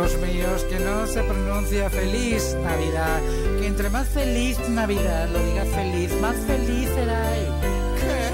Hijos 0.00 0.18
míos, 0.20 0.64
que 0.70 0.80
no 0.80 1.06
se 1.06 1.22
pronuncia 1.22 1.90
feliz 1.90 2.56
Navidad, 2.64 3.20
que 3.58 3.66
entre 3.66 3.90
más 3.90 4.08
feliz 4.08 4.58
Navidad 4.70 5.28
lo 5.28 5.38
diga 5.40 5.66
feliz, 5.66 6.10
más 6.22 6.36
feliz 6.46 6.88
será. 6.94 7.22
¿Qué? 8.00 8.30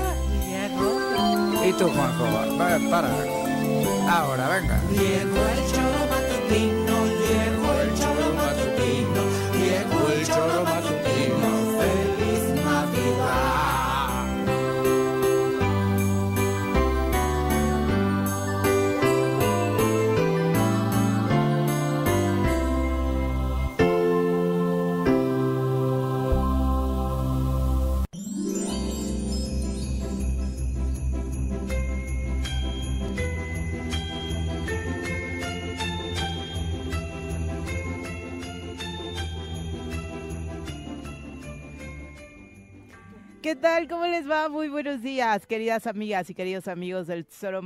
Y 1.68 1.72
tú, 1.72 1.88
Juanjo, 1.88 2.24
va, 2.24 2.78
para. 2.88 3.10
Ahora, 4.08 4.48
venga. 4.48 4.80
Llegó 4.92 5.42
el 5.48 5.72
choro 5.72 6.06
matutino, 6.08 6.95
¿Qué 43.46 43.54
tal? 43.54 43.86
¿Cómo 43.86 44.06
les 44.06 44.28
va? 44.28 44.48
Muy 44.48 44.68
buenos 44.68 45.02
días, 45.02 45.46
queridas 45.46 45.86
amigas 45.86 46.28
y 46.28 46.34
queridos 46.34 46.66
amigos 46.66 47.06
del 47.06 47.24
Tesoro. 47.24 47.62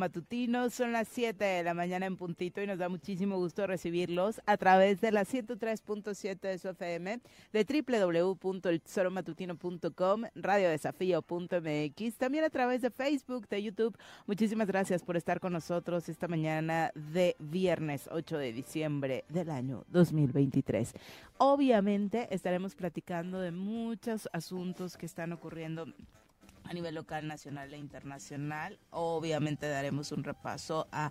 Son 0.68 0.92
las 0.92 1.08
7 1.08 1.42
de 1.42 1.62
la 1.62 1.72
mañana 1.72 2.04
en 2.04 2.18
puntito 2.18 2.60
y 2.60 2.66
nos 2.66 2.78
da 2.78 2.90
muchísimo 2.90 3.38
gusto 3.38 3.66
recibirlos 3.66 4.42
a 4.44 4.58
través 4.58 5.00
de 5.00 5.10
la 5.10 5.24
103.7 5.24 6.38
de 6.38 6.58
su 6.58 6.68
FM, 6.68 7.22
de 7.54 7.64
www.eltesoromatutino.com, 7.64 10.24
radiodesafío.mx, 10.34 12.16
también 12.18 12.44
a 12.44 12.50
través 12.50 12.82
de 12.82 12.90
Facebook, 12.90 13.48
de 13.48 13.62
YouTube. 13.62 13.96
Muchísimas 14.26 14.66
gracias 14.66 15.02
por 15.02 15.16
estar 15.16 15.40
con 15.40 15.54
nosotros 15.54 16.10
esta 16.10 16.28
mañana 16.28 16.92
de 16.94 17.36
viernes 17.38 18.06
8 18.12 18.36
de 18.36 18.52
diciembre 18.52 19.24
del 19.30 19.48
año 19.48 19.86
2023. 19.88 20.92
Obviamente 21.38 22.28
estaremos 22.34 22.74
platicando 22.74 23.40
de 23.40 23.50
muchos 23.50 24.28
asuntos 24.34 24.98
que 24.98 25.06
están 25.06 25.32
ocurriendo 25.32 25.69
a 25.78 26.72
nivel 26.72 26.94
local, 26.94 27.26
nacional 27.26 27.74
e 27.74 27.78
internacional. 27.78 28.78
Obviamente 28.90 29.68
daremos 29.68 30.12
un 30.12 30.22
repaso 30.22 30.86
a 30.92 31.10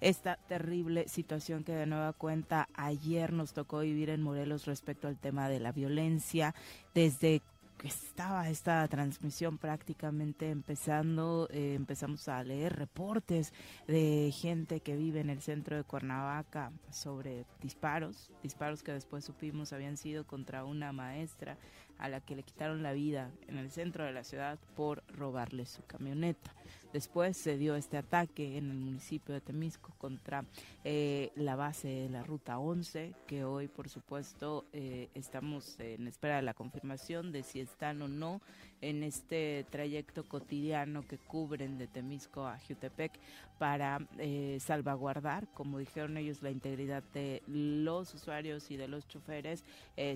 esta 0.00 0.36
terrible 0.36 1.08
situación 1.08 1.64
que 1.64 1.72
de 1.72 1.86
nueva 1.86 2.12
cuenta 2.12 2.68
ayer 2.74 3.32
nos 3.32 3.52
tocó 3.52 3.80
vivir 3.80 4.10
en 4.10 4.22
Morelos 4.22 4.66
respecto 4.66 5.08
al 5.08 5.18
tema 5.18 5.48
de 5.48 5.58
la 5.58 5.72
violencia, 5.72 6.54
desde 6.94 7.42
que 7.80 7.88
estaba 7.88 8.48
esta 8.50 8.86
transmisión 8.88 9.56
prácticamente 9.56 10.50
empezando, 10.50 11.48
eh, 11.50 11.74
empezamos 11.74 12.28
a 12.28 12.44
leer 12.44 12.76
reportes 12.76 13.54
de 13.88 14.30
gente 14.32 14.80
que 14.80 14.96
vive 14.96 15.20
en 15.20 15.30
el 15.30 15.40
centro 15.40 15.76
de 15.76 15.84
Cuernavaca 15.84 16.72
sobre 16.90 17.46
disparos, 17.62 18.30
disparos 18.42 18.82
que 18.82 18.92
después 18.92 19.24
supimos 19.24 19.72
habían 19.72 19.96
sido 19.96 20.26
contra 20.26 20.64
una 20.64 20.92
maestra 20.92 21.56
a 22.00 22.08
la 22.08 22.20
que 22.20 22.34
le 22.34 22.42
quitaron 22.42 22.82
la 22.82 22.92
vida 22.92 23.30
en 23.46 23.58
el 23.58 23.70
centro 23.70 24.04
de 24.04 24.12
la 24.12 24.24
ciudad 24.24 24.58
por 24.74 25.04
robarle 25.08 25.66
su 25.66 25.84
camioneta. 25.84 26.54
Después 26.92 27.36
se 27.36 27.56
dio 27.56 27.76
este 27.76 27.98
ataque 27.98 28.56
en 28.56 28.70
el 28.70 28.76
municipio 28.78 29.34
de 29.34 29.40
Temisco 29.40 29.94
contra 29.98 30.44
eh, 30.82 31.30
la 31.36 31.54
base 31.54 31.88
de 31.88 32.08
la 32.08 32.24
Ruta 32.24 32.58
11, 32.58 33.14
que 33.26 33.44
hoy 33.44 33.68
por 33.68 33.88
supuesto 33.88 34.64
eh, 34.72 35.08
estamos 35.14 35.78
en 35.78 36.08
espera 36.08 36.36
de 36.36 36.42
la 36.42 36.54
confirmación 36.54 37.30
de 37.30 37.42
si 37.44 37.60
están 37.60 38.02
o 38.02 38.08
no 38.08 38.40
en 38.80 39.02
este 39.02 39.66
trayecto 39.70 40.24
cotidiano 40.24 41.06
que 41.06 41.18
cubren 41.18 41.78
de 41.78 41.86
Temisco 41.86 42.46
a 42.46 42.58
Jutepec 42.58 43.12
para 43.58 44.06
eh, 44.18 44.58
salvaguardar, 44.60 45.46
como 45.52 45.78
dijeron 45.78 46.16
ellos, 46.16 46.42
la 46.42 46.50
integridad 46.50 47.02
de 47.12 47.42
los 47.46 48.14
usuarios 48.14 48.70
y 48.70 48.76
de 48.76 48.88
los 48.88 49.06
choferes, 49.06 49.64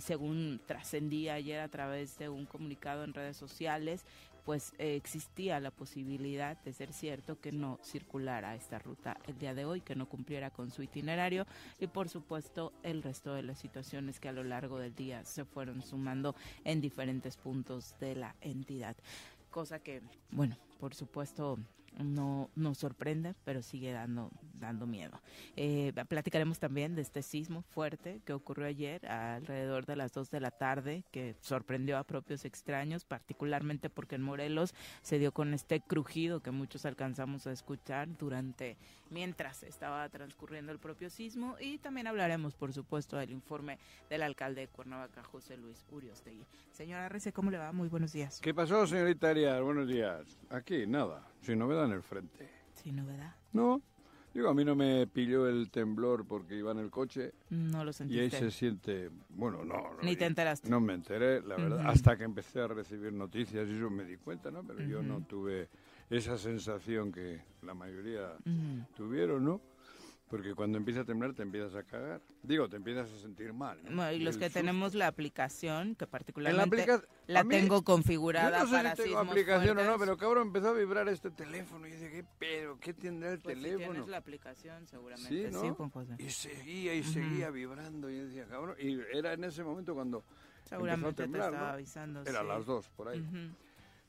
según 0.01 0.61
trascendía 0.67 1.35
ayer 1.35 1.61
a 1.61 1.69
través 1.69 2.17
de 2.19 2.31
un 2.31 2.47
comunicado 2.47 3.05
en 3.05 3.13
redes 3.13 3.37
sociales 3.37 4.07
pues 4.45 4.73
eh, 4.79 4.97
existía 4.97 5.59
la 5.61 5.71
posibilidad 5.71 6.57
de 6.63 6.73
ser 6.73 6.93
cierto 6.93 7.41
que 7.41 7.53
no 7.53 7.79
circulara 7.83 8.55
esta 8.55 8.79
ruta 8.79 9.17
el 9.27 9.39
día 9.39 9.55
de 9.55 9.65
hoy, 9.65 9.81
que 9.81 9.95
no 9.95 10.09
cumpliera 10.09 10.51
con 10.51 10.71
su 10.71 10.83
itinerario 10.83 11.47
y 11.81 11.87
por 11.87 12.09
supuesto 12.09 12.73
el 12.83 13.03
resto 13.03 13.35
de 13.35 13.43
las 13.43 13.59
situaciones 13.59 14.21
que 14.21 14.29
a 14.29 14.33
lo 14.33 14.45
largo 14.45 14.79
del 14.79 14.95
día 14.95 15.25
se 15.25 15.45
fueron 15.45 15.83
sumando 15.83 16.35
en 16.65 16.81
diferentes 16.81 17.37
puntos 17.37 17.95
de 18.01 18.17
la 18.17 18.35
entidad. 18.41 18.97
Cosa 19.51 19.79
que, 19.79 20.03
bueno, 20.31 20.57
por 20.79 20.95
supuesto 20.95 21.59
no 21.99 22.51
nos 22.55 22.79
sorprende, 22.79 23.35
pero 23.45 23.63
sigue 23.63 23.93
dando, 23.93 24.31
dando 24.55 24.87
miedo. 24.87 25.21
Eh, 25.57 25.93
platicaremos 26.09 26.59
también 26.59 26.95
de 26.95 27.03
este 27.03 27.23
sismo 27.23 27.63
fuerte 27.63 28.21
que 28.25 28.33
ocurrió 28.33 28.67
ayer 28.67 29.07
alrededor 29.07 29.87
de 29.87 29.97
las 29.97 30.13
2 30.13 30.31
de 30.31 30.41
la 30.41 30.51
tarde, 30.51 31.05
que 31.11 31.37
sorprendió 31.41 31.99
a 31.99 32.05
propios 32.05 32.45
extraños, 32.45 33.05
particularmente 33.05 33.91
porque 33.91 34.17
en 34.17 34.23
Morelos 34.23 34.75
se 35.03 35.19
dio 35.19 35.33
con 35.33 35.55
este 35.55 35.81
crujido 35.81 36.41
que 36.41 36.51
muchos 36.51 36.85
alcanzamos 36.87 37.47
a 37.47 37.53
escuchar 37.53 38.17
durante 38.17 38.77
mientras 39.15 39.63
estaba 39.63 40.09
transcurriendo 40.09 40.73
el 40.73 40.81
propio 40.81 41.09
sismo 41.09 41.57
y 41.61 41.79
también 41.79 42.09
hablaremos, 42.09 42.57
por 42.57 42.73
supuesto, 42.73 43.17
del 43.17 43.31
informe 43.31 43.79
del 44.11 44.23
alcalde 44.23 44.63
de 44.63 44.69
Cuernavaca, 44.69 45.23
José 45.23 45.57
Luis 45.57 45.87
Uriostegui. 45.93 46.45
Señora 46.73 47.09
Rece, 47.09 47.33
¿cómo 47.33 47.53
le 47.53 47.59
va? 47.59 47.73
Muy 47.73 47.89
buenos 47.89 48.13
días. 48.13 48.41
¿Qué 48.43 48.53
pasó, 48.53 48.87
señorita 48.89 49.31
Arias? 49.31 49.63
Buenos 49.63 49.87
días. 49.89 50.41
Aquí, 50.51 50.85
nada, 50.89 51.23
sin 51.43 51.61
novedad 51.61 51.85
en 51.85 51.93
el 51.93 52.03
frente. 52.03 52.51
¿Sin 52.75 52.97
novedad? 52.97 53.37
No, 53.53 53.81
Digo, 54.35 54.49
a 54.49 54.55
mí 54.55 54.65
no 54.65 54.75
me 54.75 55.07
pilló 55.07 55.49
el 55.49 55.71
temblor 55.71 56.27
porque 56.27 56.57
iba 56.57 56.73
en 56.73 56.79
el 56.79 56.91
coche. 56.91 57.35
No 57.51 57.85
lo 57.85 57.93
sentiste. 57.93 58.21
Y 58.21 58.25
ahí 58.25 58.31
se 58.33 58.51
siente, 58.51 59.09
bueno, 59.29 59.65
no. 59.65 59.77
no 59.77 60.03
Ni 60.03 60.17
te 60.17 60.27
enteraste. 60.27 60.69
No 60.69 60.81
me 60.81 60.93
enteré, 60.93 61.41
la 61.41 61.55
verdad, 61.55 61.87
hasta 61.87 62.17
que 62.17 62.25
empecé 62.25 62.61
a 62.61 62.67
recibir 62.67 63.13
noticias 63.13 63.69
y 63.69 63.77
eso 63.77 63.91
me 63.91 64.05
di 64.05 64.17
cuenta, 64.17 64.51
¿no? 64.51 64.65
Pero 64.65 64.81
yo 64.81 65.05
no 65.05 65.21
tuve 65.21 65.69
esa 66.11 66.39
sensación 66.39 67.13
que 67.13 67.41
la 67.63 67.75
mayoría 67.75 68.37
tuvieron, 68.97 69.45
¿no? 69.45 69.61
Porque 70.29 70.55
cuando 70.55 70.79
empieza 70.79 71.03
a 71.03 71.05
temblar 71.05 71.35
te 71.35 71.43
empiezas 71.43 71.75
a 71.75 71.83
cagar. 71.85 72.21
Digo, 72.43 72.69
te 72.69 72.77
empiezas 72.77 73.09
a 73.09 73.19
sentir 73.19 73.53
mal. 73.53 73.79
y 74.13 74.19
los 74.19 74.37
que 74.37 74.51
tenemos 74.51 74.95
la 74.95 75.07
aplicación, 75.07 75.95
que 75.95 76.07
particularmente 76.07 76.87
la, 77.27 77.45
tengo 77.45 77.85
configurada 77.85 78.59
yo 78.59 78.65
no 78.65 78.71
sé 78.71 78.77
para 78.77 78.97
si 78.97 79.03
tengo 79.03 79.19
aplicación 79.19 79.79
o 79.79 79.85
no, 79.85 79.99
pero 79.99 80.17
cabrón, 80.17 80.49
empezó 80.49 80.71
a 80.71 80.73
vibrar 80.73 81.09
este 81.09 81.31
teléfono 81.31 81.87
y 81.87 81.93
dije, 81.93 82.11
¿qué 82.11 82.25
pedo? 82.39 82.79
¿Qué 82.81 82.95
tendrá 82.95 83.33
el 83.33 83.39
pues 83.39 83.55
teléfono? 83.55 83.85
Si 83.85 83.91
tienes 83.91 84.09
la 84.09 84.17
aplicación, 84.17 84.87
seguramente. 84.89 85.29
Sí, 85.29 85.53
¿no? 85.53 86.17
Y 86.19 86.31
seguía 86.31 86.95
y 86.95 87.03
seguía 87.03 87.51
vibrando 87.51 88.11
y 88.11 88.17
decía, 88.17 88.47
cabrón. 88.47 88.77
Y 88.81 88.99
era 89.17 89.35
en 89.35 89.45
ese 89.45 89.63
momento 89.63 89.95
cuando 89.95 90.25
empezó 90.71 91.09
a 91.09 91.13
temblar, 91.13 91.51
te 91.51 91.55
estaba 91.55 91.73
avisando. 91.75 92.23
Era 92.25 92.43
las 92.43 92.67
dos, 92.67 92.89
por 92.89 93.09
ahí. 93.09 93.25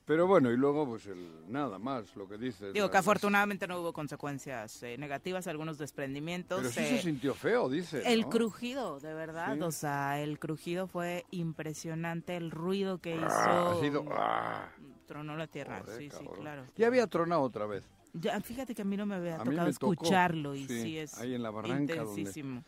Pero 0.05 0.27
bueno, 0.27 0.51
y 0.51 0.57
luego, 0.57 0.85
pues 0.87 1.07
el 1.07 1.51
nada 1.51 1.79
más, 1.79 2.15
lo 2.15 2.27
que 2.27 2.37
dices. 2.37 2.73
Digo 2.73 2.91
que 2.91 2.97
afortunadamente 2.97 3.67
no 3.67 3.79
hubo 3.81 3.91
consecuencias 3.91 4.83
eh, 4.83 4.97
negativas, 4.99 5.47
algunos 5.47 5.79
desprendimientos. 5.79 6.59
Pero 6.59 6.71
sí 6.71 6.79
eh, 6.81 6.97
se 6.97 7.01
sintió 7.01 7.33
feo, 7.33 7.67
dice. 7.69 8.03
el 8.05 8.21
¿no? 8.21 8.29
crujido, 8.29 8.99
de 8.99 9.13
verdad, 9.15 9.55
Sí. 9.55 9.61
o 9.61 9.71
sea, 9.71 10.21
el 10.21 10.37
crujido 10.37 10.85
fue 10.87 11.25
impresionante, 11.31 12.37
el 12.37 12.51
ruido 12.51 12.99
que 12.99 13.15
Ah, 13.15 13.17
hizo. 13.17 13.67
ha 13.69 13.81
sido- 13.81 14.05
ah, 14.11 14.69
Tronó 15.07 15.35
la 15.37 15.47
tierra, 15.47 15.81
joder, 15.81 15.97
sí, 15.97 16.09
sí, 16.11 16.17
cabrón. 16.25 16.35
claro. 16.41 16.65
Ya 16.75 16.87
había 16.87 17.07
tronado 17.07 17.41
otra 17.41 17.65
vez. 17.65 17.87
Ya, 18.13 18.39
fíjate 18.41 18.73
que 18.75 18.81
a 18.83 18.85
mí 18.85 18.95
no 18.97 19.05
me 19.05 19.15
había 19.15 19.35
A 19.35 19.43
tocado 19.43 19.67
me 19.67 19.73
tocó, 19.73 19.93
escucharlo 19.93 20.55
y 20.55 20.67
sí, 20.67 20.81
sí, 20.81 20.97
es 20.99 21.17
ahí 21.19 21.33
en 21.35 21.43
la 21.43 21.49
barranca 21.51 21.95
donde- 21.95 22.11
intensísimo. 22.21 22.63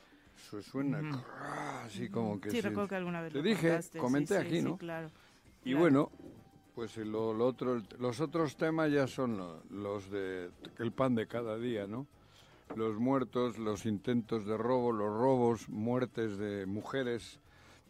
Su- 0.50 0.62
Suena 0.62 1.00
Ujú. 1.01 1.19
ah, 1.40 1.83
así 1.86 2.10
como 2.10 2.40
que 2.40 2.50
Sí, 2.51 2.57
sí. 2.57 2.62
recuerdo 2.62 2.90
que 2.90 2.95
alguna 2.95 3.22
vez 3.22 3.31
Te 3.33 3.40
lo 3.40 3.44
dije, 3.44 3.68
contaste, 3.69 3.94
sí, 3.94 4.00
comenté 4.00 4.36
sí, 4.36 4.42
aquí, 4.48 4.57
sí, 4.57 4.62
¿no? 4.62 4.78
claro. 4.78 5.10
Y 5.63 5.69
claro. 5.72 5.80
bueno, 5.80 6.12
pues 6.77 6.95
y 6.97 7.03
lo, 7.03 7.33
lo 7.33 7.47
otro, 7.47 7.81
los 7.97 8.21
otros 8.21 8.56
temas 8.56 8.91
ya 8.91 9.07
son 9.07 9.35
lo- 9.35 9.63
los 9.71 10.12
de 10.12 10.51
el 10.77 10.91
pan 10.91 11.15
de 11.15 11.25
cada 11.25 11.57
día, 11.57 11.88
¿no? 11.88 12.06
Los 12.75 13.00
muertos, 13.00 13.57
los 13.57 13.88
intentos 13.88 14.45
de 14.45 14.56
robo, 14.57 14.91
los 14.91 15.09
robos, 15.09 15.69
muertes 15.69 16.38
de 16.38 16.68
mujeres 16.68 17.39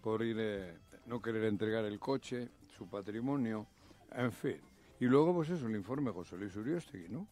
por 0.02 0.24
ir 0.24 0.38
eh, 0.40 0.78
no 1.06 1.22
querer 1.22 1.44
entregar 1.44 1.84
el 1.84 2.00
coche, 2.00 2.48
su 2.78 2.88
patrimonio, 2.88 3.68
en 4.16 4.32
fin. 4.32 4.62
Y 5.02 5.06
luego 5.08 5.34
pues 5.34 5.50
eso, 5.50 5.68
el 5.68 5.76
informe 5.76 6.12
José 6.12 6.38
Luis 6.38 6.56
Uriostegui, 6.56 7.10
¿no? 7.10 7.28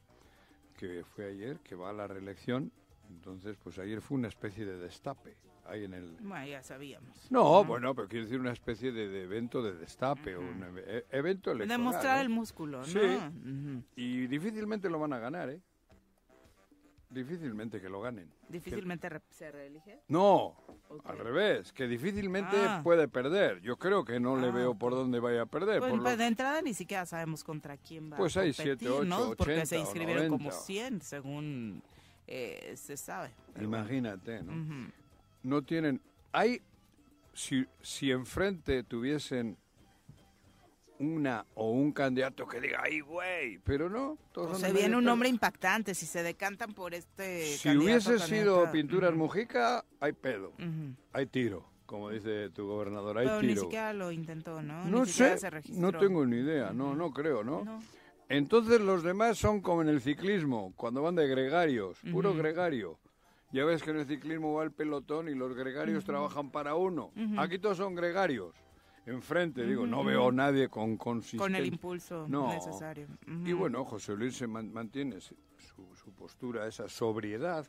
Que 0.78 1.06
fue 1.06 1.28
ayer, 1.28 1.60
que 1.62 1.76
va 1.76 1.92
a 1.92 1.94
la 1.94 2.06
reelección. 2.06 2.70
Entonces, 3.10 3.56
pues 3.64 3.80
ayer 3.80 4.02
fue 4.02 4.18
una 4.18 4.28
especie 4.28 4.66
de 4.66 4.78
destape 4.78 5.38
ahí 5.68 5.84
en 5.86 5.94
el 5.94 6.12
Bueno, 6.22 6.46
ya 6.46 6.62
sabíamos. 6.64 7.28
no, 7.32 7.64
bueno, 7.66 7.94
pero 7.96 8.08
quiero 8.08 8.26
decir 8.26 8.40
una 8.40 8.52
especie 8.54 8.92
de, 8.92 9.08
de 9.08 9.24
evento 9.24 9.62
de 9.64 9.74
destape, 9.74 10.36
o 10.36 10.42
un 10.42 10.64
e- 10.78 11.06
evento 11.12 11.52
electoral. 11.52 11.78
Demostrar 11.80 12.16
¿no? 12.18 12.22
el 12.22 12.30
músculo, 12.30 12.78
¿no? 12.80 12.86
Sí. 12.86 13.00
Ujú. 13.00 13.84
Y 13.96 14.28
difícilmente 14.28 14.90
lo 14.90 15.00
van 15.00 15.14
a 15.14 15.20
ganar, 15.20 15.50
¿eh? 15.50 15.62
Difícilmente 17.10 17.80
que 17.80 17.88
lo 17.88 18.02
ganen. 18.02 18.30
Difícilmente 18.50 19.08
re- 19.08 19.22
se 19.30 19.50
reelige. 19.52 20.02
No, 20.10 20.58
Ok. 20.90 21.06
al 21.06 21.18
revés, 21.20 21.72
que 21.72 21.88
difícilmente 21.88 22.58
Ah. 22.58 22.82
puede 22.84 23.08
perder. 23.08 23.62
Yo 23.62 23.78
creo 23.78 24.04
que 24.04 24.20
no 24.20 24.36
le 24.36 24.48
Ah, 24.48 24.52
veo 24.52 24.72
ok. 24.72 24.78
por 24.80 24.94
dónde 24.94 25.20
vaya 25.20 25.44
a 25.44 25.46
perder. 25.46 25.80
Pues, 25.80 25.92
por 25.92 26.00
lo- 26.00 26.04
pues, 26.04 26.18
de 26.18 26.26
entrada 26.28 26.62
ni 26.62 26.74
siquiera 26.74 27.06
sabemos 27.06 27.44
contra 27.44 27.78
quién 27.78 28.12
va 28.12 28.18
Pues 28.18 28.36
a 28.36 28.42
hay 28.42 28.50
competir, 28.50 28.78
siete, 28.80 28.90
ocho, 28.90 29.06
¿no? 29.06 29.28
Porque 29.36 29.44
80 29.54 29.66
se 29.68 29.78
o 29.78 29.80
inscribieron 29.82 30.28
como 30.30 30.50
90. 30.50 30.66
100, 30.66 31.02
según 31.02 31.84
eh, 32.28 32.74
se 32.76 32.98
sabe. 32.98 33.30
Imagínate, 33.62 34.40
¿no? 34.44 34.52
bueno. 34.52 34.64
Ujú. 34.86 34.92
No 35.46 35.62
tienen... 35.64 36.02
Hay... 36.32 36.62
Si, 37.34 37.66
si 37.82 38.12
enfrente 38.12 38.84
tuviesen 38.84 39.58
una 41.00 41.46
o 41.56 41.72
un 41.72 41.92
candidato 41.92 42.48
que 42.48 42.62
diga, 42.62 42.80
¡ay, 42.82 43.02
güey! 43.02 43.58
Pero 43.60 43.90
no, 43.90 44.18
todos 44.32 44.52
O 44.52 44.56
se 44.56 44.72
viene 44.72 44.96
un 44.96 45.04
nombre 45.04 45.28
impactante 45.28 45.94
si 45.94 46.06
se 46.06 46.24
decantan 46.24 46.74
por 46.74 46.94
este 46.94 47.44
Si 47.58 47.68
candidato, 47.68 47.84
hubiese 47.84 48.20
sido 48.26 48.54
candidata. 48.54 48.72
Pinturas. 48.72 49.14
Mujica, 49.14 49.86
hay 50.00 50.14
pedo, 50.14 50.54
hay 51.12 51.26
tiro, 51.26 51.66
como 51.86 52.10
dice 52.10 52.50
tu 52.52 52.66
gobernador, 52.68 53.18
hay 53.18 53.28
Pero 53.28 53.42
ni 53.42 53.48
tiro. 53.50 53.62
siquiera 53.64 53.92
lo 53.92 54.12
intentó, 54.14 54.62
¿no? 54.62 54.86
No 54.86 55.04
Ni 55.04 55.12
sé, 55.12 55.38
se 55.38 55.52
no 55.74 55.92
tengo 55.92 56.26
ni 56.26 56.38
idea, 56.38 56.72
no, 56.72 56.96
no 56.96 57.12
creo, 57.12 57.44
¿no? 57.44 57.66
No. 57.66 57.84
Entonces 58.30 58.80
los 58.80 59.04
demás 59.04 59.38
son 59.38 59.60
como 59.60 59.82
en 59.82 59.90
el 59.90 60.00
ciclismo, 60.00 60.72
cuando 60.78 61.02
van 61.02 61.16
de 61.16 61.28
gregarios, 61.28 62.00
puro 62.14 62.34
gregario. 62.34 62.98
Ya 63.56 63.64
ves 63.64 63.82
que 63.82 63.92
en 63.92 63.98
el 64.00 64.06
ciclismo 64.06 64.54
va 64.54 64.66
el 64.66 64.72
pelotón 64.72 65.30
y 65.30 65.34
los 65.34 65.56
gregarios 65.56 66.04
trabajan 66.04 66.52
para 66.52 66.76
uno. 66.76 67.12
Aquí 67.38 67.58
todos 67.58 67.78
son 67.78 67.96
gregarios. 67.96 68.54
Enfrente, 69.06 69.66
digo, 69.66 69.88
no 69.88 70.04
veo 70.04 70.24
ujú. 70.24 70.32
nadie 70.34 70.68
con 70.68 70.98
consistencia. 70.98 71.40
Con 71.46 71.56
el 71.56 71.66
impulso 71.68 72.26
No. 72.28 72.50
necesario. 72.50 73.08
Y 73.46 73.54
bueno, 73.54 73.86
José 73.86 74.14
Luis 74.18 74.36
se 74.36 74.46
man- 74.46 74.74
mantiene 74.74 75.22
su, 75.22 75.36
su 75.96 76.12
postura, 76.12 76.68
esa 76.68 76.90
sobriedad. 76.90 77.66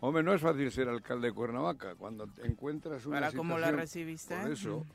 Hombre, 0.00 0.22
no 0.22 0.32
es 0.34 0.40
fácil 0.40 0.70
ser 0.70 0.88
alcalde 0.88 1.28
de 1.28 1.32
Cuernavaca 1.34 1.96
cuando 1.96 2.28
te 2.28 2.46
encuentras 2.46 3.04
una 3.06 3.18
Para 3.20 3.32
cómo 3.32 3.58
la 3.58 3.72
recibiste. 3.72 4.36
Por 4.40 4.52
eso. 4.52 4.86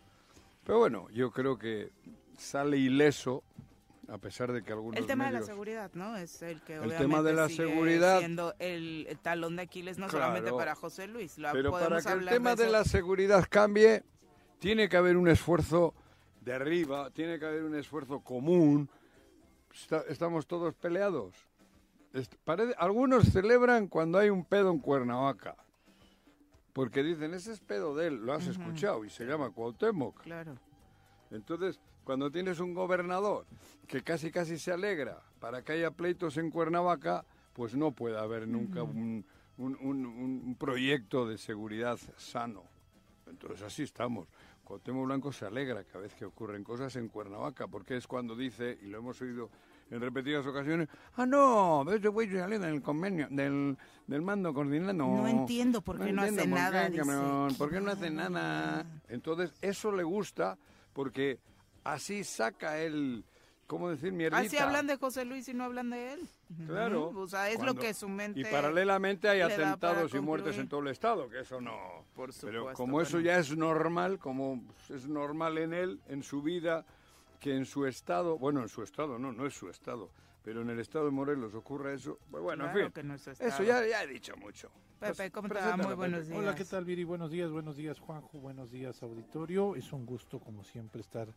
Pero 0.64 0.78
bueno, 0.80 1.10
yo 1.10 1.32
creo 1.32 1.58
que 1.58 1.92
sale 2.38 2.78
ileso, 2.78 3.44
a 4.12 4.18
pesar 4.18 4.52
de 4.52 4.64
que 4.64 4.72
algunos 4.74 5.00
El 5.00 5.06
tema 5.06 5.26
de 5.28 5.32
la 5.40 5.42
seguridad, 5.44 5.92
¿no? 5.94 6.16
Es 6.18 6.42
el 6.42 6.62
que 6.62 6.74
El 6.74 6.80
obviamente 6.80 7.04
tema 7.04 7.22
de 7.22 7.34
la 7.34 7.48
sigue 7.48 7.68
seguridad- 7.68 8.20
siendo 8.20 8.54
el, 8.60 9.06
el 9.08 9.18
talón 9.20 9.56
de 9.56 9.64
Aquiles 9.64 9.98
no 9.98 10.08
Claro. 10.08 10.26
solamente 10.26 10.52
para 10.52 10.76
José 10.76 11.08
Luis. 11.08 11.38
Lo 11.38 11.52
Pero 11.52 11.72
para 11.72 12.02
que 12.02 12.12
el 12.12 12.26
tema 12.26 12.56
de 12.56 12.70
la 12.70 12.84
seguridad 12.84 13.46
cambie, 13.50 14.04
tiene 14.60 14.90
que 14.90 14.98
haber 14.98 15.16
un 15.18 15.28
esfuerzo 15.28 15.94
de 16.42 16.54
arriba, 16.54 17.12
tiene 17.12 17.38
que 17.40 17.46
haber 17.46 17.64
un 17.64 17.76
esfuerzo 17.76 18.22
común. 18.22 18.90
Está- 19.74 20.04
estamos 20.10 20.48
todos 20.48 20.74
peleados. 20.76 21.36
Est- 22.14 22.34
parece- 22.44 22.74
algunos 22.80 23.26
celebran 23.32 23.88
cuando 23.88 24.18
hay 24.18 24.30
un 24.32 24.44
pedo 24.44 24.72
en 24.72 24.80
Cuernavaca. 24.80 25.56
Porque 26.74 27.04
dicen, 27.04 27.34
ese 27.34 27.52
es 27.52 27.60
pedo 27.60 27.96
de 27.96 28.08
él, 28.08 28.26
lo 28.26 28.34
has 28.34 28.48
escuchado, 28.48 29.04
y 29.06 29.10
se 29.10 29.26
llama 29.26 29.52
Cuauhtémoc. 29.52 30.22
Claro. 30.22 30.56
Entonces, 31.32 31.80
cuando 32.04 32.32
tienes 32.32 32.60
un 32.60 32.74
gobernador 32.74 33.46
que 33.88 34.02
casi 34.02 34.32
casi 34.32 34.58
se 34.58 34.72
alegra 34.72 35.22
para 35.40 35.62
que 35.62 35.74
haya 35.74 35.92
pleitos 35.92 36.38
en 36.38 36.50
Cuernavaca, 36.52 37.26
pues 37.54 37.76
no 37.76 37.92
puede 37.92 38.18
haber 38.18 38.48
nunca 38.48 38.84
un, 38.84 39.26
un- 39.58 39.78
un- 39.82 40.56
proyecto 40.58 41.28
de 41.28 41.38
seguridad 41.38 41.98
sano. 42.18 42.64
Entonces 43.28 43.62
así 43.62 43.84
estamos. 43.84 44.28
Cuauhtémoc 44.64 45.06
Blanco 45.06 45.32
se 45.32 45.46
alegra 45.46 45.84
cada 45.84 46.02
vez 46.02 46.14
que 46.14 46.26
ocurren 46.26 46.64
cosas 46.64 46.96
en 46.96 47.08
Cuernavaca, 47.10 47.68
porque 47.68 47.98
es 47.98 48.06
cuando 48.08 48.36
dice, 48.36 48.78
y 48.82 48.86
lo 48.88 49.00
hemos 49.00 49.20
oído 49.22 49.50
en 49.90 50.00
repetidas 50.00 50.46
ocasiones, 50.46 50.88
ah, 51.16 51.26
no, 51.26 51.84
ese 51.92 52.08
güey 52.10 52.30
salió 52.30 52.60
del 52.60 52.82
convenio, 52.82 53.28
del, 53.32 53.76
del 54.06 54.22
mando 54.22 54.54
coordinado. 54.54 54.94
No 54.94 55.28
entiendo 55.28 55.82
por 55.82 55.98
qué 56.00 56.12
no 56.14 56.22
hace 56.22 56.30
entiendo 56.30 56.56
por 56.56 56.60
nada, 56.64 56.86
qué, 56.86 56.92
dice. 56.92 57.04
cabrón, 57.04 57.50
Qué 57.50 57.56
¿Por 57.56 57.70
qué 57.72 57.82
no 57.82 57.92
hace 57.92 58.10
nada? 58.12 58.86
Entonces, 59.08 59.52
eso 59.62 59.92
le 59.92 60.04
gusta 60.04 60.58
porque 60.94 61.40
así 61.84 62.24
saca 62.24 62.80
el, 62.80 63.24
¿cómo 63.68 63.90
decir? 63.90 64.12
Mierdita. 64.12 64.42
Así 64.42 64.58
hablan 64.58 64.88
de 64.88 64.98
José 64.98 65.26
Luis 65.26 65.48
y 65.48 65.54
no 65.54 65.64
hablan 65.66 65.90
de 65.90 66.14
él. 66.14 66.30
Claro. 66.66 67.10
O 67.16 67.28
sea, 67.28 67.50
es 67.50 67.58
Cuando- 67.58 67.74
lo 67.74 67.80
que 67.80 67.94
su 67.94 68.10
mente... 68.10 68.40
Y 68.40 68.44
paralelamente 68.46 69.30
hay 69.30 69.42
atentados 69.42 70.14
y 70.14 70.20
muertes 70.20 70.58
en 70.58 70.68
todo 70.68 70.82
el 70.82 70.88
Estado, 70.88 71.30
que 71.30 71.42
eso 71.42 71.62
no... 71.62 72.06
Por 72.16 72.32
Pero 72.42 72.60
supuesto, 72.60 72.74
como 72.74 73.02
eso 73.02 73.20
ya 73.20 73.38
es 73.38 73.56
normal, 73.56 74.20
como 74.20 74.64
es 74.90 75.08
normal 75.08 75.58
en 75.60 75.74
él, 75.74 76.02
en 76.08 76.24
su 76.24 76.42
vida, 76.42 76.86
que 77.40 77.56
en 77.56 77.66
su 77.66 77.86
estado, 77.86 78.38
bueno, 78.38 78.62
en 78.62 78.68
su 78.70 78.84
estado 78.84 79.18
no, 79.20 79.32
no 79.32 79.46
es 79.46 79.54
su 79.54 79.70
estado, 79.70 80.10
pero 80.44 80.62
en 80.62 80.70
el 80.70 80.80
estado 80.80 81.06
de 81.06 81.12
Morelos 81.12 81.54
ocurra 81.54 81.94
eso, 81.94 82.20
bueno, 82.30 82.64
Claro 82.64 82.80
en 82.80 82.86
fin, 82.86 82.94
que 82.94 83.04
no 83.04 83.14
es 83.16 83.28
eso 83.28 83.44
estado. 83.44 83.64
ya, 83.64 83.86
ya 83.86 84.04
he 84.04 84.08
dicho 84.08 84.36
mucho. 84.38 84.72
Pepe, 85.00 85.32
¿cómo 85.32 85.48
te 85.48 85.54
va? 85.56 85.78
Muy 85.78 85.94
buenos 85.96 86.28
días. 86.28 86.40
Hola, 86.40 86.56
¿qué 86.56 86.66
tal, 86.66 86.84
Viri? 86.84 87.04
Buenos 87.06 87.32
días, 87.32 87.50
buenos 87.52 87.78
días, 87.78 88.00
Juanjo, 88.00 88.38
buenos 88.40 88.70
días, 88.72 89.02
auditorio. 89.02 89.76
Es 89.76 89.94
un 89.94 90.06
gusto, 90.06 90.40
como 90.40 90.64
siempre, 90.64 91.02
estar 91.02 91.34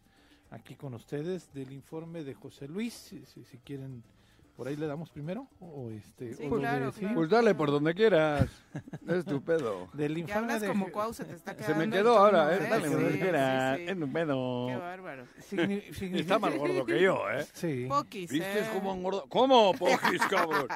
aquí 0.50 0.75
con 0.75 0.95
ustedes 0.95 1.53
del 1.53 1.73
informe 1.73 2.25
de 2.25 2.35
José 2.35 2.67
Luis. 2.67 2.93
Si, 2.93 3.25
si- 3.25 3.45
si 3.45 3.59
quieren, 3.59 4.03
por 4.57 4.69
ahí 4.69 4.77
le 4.77 4.87
damos 4.87 5.11
primero. 5.11 5.49
O 5.61 5.91
este, 5.91 6.35
Sí, 6.35 6.45
o 6.47 6.51
lo 6.51 6.57
de- 6.57 6.61
claro, 6.63 6.93
sí, 6.93 7.01
claro. 7.01 7.15
Pues 7.17 7.31
dale 7.31 7.55
por 7.55 7.71
donde 7.71 7.95
quieras, 7.95 8.49
es 9.09 9.25
tu 9.25 9.43
pedo. 9.43 9.89
Del 9.95 10.31
hablas 10.33 10.61
de 10.61 10.69
como 10.69 10.87
Cuau, 10.93 11.13
se 11.15 11.25
te 11.25 11.35
está 11.35 11.53
Se 11.53 11.57
quedando 11.59 11.79
me 11.79 11.85
el 11.85 11.91
quedó 11.91 12.19
ahora, 12.19 12.55
eh, 12.55 12.59
dale 12.69 12.89
Sí, 12.89 12.93
por 12.95 13.03
donde 13.03 13.19
quieras, 13.19 13.79
sí. 13.79 13.85
es 13.89 13.99
tu 13.99 14.13
pedo. 14.13 14.67
Qué 14.69 14.77
bárbaro. 14.77 15.25
signi- 15.51 15.93
significa- 15.93 16.21
está 16.21 16.39
más 16.39 16.55
gordo 16.57 16.85
que 16.85 17.01
yo, 17.03 17.31
¿eh? 17.31 17.47
Sí. 17.55 17.87
Poquis, 17.89 18.31
¿Viste 18.31 18.61
¿eh? 18.61 18.69
cómo 18.73 18.95
engordó? 18.95 19.27
¿Cómo, 19.29 19.73
Pojis, 19.75 20.21
cabrón? 20.31 20.69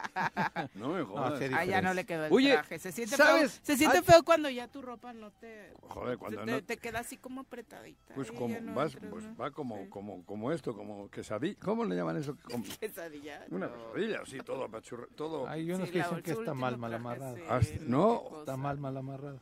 No 0.74 0.88
me 0.88 1.02
jodas. 1.04 1.38
qué 1.38 1.50
Ah, 1.54 1.64
ya 1.64 1.80
no 1.82 1.94
le 1.94 2.04
quedó 2.04 2.26
el 2.26 2.32
Oye, 2.32 2.52
traje. 2.52 2.78
Se 2.78 2.92
siente, 2.92 3.16
¿sabes? 3.16 3.52
feo, 3.52 3.60
se 3.64 3.76
siente 3.76 3.98
Ay. 3.98 4.04
feo 4.04 4.22
cuando 4.24 4.48
ya 4.50 4.68
tu 4.68 4.82
ropa 4.82 5.12
no 5.12 5.30
te... 5.32 5.72
Joder, 5.88 6.18
cuando 6.18 6.44
te, 6.44 6.50
no- 6.50 6.62
te 6.64 6.76
queda 6.76 7.00
así 7.00 7.16
como 7.16 7.40
apretadita. 7.42 8.14
Pues 8.14 8.28
y 8.32 8.34
como 8.34 8.58
no 8.60 8.74
vas, 8.74 8.94
entras, 8.94 9.10
pues 9.12 9.24
¿no? 9.24 9.36
va 9.36 9.50
como, 9.50 9.76
Sí. 9.82 9.88
como, 9.90 10.24
como 10.24 10.52
esto, 10.52 10.74
como 10.74 11.08
quesadilla. 11.10 11.58
¿Cómo 11.60 11.84
le 11.84 11.94
llaman 11.96 12.16
eso? 12.16 12.36
Quesadilla. 12.80 13.44
una 13.50 13.68
no. 13.76 13.92
quesadilla, 13.92 14.26
sí, 14.26 14.38
todo 14.44 14.64
apachurra- 14.68 15.08
todo. 15.14 15.46
Hay 15.48 15.70
unos 15.70 15.88
Sí, 15.88 15.92
que 15.94 15.98
dicen 16.02 16.22
que 16.22 16.30
está 16.32 16.54
mal, 16.54 16.76
mal 16.78 16.94
amarrado. 16.94 17.36
sí, 17.36 17.42
Hasta- 17.48 17.78
qué 17.78 17.84
no. 17.84 18.22
Está 18.40 18.56
mal, 18.56 18.78
mal 18.78 18.96
amarrado. 18.96 19.40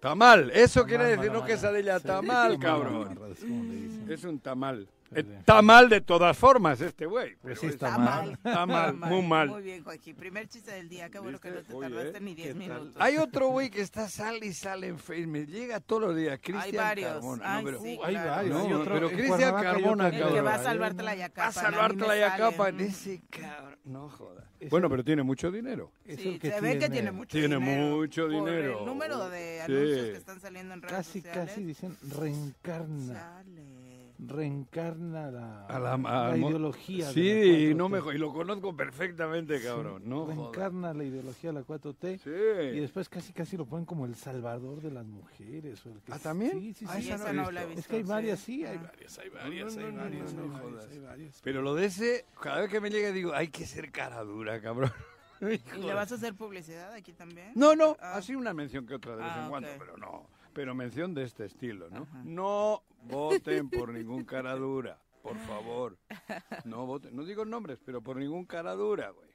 Tamal, 0.00 0.50
eso 0.50 0.80
Está 0.80 0.86
quiere 0.88 1.04
decir 1.04 1.30
mal 1.30 1.40
no 1.40 1.46
quesadilla, 1.46 1.98
Sí, 1.98 2.06
tamal, 2.06 2.24
está 2.24 2.32
mal, 2.32 2.50
mal 2.50 2.60
cabrón. 2.60 3.06
amarrado, 3.06 3.32
es 3.32 3.40
como 3.40 3.64
le 3.64 3.74
dicen. 3.74 4.12
Es 4.12 4.24
un 4.24 4.40
tamal. 4.40 4.88
Sí, 5.08 5.20
Eh, 5.20 5.22
sí. 5.24 5.44
Tamal 5.44 5.88
de 5.88 6.00
todas 6.00 6.36
formas, 6.36 6.80
este 6.80 7.06
güey. 7.06 7.36
Pues 7.36 7.60
sí, 7.60 7.66
es- 7.66 7.72
está 7.74 7.88
Está 7.90 7.98
mal. 7.98 8.26
mal. 8.26 8.30
Está 8.44 8.66
mal, 8.66 8.94
muy 8.96 9.22
mal. 9.22 9.48
Muy 9.48 9.62
bien, 9.62 9.84
Joaquín. 9.84 10.16
Primer 10.16 10.48
chiste 10.48 10.72
del 10.72 10.88
día. 10.88 11.08
Qué 11.10 11.18
bueno 11.20 11.38
que 11.38 11.50
no 11.50 11.60
te 11.62 11.72
Oye, 11.74 11.88
tardaste 11.88 12.20
ni 12.20 12.34
10 12.34 12.48
¿Qué 12.48 12.52
tal? 12.54 12.58
minutos. 12.80 13.02
Hay 13.02 13.16
otro 13.18 13.48
güey 13.48 13.70
que 13.70 13.80
está 13.82 14.08
sale 14.08 14.44
y 14.46 14.52
sale 14.52 14.88
en 14.88 14.98
Facebook, 14.98 15.32
me 15.32 15.46
llega 15.46 15.78
todos 15.80 16.02
los 16.02 16.16
días, 16.16 16.32
Hay 16.32 16.38
Cristian 16.38 16.76
varios. 16.84 17.12
Carmona. 17.12 17.56
Ay, 17.56 17.64
no, 17.64 17.70
pero, 17.70 17.82
sí, 17.82 17.88
Hay 18.02 18.14
claro. 18.14 18.30
varios, 18.30 18.56
hay 18.62 18.68
No, 18.68 18.80
otro- 18.80 18.94
pero 18.94 19.08
en 19.10 19.16
Cristian 19.16 19.40
hay 19.40 19.44
otro 19.84 20.06
El 20.06 20.12
que 20.12 20.40
va 20.40 20.50
a 20.50 20.56
cabrón. 20.56 20.64
salvarte 20.64 21.02
la 21.02 21.04
Va 21.04 21.10
a 21.12 21.16
yacapa. 21.16 21.52
salvarte 21.52 22.06
la 22.06 22.16
yacapa. 22.18 22.72
Mm. 22.72 22.80
Ese 22.80 23.20
cabrón. 23.30 23.76
No 23.84 24.08
joda. 24.08 24.44
Es 24.58 24.70
Bueno, 24.70 24.88
pero 24.90 25.04
tiene 25.04 25.22
mucho 25.22 25.50
dinero. 25.52 25.92
Sí, 26.06 26.38
que 26.40 26.50
se 26.50 26.60
ve 26.60 26.78
que 26.78 26.88
tiene 26.90 27.12
mucho 27.12 27.28
Tiene 27.38 27.56
dinero. 27.58 27.96
mucho 27.96 28.22
Por 28.22 28.30
dinero. 28.32 28.80
el 28.80 28.86
número 28.86 29.28
de 29.28 29.62
Sí. 29.66 29.72
anuncios 29.72 30.06
que 30.06 30.16
están 30.16 30.40
saliendo 30.40 30.74
en 30.74 30.82
redes 30.82 30.96
Casi, 30.96 31.20
sociales. 31.20 31.48
casi 31.50 31.62
dicen 31.64 31.96
reencarna. 32.18 33.14
Chale. 33.14 33.75
Reencarna 34.18 35.30
la, 35.30 35.66
A 35.66 35.78
la- 35.78 35.96
la 35.98 36.28
a- 36.28 36.36
mo- 36.36 36.48
ideología. 36.48 37.08
de 37.08 37.12
Sí, 37.12 37.68
la 37.68 37.74
no 37.74 37.88
4T. 37.88 38.08
me 38.08 38.14
y 38.14 38.18
lo 38.18 38.32
conozco 38.32 38.76
perfectamente, 38.76 39.60
cabrón. 39.62 40.02
Sí, 40.02 40.08
no 40.08 40.26
reencarna 40.26 40.94
la 40.94 41.04
ideología 41.04 41.50
de 41.50 41.54
la 41.60 41.62
4T. 41.64 42.14
Y 42.14 42.18
Sí. 42.18 42.80
después 42.80 43.08
casi 43.08 43.32
casi 43.32 43.56
lo 43.56 43.66
ponen 43.66 43.84
como 43.84 44.06
el 44.06 44.14
salvador 44.14 44.80
de 44.80 44.90
las 44.90 45.04
mujeres. 45.06 45.84
o 45.86 45.90
el 45.90 46.00
que 46.00 46.12
¿Ah, 46.12 46.18
también? 46.18 46.52
Sí, 46.52 46.74
sí, 46.74 46.84
Ah, 46.88 46.94
sí. 46.96 47.02
Sí, 47.02 47.08
esa 47.08 47.16
no 47.18 47.22
esa 47.24 47.30
he 47.30 47.34
no 47.34 47.40
visto. 47.42 47.52
la 47.52 47.64
he 47.64 47.72
Es 47.74 47.88
que 47.88 47.96
hay 47.96 48.02
varias, 48.02 48.40
sí. 48.40 48.64
hay 48.64 48.76
Ah. 48.78 48.82
varias, 48.90 49.18
hay 49.18 49.28
varias, 49.28 49.76
hay 49.76 49.82
varias, 49.92 50.34
no, 50.34 50.42
hay 50.42 50.48
varias, 50.48 50.62
jodas. 50.62 50.88
hay 50.90 50.98
varias. 50.98 51.40
Pero 51.42 51.62
lo 51.62 51.74
de 51.74 51.84
ese, 51.86 52.24
cada 52.40 52.60
vez 52.60 52.70
que 52.70 52.80
me 52.80 52.90
llega 52.90 53.10
digo, 53.12 53.32
hay 53.34 53.48
que 53.48 53.66
ser 53.66 53.90
cara 53.90 54.22
dura, 54.22 54.60
cabrón. 54.60 54.92
¿Y 55.76 55.80
le 55.82 55.92
vas 55.94 56.10
a 56.12 56.14
hacer 56.14 56.34
publicidad 56.34 56.92
aquí 56.94 57.12
también? 57.12 57.52
No, 57.54 57.76
no, 57.76 57.96
Ah. 58.00 58.14
así 58.16 58.34
una 58.34 58.54
mención 58.54 58.86
que 58.86 58.94
otra 58.94 59.16
de 59.16 59.22
vez 59.22 59.32
Ah, 59.34 59.42
en 59.44 59.50
cuando, 59.50 59.68
ok. 59.68 59.74
pero 59.78 59.96
no. 59.98 60.26
Pero 60.56 60.74
mención 60.74 61.12
de 61.12 61.22
este 61.22 61.44
estilo, 61.44 61.90
¿no? 61.90 62.04
Ajá. 62.04 62.22
No 62.24 62.82
voten 63.02 63.68
por 63.68 63.92
ningún 63.92 64.24
cara 64.24 64.56
dura, 64.56 64.98
por 65.22 65.36
favor. 65.40 65.98
No 66.64 66.86
voten, 66.86 67.14
no 67.14 67.24
digo 67.24 67.44
nombres, 67.44 67.78
pero 67.84 68.00
por 68.00 68.16
ningún 68.16 68.46
cara 68.46 68.74
dura, 68.74 69.10
güey. 69.10 69.28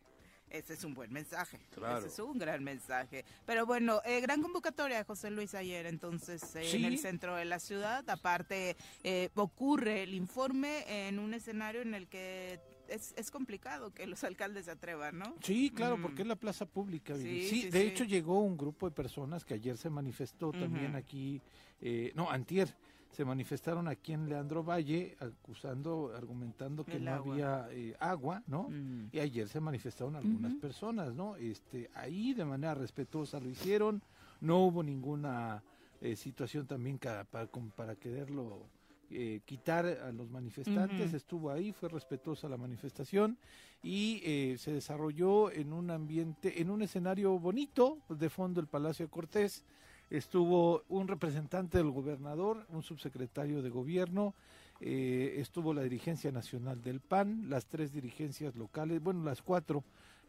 Ese 0.52 0.74
es 0.74 0.84
un 0.84 0.94
buen 0.94 1.12
mensaje. 1.14 1.60
Claro. 1.74 2.00
Ese 2.00 2.10
es 2.10 2.20
un 2.20 2.38
gran 2.38 2.62
mensaje. 2.64 3.24
Pero 3.46 3.66
bueno, 3.66 4.02
eh, 4.04 4.20
gran 4.20 4.42
convocatoria, 4.42 5.04
José 5.06 5.32
Luis, 5.32 5.56
ayer 5.56 5.86
entonces 5.86 6.56
eh, 6.56 6.70
en 6.76 6.86
el 6.86 6.98
centro 7.00 7.36
de 7.36 7.46
la 7.46 7.60
ciudad. 7.60 8.08
Aparte, 8.10 8.76
eh, 9.04 9.30
ocurre 9.36 10.04
el 10.04 10.14
informe 10.14 11.08
en 11.08 11.20
un 11.20 11.34
escenario 11.34 11.82
en 11.82 11.94
el 11.94 12.08
que 12.08 12.60
es, 12.90 13.14
es 13.16 13.32
complicado 13.32 13.94
que 13.94 14.06
los 14.08 14.24
alcaldes 14.26 14.66
se 14.66 14.72
atrevan, 14.72 15.18
¿no? 15.20 15.36
Sí, 15.42 15.72
claro, 15.74 15.98
Mm. 15.98 16.02
porque 16.02 16.22
es 16.24 16.28
la 16.28 16.36
plaza 16.36 16.66
pública. 16.66 17.16
Sí, 17.16 17.48
Sí, 17.50 17.62
sí, 17.64 17.70
de 17.70 17.88
hecho 17.88 18.04
llegó 18.04 18.42
un 18.42 18.58
grupo 18.58 18.90
de 18.90 18.94
personas 18.94 19.46
que 19.46 19.54
ayer 19.54 19.78
se 19.78 19.90
manifestó 19.90 20.52
también 20.52 20.96
aquí, 20.98 21.42
eh, 21.80 22.12
no, 22.16 22.30
antier, 22.30 22.76
se 23.12 23.26
manifestaron 23.26 23.88
aquí 23.88 24.14
en 24.14 24.30
Leandro 24.30 24.64
Valle 24.64 25.18
acusando, 25.20 26.14
argumentando 26.16 26.86
que 26.86 26.98
El 26.98 27.06
no 27.06 27.12
agua. 27.12 27.34
había 27.34 27.68
eh, 27.72 27.96
agua, 28.00 28.44
¿no? 28.48 28.70
Mm. 28.70 29.10
Y 29.12 29.20
ayer 29.20 29.48
se 29.48 29.60
manifestaron 29.60 30.16
algunas 30.16 30.56
personas, 30.56 31.14
¿no? 31.14 31.36
Este, 31.36 31.90
ahí 31.94 32.34
de 32.34 32.46
manera 32.46 32.74
respetuosa 32.74 33.40
lo 33.40 33.50
hicieron, 33.50 34.02
no 34.40 34.60
hubo 34.66 34.82
ninguna 34.82 35.62
eh, 36.02 36.16
situación 36.16 36.66
también 36.66 36.98
para, 36.98 37.96
quererlo 37.96 38.66
eh, 39.12 39.42
quitar 39.46 39.86
a 39.86 40.12
los 40.12 40.30
manifestantes, 40.30 41.14
estuvo 41.14 41.52
ahí, 41.52 41.74
fue 41.74 41.90
respetuosa 41.90 42.48
la 42.48 42.58
manifestación 42.58 43.38
y 43.84 44.22
eh, 44.24 44.56
se 44.58 44.72
desarrolló 44.72 45.52
en 45.52 45.74
un 45.74 45.92
ambiente, 45.92 46.62
en 46.62 46.70
un 46.70 46.82
escenario 46.82 47.38
bonito, 47.38 48.00
de 48.10 48.30
fondo 48.30 48.62
el 48.62 48.68
Palacio 48.68 49.06
de 49.06 49.12
Cortés, 49.12 49.66
estuvo 50.12 50.84
un 50.90 51.08
representante 51.08 51.78
del 51.80 51.90
gobernador, 51.90 52.66
un 52.70 52.84
subsecretario 52.84 53.64
de 53.64 53.70
gobierno, 53.70 54.36
eh, 54.82 55.36
estuvo 55.38 55.74
la 55.74 55.82
dirigencia 55.84 56.32
nacional 56.32 56.82
del 56.84 57.00
PAN, 57.00 57.50
las 57.50 57.66
tres 57.66 57.94
dirigencias 57.94 58.56
locales, 58.56 59.02
bueno, 59.02 59.24
las 59.24 59.42
cuatro, 59.42 59.84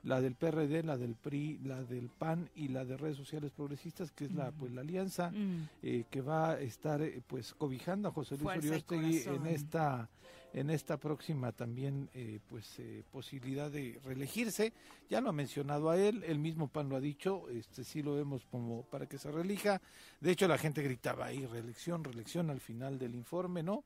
la 0.04 0.20
del 0.20 0.34
PRD, 0.34 0.82
la 0.82 0.96
del 0.96 1.14
PRI, 1.14 1.58
la 1.64 1.82
del 1.84 2.08
PAN 2.08 2.48
y 2.54 2.68
la 2.68 2.84
de 2.84 2.96
redes 2.96 3.16
sociales 3.16 3.50
progresistas, 3.52 4.10
que 4.12 4.24
es 4.24 4.32
la 4.32 4.50
pues 4.50 4.72
la 4.72 4.80
alianza 4.80 5.30
Mm. 5.30 5.68
eh, 5.82 6.04
que 6.10 6.20
va 6.20 6.52
a 6.52 6.60
estar 6.60 7.00
eh, 7.02 7.20
pues 7.26 7.54
cobijando 7.54 8.08
a 8.08 8.12
José 8.12 8.36
Luis 8.36 8.42
Fuerza 8.44 8.68
Uriostegui 8.68 9.22
en 9.36 9.46
esta 9.46 10.08
en 10.52 10.71
esta 10.71 10.99
próxima 10.99 11.52
también 11.52 12.11
eh, 12.14 12.38
pues 12.49 12.78
eh, 12.78 13.02
posibilidad 13.11 13.71
de 13.71 13.99
reelegirse. 14.04 14.73
Ya 15.09 15.21
lo 15.21 15.30
ha 15.30 15.32
mencionado 15.32 15.90
a 15.90 15.99
él 15.99 16.23
el 16.25 16.38
mismo 16.38 16.68
PAN 16.68 16.88
lo 16.88 16.97
ha 16.97 17.00
dicho 17.00 17.49
este 17.49 17.85
sí 17.85 18.02
lo 18.02 18.14
vemos 18.14 18.47
como 18.50 18.82
para 18.85 19.06
que 19.06 19.18
se 19.18 19.30
reelija. 19.30 19.80
De 20.21 20.30
hecho 20.30 20.47
la 20.49 20.59
gente 20.59 20.82
gritaba 20.82 21.26
ahí 21.26 21.47
reelección 21.47 22.04
reelección 22.04 22.50
al 22.50 22.61
final 22.61 22.99
del 22.99 23.14
informe 23.14 23.62
no 23.62 23.85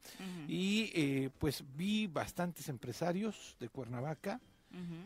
y 0.48 0.90
eh, 0.94 1.30
pues 1.38 1.64
vi 1.76 2.06
bastantes 2.06 2.68
empresarios 2.68 3.56
de 3.60 3.68
Cuernavaca. 3.68 4.40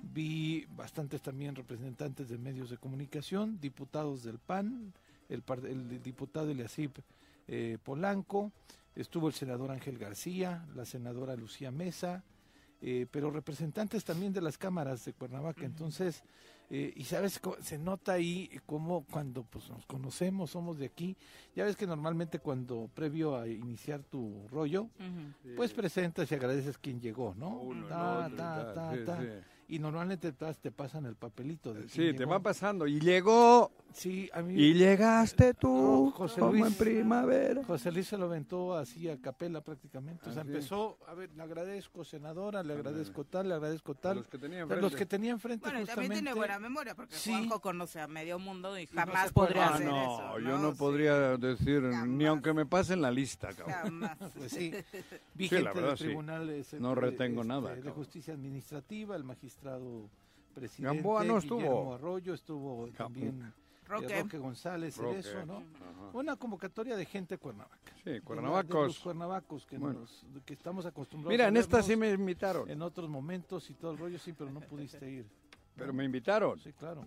Vi 0.03 0.67
bastantes 0.71 1.23
también 1.23 1.55
representantes 1.55 2.29
de 2.29 2.39
medios 2.39 2.71
de 2.71 2.79
comunicación, 2.79 3.61
diputados 3.61 4.25
del 4.25 4.41
PAN, 4.41 4.93
el, 5.29 5.45
el 5.65 6.03
diputado 6.03 6.51
Eliasip 6.51 6.99
eh, 7.53 7.79
Polanco, 7.83 8.53
estuvo 8.95 9.29
el 9.29 9.35
senador 9.35 9.71
Ángel 9.71 9.99
García, 9.99 10.67
la 10.75 10.85
senadora 10.85 11.37
Lucía 11.37 11.71
Mesa, 11.71 12.25
eh, 12.83 13.07
pero 13.11 13.31
representantes 13.31 14.05
también 14.05 14.33
de 14.33 14.41
las 14.41 14.57
cámaras 14.57 15.05
de 15.05 15.13
Cuernavaca. 15.13 15.65
Entonces, 15.65 16.23
eh, 16.71 16.93
y 16.97 17.05
sabes, 17.05 17.41
se 17.61 17.79
nota 17.79 18.13
ahí 18.13 18.49
como 18.65 19.05
cuando 19.05 19.43
pues 19.43 19.69
nos 19.69 19.85
conocemos, 19.87 20.53
somos 20.53 20.79
de 20.79 20.87
aquí, 20.87 21.17
ya 21.55 21.65
ves 21.65 21.77
que 21.77 21.87
normalmente 21.87 22.39
cuando 22.39 22.89
previo 22.95 23.37
a 23.37 23.49
iniciar 23.49 24.03
tu 24.05 24.47
rollo, 24.49 24.89
pues 25.57 25.73
presentas 25.73 26.31
y 26.31 26.35
agradeces 26.35 26.79
quien 26.79 27.01
llegó, 27.01 27.35
¿no? 27.37 27.59
Uno, 27.59 27.87
Ta, 27.89 28.31
ta, 28.37 28.73
ta, 28.75 28.95
sí, 28.95 29.05
ta. 29.05 29.21
Sí. 29.71 29.77
Y 29.77 29.79
normalmente 29.79 30.33
te, 30.33 30.55
te 30.55 30.71
pasan 30.71 31.07
el 31.07 31.15
papelito 31.17 31.73
de 31.73 31.89
Sí, 31.89 31.97
te 31.99 32.13
llegó. 32.19 32.31
va 32.33 32.41
pasando. 32.41 32.87
Y 32.87 33.01
llegó, 33.01 33.71
Sí, 33.93 34.31
a 34.33 34.41
mí 34.43 34.55
y 34.55 34.75
llegaste 34.75 35.53
tú, 35.55 35.69
No, 36.07 36.11
José 36.13 36.39
como 36.41 36.53
Luis. 36.53 36.67
en 36.67 36.75
primavera. 36.75 37.65
José 37.65 37.91
Luis 37.91 38.07
se 38.07 38.17
lo 38.17 38.27
aventó 38.27 38.77
así 38.77 39.09
a 39.09 39.21
capela 39.21 39.61
prácticamente. 39.63 40.29
O 40.29 40.33
sea, 40.33 40.43
sí. 40.45 40.49
empezó, 40.49 40.99
a 41.09 41.15
ver, 41.15 41.31
le 41.35 41.43
agradezco, 41.43 42.05
senadora, 42.05 42.63
le 42.63 42.75
agradezco 42.75 43.25
tal, 43.25 43.49
le 43.49 43.55
agradezco 43.55 43.95
tal. 43.95 44.19
Los 44.19 44.29
que 44.29 44.39
tenían 44.39 44.69
De 44.69 44.75
los 44.77 44.85
enfrente. 44.85 44.97
que 44.97 45.07
tenía 45.07 45.31
enfrente 45.33 45.65
Bueno, 45.65 45.81
y 45.83 45.87
también 45.87 46.11
justamente. 46.13 46.23
tiene 46.23 46.35
buena 46.35 46.59
memoria 46.59 46.95
porque 46.95 47.15
Sí. 47.17 47.31
Juanjo 47.31 47.61
conoce 47.61 48.01
a 48.01 48.07
medio 48.07 48.39
mundo 48.39 48.79
y 48.79 48.87
no 48.87 48.91
jamás 49.01 49.33
puede- 49.33 49.49
podría 49.49 49.67
Ah, 49.69 49.75
hacer 49.75 49.87
no, 49.87 50.03
eso. 50.37 50.39
yo 50.49 50.59
no 50.59 50.71
Sí, 50.73 50.79
podría 50.79 51.37
decir, 51.37 51.83
ni 51.83 51.93
Jamás. 51.95 52.27
aunque 52.29 52.53
me 52.53 52.67
pasen 52.67 53.03
la 53.03 53.11
lista, 53.11 53.49
cabrón. 53.55 53.75
Jamás. 54.01 54.19
Pues 54.37 54.53
sí, 54.53 54.73
vi 55.35 55.49
Sí, 55.49 55.59
la 55.59 55.73
verdad, 55.73 55.89
del 55.91 55.99
sí. 55.99 56.05
tribunal 56.05 56.49
ese, 56.51 56.79
No 56.81 56.91
de- 56.95 57.01
retengo 57.01 57.41
este, 57.43 57.49
nada, 57.49 57.71
de 57.71 57.77
cabrón. 57.77 57.95
justicia 57.95 58.35
administrativa, 58.35 59.17
el 59.17 59.25
magistrado 59.25 59.60
presidente 60.55 60.95
Gamboa 60.97 61.25
no 61.25 61.39
estuvo. 61.39 61.59
Guillermo 61.59 61.95
Arroyo, 61.95 62.35
estuvo 62.35 62.89
también 62.97 63.43
eh, 63.43 63.53
Roque. 63.87 64.21
Roque 64.23 64.39
González, 64.39 64.97
Roque. 64.97 65.23
Cerezo, 65.23 65.47
¿no? 65.47 65.57
Ajá. 65.59 66.11
Una 66.13 66.37
convocatoria 66.37 66.97
de 66.97 67.05
gente 67.05 67.35
de 67.35 67.39
Cuernavaca. 67.39 67.79
Sí, 67.97 68.03
De 68.05 68.11
la- 68.11 68.15
de 68.17 68.21
Cuernavacos. 68.23 68.87
los 68.87 68.99
cuernavacos 69.01 69.67
que, 69.67 69.79
Bueno. 69.79 70.01
nos- 70.01 70.27
que 70.45 70.55
estamos 70.55 70.87
acostumbrados 70.87 71.33
Mira, 71.33 71.47
a 71.47 71.49
en 71.49 71.57
esta 71.57 71.83
sí 71.83 71.97
me 71.97 72.11
invitaron. 72.11 72.69
En 72.71 72.83
otros 72.83 73.09
momentos 73.09 73.69
y 73.71 73.75
todo 73.75 73.93
el 73.93 73.99
rollo, 73.99 74.19
sí, 74.19 74.33
pero 74.33 74.51
no 74.51 74.61
pudiste 74.61 75.09
ir. 75.11 75.27
Pero 75.77 75.93
me 75.93 76.05
invitaron. 76.05 76.59
Sí, 76.59 76.73
claro. 76.73 77.05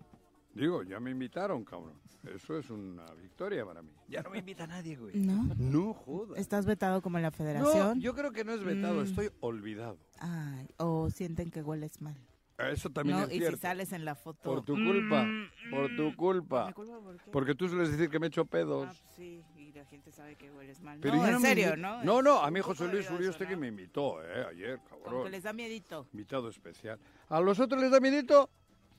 Digo, 0.53 0.83
ya 0.83 0.99
me 0.99 1.11
invitaron, 1.11 1.63
cabrón. 1.65 1.93
Eso 2.33 2.57
es 2.57 2.69
una 2.69 3.05
victoria 3.15 3.65
para 3.65 3.81
mí. 3.81 3.91
Ya 4.07 4.21
no 4.21 4.29
me 4.29 4.37
invita 4.39 4.65
nadie, 4.67 4.95
güey. 4.95 5.15
¿No? 5.17 5.43
No 5.57 5.93
jodas. 5.93 6.39
¿Estás 6.39 6.65
vetado 6.65 7.01
como 7.01 7.17
en 7.17 7.23
la 7.23 7.31
No, 7.31 7.35
federación? 7.35 7.99
yo 7.99 8.13
creo 8.13 8.31
que 8.31 8.43
no 8.45 8.53
es 8.53 8.63
vetado, 8.63 9.01
Mm. 9.01 9.03
estoy 9.05 9.29
olvidado. 9.41 9.97
Ay, 10.19 10.69
o 10.77 11.09
sienten 11.09 11.49
que 11.51 11.61
hueles 11.61 12.01
mal. 12.01 12.15
Eso 12.57 12.89
también 12.91 13.17
¿No? 13.19 13.23
es 13.25 13.33
Y 13.33 13.37
cierto. 13.39 13.57
si 13.57 13.61
sales 13.61 13.91
en 13.93 14.05
la 14.05 14.13
foto. 14.15 14.41
Por 14.43 14.63
tu 14.63 14.75
culpa, 14.75 15.23
Mm, 15.23 15.49
por 15.71 15.95
tu 15.95 16.03
mm. 16.11 16.15
culpa. 16.15 16.67
¿Mi 16.67 16.73
culpa 16.73 16.99
por 16.99 17.17
qué? 17.17 17.31
Porque 17.31 17.55
tú 17.55 17.67
sueles 17.67 17.91
decir 17.91 18.09
que 18.09 18.19
me 18.19 18.27
echo 18.27 18.45
pedos. 18.45 18.87
Ah, 18.89 18.93
pues 19.03 19.15
sí, 19.15 19.43
y 19.57 19.71
la 19.73 19.83
gente 19.85 20.11
sabe 20.11 20.35
que 20.35 20.51
hueles 20.51 20.79
mal. 20.81 20.99
Pero 21.01 21.15
no, 21.15 21.27
en 21.27 21.33
me 21.35 21.39
serio, 21.41 21.73
invi- 21.73 21.79
¿no? 21.79 22.03
No, 22.03 22.21
no, 22.21 22.39
a 22.41 22.51
mí 22.51 22.59
José 22.61 22.87
Luis 22.87 23.09
Uriostegui 23.09 23.53
¿no? 23.55 23.59
me 23.61 23.67
invitó, 23.69 24.23
¿eh? 24.23 24.45
Ayer, 24.51 24.79
cabrón. 24.87 25.23
que 25.23 25.29
les 25.31 25.43
da 25.43 25.51
miedito. 25.51 26.07
Invitado 26.13 26.47
especial. 26.49 26.99
¿A 27.29 27.41
los 27.41 27.59
otros 27.59 27.81
les 27.81 27.89
da 27.91 27.99
miedito? 27.99 28.49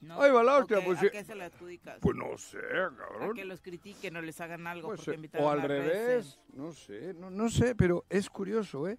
¿no? 0.00 0.20
Ahí 0.20 0.30
va 0.32 0.42
la 0.42 0.56
¿O 0.56 0.60
hostia, 0.60 0.80
qué- 0.80 0.84
pues 0.84 0.98
¿A 0.98 1.08
qué 1.08 1.24
se 1.24 1.34
le 1.34 1.44
adjudicas? 1.44 1.98
Pues 2.00 2.14
no 2.16 2.36
sé, 2.36 2.58
¿A 2.58 2.90
cabrón. 2.94 3.34
que 3.34 3.44
los 3.46 3.62
critiquen 3.62 4.16
o 4.16 4.20
les 4.20 4.38
hagan 4.40 4.66
algo 4.66 4.88
Pues, 4.88 4.98
porque 4.98 5.12
eh, 5.12 5.14
invitaron 5.14 5.46
o 5.46 5.50
al 5.50 5.60
a 5.60 5.66
revés, 5.66 6.06
veces? 6.26 6.40
no 6.52 6.72
sé, 6.72 7.14
no, 7.14 7.30
no 7.30 7.48
sé, 7.48 7.74
pero 7.74 8.04
es 8.10 8.28
curioso, 8.28 8.86
¿eh? 8.88 8.98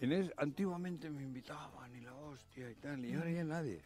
En 0.00 0.12
es, 0.12 0.32
antiguamente 0.36 1.08
me 1.10 1.22
invitaban 1.22 1.94
y 1.94 2.00
la 2.00 2.07
hostia 2.28 2.70
y 2.70 2.74
tal, 2.76 3.04
y 3.04 3.14
ahora 3.14 3.30
ya 3.30 3.44
nadie. 3.44 3.82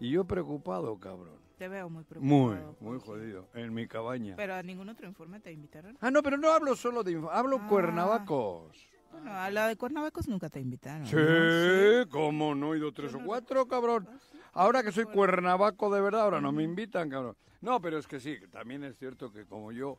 Y 0.00 0.10
yo 0.10 0.24
preocupado, 0.24 0.98
cabrón. 0.98 1.38
Te 1.58 1.66
veo 1.68 1.88
muy 1.90 2.04
Muy, 2.20 2.54
preocupado. 2.54 2.76
muy 2.80 3.00
jodido, 3.00 3.48
en 3.54 3.74
mi 3.74 3.88
cabaña. 3.88 4.36
Pero 4.36 4.54
a 4.54 4.62
ningún 4.62 4.88
otro 4.88 5.08
informe 5.08 5.40
te 5.40 5.50
invitaron. 5.52 5.98
Ah, 6.00 6.10
no, 6.10 6.22
pero 6.22 6.36
no 6.36 6.50
hablo 6.52 6.76
solo 6.76 7.02
de... 7.02 7.18
inf- 7.18 7.28
Hablo 7.32 7.58
Ah. 7.62 7.66
cuernavacos. 7.68 8.76
Bueno, 9.10 9.32
a 9.32 9.50
la 9.50 9.66
de 9.68 9.76
Cuernavacos 9.76 10.28
nunca 10.28 10.48
te 10.50 10.60
invitaron. 10.60 11.06
Sí, 11.06 11.16
¿no? 11.16 12.08
¿cómo 12.10 12.54
no 12.54 12.74
he 12.74 12.78
ido 12.78 12.92
tres 12.92 13.14
o 13.14 13.20
cuatro, 13.24 13.66
cabrón? 13.66 14.06
Ah. 14.08 14.18
Ahora 14.52 14.82
que 14.82 14.92
soy 14.92 15.04
cuernavaco 15.06 15.92
de 15.92 16.00
verdad, 16.00 16.22
ahora 16.22 16.40
no 16.40 16.52
me 16.52 16.62
invitan, 16.62 17.08
cabrón. 17.10 17.36
No, 17.60 17.80
pero 17.80 17.98
es 17.98 18.06
que 18.06 18.20
sí, 18.20 18.36
también 18.52 18.84
es 18.84 18.96
cierto 18.98 19.32
que 19.32 19.44
como 19.46 19.72
yo 19.72 19.98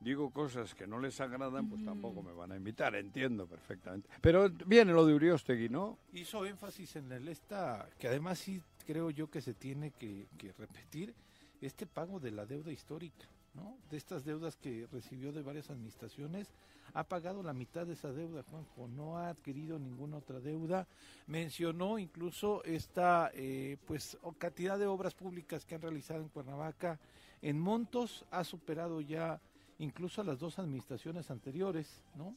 digo 0.00 0.30
cosas 0.30 0.74
que 0.74 0.86
no 0.86 0.98
les 1.00 1.20
agradan, 1.20 1.68
pues 1.68 1.84
tampoco 1.84 2.22
me 2.22 2.32
van 2.32 2.52
a 2.52 2.56
invitar, 2.56 2.94
entiendo 2.94 3.46
perfectamente. 3.46 4.08
Pero 4.20 4.48
viene 4.66 4.92
lo 4.92 5.06
de 5.06 5.14
Uriostegui, 5.14 5.68
¿no? 5.68 5.98
Hizo 6.12 6.44
énfasis 6.44 6.96
en 6.96 7.12
el 7.12 7.28
esta, 7.28 7.88
que 7.98 8.08
además 8.08 8.38
sí 8.38 8.62
creo 8.86 9.10
yo 9.10 9.30
que 9.30 9.40
se 9.40 9.54
tiene 9.54 9.90
que, 9.90 10.26
que 10.38 10.52
repetir, 10.52 11.14
este 11.60 11.86
pago 11.86 12.20
de 12.20 12.30
la 12.30 12.46
deuda 12.46 12.70
histórica, 12.70 13.26
¿no? 13.54 13.76
De 13.90 13.96
estas 13.96 14.24
deudas 14.24 14.56
que 14.56 14.86
recibió 14.92 15.32
de 15.32 15.42
varias 15.42 15.70
administraciones, 15.70 16.52
ha 16.94 17.04
pagado 17.04 17.42
la 17.42 17.52
mitad 17.52 17.86
de 17.86 17.92
esa 17.92 18.12
deuda, 18.12 18.42
Juanjo, 18.42 18.88
no 18.88 19.18
ha 19.18 19.28
adquirido 19.28 19.78
ninguna 19.78 20.16
otra 20.16 20.40
deuda. 20.40 20.86
Mencionó 21.26 21.98
incluso 21.98 22.64
esta, 22.64 23.30
eh, 23.34 23.76
pues, 23.86 24.16
cantidad 24.38 24.78
de 24.78 24.86
obras 24.86 25.14
públicas 25.14 25.64
que 25.64 25.74
han 25.74 25.82
realizado 25.82 26.22
en 26.22 26.28
Cuernavaca. 26.28 26.98
En 27.42 27.60
montos 27.60 28.24
ha 28.30 28.42
superado 28.42 29.00
ya 29.00 29.40
incluso 29.78 30.20
a 30.20 30.24
las 30.24 30.38
dos 30.38 30.58
administraciones 30.58 31.30
anteriores, 31.30 32.02
¿no? 32.14 32.36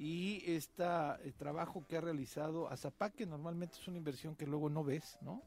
y 0.00 0.42
este 0.46 0.84
trabajo 1.36 1.84
que 1.86 1.98
ha 1.98 2.00
realizado 2.00 2.70
Azapá, 2.70 3.10
que 3.10 3.26
normalmente 3.26 3.76
es 3.78 3.86
una 3.86 3.98
inversión 3.98 4.34
que 4.34 4.46
luego 4.46 4.70
no 4.70 4.82
ves, 4.82 5.18
¿no? 5.20 5.42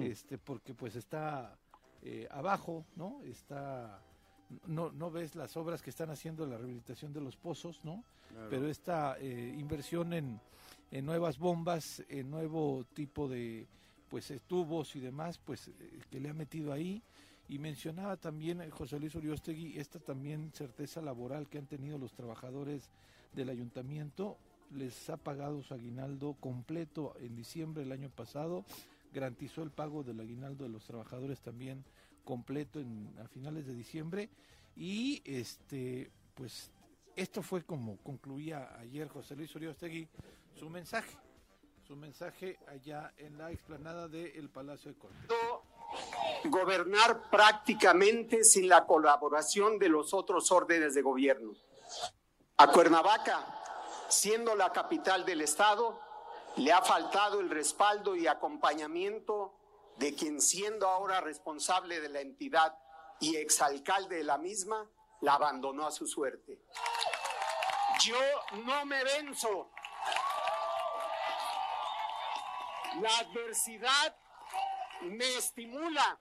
este 0.00 0.38
porque 0.38 0.74
pues 0.74 0.96
está 0.96 1.56
eh, 2.02 2.26
abajo, 2.30 2.84
¿no? 2.96 3.20
Está 3.22 4.02
no, 4.66 4.90
no 4.90 5.10
ves 5.10 5.36
las 5.36 5.56
obras 5.56 5.80
que 5.80 5.90
están 5.90 6.10
haciendo 6.10 6.44
la 6.46 6.56
rehabilitación 6.56 7.12
de 7.12 7.20
los 7.20 7.36
pozos, 7.36 7.84
¿no? 7.84 8.04
Pero 8.48 8.68
esta 8.68 9.16
eh, 9.18 9.54
inversión 9.58 10.12
en, 10.12 10.40
en, 10.90 11.04
nuevas 11.04 11.38
bombas, 11.38 12.02
en 12.08 12.30
nuevo 12.30 12.84
tipo 12.94 13.28
de 13.28 13.66
pues 14.08 14.30
eh, 14.30 14.40
tubos 14.46 14.94
y 14.96 15.00
demás, 15.00 15.38
pues 15.38 15.70
que 16.10 16.20
le 16.20 16.30
ha 16.30 16.34
metido 16.34 16.72
ahí. 16.72 17.02
Y 17.50 17.58
mencionaba 17.58 18.16
también 18.16 18.70
José 18.70 19.00
Luis 19.00 19.16
Uriostegui 19.16 19.76
esta 19.76 19.98
también 19.98 20.52
certeza 20.54 21.02
laboral 21.02 21.48
que 21.48 21.58
han 21.58 21.66
tenido 21.66 21.98
los 21.98 22.12
trabajadores 22.12 22.92
del 23.32 23.48
ayuntamiento. 23.48 24.38
Les 24.70 25.10
ha 25.10 25.16
pagado 25.16 25.60
su 25.60 25.74
aguinaldo 25.74 26.34
completo 26.34 27.16
en 27.18 27.34
diciembre 27.34 27.82
del 27.82 27.90
año 27.90 28.08
pasado, 28.08 28.64
garantizó 29.12 29.64
el 29.64 29.72
pago 29.72 30.04
del 30.04 30.20
aguinaldo 30.20 30.62
de 30.62 30.70
los 30.70 30.84
trabajadores 30.84 31.40
también 31.40 31.84
completo 32.22 32.78
en, 32.78 33.12
a 33.18 33.26
finales 33.26 33.66
de 33.66 33.74
diciembre 33.74 34.30
y 34.76 35.20
este 35.24 36.12
pues 36.36 36.70
esto 37.16 37.42
fue 37.42 37.64
como 37.64 37.96
concluía 37.96 38.78
ayer 38.78 39.08
José 39.08 39.34
Luis 39.34 39.52
Uriostegui 39.56 40.06
su 40.54 40.70
mensaje 40.70 41.16
su 41.84 41.96
mensaje 41.96 42.60
allá 42.68 43.12
en 43.16 43.36
la 43.36 43.50
explanada 43.50 44.06
del 44.06 44.48
Palacio 44.50 44.92
de 44.92 44.98
Corte. 44.98 45.26
Gobernar 46.44 47.30
prácticamente 47.30 48.44
sin 48.44 48.68
la 48.68 48.86
colaboración 48.86 49.78
de 49.78 49.88
los 49.88 50.14
otros 50.14 50.50
órdenes 50.50 50.94
de 50.94 51.02
gobierno. 51.02 51.52
A 52.56 52.68
Cuernavaca, 52.68 53.46
siendo 54.08 54.54
la 54.54 54.72
capital 54.72 55.24
del 55.24 55.42
estado, 55.42 56.00
le 56.56 56.72
ha 56.72 56.82
faltado 56.82 57.40
el 57.40 57.50
respaldo 57.50 58.16
y 58.16 58.26
acompañamiento 58.26 59.54
de 59.96 60.14
quien 60.14 60.40
siendo 60.40 60.88
ahora 60.88 61.20
responsable 61.20 62.00
de 62.00 62.08
la 62.08 62.20
entidad 62.20 62.76
y 63.20 63.36
exalcalde 63.36 64.16
de 64.16 64.24
la 64.24 64.38
misma, 64.38 64.90
la 65.20 65.34
abandonó 65.34 65.86
a 65.86 65.90
su 65.90 66.06
suerte. 66.06 66.58
Yo 68.02 68.18
no 68.64 68.86
me 68.86 69.04
venzo. 69.04 69.70
La 73.00 73.18
adversidad 73.18 74.16
me 75.02 75.36
estimula. 75.36 76.18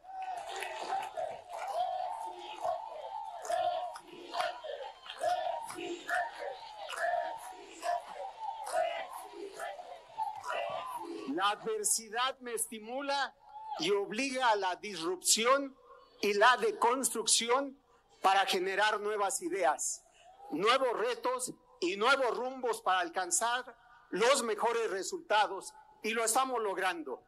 La 11.33 11.49
adversidad 11.51 12.37
me 12.39 12.53
estimula 12.53 13.33
y 13.79 13.91
obliga 13.91 14.49
a 14.49 14.55
la 14.55 14.75
disrupción 14.75 15.77
y 16.21 16.33
la 16.33 16.57
deconstrucción 16.57 17.79
para 18.21 18.45
generar 18.45 18.99
nuevas 18.99 19.41
ideas, 19.41 20.03
nuevos 20.51 20.97
retos 20.97 21.53
y 21.79 21.95
nuevos 21.95 22.35
rumbos 22.35 22.81
para 22.81 22.99
alcanzar 22.99 23.77
los 24.09 24.43
mejores 24.43 24.89
resultados 24.89 25.73
y 26.03 26.09
lo 26.09 26.25
estamos 26.25 26.61
logrando. 26.61 27.23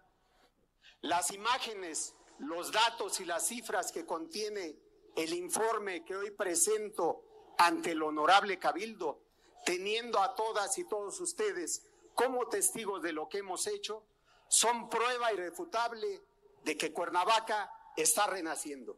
Las 1.02 1.32
imágenes, 1.32 2.16
los 2.38 2.72
datos 2.72 3.20
y 3.20 3.26
las 3.26 3.48
cifras 3.48 3.92
que 3.92 4.06
contiene 4.06 4.76
el 5.16 5.34
informe 5.34 6.06
que 6.06 6.16
hoy 6.16 6.32
presento 6.32 7.54
ante 7.58 7.92
el 7.92 8.04
honorable 8.04 8.60
Cabildo, 8.60 9.20
teniendo 9.66 10.20
a 10.20 10.36
todas 10.36 10.78
y 10.78 10.84
todos 10.86 11.20
ustedes 11.20 11.84
como 12.14 12.48
testigos 12.48 13.02
de 13.02 13.14
lo 13.14 13.28
que 13.30 13.40
hemos 13.40 13.68
hecho, 13.68 14.04
son 14.48 14.90
prueba 14.90 15.34
irrefutable 15.34 16.22
de 16.64 16.78
que 16.78 16.92
Cuernavaca 16.92 17.72
está 17.98 18.28
renaciendo. 18.28 18.98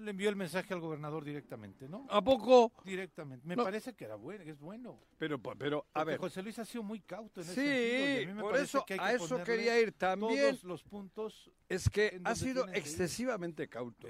Le 0.00 0.10
envió 0.10 0.28
el 0.28 0.36
mensaje 0.36 0.72
al 0.72 0.80
gobernador 0.80 1.24
directamente, 1.24 1.88
¿no? 1.88 2.06
¿A 2.08 2.22
poco? 2.22 2.72
Directamente. 2.84 3.46
Me 3.46 3.56
parece 3.56 3.94
que 3.94 4.04
era 4.04 4.16
bueno, 4.16 4.42
es 4.44 4.58
bueno. 4.58 5.00
Pero, 5.18 5.40
pero, 5.40 5.86
a 5.92 6.04
ver. 6.04 6.18
José 6.18 6.42
Luis 6.42 6.58
ha 6.58 6.64
sido 6.64 6.82
muy 6.82 7.00
cauto 7.00 7.40
en 7.40 7.46
sí, 7.46 7.60
ese 7.60 8.24
sentido. 8.24 8.40
por 8.40 8.56
eso, 8.56 8.84
a 8.98 9.12
eso 9.12 9.44
quería 9.44 9.78
ir 9.80 9.92
también. 9.92 10.56
Todos 10.56 10.64
los 10.64 10.82
puntos. 10.82 11.50
Es 11.68 11.88
que 11.88 12.20
ha 12.24 12.34
sido 12.34 12.66
excesivamente 12.68 13.68
cauto. 13.68 14.08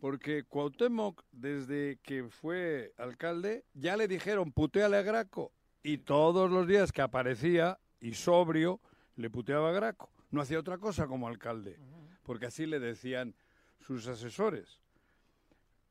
Porque 0.00 0.44
Cuauhtémoc, 0.44 1.22
desde 1.32 1.98
que 2.02 2.24
fue 2.28 2.92
alcalde, 2.98 3.64
ya 3.72 3.96
le 3.96 4.08
dijeron 4.08 4.52
puteale 4.52 4.96
a 4.96 5.02
Graco. 5.02 5.52
Y 5.82 5.98
todos 5.98 6.50
los 6.50 6.66
días 6.66 6.92
que 6.92 7.02
aparecía, 7.02 7.78
y 8.00 8.14
sobrio, 8.14 8.80
le 9.16 9.30
puteaba 9.30 9.70
a 9.70 9.72
Graco 9.72 10.10
no 10.34 10.40
hacía 10.40 10.58
otra 10.58 10.78
cosa 10.78 11.06
como 11.06 11.28
alcalde, 11.28 11.78
porque 12.24 12.46
así 12.46 12.66
le 12.66 12.80
decían 12.80 13.34
sus 13.80 14.06
asesores. 14.06 14.80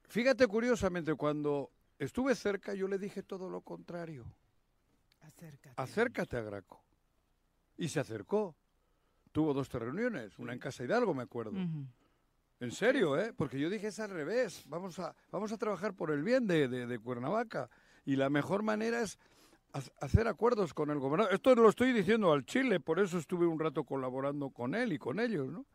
Fíjate 0.08 0.48
curiosamente, 0.48 1.16
cuando 1.16 1.72
estuve 1.98 2.36
cerca 2.36 2.74
yo 2.74 2.88
le 2.88 2.98
dije 2.98 3.24
todo 3.24 3.50
lo 3.50 3.62
contrario. 3.62 4.26
Acércate. 5.22 5.74
Acércate 5.78 6.38
a 6.38 6.42
Graco. 6.42 6.84
Y 7.78 7.90
se 7.90 8.00
acercó. 8.00 8.56
Tuvo 9.32 9.54
dos 9.54 9.72
reuniones, 9.72 10.38
una 10.38 10.54
en 10.54 10.60
Casa 10.60 10.84
Hidalgo, 10.84 11.14
me 11.14 11.24
acuerdo. 11.24 11.54
En 12.60 12.72
serio, 12.72 13.18
¿eh? 13.18 13.34
Porque 13.34 13.60
yo 13.60 13.70
dije 13.70 13.88
es 13.88 14.00
al 14.00 14.12
revés. 14.12 14.64
Vamos 14.68 15.00
a, 15.00 15.16
vamos 15.32 15.52
a 15.52 15.58
trabajar 15.58 15.96
por 15.96 16.12
el 16.12 16.22
bien 16.22 16.46
de, 16.46 16.68
de 16.68 17.00
Cuernavaca. 17.00 17.70
Y 18.06 18.16
la 18.16 18.30
mejor 18.30 18.62
manera 18.62 19.02
es 19.02 19.18
hacer 20.00 20.28
acuerdos 20.28 20.74
con 20.74 20.92
el 20.92 21.00
gobernador. 21.00 21.34
Esto 21.34 21.56
lo 21.56 21.68
estoy 21.70 21.94
diciendo 21.94 22.32
al 22.32 22.46
Chile, 22.46 22.80
por 22.80 23.00
eso 23.00 23.18
estuve 23.18 23.48
un 23.48 23.60
rato 23.60 23.84
colaborando 23.84 24.52
con 24.52 24.76
él 24.76 24.94
y 24.94 25.00
con 25.00 25.20
ellos, 25.20 25.48
¿no? 25.48 25.66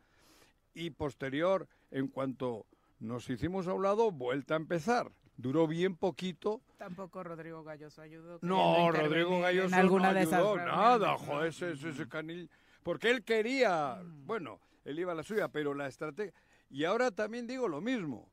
Y 0.75 0.91
posterior, 0.91 1.69
en 1.91 2.09
cuanto 2.09 2.67
nos 3.01 3.29
hicimos 3.31 3.67
a 3.67 3.75
un 3.75 3.83
lado, 3.83 4.11
vuelta 4.11 4.55
a 4.55 4.57
empezar. 4.57 5.13
Duró 5.37 5.69
bien 5.69 5.97
poquito. 5.97 6.63
Tampoco 6.79 7.23
Rodrigo 7.23 7.63
Galloso 7.63 8.03
ayudó. 8.03 8.39
No, 8.43 8.91
Rodrigo 8.91 9.41
Galloso 9.41 9.71
no 9.71 10.05
ayudó 10.05 10.57
nada, 10.57 11.17
joder, 11.17 11.49
ese, 11.49 11.73
ese, 11.73 12.09
canil. 12.09 12.51
Porque 12.83 13.11
él 13.11 13.23
quería, 13.23 14.01
mm. 14.03 14.27
bueno, 14.27 14.61
él 14.85 14.99
iba 14.99 15.13
a 15.13 15.15
la 15.15 15.23
suya, 15.23 15.49
pero 15.49 15.75
la 15.75 15.87
estrategia... 15.87 16.33
Y 16.71 16.85
ahora 16.85 17.11
también 17.11 17.47
digo 17.47 17.69
lo 17.69 17.81
mismo. 17.81 18.29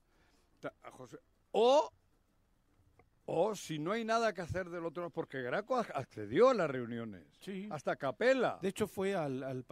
O 1.51 1.91
o 3.25 3.55
si 3.55 3.79
no 3.79 3.91
hay 3.91 4.05
nada 4.05 4.33
que 4.33 4.41
hacer 4.41 4.69
del 4.69 4.85
otro, 4.85 5.09
porque 5.09 5.41
Graco 5.41 5.77
accedió 5.77 6.49
a 6.49 6.53
las 6.53 6.69
reuniones. 6.69 7.23
Sí. 7.39 7.67
Hasta 7.71 7.95
Capela. 7.95 8.59
De 8.61 8.69
hecho, 8.69 8.87
fue 8.87 9.15
al. 9.15 9.65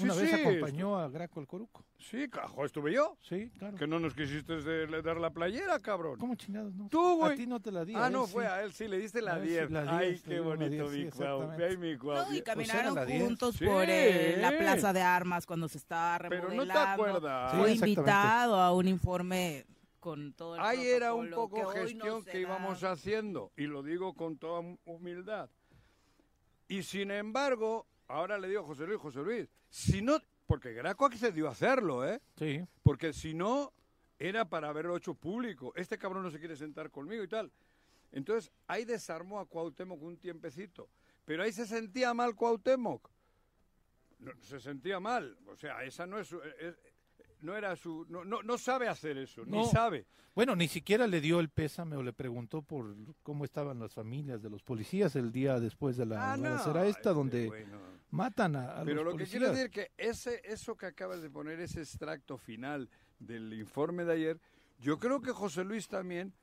una 0.00 0.14
vez 0.14 0.32
acompañó 0.32 0.98
a 0.98 1.08
Graco 1.08 1.40
al 1.40 1.46
Coruco. 1.46 1.84
Sí, 1.98 2.28
cajo, 2.28 2.64
estuve 2.64 2.92
yo. 2.92 3.16
Sí, 3.20 3.50
claro. 3.58 3.76
Que 3.76 3.86
no 3.86 3.98
nos 3.98 4.14
quisiste 4.14 4.60
dar 5.02 5.16
la 5.16 5.30
playera, 5.30 5.78
cabrón. 5.80 6.18
¿Cómo 6.18 6.34
chingados? 6.34 6.74
No? 6.74 6.88
Tú, 6.88 7.16
güey. 7.16 7.32
A 7.32 7.36
ti 7.36 7.46
no 7.46 7.60
te 7.60 7.72
la 7.72 7.84
di. 7.84 7.94
Ah, 7.94 8.08
no, 8.10 8.26
fue 8.26 8.46
a 8.46 8.62
él, 8.62 8.72
sí, 8.72 8.88
le 8.88 8.98
diste 8.98 9.20
la 9.20 9.38
10. 9.38 9.72
Ay, 9.88 10.20
qué 10.24 10.40
bonito, 10.40 10.88
mi 10.88 11.10
cuau. 11.10 11.50
Ay, 11.50 11.76
mi 11.76 11.96
cuau. 11.96 12.16
No, 12.16 12.22
y 12.34 12.40
pues 12.40 12.42
caminaron 12.42 13.08
juntos 13.08 13.58
por 13.58 13.84
eh, 13.88 14.36
la 14.38 14.56
plaza 14.56 14.92
de 14.92 15.02
armas 15.02 15.46
cuando 15.46 15.68
se 15.68 15.78
estaba 15.78 16.18
remodelando. 16.18 16.56
Pero 16.56 16.64
no 16.64 16.72
te 16.72 16.78
acuerdas. 16.78 17.54
Fue 17.54 17.72
invitado 17.72 18.60
a 18.60 18.72
un 18.72 18.88
informe 18.88 19.66
Ahí 20.58 20.86
era 20.86 21.14
un 21.14 21.30
poco 21.30 21.66
gestión 21.66 22.24
que 22.24 22.40
íbamos 22.40 22.84
haciendo, 22.84 23.52
y 23.56 23.66
lo 23.66 23.82
digo 23.82 24.14
con 24.14 24.38
toda 24.38 24.60
humildad. 24.84 25.50
Y 26.68 26.82
sin 26.82 27.10
embargo, 27.10 27.86
ahora 28.08 28.38
le 28.38 28.48
digo 28.48 28.62
a 28.62 28.66
José 28.66 28.86
Luis, 28.86 29.00
José 29.00 29.20
Luis, 29.20 29.48
si 29.68 30.02
no, 30.02 30.20
porque 30.46 30.72
Graco 30.72 31.06
accedió 31.06 31.48
a 31.48 31.52
hacerlo, 31.52 32.06
¿eh? 32.06 32.20
Sí. 32.36 32.64
Porque 32.82 33.12
si 33.12 33.34
no, 33.34 33.72
era 34.18 34.48
para 34.48 34.68
haberlo 34.68 34.96
hecho 34.96 35.14
público. 35.14 35.72
Este 35.76 35.98
cabrón 35.98 36.22
no 36.22 36.30
se 36.30 36.38
quiere 36.38 36.56
sentar 36.56 36.90
conmigo 36.90 37.22
y 37.22 37.28
tal. 37.28 37.52
Entonces, 38.12 38.52
ahí 38.66 38.84
desarmó 38.84 39.40
a 39.40 39.46
Cuauhtémoc 39.46 40.00
un 40.02 40.16
tiempecito. 40.16 40.88
Pero 41.24 41.42
ahí 41.42 41.52
se 41.52 41.66
sentía 41.66 42.14
mal 42.14 42.34
Cuauhtémoc. 42.34 43.10
No, 44.18 44.32
se 44.40 44.60
sentía 44.60 45.00
mal. 45.00 45.36
O 45.46 45.56
sea, 45.56 45.82
esa 45.84 46.06
no 46.06 46.18
es, 46.18 46.34
no 47.40 47.56
era 47.56 47.76
su 47.76 48.06
no, 48.08 48.24
no, 48.24 48.42
no 48.42 48.58
sabe 48.58 48.88
hacer 48.88 49.18
eso, 49.18 49.44
ni 49.46 49.64
sabe. 49.66 50.06
Bueno, 50.34 50.54
ni 50.54 50.68
siquiera 50.68 51.06
le 51.06 51.22
dio 51.22 51.40
el 51.40 51.48
pésame 51.48 51.96
o 51.96 52.02
le 52.02 52.12
preguntó 52.12 52.60
por 52.60 52.94
cómo 53.22 53.46
estaban 53.46 53.78
las 53.78 53.94
familias 53.94 54.42
de 54.42 54.50
los 54.50 54.62
policías 54.62 55.16
el 55.16 55.32
día 55.32 55.58
después 55.58 55.96
de 55.96 56.04
la 56.04 56.34
ah, 56.34 56.86
esta 56.86 57.14
donde 57.14 57.66
matan 58.10 58.56
a, 58.56 58.82
Pero 58.84 59.02
lo 59.02 59.16
que 59.16 59.24
quiero 59.24 59.50
decir 59.50 59.70
que 59.70 59.92
ese 59.96 60.42
eso 60.44 60.76
que 60.76 60.86
acabas 60.86 61.22
de 61.22 61.30
poner 61.30 61.58
ese 61.60 61.80
extracto 61.80 62.36
final 62.36 62.90
del 63.18 63.54
informe 63.54 64.04
de 64.04 64.12
ayer, 64.12 64.40
yo 64.78 64.98
creo 64.98 65.22
que 65.22 65.32
José 65.32 65.64
Luis 65.64 65.88
también 65.88 66.34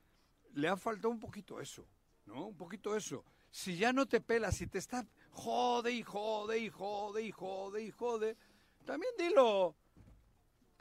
le 0.56 0.68
ha 0.68 0.76
faltado 0.76 1.10
un 1.10 1.20
poquito 1.20 1.62
eso, 1.62 1.86
¿no? 2.26 2.48
Un 2.48 2.58
poquito 2.58 2.96
eso. 2.96 3.24
Si 3.52 3.78
ya 3.78 3.94
no 3.94 4.08
te 4.08 4.22
pelas, 4.22 4.56
si 4.56 4.66
te 4.66 4.80
está 4.80 5.06
jode 5.30 5.92
y 5.92 6.02
jode 6.02 6.58
y 6.58 6.70
jode 6.70 7.22
y 7.22 7.32
jode 7.32 7.84
y 7.84 7.92
jode, 7.92 8.38
también 8.86 9.14
dilo 9.20 9.76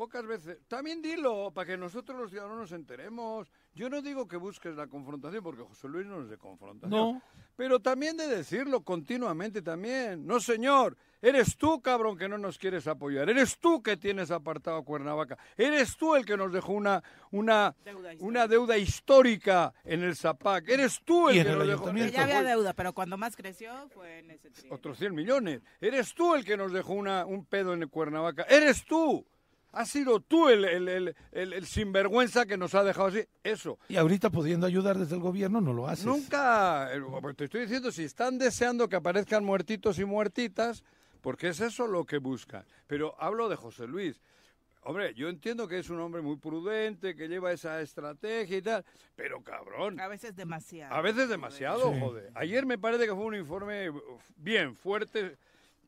pocas 0.02 0.26
veces. 0.26 0.58
También 0.66 1.00
dilo, 1.00 1.52
para 1.54 1.64
que 1.64 1.76
nosotros 1.76 2.18
los 2.18 2.28
ciudadanos 2.28 2.58
nos 2.58 2.72
enteremos. 2.72 3.52
Yo 3.72 3.88
no 3.88 4.02
digo 4.02 4.26
que 4.26 4.36
busques 4.36 4.74
la 4.74 4.88
confrontación, 4.88 5.44
porque 5.44 5.62
José 5.62 5.86
Luis 5.86 6.08
no 6.08 6.22
es 6.22 6.28
de 6.28 6.38
confrontación. 6.38 6.90
No. 6.90 7.22
Pero 7.54 7.78
también 7.78 8.16
de 8.16 8.26
decirlo 8.26 8.80
continuamente 8.80 9.62
también. 9.62 10.26
No, 10.26 10.40
señor, 10.40 10.96
eres 11.20 11.56
tú, 11.56 11.80
cabrón, 11.80 12.18
que 12.18 12.28
no 12.28 12.36
nos 12.36 12.58
quieres 12.58 12.88
apoyar. 12.88 13.30
Eres 13.30 13.58
tú 13.58 13.80
que 13.80 13.96
tienes 13.96 14.32
apartado 14.32 14.78
a 14.78 14.84
Cuernavaca. 14.84 15.38
Eres 15.56 15.96
tú 15.96 16.16
el 16.16 16.26
que 16.26 16.36
nos 16.36 16.52
dejó 16.52 16.72
una, 16.72 17.00
una, 17.30 17.72
Deuda 17.84 18.12
histórica. 18.12 18.26
una 18.26 18.48
deuda 18.48 18.78
histórica 18.78 19.74
en 19.84 20.02
el 20.02 20.16
Zapac. 20.16 20.68
Eres 20.68 21.00
tú 21.04 21.28
el 21.28 21.44
que 21.44 21.48
el 21.48 21.58
nos 21.58 21.68
dejó... 21.68 21.92
Ya 21.92 22.24
había 22.24 22.42
deuda, 22.42 22.72
pero 22.72 22.92
cuando 22.92 23.16
más 23.16 23.36
creció 23.36 23.88
fue 23.90 24.18
en 24.18 24.32
ese. 24.32 24.50
Otros 24.68 24.98
100 24.98 25.14
millones. 25.14 25.62
Eres 25.80 26.12
tú 26.12 26.34
el 26.34 26.44
que 26.44 26.56
nos 26.56 26.72
dejó 26.72 26.94
una, 26.94 27.24
un 27.24 27.46
pedo 27.46 27.72
en 27.72 27.86
Cuernavaca. 27.88 28.42
Eres 28.48 28.84
tú. 28.84 29.24
Has 29.72 29.88
sido 29.88 30.20
tú 30.20 30.48
el, 30.48 30.64
el, 30.64 30.88
el, 30.88 31.16
el- 31.32 31.52
el 31.54 31.66
sinvergüenza 31.66 32.44
que 32.46 32.56
nos 32.58 32.74
ha 32.74 32.84
dejado 32.84 33.08
así. 33.08 33.24
Eso. 33.42 33.78
Y 33.88 33.96
ahorita 33.96 34.30
pudiendo 34.30 34.66
ayudar 34.66 34.98
desde 34.98 35.14
el 35.14 35.20
gobierno 35.22 35.60
no 35.60 35.72
lo 35.72 35.88
haces. 35.88 36.04
Nunca, 36.06 36.92
eh, 36.94 37.00
te 37.36 37.44
estoy 37.44 37.62
diciendo, 37.62 37.90
si 37.90 38.04
están 38.04 38.38
deseando 38.38 38.88
que 38.88 38.96
aparezcan 38.96 39.44
muertitos 39.44 39.98
y 39.98 40.04
muertitas, 40.04 40.84
porque 41.22 41.48
es 41.48 41.60
eso 41.60 41.86
lo 41.86 42.04
que 42.04 42.18
buscan. 42.18 42.64
Pero 42.86 43.14
hablo 43.18 43.48
de 43.48 43.56
José 43.56 43.86
Luis. 43.86 44.20
Hombre, 44.84 45.14
yo 45.14 45.28
entiendo 45.28 45.68
que 45.68 45.78
es 45.78 45.88
un 45.90 46.00
hombre 46.00 46.20
muy 46.22 46.36
prudente, 46.36 47.14
que 47.14 47.28
lleva 47.28 47.52
esa 47.52 47.80
estrategia 47.80 48.56
y 48.56 48.62
tal, 48.62 48.84
pero 49.14 49.40
cabrón, 49.40 50.00
A 50.00 50.08
veces 50.08 50.34
demasiado. 50.34 50.92
a 50.92 51.00
veces 51.00 51.28
demasiado, 51.28 51.92
Sí. 51.94 52.00
joder. 52.00 52.30
Ayer 52.34 52.66
me 52.66 52.78
parece 52.78 53.04
que 53.06 53.14
fue 53.14 53.24
un 53.24 53.36
informe 53.36 53.92
bien 54.36 54.74
fuerte, 54.74 55.36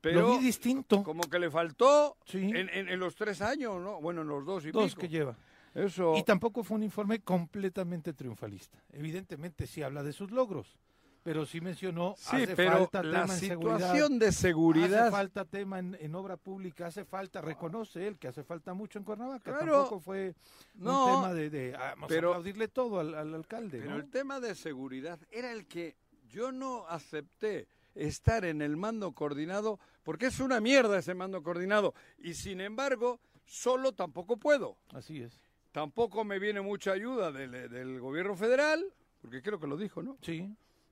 Lo 0.05 0.11
pero 0.21 0.39
vi 0.39 0.45
distinto. 0.47 1.03
como 1.03 1.23
que 1.25 1.39
le 1.39 1.51
faltó 1.51 2.17
Sí. 2.27 2.39
en, 2.39 2.69
en- 2.69 2.89
en 2.89 2.99
los 3.01 3.15
tres 3.15 3.41
años, 3.41 3.81
¿no? 3.81 4.01
Bueno, 4.01 4.23
en 4.23 4.29
los 4.29 4.45
dos 4.45 4.65
y 4.67 4.71
Dos 4.71 4.91
pico. 4.91 5.01
que 5.03 5.09
lleva. 5.09 5.37
Eso. 5.75 6.15
Y 6.17 6.23
tampoco 6.23 6.63
fue 6.63 6.77
un 6.77 6.85
informe 6.85 7.21
completamente 7.21 8.13
triunfalista. 8.13 8.79
Evidentemente 8.93 9.67
sí 9.67 9.83
habla 9.83 10.03
de 10.05 10.13
sus 10.13 10.31
logros, 10.31 10.79
pero 11.25 11.45
sí 11.47 11.61
mencionó 11.61 12.15
Sí, 12.17 12.37
hace 12.37 12.55
pero 12.55 12.73
falta 12.79 13.03
la 13.03 13.23
tema 13.23 13.35
en 13.35 13.41
seguridad, 13.41 13.77
situación 13.79 14.19
de 14.21 14.33
seguridad 14.33 15.01
hace 15.03 15.11
falta 15.11 15.45
tema 15.45 15.79
en, 15.81 15.97
en 15.99 16.15
obra 16.15 16.37
pública, 16.37 16.87
hace 16.87 17.05
falta, 17.05 17.41
reconoce 17.41 18.07
él 18.07 18.19
que 18.19 18.29
hace 18.29 18.45
falta 18.45 18.73
mucho 18.75 18.99
en 19.01 19.05
Cuernavaca. 19.05 19.51
Claro. 19.51 19.73
Tampoco 19.81 19.99
fue 20.01 20.35
No, 20.75 21.07
un 21.07 21.13
tema 21.23 21.35
de, 21.35 21.51
de, 21.51 21.75
ah, 21.75 21.95
vamos 21.97 22.09
pero- 22.09 22.29
a 22.29 22.31
aplaudirle 22.35 22.69
todo 22.69 23.01
al, 23.01 23.15
al 23.15 23.35
alcalde. 23.35 23.79
Pero 23.79 23.91
¿no? 23.93 23.97
el 23.97 24.09
tema 24.11 24.39
de 24.39 24.55
seguridad 24.55 25.19
era 25.33 25.51
el 25.51 25.67
que 25.67 25.97
yo 26.29 26.53
no 26.53 26.87
acepté 26.87 27.67
estar 27.95 28.45
en 28.45 28.61
el 28.63 28.77
mando 28.77 29.13
coordinado 29.13 29.79
porque 30.03 30.27
es 30.27 30.41
una 30.41 30.61
mierda 30.61 30.99
ese 30.99 31.15
mando 31.15 31.43
coordinado 31.43 31.95
y 32.19 32.35
sin 32.35 32.61
embargo 32.61 33.21
solo 33.47 33.93
tampoco 33.93 34.37
puedo. 34.37 34.77
Así 34.93 35.23
es. 35.23 35.41
Tampoco 35.73 36.25
me 36.25 36.39
viene 36.39 36.61
mucha 36.61 36.93
ayuda 36.93 37.33
del, 37.33 37.51
del 37.71 38.01
gobierno 38.01 38.37
federal, 38.37 38.85
porque 39.21 39.43
creo 39.43 39.59
que 39.59 39.67
lo 39.67 39.77
dijo, 39.77 40.03
¿no? 40.03 40.17
Sí. 40.23 40.49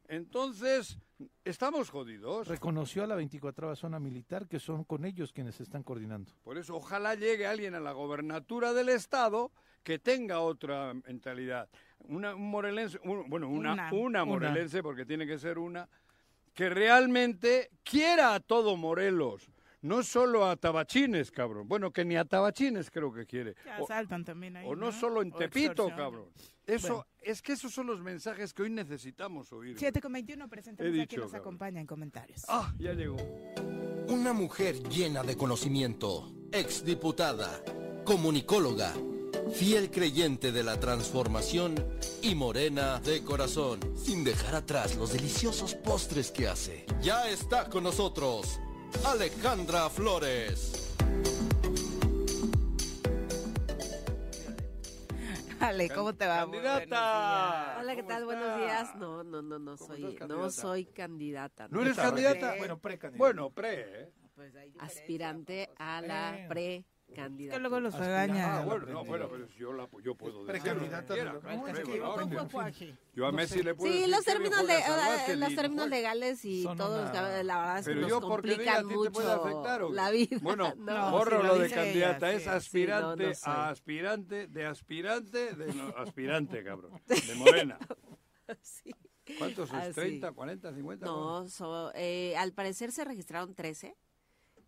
Entonces, 0.09 0.99
estamos 1.45 1.89
jodidos. 1.89 2.49
Reconoció 2.49 3.05
a 3.05 3.07
la 3.07 3.15
24 3.15 3.75
zona 3.77 3.99
militar 4.01 4.47
que 4.49 4.59
son 4.59 4.85
con 4.85 5.05
ellos 5.05 5.33
quienes 5.33 5.55
se 5.55 5.63
están 5.63 5.83
coordinando. 5.83 6.33
Por 6.43 6.59
eso, 6.59 6.75
ojalá 6.77 7.15
llegue 7.15 7.47
alguien 7.47 7.75
a 7.75 7.81
la 7.81 7.93
gobernatura 7.93 8.73
del 8.73 8.89
Estado 8.91 9.53
que 9.83 9.99
tenga 9.99 10.41
otra 10.41 10.93
mentalidad. 10.95 11.69
Una, 12.01 12.35
un 12.35 12.51
morelense, 12.51 12.99
un- 13.05 13.31
bueno, 13.31 13.49
una, 13.49 13.73
Una. 13.73 13.93
una, 13.93 13.99
Una. 14.23 14.25
morelense, 14.25 14.83
porque 14.83 15.07
tiene 15.07 15.27
que 15.27 15.39
ser 15.39 15.59
una, 15.59 15.89
que 16.55 16.69
realmente 16.69 17.71
quiera 17.83 18.35
a 18.35 18.41
todo 18.41 18.77
Morelos. 18.77 19.51
No 19.81 20.05
solo 20.05 20.47
a 20.47 20.55
Tabachines, 20.57 21.33
cabrón. 21.33 21.67
Bueno, 21.67 21.91
que 21.93 22.05
ni 22.05 22.15
a 22.17 22.25
Tabachines 22.25 22.89
creo 22.89 23.13
que 23.13 23.27
quiere. 23.27 23.55
Que 23.55 23.71
O- 23.81 23.85
asaltan 23.85 24.25
también 24.25 24.57
ahí. 24.57 24.65
o 24.69 24.77
no 24.77 24.93
solo 24.93 25.23
en 25.23 25.33
Tepito, 25.33 25.71
extorsionan. 25.89 25.97
cabrón. 25.99 26.29
Eso, 26.65 26.87
Bueno. 26.89 27.07
es 27.21 27.43
que 27.43 27.53
esos 27.55 27.73
son 27.75 27.89
los 27.89 28.01
mensajes 28.01 28.55
que 28.55 28.63
hoy 28.63 28.71
necesitamos 28.71 29.53
oír. 29.53 29.77
7 29.77 30.01
con 30.01 30.13
21, 30.13 30.49
presentamos 30.49 30.87
He 30.89 30.95
a 30.95 31.01
dicho, 31.01 31.09
quien 31.09 31.21
nos 31.23 31.33
cabrón. 31.33 31.41
acompaña 31.43 31.81
en 31.81 31.87
comentarios. 31.89 32.45
Ah, 32.47 32.73
ya 32.79 32.93
llegó. 32.93 33.17
Una 34.07 34.33
mujer 34.33 34.81
llena 34.89 35.25
de 35.25 35.37
conocimiento, 35.37 36.33
exdiputada, 36.53 37.61
comunicóloga, 38.05 38.95
fiel 39.51 39.91
creyente 39.91 40.53
de 40.53 40.63
la 40.63 40.79
transformación 40.79 41.75
y 42.23 42.35
morena 42.35 43.01
de 43.01 43.23
corazón, 43.23 43.81
sin 43.97 44.25
dejar 44.25 44.55
atrás 44.55 44.97
los 44.97 45.13
deliciosos 45.13 45.75
postres 45.75 46.31
que 46.31 46.49
hace. 46.49 46.87
Ya 47.03 47.29
está 47.29 47.69
con 47.69 47.85
nosotros, 47.85 48.59
Alejandra 49.05 49.89
Flores. 49.91 50.79
Ale, 55.61 55.89
¿cómo 55.91 56.13
te 56.13 56.27
va? 56.27 56.39
Candidata. 56.41 57.77
Hola, 57.81 57.95
¿qué 57.95 58.01
¿Cómo 58.03 58.09
tal? 58.09 58.25
Buenos 58.25 58.59
días. 58.59 58.97
No, 58.97 59.23
no, 59.23 59.43
no, 59.43 59.59
no 59.61 59.77
¿Cómo 59.77 59.95
soy, 59.95 60.03
no 60.03 60.15
candidata? 60.19 60.51
soy 60.51 60.85
candidata. 60.87 61.69
¿No 61.71 61.83
eres 61.83 61.97
candidata? 61.97 62.51
pre- 62.51 62.59
Bueno, 62.59 62.79
precandidata. 62.81 63.19
Bueno, 63.19 63.51
pre, 63.51 63.81
¿eh? 64.03 64.13
Pues 64.35 64.57
hay 64.57 64.71
diferencia, 64.71 65.01
Aspirante 65.03 65.71
a 65.79 66.01
Eh. 66.01 66.07
la 66.09 66.49
precandidata. 67.13 67.57
Que 67.57 67.61
luego 67.61 67.81
los 67.81 67.95
regaña. 67.99 68.59
Ah, 68.59 68.65
bueno, 68.65 68.87
no, 68.87 69.05
bueno, 69.05 69.29
pero 69.31 69.49
yo, 69.49 69.73
la, 69.73 69.89
yo 70.03 70.15
puedo 70.15 70.45
decir 70.45 70.63
Precandidata 70.63 71.01
lo 71.01 71.07
que 71.07 71.15
quiera, 71.15 71.31
de 71.31 71.35
la- 71.35 71.41
claro, 71.41 71.57
No, 71.59 71.67
es 71.69 71.73
pero 71.75 71.87
que 71.87 71.99
no, 71.99 72.71
yo 73.15 73.27
a 73.27 73.31
No 73.31 73.37
Messi 73.37 73.55
sé. 73.59 73.65
le 73.65 73.75
puedo 73.75 73.93
Sí, 73.93 73.99
decir 73.99 74.15
los 74.15 74.25
términos, 74.25 74.67
de, 74.67 74.81
salvaje, 74.83 75.37
los 75.37 75.55
términos 75.55 75.89
legales 75.89 76.45
y 76.45 76.65
todos, 76.77 77.13
la 77.15 77.23
verdad 77.23 77.79
es 77.79 77.87
que 77.87 77.95
Pero 77.95 78.09
nos 78.09 78.21
complican 78.21 78.87
mucho 78.87 79.21
afectar 79.31 79.83
o 79.83 79.89
qué? 79.91 79.95
la 79.95 80.11
vida. 80.11 80.39
Bueno, 80.43 80.75
No, 80.79 81.11
borro 81.11 81.41
si 81.41 81.47
lo, 81.47 81.55
lo 81.55 81.59
de 81.63 81.71
candidata, 81.71 82.29
ella, 82.31 82.37
es 82.39 82.43
sí. 82.45 82.49
aspirante 82.49 83.35
Sí, 83.35 83.41
no, 83.47 83.53
no 83.53 83.57
soy. 83.57 83.65
a 83.65 83.69
aspirante, 83.71 84.47
de 84.49 84.67
aspirante, 84.67 85.55
de 85.55 85.75
no, 85.75 85.89
aspirante, 85.99 86.65
cabrón, 86.65 87.01
de 87.07 87.35
morena. 87.35 87.79
Sí. 88.63 88.91
¿Cuántos 89.39 89.69
es? 89.69 89.75
Ah, 89.75 89.85
sí. 89.95 90.01
¿30, 90.21 90.35
40, 90.35 90.75
50? 90.75 91.07
No, 91.07 91.49
so- 91.49 91.93
eh, 91.95 92.35
al 92.37 92.53
parecer 92.53 92.91
se 92.93 93.05
registraron 93.05 93.55
13, 93.55 93.95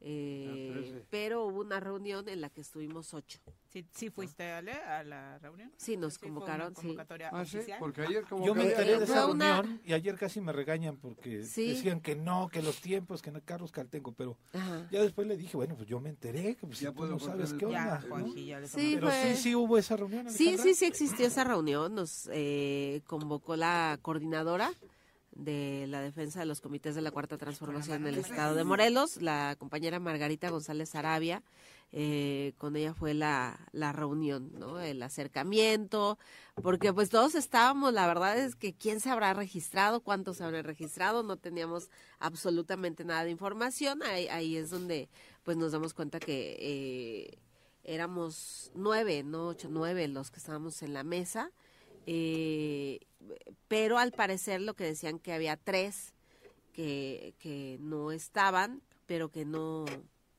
eh, 0.06 0.68
Ah, 0.70 0.74
13. 0.80 1.06
pero 1.10 1.46
hubo 1.46 1.60
una 1.62 1.80
reunión 1.80 2.28
en 2.28 2.40
la 2.42 2.50
que 2.50 2.60
estuvimos 2.60 3.14
8. 3.14 3.40
¿Sí, 3.68 3.84
sí 3.92 4.08
fuiste, 4.10 4.52
Ale, 4.52 4.72
a 4.72 5.02
la 5.02 5.38
reunión? 5.38 5.72
Sí, 5.78 5.96
nos 5.96 6.12
Sí, 6.14 6.20
fue 6.20 6.28
una 6.28 6.34
convocaron, 6.40 6.76
sí. 6.76 6.96
Ah, 7.32 7.44
sí, 7.44 7.58
porque 7.80 8.02
ayer 8.02 8.24
como 8.28 8.46
Yo 8.46 8.54
me 8.54 8.68
enteré 8.68 8.98
de 8.98 9.04
esa 9.04 9.26
una- 9.26 9.62
reunión 9.62 9.80
y 9.84 9.94
ayer 9.94 10.14
casi 10.16 10.40
me 10.40 10.52
regañan 10.52 10.96
porque 10.98 11.42
Sí. 11.42 11.70
decían 11.70 12.00
que 12.00 12.14
no, 12.14 12.48
que 12.52 12.62
los 12.62 12.80
tiempos, 12.80 13.20
que 13.22 13.32
no, 13.32 13.40
Carlos 13.44 13.72
Caltengo, 13.72 14.12
pero 14.12 14.36
Ajá. 14.52 14.86
ya 14.92 15.02
después 15.02 15.26
le 15.26 15.36
dije, 15.36 15.56
bueno, 15.56 15.74
pues 15.74 15.88
yo 15.88 15.98
me 16.00 16.10
enteré, 16.10 16.54
que 16.54 16.66
pues, 16.66 16.78
Ya 16.80 16.90
si 16.90 16.94
tú 16.94 16.98
puedo 16.98 17.10
no 17.12 17.18
sabes 17.18 17.50
cortar 17.52 17.58
qué 17.68 17.72
Ya, 17.72 17.82
onda. 17.82 18.00
¿no? 18.00 18.08
Juanji, 18.08 18.46
ya 18.46 18.60
le 18.60 18.68
Sí. 18.68 18.92
Pero 18.94 19.10
sí, 19.10 19.16
pues- 19.22 19.38
sí 19.40 19.54
hubo 19.56 19.78
esa 19.78 19.96
reunión. 19.96 20.30
Sí, 20.30 20.48
Alejandra. 20.48 20.62
sí, 20.64 20.74
sí 20.78 20.84
existió 20.84 21.26
esa 21.26 21.42
reunión. 21.44 21.94
Nos 21.94 22.28
eh, 22.32 23.00
convocó 23.06 23.56
la 23.56 23.98
coordinadora 24.02 24.72
de 25.34 25.86
la 25.88 26.00
defensa 26.00 26.40
de 26.40 26.46
los 26.46 26.60
comités 26.60 26.94
de 26.94 27.02
la 27.02 27.10
Cuarta 27.10 27.36
Transformación 27.36 28.02
en 28.02 28.14
el 28.14 28.18
Estado 28.18 28.54
de 28.54 28.64
Morelos, 28.64 29.20
la 29.20 29.56
compañera 29.58 29.98
Margarita 29.98 30.48
González 30.48 30.94
Arabia. 30.94 31.42
eh, 31.96 32.54
con 32.58 32.74
ella 32.74 32.92
fue 32.92 33.14
la, 33.14 33.56
la 33.70 33.92
reunión, 33.92 34.50
¿no? 34.58 34.80
El 34.80 35.00
acercamiento, 35.00 36.18
porque 36.60 36.92
pues 36.92 37.08
todos 37.08 37.36
estábamos, 37.36 37.92
la 37.92 38.08
verdad 38.08 38.36
es 38.36 38.56
que 38.56 38.74
quién 38.74 38.98
se 38.98 39.10
habrá 39.10 39.32
registrado, 39.32 40.00
cuántos 40.00 40.38
se 40.38 40.44
habrán 40.44 40.64
registrado, 40.64 41.22
no 41.22 41.36
teníamos 41.36 41.90
absolutamente 42.18 43.04
nada 43.04 43.22
de 43.22 43.30
información. 43.30 44.02
Ahí, 44.02 44.26
ahí 44.26 44.56
es 44.56 44.70
donde 44.70 45.08
pues 45.44 45.56
nos 45.56 45.70
damos 45.70 45.94
cuenta 45.94 46.18
que 46.18 46.56
eh, 46.58 47.38
éramos 47.84 48.72
nueve, 48.74 49.22
no 49.22 49.46
ocho, 49.46 49.68
nueve 49.70 50.08
los 50.08 50.32
que 50.32 50.40
estábamos 50.40 50.82
en 50.82 50.94
la 50.94 51.04
mesa, 51.04 51.52
eh, 52.06 53.00
pero 53.68 53.98
al 53.98 54.12
parecer 54.12 54.60
lo 54.60 54.74
que 54.74 54.84
decían 54.84 55.18
que 55.18 55.32
había 55.32 55.56
tres 55.56 56.12
que, 56.72 57.34
que 57.38 57.78
no 57.80 58.12
estaban, 58.12 58.82
pero 59.06 59.30
que 59.30 59.44
no 59.44 59.84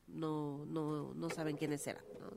no 0.08 0.66
no 0.68 1.14
no 1.16 1.30
saben 1.30 1.58
quiénes 1.58 1.86
eran. 1.88 2.04
¿no? 2.20 2.30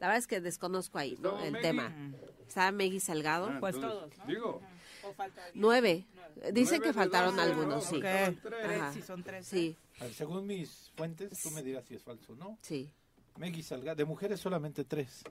La 0.00 0.08
verdad 0.08 0.16
es 0.16 0.26
que 0.26 0.40
desconozco 0.40 0.98
ahí 0.98 1.16
¿no? 1.20 1.30
¿Estaba 1.38 1.46
el 1.46 1.52
Megui? 1.52 1.62
tema. 1.62 2.12
Estaba 2.48 2.72
Megui 2.72 3.00
Salgado, 3.00 3.46
Ah, 3.46 3.56
Pues 3.60 3.74
entonces, 3.76 3.98
todos, 4.00 4.18
¿no? 4.18 4.26
Digo, 4.26 4.60
¿O 5.04 5.12
falta 5.14 5.42
nueve. 5.54 6.06
Dicen 6.52 6.78
Nueve 6.78 6.84
que 6.86 6.92
faltaron 6.92 7.36
doce, 7.36 7.48
algunos, 7.50 7.84
¿no? 7.84 7.90
sí. 7.90 7.96
Ok, 7.96 8.02
Faltaron 8.04 8.38
tres. 8.68 8.94
si 8.94 9.02
son 9.02 9.22
tres. 9.22 9.46
Sí, 9.46 9.76
A 10.00 10.04
ver, 10.04 10.14
según 10.14 10.46
mis 10.46 10.90
fuentes, 10.96 11.40
tú 11.42 11.50
me 11.50 11.62
dirás 11.62 11.84
si 11.84 11.94
es 11.94 12.02
falso 12.02 12.32
o 12.32 12.36
no. 12.36 12.58
sí. 12.62 12.90
Megui 13.38 13.62
Salgado, 13.62 13.96
de 13.96 14.04
mujeres 14.04 14.40
solamente 14.40 14.84
tres. 14.84 15.22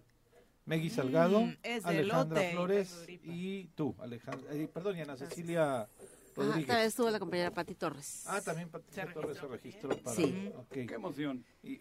Megui 0.66 0.90
Salgado, 0.90 1.42
Mm, 1.42 1.56
Alejandra 1.84 2.00
elote, 2.42 2.52
Flores 2.54 3.06
y 3.08 3.66
tú, 3.76 3.96
Alejandra, 4.00 4.54
eh, 4.54 4.68
perdón, 4.72 5.00
Ana 5.00 5.18
Cecilia 5.18 5.82
Ajá, 5.82 5.90
Rodríguez. 6.36 6.68
también 6.68 6.88
estuvo 6.88 7.10
la 7.10 7.20
compañera 7.20 7.52
Pati 7.52 7.76
Torres. 7.76 8.24
Ah, 8.28 8.42
también 8.42 8.70
Patricia 8.70 9.06
Se 9.08 9.14
Torres 9.14 9.38
se 9.38 9.48
registró. 9.48 9.90
para... 9.98 10.16
Sí. 10.16 10.52
ok. 10.56 10.68
qué 10.72 10.94
emoción. 10.94 11.44
Y- 11.64 11.80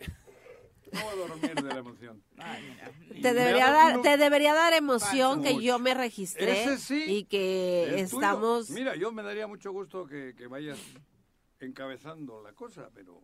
No 0.92 1.00
voy 1.04 1.12
a 1.12 1.28
dormir 1.28 1.54
de 1.54 1.62
la 1.62 1.76
emoción. 1.78 2.20
Ay, 2.38 2.64
mira. 3.08 3.22
Te 3.22 3.32
debería 3.34 3.70
dar, 3.70 4.02
te 4.02 4.16
debería 4.16 4.54
dar 4.54 4.72
emoción 4.72 5.40
que 5.42 5.62
yo 5.62 5.78
me 5.78 5.94
registré 5.94 6.78
sí, 6.78 7.04
y 7.06 7.24
que 7.26 7.84
El 7.84 7.90
tuyo. 8.08 8.18
estamos 8.20 8.70
Mira, 8.70 8.96
yo 8.96 9.12
me 9.12 9.22
daría 9.22 9.46
mucho 9.46 9.70
gusto 9.70 10.04
que, 10.06 10.34
que 10.36 10.48
vayas 10.48 10.78
encabezando 11.60 12.42
la 12.42 12.52
cosa, 12.54 12.88
pero 12.94 13.22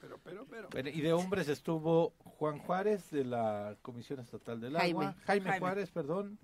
Pero, 0.00 0.18
pero, 0.22 0.46
pero. 0.46 0.68
Bueno, 0.70 0.88
y 0.90 1.00
de 1.00 1.12
hombres 1.14 1.48
estuvo 1.48 2.12
Juan 2.40 2.58
Juárez 2.58 3.10
de 3.10 3.22
la 3.26 3.76
Comisión 3.82 4.18
Estatal 4.18 4.58
del 4.62 4.72
Jaime. 4.74 5.04
Agua, 5.08 5.14
Jaime, 5.26 5.44
Jaime. 5.50 5.58
Juárez, 5.60 5.90
perdón, 5.90 6.38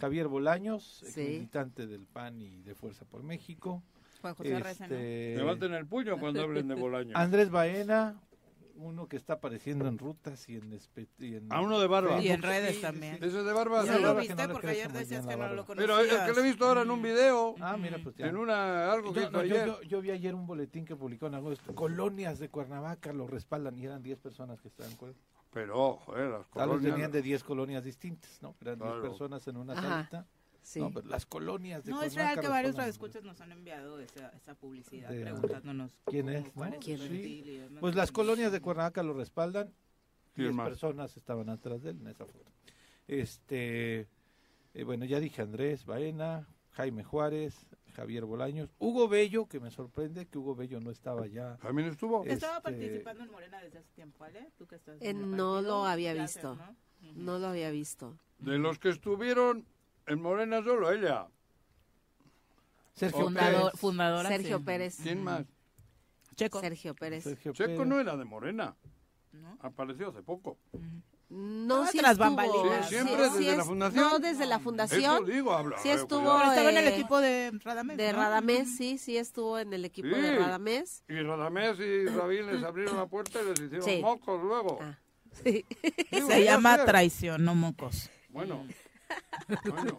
Javier 0.00 0.26
Bolaños, 0.26 1.04
Sí. 1.06 1.20
militante 1.20 1.86
del 1.86 2.06
PAN 2.06 2.40
y 2.40 2.62
de 2.62 2.74
Fuerza 2.74 3.04
por 3.04 3.22
México, 3.22 3.82
Juan 4.22 4.34
José 4.34 4.58
Reza, 4.60 4.86
¿no? 4.88 4.94
este, 4.94 5.34
Levanten 5.36 5.74
el 5.74 5.84
puño 5.86 6.18
cuando 6.18 6.40
hablen 6.40 6.68
de 6.68 6.74
Bolaño. 6.74 7.14
Andrés 7.14 7.50
Baena, 7.50 8.18
uno 8.76 9.06
que 9.08 9.16
está 9.18 9.34
apareciendo 9.34 9.86
en 9.86 9.98
rutas 9.98 10.48
y 10.48 10.56
en, 10.56 10.72
espe- 10.72 11.06
y 11.18 11.34
en 11.34 11.52
A 11.52 11.60
uno 11.60 11.78
de 11.78 11.86
barba. 11.86 12.18
Y 12.22 12.28
en 12.30 12.40
redes 12.40 12.80
también. 12.80 13.16
Ese 13.16 13.42
de 13.42 13.52
barba. 13.52 13.84
Ya 13.84 13.92
Sí, 13.96 14.00
lo 14.00 14.06
barba 14.08 14.22
que 14.22 14.28
viste 14.28 14.46
no 14.46 14.52
porque 14.54 14.68
ayer 14.68 14.90
decías 14.90 15.26
que 15.26 15.36
no 15.36 15.48
lo 15.52 15.66
conocías. 15.66 15.98
Pero 15.98 16.00
es 16.00 16.22
que 16.22 16.32
lo 16.32 16.40
he 16.40 16.48
visto 16.48 16.66
ahora 16.66 16.80
en 16.80 16.90
un 16.90 17.02
video. 17.02 17.54
Ah, 17.60 17.76
mira, 17.76 17.98
pues 18.02 18.16
ya. 18.16 18.26
En 18.28 18.38
una, 18.38 18.90
algo 18.90 19.12
que 19.12 19.20
Yo, 19.20 19.26
hizo 19.28 19.30
no, 19.32 19.44
yo- 19.44 19.82
yo 19.82 20.00
vi 20.00 20.12
ayer 20.12 20.34
un 20.34 20.46
boletín 20.46 20.86
que 20.86 20.96
publicó 20.96 21.26
en 21.26 21.34
agosto. 21.34 21.74
Colonias 21.74 22.38
de 22.38 22.48
Cuernavaca 22.48 23.12
lo 23.12 23.26
respaldan 23.26 23.78
y 23.78 23.84
eran 23.84 24.02
10 24.02 24.18
personas 24.18 24.58
que 24.62 24.68
estaban. 24.68 24.96
con- 24.96 25.14
Pero, 25.52 25.96
joder, 25.98 26.30
las 26.30 26.46
Tal 26.50 26.68
vez 26.68 26.76
colonias. 26.78 26.92
venían 26.94 27.12
de 27.12 27.22
10 27.22 27.44
colonias 27.44 27.84
distintas, 27.84 28.40
¿no? 28.42 28.54
Eran 28.60 28.78
10 28.78 28.90
Claro. 28.90 29.02
personas 29.02 29.46
en 29.48 29.56
una 29.58 29.74
salita. 29.74 30.26
Sí. 30.62 30.78
No, 30.80 30.90
pero 30.92 31.08
las 31.08 31.26
colonias 31.26 31.84
de 31.84 31.90
No, 31.90 32.02
es 32.02 32.14
real 32.14 32.40
que 32.40 32.46
varios 32.48 32.76
radioescuchas 32.76 33.24
nos 33.24 33.40
han 33.40 33.50
enviado 33.52 33.98
esa, 33.98 34.28
esa 34.30 34.54
publicidad 34.54 35.10
De- 35.10 35.22
preguntándonos 35.22 35.90
¿Quién 36.06 36.28
es, 36.28 36.54
no? 36.56 36.70
¿Quién? 36.80 37.76
Pues 37.80 37.94
las 37.96 38.12
colonias 38.12 38.52
de 38.52 38.60
Cuernavaca 38.60 39.02
lo 39.02 39.12
respaldan. 39.12 39.74
¿Quién 40.34 40.46
10 40.48 40.54
más? 40.54 40.68
personas 40.68 41.16
estaban 41.16 41.48
atrás 41.50 41.82
de 41.82 41.90
él 41.90 41.98
en 42.00 42.06
esa 42.06 42.24
foto. 42.24 42.50
Este, 43.08 44.06
eh, 44.72 44.84
bueno, 44.84 45.04
ya 45.04 45.20
dije 45.20 45.42
Andrés 45.42 45.84
Baena, 45.84 46.46
Jaime 46.70 47.02
Juárez, 47.04 47.66
Javier 47.94 48.24
Bolaños, 48.24 48.70
Hugo 48.78 49.08
Bello, 49.08 49.46
que 49.46 49.60
me 49.60 49.70
sorprende 49.70 50.26
que 50.26 50.38
Hugo 50.38 50.54
Bello 50.54 50.80
no 50.80 50.90
estaba 50.90 51.26
ya. 51.26 51.56
También 51.58 51.88
estuvo. 51.88 52.24
Eh, 52.24 52.32
Estaba 52.32 52.56
este- 52.58 52.70
participando 52.70 53.24
en 53.24 53.30
Morena 53.30 53.60
desde 53.60 53.78
hace 53.78 53.88
tiempo, 53.94 54.18
¿vale? 54.20 54.50
¿Tú 54.56 54.66
que 54.66 54.76
estás 54.76 54.96
Eh, 55.00 55.12
no 55.14 55.60
lo 55.62 55.84
había 55.84 56.14
visto. 56.14 56.58
¿no? 57.14 57.38
Lo 57.38 57.48
había 57.48 57.70
visto. 57.70 58.16
De 58.38 58.58
los 58.58 58.78
que 58.78 58.88
estuvieron 58.88 59.66
en 60.06 60.20
Morena, 60.22 60.62
solo 60.62 60.90
ella. 60.90 61.28
Sergio 62.94 63.24
Fundador, 63.24 63.62
Pérez. 63.70 63.80
fundadora. 63.80 64.28
Sergio 64.28 64.58
sí. 64.58 64.64
Pérez. 64.64 64.96
¿Quién 65.02 65.22
más? 65.24 65.44
Checo. 66.34 66.60
Sergio 66.60 66.94
Pérez. 66.94 67.24
Sergio 67.24 67.52
Checo 67.52 67.68
Pérez. 67.72 67.86
no 67.86 68.00
era 68.00 68.16
de 68.16 68.24
Morena. 68.24 68.76
¿no? 69.32 69.56
Apareció 69.60 70.08
hace 70.10 70.22
poco. 70.22 70.58
No, 71.34 71.86
sí 71.86 71.98
estuvo. 71.98 72.18
bambalinas, 72.18 72.88
Sí, 72.88 72.94
siempre 72.94 73.16
Sí, 73.16 73.38
desde 73.38 73.50
es- 73.52 73.56
la 73.56 73.64
fundación. 73.64 74.04
No, 74.04 74.18
desde 74.18 74.46
la 74.46 74.54
Eso 74.56 74.64
fundación. 74.64 75.24
digo, 75.26 75.52
habla. 75.54 75.78
Sí 75.78 75.88
eh, 75.88 75.94
estuvo. 75.94 76.20
Pero 76.38 76.50
estaba 76.50 76.70
en 76.70 76.76
el 76.76 76.86
eh, 76.88 76.94
equipo 76.94 77.20
de 77.20 77.52
Radamés. 77.64 77.96
De 77.96 78.12
¿no? 78.12 78.18
Radamés, 78.18 78.76
sí, 78.76 78.98
sí 78.98 79.16
estuvo 79.16 79.58
en 79.58 79.72
el 79.72 79.84
equipo 79.86 80.08
Sí. 80.14 80.20
de 80.20 80.38
Radamés. 80.38 81.04
Y 81.08 81.14
Radamés 81.22 81.78
y 81.80 82.06
Rabín 82.06 82.46
les 82.52 82.62
abrieron 82.62 82.96
la 82.96 83.06
puerta 83.06 83.38
y 83.40 83.48
les 83.48 83.60
hicieron 83.60 83.82
Sí. 83.82 84.00
mocos 84.02 84.42
luego. 84.42 84.78
Ah, 84.82 84.98
sí. 85.42 85.64
Digo, 86.10 86.28
Se 86.28 86.44
llama 86.44 86.84
traición, 86.84 87.44
no 87.44 87.54
mocos. 87.54 88.10
Bueno. 88.28 88.66
bueno. 89.64 89.96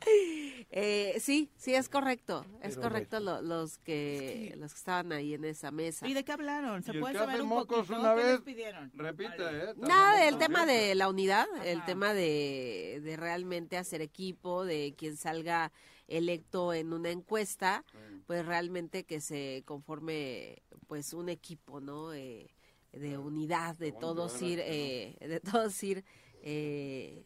Eh, 0.76 1.20
sí, 1.20 1.50
sí 1.56 1.72
es 1.74 1.88
correcto, 1.88 2.44
es 2.60 2.74
Pero 2.76 2.80
correcto 2.88 3.20
lo- 3.20 3.40
los 3.42 3.78
que 3.78 4.54
los 4.58 4.72
que 4.72 4.78
estaban 4.78 5.12
ahí 5.12 5.34
en 5.34 5.44
esa 5.44 5.70
mesa. 5.70 6.08
¿Y 6.08 6.14
de 6.14 6.24
qué 6.24 6.32
hablaron? 6.32 6.82
¿Se 6.82 6.90
¿Y 6.92 6.96
el 6.96 7.00
puede 7.00 7.12
que 7.12 7.18
saber 7.20 7.42
un 7.42 7.48
mocos 7.48 7.86
poquito? 7.86 8.00
una 8.00 8.14
¿Qué 8.16 8.22
vez? 8.22 8.32
les 8.32 8.40
pidieron? 8.40 8.90
Repite, 8.94 9.36
Vale. 9.44 9.64
¿eh? 9.70 9.74
Nada, 9.76 10.26
el 10.26 10.36
tema 10.36 10.66
de 10.66 10.94
la 10.96 11.08
unidad, 11.08 11.46
el 11.64 11.78
Ajá. 11.78 11.86
tema 11.86 12.12
de, 12.12 13.00
de 13.04 13.16
realmente 13.16 13.76
hacer 13.76 14.00
equipo, 14.00 14.64
de 14.64 14.94
quien 14.96 15.16
salga 15.16 15.70
electo 16.08 16.74
en 16.74 16.92
una 16.92 17.10
encuesta, 17.10 17.84
pues 18.26 18.44
realmente 18.44 19.04
que 19.04 19.20
se 19.20 19.62
conforme 19.64 20.60
pues 20.88 21.12
un 21.12 21.28
equipo, 21.28 21.80
¿no? 21.80 22.12
Eh, 22.12 22.50
de 22.92 23.16
unidad, 23.16 23.76
de 23.76 23.88
Aguante, 23.88 24.00
todos 24.00 24.42
ir, 24.42 24.60
adelante, 24.60 25.16
eh, 25.24 25.28
de 25.28 25.40
todos 25.40 25.82
ir 25.84 26.04
eh, 26.42 27.24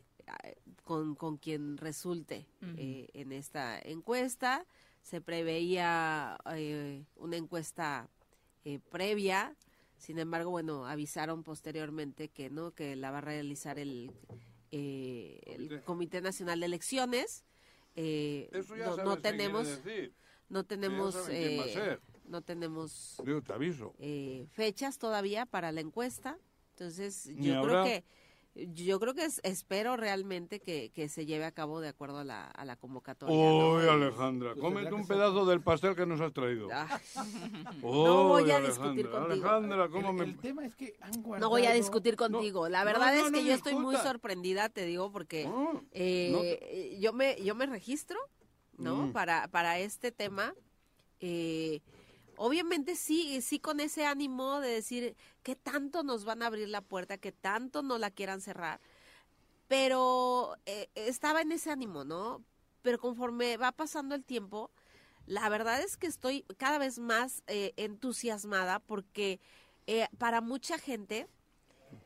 con, 0.84 1.14
con 1.14 1.36
quien 1.36 1.76
resulte 1.76 2.46
eh, 2.76 3.08
en 3.14 3.32
esta 3.32 3.78
encuesta. 3.78 4.64
Se 5.02 5.20
preveía 5.20 6.38
eh, 6.54 7.04
una 7.16 7.36
encuesta 7.36 8.08
eh, 8.64 8.78
previa, 8.90 9.54
sin 9.96 10.18
embargo, 10.18 10.50
bueno, 10.50 10.86
avisaron 10.86 11.42
posteriormente 11.42 12.28
que 12.28 12.50
no, 12.50 12.72
que 12.72 12.94
la 12.96 13.10
va 13.10 13.18
a 13.18 13.22
realizar 13.22 13.78
el, 13.78 14.12
eh, 14.70 15.40
el 15.46 15.82
Comité. 15.82 16.20
Nacional 16.20 16.60
de 16.60 16.66
Elecciones. 16.66 17.44
Eh, 17.96 18.48
Eso 18.52 18.76
ya 18.76 18.86
no, 18.86 18.90
sabes 18.96 19.04
no 19.04 19.18
tenemos, 19.18 19.66
decir. 19.66 20.14
no 20.48 20.64
tenemos, 20.64 21.28
eh, 21.30 21.98
no 22.26 22.42
tenemos 22.42 23.16
Digo, 23.24 23.42
te 23.42 23.52
aviso. 23.52 23.94
eh, 23.98 24.46
fechas 24.50 24.98
todavía 24.98 25.46
para 25.46 25.72
la 25.72 25.80
encuesta. 25.80 26.38
Entonces, 26.70 27.26
Ni 27.26 27.48
yo 27.48 27.62
creo 27.62 27.84
que 27.84 28.04
yo 28.75 28.99
creo 28.99 29.14
que 29.14 29.25
es- 29.25 29.40
espero 29.44 29.97
realmente 29.97 30.61
que, 30.61 30.90
que 30.90 31.09
se 31.09 31.27
lleve 31.27 31.44
a 31.44 31.53
cabo 31.53 31.81
de 31.81 31.88
acuerdo 31.88 32.18
a 32.18 32.25
la, 32.25 32.47
a 32.47 32.64
la 32.64 32.77
convocatoria. 32.77 33.35
¿no? 33.37 33.75
Uy, 33.75 33.88
Alejandra, 33.88 34.53
Pues 34.55 34.61
cómete 34.61 34.92
un 34.94 35.07
pedazo 35.07 35.47
del 35.47 35.61
pastel 35.61 35.94
que 35.94 36.07
nos 36.07 36.21
has 36.21 36.33
traído. 36.33 36.68
Ah, 36.73 37.01
Uy, 37.16 37.23
voy 37.83 38.51
a 38.51 38.57
Alejandra, 38.57 38.68
discutir 38.68 39.11
contigo. 39.11 39.33
Alejandra, 39.49 39.88
¿cómo 39.88 40.11
El, 40.11 40.14
me...? 40.16 40.25
el 40.25 40.38
tema 40.38 40.66
es 40.66 40.75
que 40.75 40.97
han 41.01 41.23
guardado... 41.23 41.47
no 41.47 41.51
voy 41.51 41.66
a 41.66 41.73
discutir 41.73 42.16
contigo. 42.16 42.68
la 42.68 42.81
no, 42.81 42.85
verdad 42.87 43.14
no, 43.14 43.18
es 43.27 43.33
que 43.33 43.40
no 43.42 43.47
yo 43.47 43.55
estoy 43.55 43.75
muy 43.77 43.97
sorprendida, 43.97 44.68
te 44.68 44.85
digo, 44.87 45.11
porque 45.12 45.44
No, 45.44 45.83
eh, 45.92 46.97
yo 47.01 47.12
me 47.12 47.40
yo 47.42 47.55
me 47.55 47.66
registro, 47.66 48.18
¿no? 48.77 49.07
Mm. 49.07 49.12
Para 49.12 49.49
para 49.49 49.79
este 49.79 50.11
tema. 50.12 50.55
Eh, 51.21 51.81
obviamente 52.37 52.94
sí, 52.94 53.40
sí 53.42 53.59
con 53.59 53.81
ese 53.81 54.07
ánimo 54.07 54.61
de 54.61 54.68
decir 54.71 55.16
que 55.48 55.56
tanto 55.56 56.02
nos 56.02 56.26
van 56.26 56.42
a 56.42 56.46
abrir 56.48 56.68
la 56.68 56.82
puerta, 56.82 57.16
que 57.16 57.32
tanto 57.32 57.80
no 57.82 57.96
la 57.96 58.11
quieran 58.11 58.42
cerrar. 58.42 58.82
Pero 59.66 60.58
eh, 60.66 60.90
estaba 60.94 61.40
en 61.40 61.52
ese 61.52 61.70
ánimo, 61.70 62.04
¿no? 62.04 62.44
Pero 62.82 62.98
conforme 62.98 63.56
va 63.56 63.72
pasando 63.72 64.14
el 64.14 64.24
tiempo, 64.24 64.70
la 65.24 65.48
verdad 65.48 65.80
es 65.80 65.96
que 65.96 66.06
estoy 66.06 66.42
cada 66.58 66.76
vez 66.76 66.98
más 66.98 67.44
eh, 67.46 67.72
entusiasmada 67.78 68.78
porque 68.80 69.40
eh, 69.87 70.06
para 70.18 70.42
mucha 70.42 70.76
gente, 70.76 71.26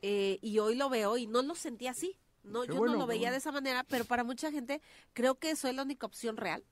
eh, 0.02 0.38
y 0.40 0.60
hoy 0.60 0.76
lo 0.76 0.88
veo 0.88 1.16
y 1.18 1.26
no 1.26 1.42
lo 1.42 1.56
sentí 1.56 1.88
así, 1.88 2.16
no, 2.44 2.62
Qué 2.62 2.68
yo 2.68 2.76
bueno, 2.76 2.92
no 2.92 3.00
lo 3.00 3.06
qué 3.06 3.14
veía 3.14 3.22
bueno. 3.22 3.32
de 3.32 3.38
esa 3.38 3.50
manera, 3.50 3.82
pero 3.88 4.04
para 4.04 4.22
mucha 4.22 4.52
gente 4.52 4.80
creo 5.14 5.34
que 5.34 5.56
soy 5.56 5.72
la 5.72 5.82
única 5.82 6.06
opción 6.06 6.36
real, 6.36 6.64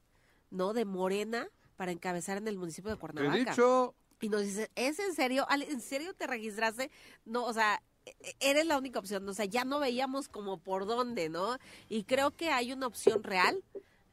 ¿no? 0.51 0.73
De 0.73 0.85
Morena 0.85 1.49
para 1.75 1.91
encabezar 1.91 2.37
en 2.37 2.47
el 2.47 2.59
municipio 2.59 2.91
de 2.91 2.97
Te 2.97 2.99
he 2.99 3.01
Cuernavaca. 3.01 3.51
dicho... 3.51 3.97
Y 4.21 4.29
nos 4.29 4.43
dice, 4.43 4.71
¿es 4.75 4.99
en 4.99 5.15
serio? 5.15 5.47
¿En 5.51 5.81
serio 5.81 6.13
te 6.15 6.27
registraste? 6.27 6.91
No, 7.25 7.45
o 7.45 7.53
sea, 7.53 7.83
e- 8.05 8.15
e- 8.21 8.37
eres 8.41 8.67
la 8.67 8.77
única 8.79 8.99
opción. 8.99 9.27
O 9.29 9.33
sea, 9.35 9.47
ya 9.47 9.65
no 9.65 9.79
veíamos 9.81 10.29
como 10.29 10.59
por 10.59 10.87
dónde, 10.87 11.29
¿no? 11.29 11.59
Y 11.89 12.05
creo 12.05 12.31
que 12.31 12.51
hay 12.51 12.73
una 12.73 12.87
opción 12.87 13.23
real. 13.23 13.63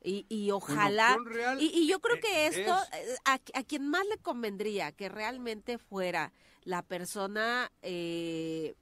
Y, 0.03 0.25
y 0.29 0.51
ojalá. 0.51 1.17
real, 1.25 1.61
y, 1.61 1.65
y 1.65 1.87
yo 1.87 1.99
creo 1.99 2.15
eh, 2.15 2.19
que 2.21 2.47
esto, 2.47 2.73
es- 2.93 3.09
eh, 3.09 3.17
a, 3.25 3.33
a 3.53 3.63
quien 3.63 3.89
más 3.89 4.05
le 4.07 4.17
convendría 4.17 4.91
que 4.93 5.09
realmente 5.09 5.77
fuera 5.77 6.31
la 6.63 6.81
persona 6.81 7.71
eh, 7.81 8.75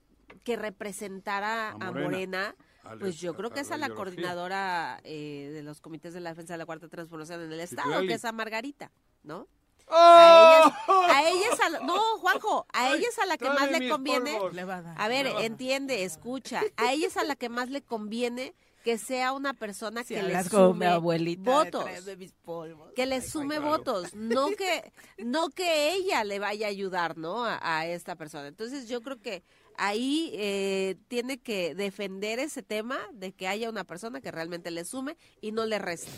que 0.43 0.55
representara 0.55 1.69
A 1.69 1.71
a 1.71 1.91
Morena. 1.91 2.55
Pues 2.99 3.19
yo 3.19 3.33
creo 3.35 3.49
que 3.49 3.61
es 3.61 3.71
a 3.71 3.77
la 3.77 3.87
coordinadora 3.95 4.99
eh, 5.03 5.49
de 5.51 5.63
los 5.63 5.81
comités 5.81 6.13
de 6.13 6.19
la 6.19 6.29
defensa 6.29 6.53
de 6.53 6.59
la 6.59 6.67
cuarta 6.67 6.87
transformación 6.87 7.41
en 7.41 7.51
el 7.51 7.59
Estado, 7.59 7.89
que 8.07 8.13
es 8.13 8.25
a 8.25 8.31
Margarita, 8.31 8.91
¿no? 9.23 9.47
¡Oh! 9.87 10.71
A 11.09 11.21
ella 11.29 11.45
es 11.53 11.59
a 11.59 11.69
la- 11.69 11.79
no, 11.81 11.99
Juanjo, 12.19 12.65
a 12.73 12.93
ella 12.93 13.07
es 13.07 13.19
a 13.19 13.25
la 13.25 13.37
que 13.37 13.49
más 13.49 13.69
le 13.71 13.89
conviene. 13.89 14.33
polvos. 14.33 14.53
Le 14.53 14.63
va 14.65 14.77
a 14.77 14.81
dar. 14.81 15.01
A 15.01 15.07
ver, 15.07 15.27
entiende, 15.41 16.03
escucha. 16.03 16.61
A 16.77 16.93
ella 16.93 17.07
es 17.07 17.17
a 17.17 17.23
la 17.23 17.35
que 17.35 17.49
más 17.49 17.69
le 17.69 17.81
conviene 17.81 18.53
que 18.83 18.97
sea 18.99 19.31
una 19.33 19.53
persona 19.53 20.03
Si 20.03 20.13
que 20.13 20.21
le 20.21 20.43
sume 20.43 20.85
abuelita. 20.85 21.49
votos. 21.49 21.83
tráeme 21.85 22.15
mis 22.17 22.33
polvos. 22.33 22.91
Que 22.95 23.05
le 23.07 23.21
sume 23.21 23.55
claro. 23.55 23.71
votos, 23.71 24.13
no 24.13 24.49
que 24.49 24.91
no 25.17 25.49
que 25.49 25.93
ella 25.93 26.23
le 26.23 26.37
vaya 26.39 26.67
a 26.67 26.69
ayudar, 26.69 27.17
¿no? 27.17 27.45
A, 27.45 27.59
a 27.61 27.87
esta 27.87 28.15
persona. 28.15 28.47
Entonces 28.47 28.87
yo 28.87 29.01
creo 29.01 29.19
que 29.21 29.43
ahí 29.77 30.31
eh, 30.35 30.97
tiene 31.07 31.39
que 31.39 31.73
defender 31.73 32.37
ese 32.39 32.61
tema 32.61 32.99
de 33.11 33.33
que 33.33 33.47
haya 33.47 33.69
una 33.71 33.83
persona 33.85 34.21
que 34.21 34.31
realmente 34.31 34.69
le 34.69 34.85
sume 34.85 35.17
y 35.41 35.51
no 35.51 35.65
le 35.65 35.79
reste. 35.79 36.11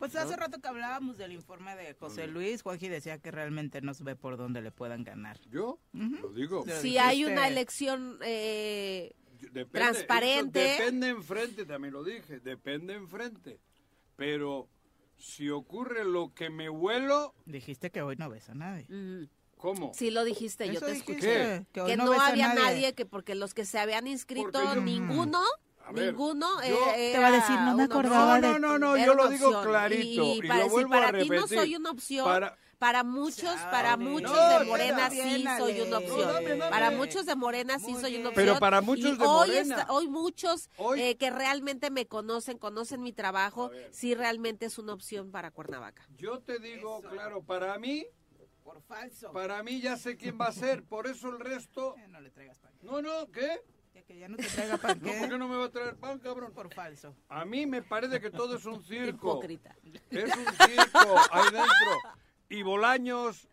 Pues 0.00 0.16
hace 0.16 0.34
rato 0.34 0.58
que 0.60 0.66
hablábamos 0.66 1.18
del 1.18 1.30
informe 1.32 1.76
de 1.76 1.92
José 1.94 2.26
Luis, 2.26 2.62
Juanji 2.62 2.88
decía 2.88 3.18
que 3.18 3.30
realmente 3.30 3.82
no 3.82 3.92
se 3.92 4.02
ve 4.02 4.16
por 4.16 4.38
dónde 4.38 4.62
le 4.62 4.72
puedan 4.72 5.04
ganar. 5.04 5.38
Yo 5.50 5.78
lo 5.92 6.30
digo. 6.32 6.64
Si 6.80 6.96
hay 6.96 7.24
una 7.26 7.46
elección 7.46 8.18
eh, 8.24 9.12
Depende, 9.52 9.66
transparente. 9.66 10.58
Depende 10.58 11.08
enfrente, 11.08 11.66
también 11.66 11.92
lo 11.92 12.02
dije, 12.02 12.40
depende 12.40 12.94
enfrente. 12.94 13.60
Pero 14.16 14.68
si 15.18 15.50
ocurre 15.50 16.04
lo 16.04 16.32
que 16.34 16.48
me 16.48 16.70
huelo, 16.70 17.34
Dijiste 17.44 17.90
que 17.90 18.00
hoy 18.00 18.16
no 18.16 18.30
ves 18.30 18.48
a 18.48 18.54
nadie. 18.54 18.86
mm, 18.88 19.28
¿cómo? 19.58 19.92
sí 19.94 20.10
lo 20.10 20.24
dijiste, 20.24 20.72
yo 20.72 20.80
te 20.80 20.92
dijiste, 20.92 21.12
escuché. 21.12 21.66
Que, 21.72 21.96
no, 21.98 22.10
había 22.18 22.54
nadie. 22.54 22.94
que 22.94 23.04
porque 23.04 23.34
los 23.34 23.52
que 23.52 23.66
se 23.66 23.78
habían 23.78 24.06
inscrito 24.06 24.50
Porque 24.50 24.74
yo- 24.76 24.80
ninguno 25.92 26.56
ver, 26.58 26.70
yo- 26.70 26.92
eh, 26.96 27.12
Te 27.12 27.18
va 27.18 27.26
a 27.28 27.32
decir, 27.32 27.56
no 27.60 27.76
me 27.76 27.82
acordaba. 27.84 28.40
No, 28.40 28.58
no, 28.58 28.78
no, 28.78 28.96
Era 28.96 29.06
yo 29.06 29.14
lo 29.14 29.28
digo 29.28 29.46
opción. 29.48 29.64
clarito, 29.64 30.22
Y, 30.24 30.38
y 30.38 30.42
para, 30.48 30.58
lo 30.60 30.64
si 30.64 30.70
vuelvo 30.70 30.94
a 30.94 31.00
para 31.00 31.18
ti 31.22 31.28
no 31.28 31.46
soy 31.46 31.76
una 31.76 31.90
opción, 31.90 32.24
Para- 32.24 32.56
para, 32.78 33.04
muchos, 33.04 33.54
para 33.70 33.96
muchos 33.98 34.32
No, 34.32 34.58
de 34.58 34.64
Morena 34.64 35.10
sí 35.10 35.44
soy 35.58 35.80
una 35.82 35.98
opción. 35.98 36.58
No. 36.58 36.70
Para 36.70 36.90
muchos 36.90 37.26
de 37.26 37.36
Morena 37.36 37.78
sí 37.78 37.94
soy 38.00 38.16
una 38.16 38.28
opción. 38.30 38.32
Pero 38.34 38.58
para 38.58 38.80
muchos 38.80 39.04
Y 39.14 39.16
de 39.18 39.24
hoy, 39.26 39.48
Morena. 39.48 39.80
está- 39.80 39.92
hoy 39.92 40.08
muchos 40.08 40.70
Hoy- 40.78 41.00
eh, 41.02 41.16
que 41.18 41.28
realmente 41.30 41.90
me 41.90 42.06
conocen, 42.06 42.56
conocen 42.56 43.02
mi 43.02 43.12
trabajo, 43.12 43.70
sí 43.90 44.14
realmente 44.14 44.64
es 44.66 44.78
una 44.78 44.94
opción 44.94 45.30
para 45.30 45.50
Cuernavaca. 45.50 46.06
Yo 46.16 46.38
te 46.40 46.58
digo, 46.58 47.02
claro, 47.02 47.42
para 47.42 47.78
mí, 47.78 48.06
Por 48.64 48.80
falso. 48.82 49.30
para 49.32 49.62
mí 49.62 49.80
ya 49.82 49.98
sé 49.98 50.16
quién 50.16 50.38
va 50.40 50.46
a 50.46 50.52
ser, 50.52 50.82
por 50.84 51.06
eso 51.06 51.28
el 51.28 51.38
resto... 51.40 51.96
No 52.08 52.20
le 52.20 52.30
traigas 52.30 52.58
pan. 52.60 52.72
No, 52.82 53.02
no, 53.02 53.26
¿qué? 53.30 53.60
Ya 53.94 54.02
que 54.02 54.18
ya 54.18 54.28
no 54.28 54.36
te 54.36 54.44
traiga 54.44 54.76
pan, 54.76 54.98
No, 55.02 55.12
¿por 55.12 55.28
qué 55.28 55.38
no 55.38 55.48
me 55.48 55.56
va 55.56 55.64
a 55.64 55.70
traer 55.70 55.96
pan, 55.96 56.18
cabrón? 56.18 56.52
Por 56.52 56.72
falso. 56.72 57.14
A 57.28 57.44
mí 57.44 57.66
me 57.66 57.82
parece 57.82 58.20
que 58.20 58.30
todo 58.30 58.56
es 58.56 58.64
un 58.64 58.82
circo. 58.82 59.32
Hipócrita. 59.32 59.76
Es 60.10 60.36
un 60.36 60.46
circo 60.46 61.16
ahí 61.32 61.44
dentro. 61.44 61.90
Y 62.48 62.62
Bolaños 62.62 63.48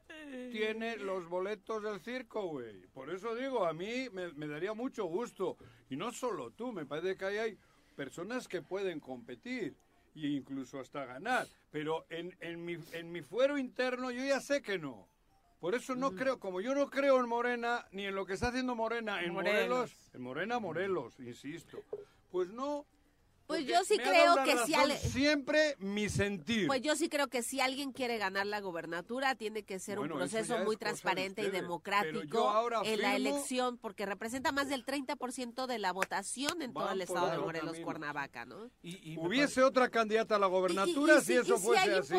tiene 0.51 0.97
los 0.97 1.27
boletos 1.27 1.83
del 1.83 1.99
circo, 1.99 2.47
güey. 2.47 2.87
Por 2.87 3.09
eso 3.09 3.35
digo, 3.35 3.65
a 3.65 3.73
mí 3.73 4.09
me, 4.11 4.31
me 4.33 4.47
daría 4.47 4.73
mucho 4.73 5.05
gusto. 5.05 5.57
Y 5.89 5.95
no 5.95 6.11
solo 6.11 6.51
tú, 6.51 6.71
me 6.71 6.85
parece 6.85 7.15
que 7.15 7.25
ahí 7.25 7.37
hay 7.37 7.57
personas 7.95 8.47
que 8.47 8.61
pueden 8.61 8.99
competir 8.99 9.75
e 10.15 10.27
incluso 10.27 10.79
hasta 10.79 11.05
ganar. 11.05 11.47
Pero 11.71 12.05
en, 12.09 12.35
en, 12.39 12.63
mi, 12.63 12.77
en 12.93 13.11
mi 13.11 13.21
fuero 13.21 13.57
interno 13.57 14.11
yo 14.11 14.23
ya 14.23 14.39
sé 14.39 14.61
que 14.61 14.77
no. 14.77 15.07
Por 15.59 15.73
eso 15.73 15.95
no 15.95 16.11
creo, 16.13 16.39
como 16.39 16.61
yo 16.61 16.75
no 16.75 16.89
creo 16.89 17.19
en 17.19 17.27
Morena, 17.27 17.87
ni 17.91 18.05
en 18.05 18.13
lo 18.15 18.25
que 18.25 18.33
está 18.33 18.49
haciendo 18.49 18.75
Morena, 18.75 19.23
en 19.23 19.33
Morelos. 19.33 19.69
Morelos, 19.69 20.09
en 20.13 20.21
Morena 20.21 20.59
Morelos, 20.59 21.19
insisto. 21.19 21.79
Pues 22.29 22.49
no. 22.49 22.85
Pues 23.47 23.65
yo 23.65 23.81
sí 23.85 23.97
creo 23.97 24.35
que 24.43 24.57
si 24.65 24.73
ale- 24.73 24.97
siempre 24.97 25.77
mi 25.79 26.09
sentir. 26.09 26.67
Pues 26.67 26.81
yo 26.81 26.97
sí 26.97 27.07
creo 27.07 27.29
que 27.29 27.41
si 27.41 27.61
alguien 27.61 27.93
quiere 27.93 28.17
ganar 28.17 28.45
la 28.45 28.59
gobernatura, 28.59 29.35
tiene 29.35 29.63
que 29.63 29.79
ser 29.79 29.97
Bueno, 29.97 30.15
un 30.15 30.21
eso 30.23 30.35
proceso 30.37 30.65
muy 30.65 30.75
de 30.75 30.79
transparente 30.79 31.43
y 31.43 31.49
democrático 31.49 32.69
en 32.83 33.01
la 33.01 33.15
elección, 33.15 33.77
porque 33.77 34.05
representa 34.05 34.51
más 34.51 34.67
del 34.67 34.85
30% 34.85 35.65
de 35.65 35.79
la 35.79 35.93
votación 35.93 36.61
en 36.61 36.73
todo 36.73 36.91
el 36.91 37.01
estado 37.01 37.31
de 37.31 37.37
Morelos, 37.37 37.69
camino. 37.71 37.85
Cuernavaca, 37.85 38.45
¿no? 38.45 38.69
Y, 38.83 39.17
Hubiese 39.17 39.63
otra 39.63 39.89
candidata 39.89 40.35
a 40.35 40.39
la 40.39 40.47
gobernatura 40.47 41.19
y 41.19 41.21
si 41.21 41.33
eso 41.33 41.57
fuese 41.57 41.83
si 41.83 41.89
hay 41.89 41.97
así. 41.99 42.13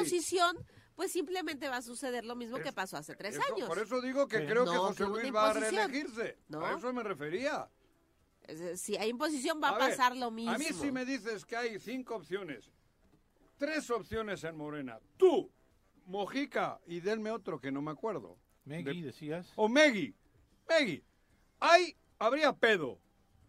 Pues 0.98 1.12
simplemente 1.12 1.68
va 1.68 1.76
a 1.76 1.82
suceder 1.82 2.24
lo 2.24 2.34
mismo 2.34 2.58
que 2.58 2.72
pasó 2.72 2.96
hace 2.96 3.14
tres 3.14 3.36
Eso- 3.36 3.54
años. 3.54 3.68
Por 3.68 3.78
eso 3.78 4.00
digo 4.00 4.26
que 4.26 4.40
Sí. 4.40 4.46
creo 4.46 4.64
que 4.64 4.72
No, 4.72 4.80
José 4.88 5.04
que 5.04 5.08
Luis 5.10 5.32
va 5.32 5.50
a 5.50 5.52
reelegirse. 5.52 6.38
No. 6.48 6.66
A 6.66 6.72
eso 6.76 6.92
me 6.92 7.04
refería. 7.04 7.68
Decir, 8.48 8.76
Si 8.76 8.96
hay 8.96 9.10
imposición 9.10 9.60
va 9.62 9.68
a, 9.68 9.78
ver, 9.78 9.90
pasar 9.90 10.16
lo 10.16 10.32
mismo. 10.32 10.50
A 10.50 10.58
mí 10.58 10.64
si 10.64 10.90
me 10.90 11.04
dices 11.04 11.44
que 11.46 11.54
hay 11.56 11.78
cinco 11.78 12.16
opciones, 12.16 12.72
tres 13.58 13.88
opciones 13.90 14.42
en 14.42 14.56
Morena, 14.56 14.98
tú, 15.16 15.48
Mojica 16.06 16.80
y 16.88 16.98
denme 16.98 17.30
otro 17.30 17.60
que 17.60 17.70
no 17.70 17.80
me 17.80 17.92
acuerdo. 17.92 18.36
Meggy, 18.64 19.00
De- 19.02 19.06
decías. 19.06 19.52
O 19.54 19.68
Megui. 19.68 20.16
Megui. 20.68 21.04
Hay, 21.60 21.96
habría 22.18 22.52
pedo, 22.52 22.98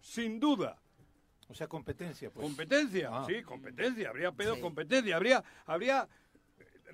sin 0.01 0.39
duda. 0.39 0.79
O 1.47 1.55
sea, 1.55 1.67
competencia, 1.67 2.29
pues. 2.29 2.45
Competencia, 2.45 3.09
Ah. 3.11 3.25
sí, 3.27 3.41
competencia, 3.41 4.09
habría 4.09 4.31
pedo 4.33 4.53
Sí. 4.53 4.61
competencia, 4.61 5.15
habría, 5.15 5.43
habría, 5.65 6.07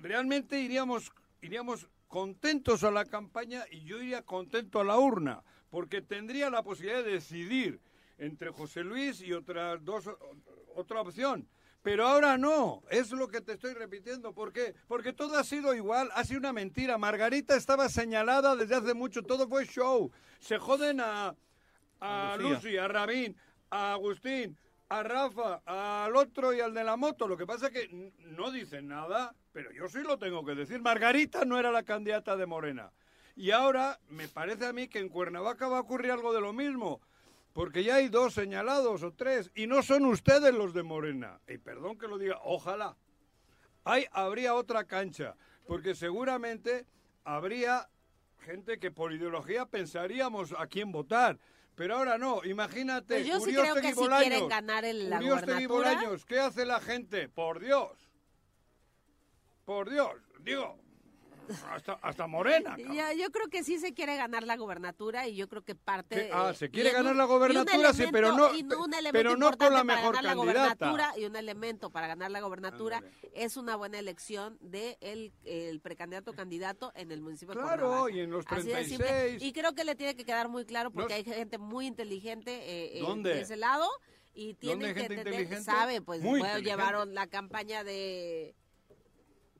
realmente 0.00 0.60
iríamos, 0.60 1.12
iríamos 1.40 1.88
contentos 2.08 2.84
a 2.84 2.90
la 2.90 3.04
campaña 3.04 3.64
y 3.70 3.84
yo 3.84 4.00
iría 4.00 4.22
contento 4.22 4.80
a 4.80 4.84
la 4.84 4.98
urna, 4.98 5.42
porque 5.70 6.02
tendría 6.02 6.50
la 6.50 6.62
posibilidad 6.62 7.04
de 7.04 7.12
decidir 7.12 7.80
entre 8.18 8.50
José 8.50 8.82
Luis 8.84 9.20
y 9.20 9.32
otras 9.32 9.84
dos, 9.84 10.08
otra 10.74 11.00
opción. 11.00 11.48
Pero 11.82 12.08
ahora 12.08 12.36
no, 12.36 12.82
es 12.90 13.12
lo 13.12 13.28
que 13.28 13.40
te 13.40 13.52
estoy 13.52 13.72
repitiendo. 13.72 14.32
¿Por 14.32 14.52
qué? 14.52 14.74
Porque 14.88 15.12
todo 15.12 15.38
ha 15.38 15.44
sido 15.44 15.72
igual, 15.72 16.10
ha 16.14 16.24
sido 16.24 16.40
una 16.40 16.52
mentira. 16.52 16.98
Margarita 16.98 17.54
estaba 17.54 17.88
señalada 17.88 18.56
desde 18.56 18.74
hace 18.74 18.92
mucho, 18.92 19.22
todo 19.22 19.46
fue 19.48 19.66
show. 19.66 20.10
Se 20.40 20.58
joden 20.58 21.00
a, 21.00 21.36
a. 22.00 22.36
Lucy, 22.40 22.76
a 22.76 22.88
Rabín, 22.88 23.36
a 23.70 23.92
Agustín, 23.92 24.58
a 24.88 25.02
Rafa, 25.02 25.62
al 25.64 26.14
otro 26.16 26.54
y 26.54 26.60
al 26.60 26.74
de 26.74 26.84
la 26.84 26.96
moto. 26.96 27.26
Lo 27.26 27.36
que 27.36 27.46
pasa 27.46 27.66
es 27.66 27.72
que 27.72 28.12
no 28.18 28.50
dicen 28.50 28.88
nada, 28.88 29.34
pero 29.52 29.72
yo 29.72 29.88
sí 29.88 30.00
lo 30.00 30.18
tengo 30.18 30.44
que 30.44 30.54
decir. 30.54 30.80
Margarita 30.80 31.44
no 31.44 31.58
era 31.58 31.70
la 31.70 31.82
candidata 31.82 32.36
de 32.36 32.46
Morena. 32.46 32.92
Y 33.34 33.50
ahora 33.50 33.98
me 34.08 34.28
parece 34.28 34.66
a 34.66 34.72
mí 34.72 34.88
que 34.88 34.98
en 34.98 35.08
Cuernavaca 35.08 35.68
va 35.68 35.78
a 35.78 35.82
ocurrir 35.82 36.10
algo 36.10 36.32
de 36.32 36.40
lo 36.40 36.52
mismo. 36.52 37.00
Porque 37.52 37.84
ya 37.84 37.96
hay 37.96 38.08
dos 38.08 38.34
señalados 38.34 39.02
o 39.02 39.12
tres, 39.12 39.50
y 39.54 39.66
no 39.66 39.82
son 39.82 40.04
ustedes 40.04 40.54
los 40.54 40.74
de 40.74 40.82
Morena. 40.82 41.40
Y 41.48 41.56
perdón 41.58 41.98
que 41.98 42.06
lo 42.06 42.18
diga, 42.18 42.38
ojalá. 42.44 42.96
Hay, 43.84 44.06
habría 44.12 44.54
otra 44.54 44.84
cancha, 44.84 45.36
porque 45.66 45.94
seguramente 45.94 46.86
habría 47.24 47.88
gente 48.40 48.78
que 48.78 48.90
por 48.90 49.12
ideología 49.12 49.64
pensaríamos 49.66 50.54
a 50.58 50.66
quién 50.66 50.92
votar. 50.92 51.38
Pero 51.76 51.96
ahora 51.98 52.16
no, 52.18 52.42
imagínate. 52.44 53.14
Pues 53.16 53.26
yo 53.26 53.36
sí 53.38 53.42
Uriostegui 53.50 53.92
creo 53.92 54.08
que 54.08 54.16
quieren 54.22 54.48
ganar 54.48 54.84
el- 54.86 55.10
la 55.10 55.20
gobernatura. 55.20 55.68
Bolaños, 55.68 56.24
¿qué 56.24 56.40
hace 56.40 56.64
la 56.66 56.80
gente? 56.80 57.28
Por 57.28 57.60
Dios. 57.60 57.92
Por 59.66 59.90
Dios. 59.90 60.14
Digo, 60.40 60.78
hasta, 61.70 61.92
hasta 62.02 62.26
Morena. 62.26 62.76
Ya, 62.94 63.12
yo 63.12 63.30
creo 63.30 63.48
que 63.48 63.62
sí 63.62 63.78
se 63.78 63.92
quiere 63.94 64.16
ganar 64.16 64.42
la 64.44 64.56
gobernatura 64.56 65.28
y 65.28 65.36
yo 65.36 65.48
creo 65.48 65.62
que 65.62 65.74
parte... 65.74 66.16
¿Qué? 66.26 66.30
Ah, 66.32 66.52
se 66.54 66.70
quiere 66.70 66.90
ganar 66.92 67.12
un- 67.12 67.18
la 67.18 67.24
gobernatura, 67.24 67.92
sí, 67.92 68.04
pero 68.10 68.32
no- 68.32 68.50
un 68.50 68.92
pero 69.12 69.36
no 69.36 69.50
con 69.56 69.72
la 69.72 69.84
para 69.84 69.84
mejor 69.84 70.14
ganar 70.16 70.24
la 70.36 70.42
candidata. 70.42 70.74
gobernatura 70.90 71.12
y 71.18 71.24
un 71.24 71.36
elemento 71.36 71.90
para 71.90 72.06
ganar 72.06 72.30
la 72.30 72.40
gobernatura 72.40 73.02
es 73.34 73.56
una 73.56 73.76
buena 73.76 73.98
elección 73.98 74.58
de 74.60 74.96
el, 75.00 75.32
el 75.44 75.80
precandidato 75.80 76.32
candidato 76.32 76.92
en 76.94 77.10
el 77.12 77.20
municipio 77.20 77.54
de 77.54 77.60
Claro, 77.60 78.08
y 78.08 78.20
en 78.20 78.30
los 78.30 78.44
Así 78.48 78.68
de 78.68 78.84
simple. 78.84 79.06
36. 79.06 79.42
Y 79.42 79.52
creo 79.52 79.74
que 79.74 79.84
le 79.84 79.94
tiene 79.94 80.14
que 80.14 80.24
quedar 80.24 80.48
muy 80.48 80.64
claro 80.64 80.90
porque 80.90 81.14
hay 81.14 81.24
gente 81.24 81.58
muy 81.58 81.86
inteligente 81.86 82.52
eh, 82.52 82.98
eh, 82.98 83.00
¿Dónde? 83.00 83.34
de 83.34 83.40
ese 83.40 83.56
lado 83.56 83.88
y 84.34 84.54
tienen 84.54 84.88
hay 84.88 84.94
que 84.94 85.04
entender, 85.14 85.62
sabe, 85.62 86.02
pues 86.02 86.22
bueno, 86.22 86.58
llevaron 86.58 87.14
la 87.14 87.26
campaña 87.26 87.84
de 87.84 88.54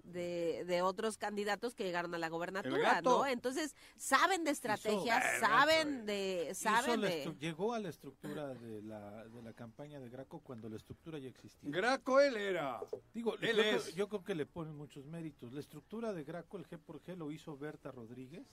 de, 0.06 0.64
de 0.64 0.82
otros 0.82 1.18
candidatos 1.18 1.74
que 1.74 1.84
llegaron 1.84 2.14
a 2.14 2.18
la 2.18 2.28
gobernatura. 2.28 3.00
¿no? 3.02 3.26
Entonces, 3.26 3.74
saben 3.96 4.44
de 4.44 4.50
estrategias, 4.52 5.22
saben 5.40 6.06
de, 6.06 6.52
saben 6.54 7.00
de... 7.00 7.34
Llegó 7.38 7.74
a 7.74 7.80
la 7.80 7.88
estructura 7.88 8.54
de 8.54 8.82
la, 8.82 9.24
de 9.24 9.42
la 9.42 9.52
campaña 9.52 10.00
de 10.00 10.08
Graco 10.08 10.40
cuando 10.40 10.68
la 10.68 10.76
estructura 10.76 11.18
ya 11.18 11.28
existía. 11.28 11.70
Graco 11.70 12.20
él 12.20 12.36
era. 12.36 12.80
Digo, 13.12 13.34
Él 13.40 13.56
yo, 13.56 13.62
creo- 13.62 13.76
es. 13.76 13.94
yo 13.94 14.08
creo 14.08 14.24
que 14.24 14.34
le 14.34 14.46
ponen 14.46 14.76
muchos 14.76 15.04
méritos. 15.06 15.52
La 15.52 15.60
estructura 15.60 16.12
de 16.12 16.24
Graco, 16.24 16.56
el 16.56 16.66
G 16.68 16.78
por 16.78 17.00
G, 17.02 17.16
lo 17.16 17.30
hizo 17.32 17.56
Berta 17.56 17.90
Rodríguez, 17.90 18.46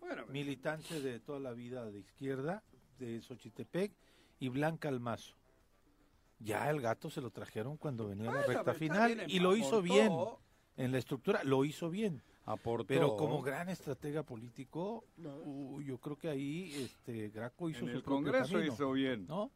Bueno, 0.00 0.26
militante 0.28 1.00
de 1.00 1.18
toda 1.20 1.40
la 1.40 1.52
vida 1.52 1.90
de 1.90 1.98
izquierda, 1.98 2.62
de 2.98 3.20
Xochitepec, 3.20 3.92
y 4.38 4.48
Blanca 4.48 4.88
Almazo. 4.88 5.34
Ya 6.40 6.70
el 6.70 6.80
gato 6.80 7.10
se 7.10 7.20
lo 7.20 7.30
trajeron 7.32 7.76
cuando 7.76 8.06
venía 8.06 8.30
la 8.30 8.42
recta 8.42 8.72
final 8.74 9.24
y 9.26 9.40
lo 9.40 9.56
hizo 9.56 9.82
bien. 9.82 10.12
En 10.78 10.92
la 10.92 10.98
estructura 10.98 11.42
lo 11.44 11.64
hizo 11.64 11.90
bien. 11.90 12.22
Aportó. 12.46 12.86
Pero 12.86 13.14
como 13.16 13.42
gran 13.42 13.68
estratega 13.68 14.22
político, 14.22 15.04
No. 15.18 15.36
uh, 15.44 15.80
yo 15.82 15.98
creo 15.98 16.16
que 16.16 16.28
ahí 16.30 16.72
este 16.82 17.28
Graco 17.28 17.68
hizo 17.68 17.80
en 17.84 17.90
su 17.90 17.96
el 17.98 18.02
propio 18.02 18.24
Congreso 18.24 18.54
camino, 18.54 18.72
hizo 18.72 18.92
bien. 18.92 19.26
¿no? 19.26 19.50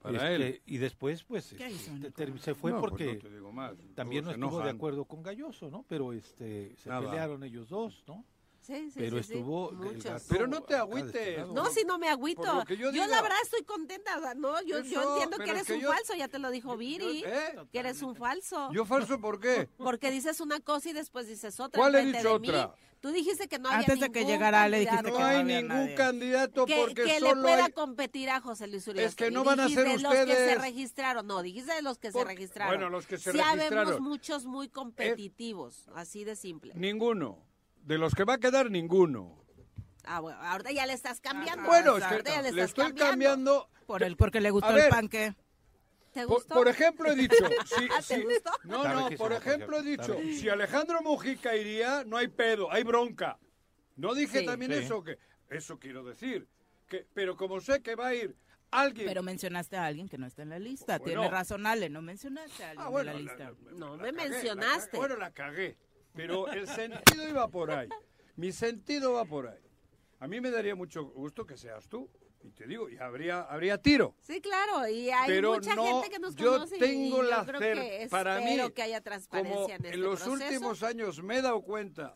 Para 0.00 0.18
Este, 0.34 0.34
él. 0.48 0.62
Y 0.66 0.76
después, 0.78 1.24
pues, 1.24 1.52
¿Qué 1.58 1.68
hizo 1.68 1.90
en 1.90 2.04
este, 2.04 2.38
se 2.38 2.54
fue 2.54 2.70
No, 2.70 2.78
pues 2.80 2.90
porque 2.90 3.14
no 3.14 3.18
te 3.18 3.30
digo 3.30 3.50
más. 3.50 3.74
también 3.96 4.24
no 4.24 4.30
estuvo 4.30 4.60
de 4.60 4.70
acuerdo 4.70 5.04
con 5.04 5.22
Galloso, 5.22 5.68
¿no? 5.68 5.84
Pero 5.88 6.12
este 6.12 6.76
se 6.76 6.88
Nada. 6.90 7.00
pelearon 7.10 7.42
ellos 7.42 7.68
dos, 7.68 8.04
¿no? 8.06 8.24
Sí, 8.66 8.90
sí, 8.90 8.98
Pero 8.98 9.18
sí, 9.18 9.22
sí, 9.24 9.32
estuvo 9.34 9.70
el 9.70 10.02
gato 10.02 10.24
Pero 10.28 10.46
no 10.48 10.60
te 10.62 10.74
agüites, 10.74 11.12
destinado. 11.12 11.54
No, 11.54 11.66
si 11.70 11.84
no 11.84 11.98
me 11.98 12.08
agüito. 12.08 12.64
Que 12.66 12.76
yo 12.76 12.86
yo, 12.86 12.92
diga. 12.92 13.06
la 13.06 13.22
verdad 13.22 13.36
estoy 13.44 13.62
contenta, 13.62 14.18
o 14.18 14.20
sea, 14.20 14.34
no, 14.34 14.60
yo, 14.62 14.80
yo 14.80 15.00
Eso, 15.00 15.12
entiendo 15.12 15.36
pero 15.36 15.44
que 15.44 15.50
es 15.50 15.56
eres 15.56 15.66
que 15.68 15.74
un 15.74 15.80
yo- 15.80 15.92
falso, 15.92 16.14
ya 16.14 16.26
te 16.28 16.38
lo 16.40 16.50
dijo 16.50 16.76
Viri, 16.76 17.22
¿Eh? 17.24 17.54
que 17.70 17.78
eres 17.78 18.02
un 18.02 18.16
falso. 18.16 18.68
¿Yo 18.72 18.84
falso 18.84 19.20
por 19.20 19.38
qué? 19.38 19.68
Porque 19.78 20.10
dices 20.10 20.40
una 20.40 20.58
cosa 20.60 20.88
y 20.90 20.92
después 20.94 21.28
dices 21.28 21.60
otra. 21.60 21.78
¿Cuál 21.78 21.94
he 21.94 22.04
dicho 22.06 22.34
otra? 22.34 22.74
Tú 23.00 23.10
dijiste 23.12 23.46
que 23.46 23.58
no 23.60 23.68
había 23.68 23.80
Antes 23.80 24.00
de 24.00 24.10
que 24.10 24.20
ningún 24.20 24.32
llegara, 24.32 24.68
le 24.68 24.80
dijiste 24.80 24.96
candidato 24.96 25.18
No 25.20 25.26
hay 25.26 25.36
había 25.36 25.60
ningún 25.60 25.76
nadie. 25.76 25.94
candidato 25.94 26.66
que, 26.66 26.76
porque 26.76 27.04
que 27.04 27.20
le 27.20 27.28
solo 27.28 27.42
pueda 27.42 27.64
hay... 27.66 27.72
competir 27.72 28.30
a 28.30 28.40
José 28.40 28.66
Luis 28.66 28.88
Urias. 28.88 29.10
Es 29.10 29.14
que 29.14 29.30
no 29.30 29.44
van 29.44 29.60
a 29.60 29.68
ser 29.68 30.00
Los 30.00 30.12
que 30.12 30.24
se 30.24 30.32
ustedes. 30.32 30.60
registraron, 30.60 31.26
no, 31.26 31.42
dijiste 31.42 31.72
de 31.74 31.82
los 31.82 31.98
que 31.98 32.10
se 32.10 32.24
registraron. 32.24 32.74
bueno, 32.74 32.90
los 32.90 33.06
que 33.06 33.18
se 33.18 33.30
sí 33.30 33.38
registraron. 33.38 33.78
habemos 33.78 34.00
muchos 34.00 34.46
muy 34.46 34.68
competitivos, 34.70 35.88
así 35.94 36.24
de 36.24 36.34
simple. 36.36 36.72
Ninguno. 36.74 37.38
De 37.86 37.98
los 37.98 38.14
que 38.14 38.24
va 38.24 38.34
a 38.34 38.38
quedar, 38.38 38.68
ninguno. 38.70 39.42
Ah, 40.04 40.18
bueno, 40.20 40.38
ahorita 40.42 40.72
ya 40.72 40.86
le 40.86 40.92
estás 40.92 41.20
cambiando. 41.20 41.64
Bueno, 41.68 41.96
es 41.96 42.02
ahorita 42.04 42.30
ya 42.30 42.42
le, 42.42 42.52
le 42.52 42.62
estás 42.62 42.88
estoy 42.88 42.98
cambiando... 42.98 43.68
Por 43.86 44.02
el, 44.02 44.16
porque 44.16 44.40
le 44.40 44.50
gustó 44.50 44.76
el 44.76 44.88
panque. 44.88 45.34
¿Te 46.12 46.26
Por, 46.26 46.36
gustó? 46.38 46.54
por 46.54 46.66
ejemplo, 46.68 47.08
he 47.10 47.14
dicho... 47.14 47.34
si- 47.66 47.88
¿Te 47.88 48.02
si- 48.02 48.22
gustó? 48.24 48.50
No, 48.64 48.82
no, 48.84 49.08
por 49.16 49.32
ejemplo 49.32 49.78
he 49.78 49.82
dicho, 49.82 50.16
si 50.20 50.48
Alejandro 50.48 51.00
Mujica 51.02 51.54
iría, 51.54 52.02
no 52.04 52.16
hay 52.16 52.26
pedo, 52.28 52.72
hay 52.72 52.82
bronca. 52.82 53.38
No 53.96 54.14
dije 54.14 54.40
Sí. 54.40 54.46
también 54.46 54.72
Sí. 54.72 54.78
eso, 54.78 55.04
que 55.04 55.18
eso 55.48 55.78
quiero 55.78 56.02
decir. 56.04 56.48
Que, 56.88 57.06
pero 57.14 57.36
como 57.36 57.60
sé 57.60 57.82
que 57.82 57.94
va 57.94 58.08
a 58.08 58.14
ir 58.14 58.34
alguien. 58.72 59.06
Pero 59.06 59.22
mencionaste 59.22 59.76
a 59.76 59.86
alguien 59.86 60.08
que 60.08 60.18
no 60.18 60.26
está 60.26 60.42
en 60.42 60.50
la 60.50 60.58
lista. 60.58 60.98
Bueno. 60.98 61.04
Tiene 61.20 61.30
razón, 61.30 61.66
Ale, 61.66 61.88
no 61.90 62.02
mencionaste 62.02 62.64
a 62.64 62.70
alguien 62.70 62.86
Ah, 62.86 62.90
bueno, 62.90 63.12
de 63.12 63.22
la 63.22 63.32
la- 63.34 63.50
lista. 63.50 63.50
la- 63.64 63.72
No 63.78 63.96
la 63.96 64.02
me 64.02 64.12
cagué, 64.12 64.28
mencionaste. 64.30 64.96
Bueno, 64.96 65.16
la 65.16 65.30
cagué. 65.32 65.76
Pero 66.16 66.48
el 66.48 66.66
sentido 66.68 67.28
iba 67.28 67.46
por 67.48 67.70
ahí. 67.70 67.88
Mi 68.36 68.52
sentido 68.52 69.12
va 69.14 69.24
por 69.24 69.46
ahí. 69.48 69.58
A 70.18 70.26
mí 70.26 70.40
me 70.40 70.50
daría 70.50 70.74
mucho 70.74 71.04
gusto 71.04 71.46
que 71.46 71.56
seas 71.56 71.88
tú. 71.88 72.08
Y 72.42 72.50
te 72.52 72.66
digo, 72.66 72.88
y 72.88 72.96
habría, 72.98 73.40
habría 73.42 73.76
tiro. 73.82 74.14
Sí, 74.20 74.40
claro, 74.40 74.86
y 74.88 75.10
hay 75.10 75.26
Pero 75.26 75.54
mucha 75.54 75.74
no, 75.74 75.84
gente 75.84 76.10
que 76.10 76.18
nos 76.20 76.36
yo 76.36 76.52
conoce 76.52 76.76
y 76.76 76.78
tengo 76.78 77.16
yo 77.16 77.22
la 77.24 77.44
creo 77.44 77.60
cer- 77.60 77.74
que 77.74 78.08
para 78.08 78.38
mí, 78.38 78.50
espero 78.50 78.72
que 78.72 78.82
haya 78.82 79.00
transparencia 79.00 79.54
Como 79.56 79.68
en 79.68 79.72
este 79.84 79.94
en 79.94 80.00
los 80.02 80.20
proceso. 80.22 80.44
últimos 80.44 80.82
años 80.84 81.22
me 81.24 81.38
he 81.38 81.42
dado 81.42 81.60
cuenta 81.62 82.14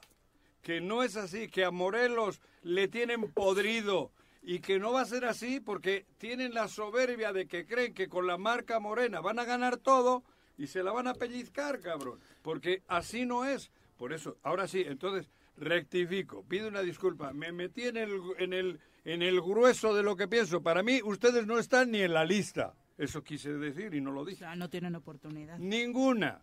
que 0.63 0.81
no 0.81 1.03
es 1.03 1.17
así, 1.17 1.49
que 1.49 1.65
a 1.65 1.73
Morelos 1.73 2.41
le 2.63 2.87
tienen 2.87 3.33
podrido 3.33 4.13
y 4.43 4.61
que 4.61 4.79
no 4.79 4.93
va 4.93 5.01
a 5.01 5.07
ser 5.07 5.25
así 5.25 5.59
porque 5.59 6.07
tienen 6.19 6.55
la 6.55 6.69
soberbia 6.69 7.33
de 7.33 7.49
que 7.49 7.67
creen 7.67 7.93
que 7.93 8.09
con 8.09 8.27
la 8.29 8.39
marca 8.39 8.79
morena 8.79 9.21
van 9.21 9.41
a 9.41 9.45
ganar 9.45 9.79
todo 9.79 10.23
y 10.57 10.69
se 10.69 10.85
la 10.85 10.93
van 10.93 11.09
a 11.09 11.15
pellizcar, 11.15 11.81
cabrón. 11.81 12.21
Porque 12.43 12.83
así 12.87 13.27
no 13.27 13.45
es. 13.47 13.73
Por 14.01 14.15
eso, 14.15 14.39
ahora 14.45 14.67
sí, 14.67 14.83
entonces 14.87 15.29
rectifico, 15.59 16.43
pido 16.49 16.69
una 16.69 16.81
disculpa. 16.81 17.35
Me 17.35 17.53
metí 17.53 17.83
en 17.83 17.99
el, 17.99 18.19
en 18.39 18.55
el, 18.55 18.81
en 19.05 19.21
el 19.21 19.43
grueso 19.43 19.95
de 19.95 20.03
lo 20.03 20.17
que 20.17 20.27
pienso. 20.27 20.63
Para 20.63 20.83
mí, 20.83 21.03
ustedes 21.05 21.47
no 21.47 21.59
están 21.59 21.91
ni 21.91 22.01
en 22.01 22.15
la 22.15 22.25
lista. 22.25 22.73
Eso 22.97 23.23
quise 23.23 23.53
decir 23.59 23.93
y 23.93 24.01
no 24.01 24.11
lo 24.11 24.23
O 24.23 24.25
dije. 24.25 24.39
sea, 24.39 24.57
no 24.57 24.71
tienen 24.71 24.95
oportunidad. 24.95 25.59
Ninguna. 25.59 26.41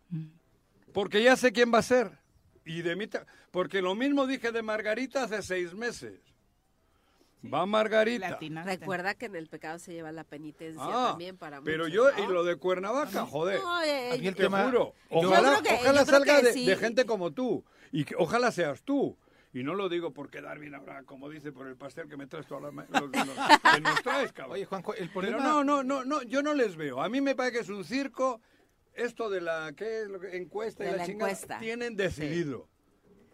Porque 0.94 1.24
ya 1.24 1.36
sé 1.36 1.52
quién 1.52 1.74
va 1.74 1.80
a 1.80 1.82
ser. 1.82 2.12
Y 2.64 2.84
de 2.84 2.96
mí 2.96 3.10
porque 3.50 3.82
lo 3.82 3.96
mismo 3.96 4.28
dije 4.28 4.52
de 4.52 4.62
Margarita 4.62 5.24
hace 5.24 5.42
seis 5.42 5.74
meses. 5.74 6.20
Va 7.54 7.66
Margarita. 7.66 8.32
Latinaste. 8.32 8.78
Recuerda 8.78 9.16
que 9.16 9.26
en 9.28 9.36
el 9.36 9.48
pecado 9.48 9.80
se 9.80 9.94
lleva 9.94 10.12
la 10.12 10.24
penitencia 10.24 10.82
Ah, 10.84 11.08
también 11.12 11.38
para 11.38 11.62
pero 11.62 11.88
yo, 11.88 12.12
¿no? 12.12 12.24
y 12.24 12.28
lo 12.28 12.44
de 12.44 12.56
Cuernavaca, 12.58 13.26
joder. 13.26 13.60
No, 13.62 13.82
eh, 13.84 14.12
A 14.14 14.18
mí 14.18 14.28
el 14.28 14.36
Te 14.36 14.44
tema- 14.44 14.64
juro. 14.66 14.94
Ojalá, 15.10 15.62
que- 15.62 16.06
salga 16.06 16.38
que 16.38 16.44
de, 16.48 16.54
sí. 16.54 16.66
de 16.66 16.76
gente 16.76 17.06
como 17.06 17.32
tú. 17.32 17.64
Y 17.92 18.04
que 18.06 18.16
ojalá 18.18 18.52
seas 18.52 18.82
tú. 18.84 19.18
Y 19.54 19.64
no 19.64 19.74
lo 19.74 19.90
digo 19.90 20.12
por 20.14 20.30
quedar 20.30 20.60
bien 20.60 20.76
ahora, 20.76 21.04
como 21.04 21.30
dice, 21.30 21.52
por 21.52 21.68
el 21.68 21.76
pastel 21.78 22.08
que 22.10 22.18
me 22.18 22.28
traes 22.28 22.46
todas 22.48 22.72
las 22.74 22.90
los- 22.90 23.02
los- 23.02 23.12
que 23.74 23.82
nos 23.82 24.04
traes, 24.04 24.32
cabrón. 24.34 24.54
Oye, 24.56 24.66
Juanjo, 24.66 24.94
el 24.94 25.10
Pero 25.10 25.14
problema... 25.14 25.44
no, 25.44 25.64
no, 25.64 25.84
no, 25.84 26.04
no, 26.06 26.22
yo 26.24 26.44
no 26.44 26.54
les 26.54 26.76
veo. 26.76 27.02
A 27.02 27.10
mí 27.10 27.22
me 27.22 27.34
parece 27.34 27.58
que 27.58 27.62
es 27.64 27.70
un 27.70 27.84
circo. 27.84 28.42
Esto 28.94 29.30
de 29.30 29.42
la 29.42 29.74
¿qué 29.76 30.02
es 30.02 30.08
lo 30.10 30.20
que- 30.20 30.36
encuesta 30.38 30.84
y 30.84 30.88
la, 30.92 30.98
la 30.98 31.06
chingada, 31.06 31.32
encuesta. 31.32 31.60
tienen 31.60 31.96
decidido. 31.96 32.68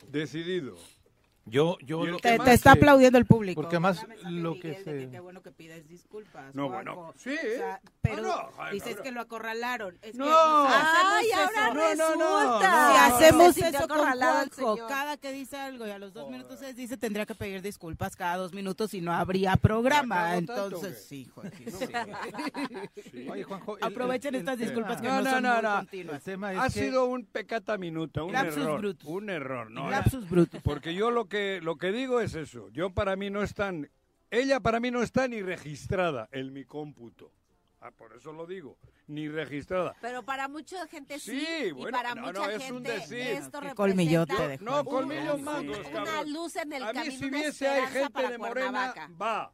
Decidido. 0.10 0.78
Yo, 1.46 1.78
yo 1.82 2.06
lo 2.06 2.18
que 2.18 2.22
que 2.32 2.38
Te, 2.38 2.44
te 2.46 2.54
está 2.54 2.72
aplaudiendo 2.72 3.18
el 3.18 3.26
público. 3.26 3.62
porque 3.62 3.78
más 3.78 4.06
lo 4.30 4.54
que 4.60 4.76
se- 4.84 5.10
Qué 5.12 5.20
bueno 5.20 5.42
que 5.42 5.52
pides 5.52 5.86
disculpas. 5.90 6.56
No, 6.56 6.70
Juanjo. 6.70 6.96
bueno, 6.96 7.14
sí, 7.18 7.32
O 7.36 7.58
sea, 7.58 7.82
pero 8.02 8.16
Ah, 8.34 8.50
no, 8.56 8.64
ay, 8.64 8.74
dices 8.76 8.96
que 9.02 9.12
lo 9.12 9.20
acorralaron. 9.20 9.96
Es 10.02 10.14
que, 10.14 10.18
No. 10.18 10.26
Ay, 10.68 11.32
hacemos 11.32 11.58
ahora 11.58 11.92
eso. 11.92 12.04
No, 12.04 12.16
no, 12.16 12.18
no, 12.18 12.40
resulta. 12.60 12.72
no, 12.72 12.94
Si 12.94 13.24
hacemos 13.24 13.58
eso 13.58 13.88
con 13.90 13.98
Juanjo, 14.00 14.88
cada 14.88 15.18
que 15.18 15.32
dice 15.34 15.58
algo 15.58 15.86
y 15.86 15.92
a 15.92 16.00
los 16.00 16.14
dos 16.14 16.30
minutos 16.32 16.60
se 16.60 16.74
dice 16.74 16.96
tendría 16.96 17.26
que 17.26 17.36
pedir 17.36 17.62
disculpas 17.62 18.16
cada 18.16 18.38
dos 18.38 18.54
minutos 18.54 18.94
y 18.94 19.02
no 19.02 19.12
habría 19.12 19.58
programa. 19.58 20.16
¿La 20.16 20.22
cago 20.22 20.46
tanto, 20.46 20.66
Entonces, 20.78 21.06
sí, 21.08 21.26
Jorge, 21.36 21.66
sí. 23.12 23.28
Oye, 23.30 23.44
Juanjo... 23.44 23.78
el- 23.78 23.84
Aprovechen 23.84 24.36
el- 24.36 24.40
estas 24.42 24.60
el 24.60 24.66
disculpas 24.68 25.02
que 25.02 25.08
No, 25.08 25.16
no, 25.16 25.22
no, 25.24 25.30
son 25.32 25.44
no, 25.44 25.54
muy 25.54 25.62
no. 25.62 25.70
El 25.74 25.78
continuas. 25.86 26.24
tema 26.24 26.54
es 26.54 26.60
Ha 26.60 26.64
que... 26.66 26.80
sido 26.86 27.06
un 27.06 27.26
pecata 27.26 27.78
minuta, 27.78 28.24
un 28.24 28.36
error. 28.36 28.96
Un 29.06 29.30
error, 29.30 29.70
no. 29.72 29.90
Lapsus 29.90 30.30
brutus. 30.30 30.62
Porque 30.64 30.94
yo 30.94 31.12
lo 31.12 31.26
que, 31.34 31.60
lo 31.62 31.78
que 31.78 31.92
digo 31.92 32.20
es 32.22 32.36
eso. 32.36 32.70
Yo 32.70 32.92
para 32.94 33.16
mí 33.16 33.32
no 33.32 33.42
están. 33.42 33.90
Ella 34.30 34.60
para 34.60 34.80
mí 34.80 34.92
no 34.92 35.02
está 35.02 35.28
ni 35.28 35.42
registrada 35.42 36.30
en 36.32 36.54
mi 36.54 36.64
cómputo. 36.64 37.32
Ah, 37.82 37.90
por 37.92 38.16
eso 38.16 38.32
lo 38.32 38.46
digo. 38.46 38.78
Ni 39.08 39.28
registrada. 39.28 39.96
Pero 40.00 40.24
para 40.24 40.48
mucha 40.48 40.88
gente 40.88 41.20
sí, 41.20 41.40
Sí, 41.40 41.48
y 41.68 41.72
bueno, 41.72 41.98
para 41.98 42.14
no, 42.16 42.22
mucha 42.28 42.40
no, 42.40 42.50
es 42.50 42.58
un 42.72 42.78
gente 42.86 42.92
decir. 42.92 43.18
esto 43.18 43.60
representa 43.60 43.76
colmillote 43.76 44.48
de 44.48 44.58
No, 44.60 44.86
colmillos 44.86 45.36
un- 45.40 45.44
mangos, 45.44 45.80
una 45.92 46.24
luz 46.24 46.56
en 46.56 46.72
el 46.74 46.84
A 46.84 46.94
mí 46.94 47.00
camino, 47.00 47.18
si 47.20 47.26
una 47.26 47.38
viese 47.40 47.68
hay 47.68 47.88
gente 47.88 48.28
de 48.30 48.38
Morena, 48.38 48.94
va. 49.22 49.52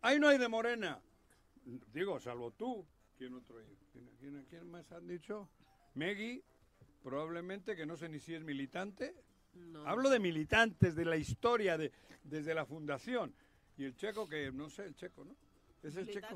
Ahí 0.00 0.18
no 0.18 0.26
hay 0.28 0.38
de 0.38 0.48
Morena. 0.48 1.00
Digo, 1.92 2.18
salvo 2.18 2.50
tú. 2.52 2.84
¿Quién 3.18 3.34
otro 3.34 3.58
hay? 3.58 3.66
¿Quién, 3.92 4.10
quién- 4.18 4.46
quién 4.48 4.70
más 4.70 4.90
han 4.92 5.06
dicho? 5.06 5.48
Meggy, 5.94 6.42
probablemente, 7.02 7.76
que 7.76 7.84
no 7.86 7.96
sé 7.96 8.08
ni 8.08 8.18
si 8.18 8.34
es 8.34 8.42
militante. 8.42 9.14
No. 9.54 9.86
Hablo 9.86 10.10
de 10.10 10.18
militantes, 10.20 10.94
de 10.94 11.04
la 11.04 11.16
historia, 11.16 11.76
de, 11.76 11.92
desde 12.24 12.54
la 12.54 12.64
fundación. 12.64 13.34
Y 13.76 13.84
el 13.84 13.96
checo, 13.96 14.28
que 14.28 14.52
no 14.52 14.68
sé, 14.70 14.84
el 14.84 14.94
checo, 14.94 15.24
¿no? 15.24 15.34
Es 15.82 15.96
el 15.96 16.10
checo. 16.10 16.28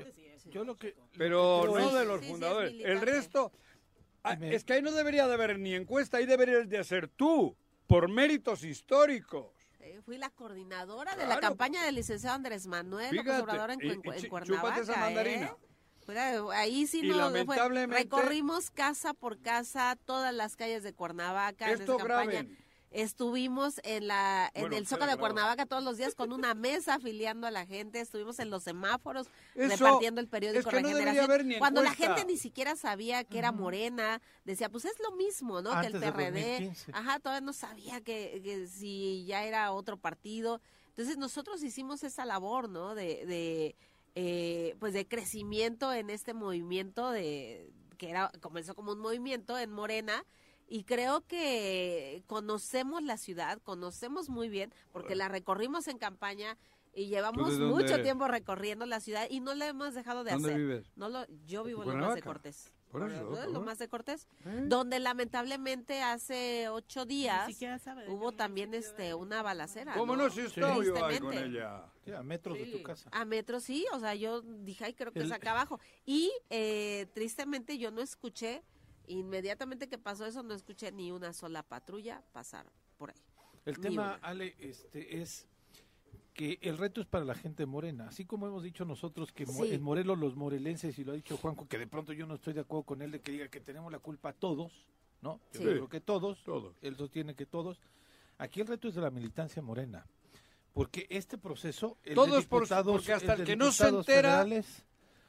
Yo 0.51 0.65
lo 0.65 0.77
que... 0.77 0.95
Pero 1.17 1.65
lo 1.67 1.73
que 1.75 1.79
creo 1.79 1.91
no 1.91 1.91
es- 1.91 1.95
de 2.01 2.05
los 2.07 2.21
Sí, 2.21 2.21
sí, 2.21 2.27
es 2.27 2.33
fundadores. 2.33 2.73
el 2.85 3.01
resto, 3.01 3.53
ah, 4.23 4.37
me- 4.37 4.55
es 4.55 4.65
que 4.65 4.73
ahí 4.75 4.83
no 4.83 4.93
debería 4.93 5.27
de 5.27 5.35
haber 5.35 5.59
ni 5.59 5.75
encuesta, 5.75 6.17
ahí 6.17 6.27
deberías 6.27 6.69
de 6.69 6.83
ser 6.85 7.09
tú, 7.09 7.57
por 7.87 8.09
méritos 8.09 8.65
históricos. 8.65 9.53
Eh, 9.81 10.01
Fui 10.03 10.17
la 10.17 10.31
coordinadora 10.31 11.15
de 11.15 11.27
la 11.27 11.39
campaña 11.41 11.85
del 11.85 11.97
licenciado 11.97 12.35
Andrés 12.35 12.67
Manuel 12.67 13.11
Fíjate, 13.11 13.43
Obrador 13.43 13.71
en, 13.73 13.81
y- 13.83 13.85
Cuen- 13.91 14.01
y 14.05 14.09
en 14.09 14.17
chi- 14.23 14.29
Cuernavaca. 14.29 14.81
esa 14.81 14.97
mandarina. 14.97 15.47
¿eh? 16.09 16.39
Ahí 16.53 16.87
sí 16.87 17.01
Y 17.03 17.09
no 17.09 17.31
recorrimos 17.89 18.71
casa 18.71 19.13
por 19.15 19.41
casa 19.41 19.97
todas 20.05 20.35
las 20.35 20.57
calles 20.57 20.83
de 20.83 20.93
Cuernavaca 20.95 21.67
en 21.71 21.81
Esto 21.81 21.97
esa 21.97 22.07
campaña. 22.07 22.31
graben. 22.43 22.64
Estuvimos 22.95 23.81
en 23.83 24.07
la 24.07 24.53
en 24.55 24.63
Bueno, 24.63 24.77
el 24.77 24.87
Zócalo 24.87 25.11
de. 25.11 25.19
Cuernavaca 25.19 25.67
todos 25.67 25.83
los 25.83 25.97
días 25.97 26.15
con 26.15 26.33
una 26.33 26.55
mesa 26.55 26.95
afiliando 26.95 27.49
a 27.49 27.51
la 27.51 27.67
gente, 27.67 28.01
estuvimos 28.01 28.39
en 28.39 28.51
los 28.51 28.63
semáforos 28.63 29.27
Eso 29.57 29.85
repartiendo 29.85 30.21
el 30.21 30.29
periódico 30.29 30.61
es 30.61 30.75
que 30.77 30.81
no 30.81 30.89
debería 30.89 31.13
Regeneración. 31.13 31.25
haber 31.25 31.45
ni 31.45 31.59
Cuando 31.59 31.83
la 31.83 31.93
gente 31.93 32.25
ni 32.25 32.37
siquiera 32.37 32.77
sabía 32.77 33.25
que 33.25 33.39
era 33.39 33.51
Morena, 33.51 34.23
decía, 34.45 34.69
pues 34.69 34.85
es 34.85 34.95
lo 35.01 35.17
mismo, 35.17 35.61
¿no? 35.61 35.73
Antes 35.73 35.91
que 35.91 36.07
el 36.07 36.13
PRD. 36.13 36.51
2015. 36.51 36.93
Ajá, 36.95 37.19
todavía 37.19 37.41
no 37.45 37.53
sabía 37.53 38.01
que, 38.01 38.41
que 38.45 38.69
si 38.69 39.25
ya 39.27 39.43
era 39.43 39.73
otro 39.73 39.97
partido. 39.97 40.61
Entonces 40.91 41.19
nosotros 41.19 41.65
hicimos 41.65 42.05
esa 42.05 42.25
labor, 42.25 42.69
¿no? 42.69 42.95
De, 42.95 43.27
de 43.27 43.77
eh, 44.15 44.77
pues 44.79 44.93
de 44.93 45.09
crecimiento 45.09 45.93
en 45.93 46.11
este 46.11 46.33
movimiento 46.33 47.11
de 47.11 47.73
que 47.99 48.11
era 48.11 48.31
comenzó 48.41 48.77
como 48.77 48.93
un 48.93 49.01
movimiento 49.01 49.59
en 49.59 49.73
Morena 49.73 50.25
y 50.75 50.83
creo 50.83 51.21
que 51.21 52.25
conocemos 52.27 53.03
la 53.05 53.17
ciudad, 53.17 53.61
conocemos 53.63 54.29
muy 54.29 54.49
bien 54.49 54.73
porque 54.93 55.15
la 55.15 55.29
recorrimos 55.29 55.87
en 55.87 55.99
campaña 55.99 56.59
y 56.93 57.07
llevamos 57.07 57.57
de 57.59 57.65
mucho 57.65 57.95
eres? 57.95 58.03
tiempo 58.03 58.27
recorriendo 58.27 58.85
la 58.85 58.99
ciudad 58.99 59.27
y 59.31 59.39
no 59.39 59.55
la 59.55 59.69
hemos 59.69 59.95
dejado 59.95 60.25
de 60.25 60.33
¿Dónde 60.33 60.49
hacer. 60.49 60.61
vives? 60.61 60.93
No 60.97 61.09
lo, 61.09 61.27
yo 61.47 61.63
vivo 61.63 61.85
en 61.85 61.91
¿En 61.91 61.99
Lomas 62.01 62.17
de 62.17 62.23
Cuernavaca? 62.23 62.25
Cortés. 62.25 62.73
Por 62.91 63.09
eso. 63.11 63.23
¿no? 63.31 63.47
Lomas 63.53 63.79
de 63.79 63.89
Cortés, 63.89 64.27
¿Eh? 64.45 64.65
donde 64.67 64.99
lamentablemente 65.01 66.03
hace 66.03 66.69
ocho 66.69 67.05
días 67.05 67.47
de 67.59 67.75
hubo 68.09 68.33
también 68.33 68.75
este 68.75 69.15
una 69.15 69.43
balacera. 69.43 69.95
¿Cómo 69.95 70.15
no? 70.17 70.29
Si 70.31 70.41
estaba 70.41 70.83
yo 70.85 71.05
ahí 71.05 71.19
con 71.21 71.35
ella. 71.35 71.85
Sí, 72.05 72.11
a 72.13 72.23
metros 72.25 72.59
de 72.59 72.67
tu 72.67 72.83
casa. 72.83 73.09
A 73.13 73.25
metro 73.25 73.59
sí, 73.61 73.85
o 73.93 73.99
sea, 74.01 74.15
yo 74.17 74.43
dije, 74.43 74.85
ay, 74.87 74.95
creo 74.95 75.13
que 75.13 75.21
El- 75.21 75.27
es 75.27 75.33
acá 75.33 75.53
abajo. 75.53 75.79
Y 76.05 76.33
eh, 76.51 77.07
tristemente 77.15 77.79
yo 77.79 77.91
no 77.91 78.01
escuché, 78.01 78.63
inmediatamente 79.07 79.89
que 79.89 79.99
pasó 79.99 80.27
eso, 80.27 80.43
no 80.43 80.55
escuché 80.55 80.93
ni 80.93 81.13
una 81.13 81.33
sola 81.33 81.63
patrulla 81.63 82.23
pasar 82.33 82.67
por 82.99 83.11
ahí. 83.11 83.17
El 83.65 83.77
Ni 83.77 83.83
tema, 83.83 84.03
una. 84.03 84.15
Ale, 84.17 84.55
este, 84.59 85.21
es 85.21 85.47
que 86.35 86.59
el 86.63 86.79
reto 86.79 87.01
es 87.01 87.07
para 87.07 87.25
la 87.25 87.35
gente 87.35 87.65
morena. 87.67 88.09
Así 88.09 88.25
como 88.25 88.47
hemos 88.47 88.63
dicho 88.63 88.85
nosotros 88.85 89.33
que 89.33 89.47
Sí. 89.47 89.73
en 89.75 89.83
Morelos 89.83 90.19
los 90.19 90.35
morelenses, 90.37 90.99
y 90.99 91.05
lo 91.05 91.13
ha 91.13 91.15
dicho 91.15 91.37
Juanjo, 91.37 91.67
que 91.69 91.79
de 91.79 91.87
pronto 91.87 92.13
yo 92.13 92.27
no 92.27 92.35
estoy 92.35 92.53
de 92.55 92.61
acuerdo 92.61 92.83
con 92.85 93.03
él 93.03 93.13
de 93.13 93.21
que 93.21 93.33
diga 93.33 93.49
que 93.49 93.61
tenemos 93.61 93.91
la 93.93 94.01
culpa 94.01 94.33
todos, 94.33 94.73
¿no? 95.23 95.41
Yo 95.53 95.61
Sí. 95.61 95.65
creo 95.65 95.89
que 95.89 96.01
todos, 96.01 96.43
Todos. 96.45 96.77
él 96.83 96.97
sostiene 96.97 97.35
que 97.35 97.47
todos. 97.47 97.81
Aquí 98.39 98.61
el 98.61 98.67
reto 98.67 98.89
es 98.89 98.95
de 98.97 99.01
la 99.01 99.11
militancia 99.11 99.63
morena. 99.63 100.05
Porque 100.73 101.07
este 101.09 101.39
proceso, 101.39 101.99
el 102.03 102.17
Todos 102.17 102.47
por- 102.47 102.67
porque 102.85 103.13
hasta 103.13 103.35
el 103.35 103.45
que 103.45 103.55
no 103.55 103.71
se 103.71 103.87
entera, 103.89 104.45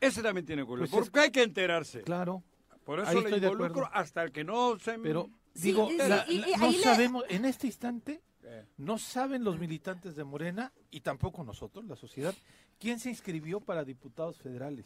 Ese 0.02 0.24
también 0.24 0.44
tiene 0.46 0.66
culpa. 0.66 0.82
Pues 0.88 0.92
es- 0.92 0.98
porque 0.98 1.20
hay 1.20 1.32
que 1.32 1.44
enterarse. 1.44 2.02
claro, 2.02 2.44
Por 2.86 3.00
eso 3.00 3.10
ahí 3.10 3.16
le 3.16 3.22
estoy 3.24 3.40
de 3.42 3.48
involucro 3.48 3.84
acuerdo. 3.86 3.90
hasta 4.00 4.24
el 4.24 4.32
que 4.32 4.44
no 4.46 4.80
se... 4.80 4.98
pero 5.00 5.30
Sí, 5.54 5.62
digo, 5.72 5.90
sí, 5.90 5.98
la- 5.98 6.26
y- 6.28 6.38
la- 6.40 6.50
y 6.50 6.54
no 6.58 6.72
le- 6.72 6.78
sabemos, 6.80 7.24
en 7.30 7.46
este 7.46 7.68
instante, 7.68 8.22
Eh. 8.48 8.64
No 8.78 9.00
saben 9.00 9.44
los 9.44 9.58
militantes 9.58 10.16
de 10.16 10.24
Morena 10.24 10.72
y 10.92 11.00
tampoco 11.02 11.44
nosotros, 11.44 11.84
la 11.86 11.96
sociedad, 11.96 12.34
quién 12.78 13.00
se 13.00 13.10
inscribió 13.10 13.60
para 13.60 13.84
diputados 13.84 14.38
federales. 14.38 14.86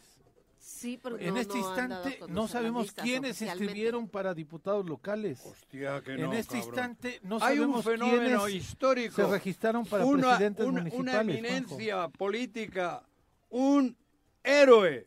Sí, 0.58 0.98
pero 1.02 1.18
en 1.18 1.34
no- 1.34 1.40
este 1.40 1.58
no 1.58 1.60
instante 1.66 2.20
no 2.28 2.48
sabemos 2.48 2.90
quiénes 2.92 3.36
se 3.36 3.46
inscribieron 3.46 4.08
para 4.08 4.32
diputados 4.32 4.86
locales. 4.86 5.40
Hostia, 5.44 6.00
que 6.02 6.12
en 6.14 6.22
no, 6.22 6.32
este 6.32 6.54
cabrón. 6.54 6.68
instante 6.68 7.20
no 7.22 7.36
Hay 7.42 7.58
un 7.58 7.66
sabemos 7.82 7.84
fenómeno 7.84 8.44
quiénes 8.46 8.64
histórico. 8.64 9.14
se 9.16 9.26
registraron 9.26 9.84
para 9.84 10.06
una, 10.06 10.28
presidentes 10.28 10.64
una- 10.66 10.78
municipales. 10.80 11.00
una 11.00 11.12
Juanjo. 11.12 11.30
eminencia 11.32 12.08
política, 12.08 13.02
un 13.50 13.94
héroe 14.42 15.06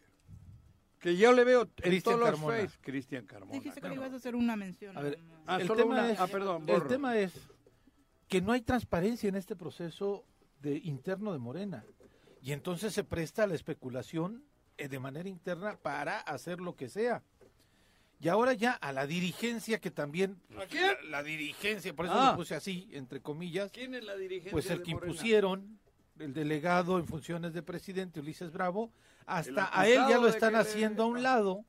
que 1.04 1.18
yo 1.18 1.34
le 1.34 1.44
veo 1.44 1.62
en 1.64 1.68
Cristian 1.76 2.16
todos 2.16 2.20
los 2.20 2.30
Carmona. 2.40 2.58
face. 2.62 2.78
Cristian 2.82 3.26
Carmona. 3.26 3.52
Dijiste 3.52 3.82
que 3.82 3.90
le 3.90 3.96
ibas 3.96 4.14
a 4.14 4.16
hacer 4.16 4.36
una 4.36 4.56
mención. 4.56 4.98
A 4.98 5.02
ver. 5.02 5.20
Ah, 5.46 5.60
el 5.60 5.68
solo 5.68 5.84
tema 5.84 5.94
una- 5.96 6.12
es- 6.12 6.20
ah, 6.20 6.28
perdón, 6.28 6.62
El 6.68 6.76
borro. 6.76 6.88
tema 6.88 7.18
es 7.18 7.34
que 8.30 8.42
no 8.42 8.54
hay 8.54 8.62
transparencia 8.62 9.28
en 9.30 9.36
este 9.36 9.56
proceso 9.56 10.26
de 10.62 10.78
interno 10.78 11.34
de 11.34 11.40
Morena 11.40 11.84
y 12.42 12.54
entonces 12.54 12.94
se 12.94 13.04
presta 13.04 13.44
a 13.44 13.48
la 13.48 13.56
especulación 13.56 14.44
eh, 14.78 14.88
de 14.88 14.98
manera 15.00 15.30
interna 15.30 15.78
para 15.78 16.20
hacer 16.22 16.60
lo 16.62 16.76
que 16.76 16.90
sea. 16.90 17.22
Y 18.20 18.30
ahora 18.30 18.54
ya 18.54 18.72
a 18.72 18.94
la 18.94 19.06
dirigencia 19.06 19.80
que 19.82 19.92
también... 19.92 20.42
¿A 20.58 20.66
quién? 20.66 20.86
La, 21.04 21.10
la 21.20 21.24
dirigencia, 21.24 21.94
por 21.94 22.06
eso 22.06 22.16
Ah. 22.18 22.32
lo 22.32 22.38
puse 22.38 22.56
así, 22.56 22.88
entre 22.94 23.20
comillas. 23.22 23.70
¿Quién 23.72 23.94
es 23.94 24.04
la 24.06 24.16
dirigencia 24.16 24.52
Pues 24.54 24.70
el 24.72 24.78
de 24.78 24.84
que 24.86 24.94
Morena? 24.94 25.12
impusieron, 25.12 25.80
el 26.20 26.34
delegado 26.34 26.98
en 26.98 27.06
funciones 27.06 27.54
de 27.54 27.62
presidente, 27.62 28.22
Ulises 28.22 28.52
Bravo, 28.54 28.92
hasta 29.26 29.70
a 29.78 29.88
él 29.88 30.02
ya 30.10 30.18
lo 30.18 30.28
están 30.28 30.56
haciendo 30.56 31.04
a 31.04 31.06
un 31.08 31.24
lado 31.24 31.66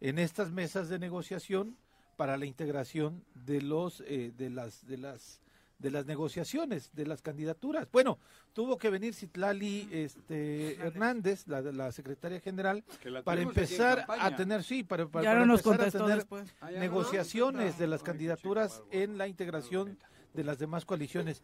en 0.00 0.18
estas 0.18 0.50
mesas 0.50 0.88
de 0.88 0.98
negociación 0.98 1.76
para 2.16 2.36
la 2.36 2.46
integración 2.46 3.24
de 3.34 3.60
los 3.62 4.02
eh, 4.06 4.32
de 4.36 4.50
las 4.50 4.86
de 4.86 4.98
las 4.98 5.40
de 5.78 5.90
las 5.90 6.06
negociaciones 6.06 6.90
de 6.94 7.06
las 7.06 7.20
candidaturas. 7.20 7.86
Bueno, 7.92 8.18
tuvo 8.54 8.78
que 8.78 8.88
venir 8.88 9.14
Citlali 9.14 9.86
este 9.92 10.76
Hernández, 10.76 11.46
la, 11.46 11.60
la 11.60 11.92
secretaria 11.92 12.40
general, 12.40 12.82
la 13.04 13.22
para 13.22 13.42
empezar 13.42 14.06
a 14.08 14.34
tener 14.34 14.62
sí, 14.62 14.84
para, 14.84 15.06
para- 15.06 15.22
Ya 15.24 15.30
para 15.32 15.40
no 15.40 15.46
nos 15.46 15.66
empezar 15.66 15.86
a 15.88 15.90
tener 15.90 16.16
después. 16.16 16.54
Ah, 16.62 16.70
no, 16.70 16.78
negociaciones 16.78 17.74
no, 17.74 17.80
de 17.80 17.86
las 17.88 18.02
candidaturas 18.02 18.82
en 18.90 19.18
la 19.18 19.28
integración 19.28 19.98
de 20.32 20.44
las 20.44 20.58
demás 20.58 20.86
coaliciones. 20.86 21.42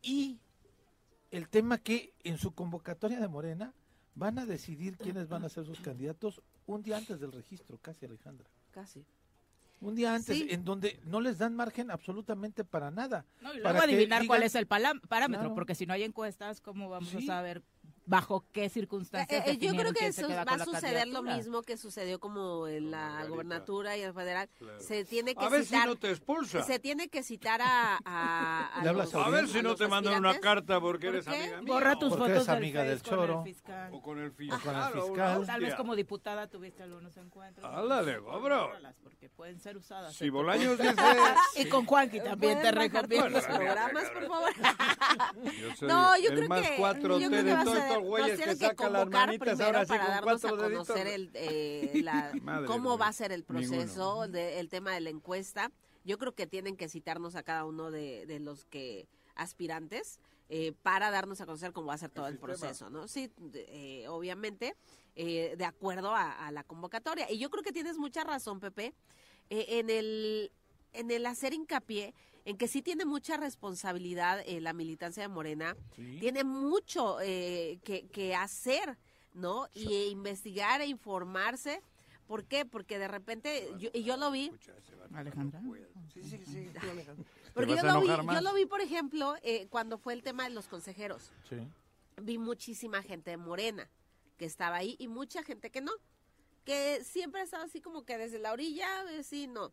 Y 0.00 0.38
el 1.30 1.48
tema 1.50 1.76
que 1.76 2.14
en 2.22 2.38
su 2.38 2.54
convocatoria 2.54 3.20
de 3.20 3.28
Morena 3.28 3.74
van 4.14 4.38
a 4.38 4.46
decidir 4.46 4.96
quiénes 4.96 5.28
van 5.28 5.44
a 5.44 5.48
ser 5.48 5.64
sus 5.66 5.80
candidatos 5.80 6.40
un 6.66 6.82
día 6.82 6.96
antes 6.96 7.20
del 7.20 7.32
registro, 7.32 7.78
casi 7.78 8.06
Alejandra. 8.06 8.46
Casi. 8.70 9.04
Un 9.80 9.94
día 9.94 10.14
antes, 10.14 10.36
Sí. 10.36 10.46
en 10.50 10.64
donde 10.64 11.00
no 11.04 11.20
les 11.20 11.38
dan 11.38 11.54
margen 11.54 11.90
absolutamente 11.90 12.64
para 12.64 12.90
nada. 12.90 13.24
No, 13.42 13.52
y 13.52 13.60
Para 13.60 13.80
luego 13.80 13.92
adivinar 13.92 14.26
cuál 14.26 14.42
es 14.44 14.54
el 14.54 14.66
parámetro, 14.66 15.26
Claro. 15.28 15.54
porque 15.54 15.74
si 15.74 15.84
no 15.84 15.92
hay 15.92 16.04
encuestas, 16.04 16.60
¿cómo 16.60 16.88
vamos 16.88 17.10
Sí. 17.10 17.18
a 17.18 17.26
saber 17.26 17.62
bajo 18.06 18.44
qué 18.52 18.68
circunstancias 18.68 19.46
Eh, 19.46 19.52
eh, 19.52 19.56
yo 19.58 19.72
creo 19.74 19.92
que 19.92 20.06
eso 20.08 20.28
va 20.28 20.44
con 20.44 20.54
a 20.54 20.56
la 20.58 20.64
suceder 20.64 21.08
lo 21.08 21.22
mismo 21.22 21.62
que 21.62 21.76
sucedió 21.76 22.20
como 22.20 22.68
en 22.68 22.90
la 22.90 22.98
Margarita. 22.98 23.28
gobernatura 23.30 23.96
y 23.96 24.02
el 24.02 24.12
federal. 24.12 24.48
Claro. 24.58 24.80
Se 24.80 25.04
tiene 25.04 25.34
que 25.34 25.44
A 25.44 25.48
ver 25.48 25.62
si 25.62 25.68
citar, 25.70 25.86
no 25.88 25.96
te 25.96 26.10
expulsa. 26.10 26.62
se 26.62 26.78
tiene 26.78 27.08
que 27.08 27.22
citar 27.22 27.60
a, 27.62 27.98
a, 28.04 28.66
a 28.74 28.82
¿Le 28.82 28.88
hablas 28.90 29.12
los- 29.12 29.26
A 29.26 29.30
ver 29.30 29.48
si 29.48 29.58
a 29.58 29.62
no 29.62 29.74
te 29.74 29.88
mandan 29.88 30.18
una 30.18 30.38
carta 30.38 30.80
porque 30.80 31.06
¿Por 31.06 31.14
eres 31.16 31.28
amiga 31.28 31.60
mía. 31.62 31.72
Borra 31.72 31.98
tus 31.98 32.10
Porque 32.10 32.34
fotos 32.34 32.36
eres 32.36 32.48
amiga 32.48 32.82
del 32.82 33.02
con 33.02 33.10
choro. 33.10 33.38
el 33.38 33.44
fiscal. 33.54 33.90
O 33.94 34.02
con 34.02 34.18
el 34.18 34.28
O 34.28 34.32
con 34.34 34.44
el 34.44 34.50
fiscal. 34.50 34.98
o 34.98 35.06
fiscal. 35.06 35.46
Tal 35.46 35.60
vez 35.60 35.74
como 35.74 35.96
diputada 35.96 36.46
tuviste 36.48 36.82
algunos 36.82 37.16
encuentros. 37.16 37.64
Ándale, 37.64 38.18
bro. 38.18 38.40
Bórralas, 38.40 38.94
Porque 39.02 39.28
pueden 39.30 39.58
ser 39.60 39.76
usadas. 39.76 40.14
Si 40.14 40.26
en 40.26 40.32
Bolaños 40.34 40.78
dice... 40.78 40.94
Y 41.56 41.66
con 41.68 41.86
Juanqui 41.86 42.20
también 42.20 42.60
te 42.60 42.70
¿Pueden 42.72 42.92
bajar 42.92 43.08
recomiendo. 43.08 43.40
programas, 43.40 44.10
por 44.10 44.26
favor? 44.26 44.50
No, 45.82 46.18
yo 46.18 46.28
creo 46.30 46.48
que, 46.48 46.76
4T 46.78 47.20
yo 47.20 47.28
creo 47.28 47.30
de 47.30 47.44
que 47.44 47.52
va 47.54 47.60
a 47.60 47.64
nos 48.00 48.08
güeyes 48.08 48.30
que 48.30 48.36
tienen 48.36 48.58
que 48.58 48.66
sacan 48.66 48.92
las 48.92 49.02
convocar 49.02 49.26
manitas 49.26 49.48
primero 49.48 49.64
ahora 49.66 49.84
sí 49.84 49.88
para 49.88 50.04
con 50.04 50.10
darnos 50.14 50.44
a 50.44 50.48
cuatro 50.48 50.64
conocer 50.70 51.06
el, 51.06 51.30
eh, 51.34 51.90
la- 52.04 52.32
cómo 52.66 52.98
va 52.98 53.08
a 53.08 53.12
ser 53.12 53.32
el 53.32 53.44
proceso, 53.44 54.28
de- 54.28 54.60
el 54.60 54.68
tema 54.68 54.92
de 54.92 55.00
la 55.00 55.10
encuesta. 55.10 55.70
Yo 56.04 56.18
creo 56.18 56.32
que 56.32 56.46
tienen 56.46 56.76
que 56.76 56.88
citarnos 56.88 57.34
a 57.34 57.42
cada 57.42 57.64
uno 57.64 57.90
de, 57.90 58.26
de 58.26 58.38
los 58.40 58.64
que 58.66 59.08
aspirantes 59.36 60.18
eh, 60.48 60.72
para 60.82 61.10
darnos 61.10 61.40
a 61.40 61.46
conocer 61.46 61.72
cómo 61.72 61.86
va 61.88 61.94
a 61.94 61.98
ser 61.98 62.10
todo 62.10 62.26
el, 62.28 62.38
proceso, 62.38 62.90
¿no? 62.90 63.08
Sí, 63.08 63.30
eh, 63.54 64.06
obviamente, 64.08 64.76
eh, 65.16 65.54
de 65.56 65.64
acuerdo 65.64 66.14
a, 66.14 66.46
a 66.46 66.50
la 66.52 66.62
convocatoria. 66.64 67.30
Y 67.30 67.38
yo 67.38 67.48
creo 67.50 67.62
que 67.62 67.72
tienes 67.72 67.96
mucha 67.96 68.22
razón, 68.24 68.60
Pepe, 68.60 68.94
eh, 69.50 69.66
en 69.78 69.90
el 69.90 70.52
en 70.92 71.10
el 71.10 71.26
hacer 71.26 71.52
hincapié 71.54 72.14
en 72.44 72.56
que 72.58 72.68
sí 72.68 72.82
tiene 72.82 73.04
mucha 73.04 73.36
responsabilidad 73.36 74.42
eh, 74.46 74.60
la 74.60 74.72
militancia 74.72 75.22
de 75.22 75.28
Morena, 75.28 75.76
Sí. 75.96 76.18
tiene 76.20 76.44
mucho 76.44 77.18
eh, 77.20 77.78
que, 77.84 78.06
que 78.08 78.34
hacer, 78.34 78.98
¿no? 79.32 79.68
Y 79.72 79.92
eh, 79.94 80.06
investigar 80.08 80.80
e 80.80 80.86
informarse. 80.86 81.80
¿Por 82.26 82.44
qué? 82.44 82.64
Porque 82.64 82.98
de 82.98 83.08
repente, 83.08 83.70
yo, 83.78 83.90
y 83.92 84.02
yo 84.02 84.16
lo 84.16 84.30
vi, 84.30 84.50
Alejandra. 85.14 85.60
Sí, 86.12 86.22
sí, 86.22 86.40
sí. 86.44 86.70
porque 87.54 87.76
yo 87.76 87.82
lo 87.82 88.00
vi, 88.00 88.06
yo 88.08 88.40
lo 88.40 88.54
vi, 88.54 88.66
por 88.66 88.80
ejemplo, 88.80 89.34
eh, 89.42 89.66
cuando 89.68 89.98
fue 89.98 90.14
el 90.14 90.22
tema 90.22 90.44
de 90.44 90.50
los 90.50 90.66
consejeros. 90.68 91.30
Sí. 91.48 91.56
Vi 92.22 92.38
muchísima 92.38 93.02
gente 93.02 93.30
de 93.30 93.36
Morena 93.36 93.90
que 94.38 94.44
estaba 94.46 94.76
ahí 94.76 94.96
y 94.98 95.08
mucha 95.08 95.42
gente 95.42 95.70
que 95.70 95.80
no, 95.80 95.92
que 96.64 97.04
siempre 97.04 97.40
ha 97.40 97.44
estado 97.44 97.64
así 97.64 97.80
como 97.80 98.04
que 98.04 98.16
desde 98.18 98.38
la 98.38 98.52
orilla, 98.52 98.88
eh, 99.12 99.22
sí, 99.22 99.46
no. 99.46 99.70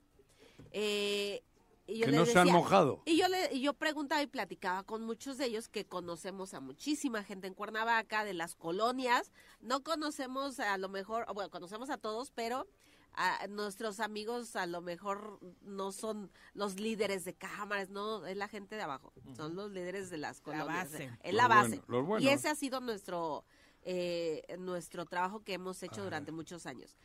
Eh, 0.72 1.42
y 1.88 2.00
yo 2.00 2.06
Que 2.06 2.12
les 2.12 2.20
no 2.20 2.26
se 2.26 2.40
han 2.40 2.50
mojado. 2.50 3.02
y 3.06 3.18
yo 3.18 3.28
le 3.28 3.54
y 3.54 3.62
yo 3.62 3.74
preguntaba 3.74 4.22
y 4.22 4.28
platicaba 4.28 4.84
con 4.84 5.04
muchos 5.04 5.38
de 5.38 5.46
ellos 5.46 5.68
que 5.68 5.86
conocemos 5.86 6.54
a 6.54 6.60
muchísima 6.60 7.24
gente 7.24 7.48
en 7.48 7.54
Cuernavaca, 7.54 8.24
de 8.24 8.34
las 8.34 8.56
colonias. 8.56 9.32
No 9.60 9.84
conocemos 9.84 10.60
a 10.60 10.78
lo 10.78 10.90
mejor, 10.90 11.26
bueno, 11.34 11.50
conocemos 11.50 11.90
a 11.90 11.98
todos, 11.98 12.32
pero 12.32 12.68
a 13.14 13.46
nuestros 13.48 14.00
amigos 14.00 14.56
a 14.56 14.66
lo 14.68 14.82
mejor 14.82 15.40
no 15.62 15.92
son 15.92 16.32
los 16.54 16.80
líderes 16.80 17.26
de 17.26 17.34
cámaras, 17.34 17.90
no, 17.90 18.26
es 18.26 18.38
la 18.38 18.48
gente 18.48 18.76
de 18.76 18.84
abajo, 18.84 19.12
son 19.36 19.56
los 19.56 19.72
líderes 19.72 20.10
de 20.10 20.18
las 20.18 20.40
colonias. 20.40 20.92
base. 20.92 21.12
Es 21.22 21.34
la 21.34 21.48
base. 21.48 21.68
buenos, 21.70 21.90
los 21.90 22.06
buenos. 22.06 22.24
Y 22.24 22.30
ese 22.34 22.48
ha 22.48 22.56
sido 22.56 22.80
nuestro 22.80 23.44
eh, 23.84 24.44
nuestro 24.60 25.06
trabajo 25.06 25.44
que 25.44 25.54
hemos 25.54 25.82
hecho 25.82 26.04
durante 26.04 26.32
muchos 26.32 26.66
años. 26.66 26.96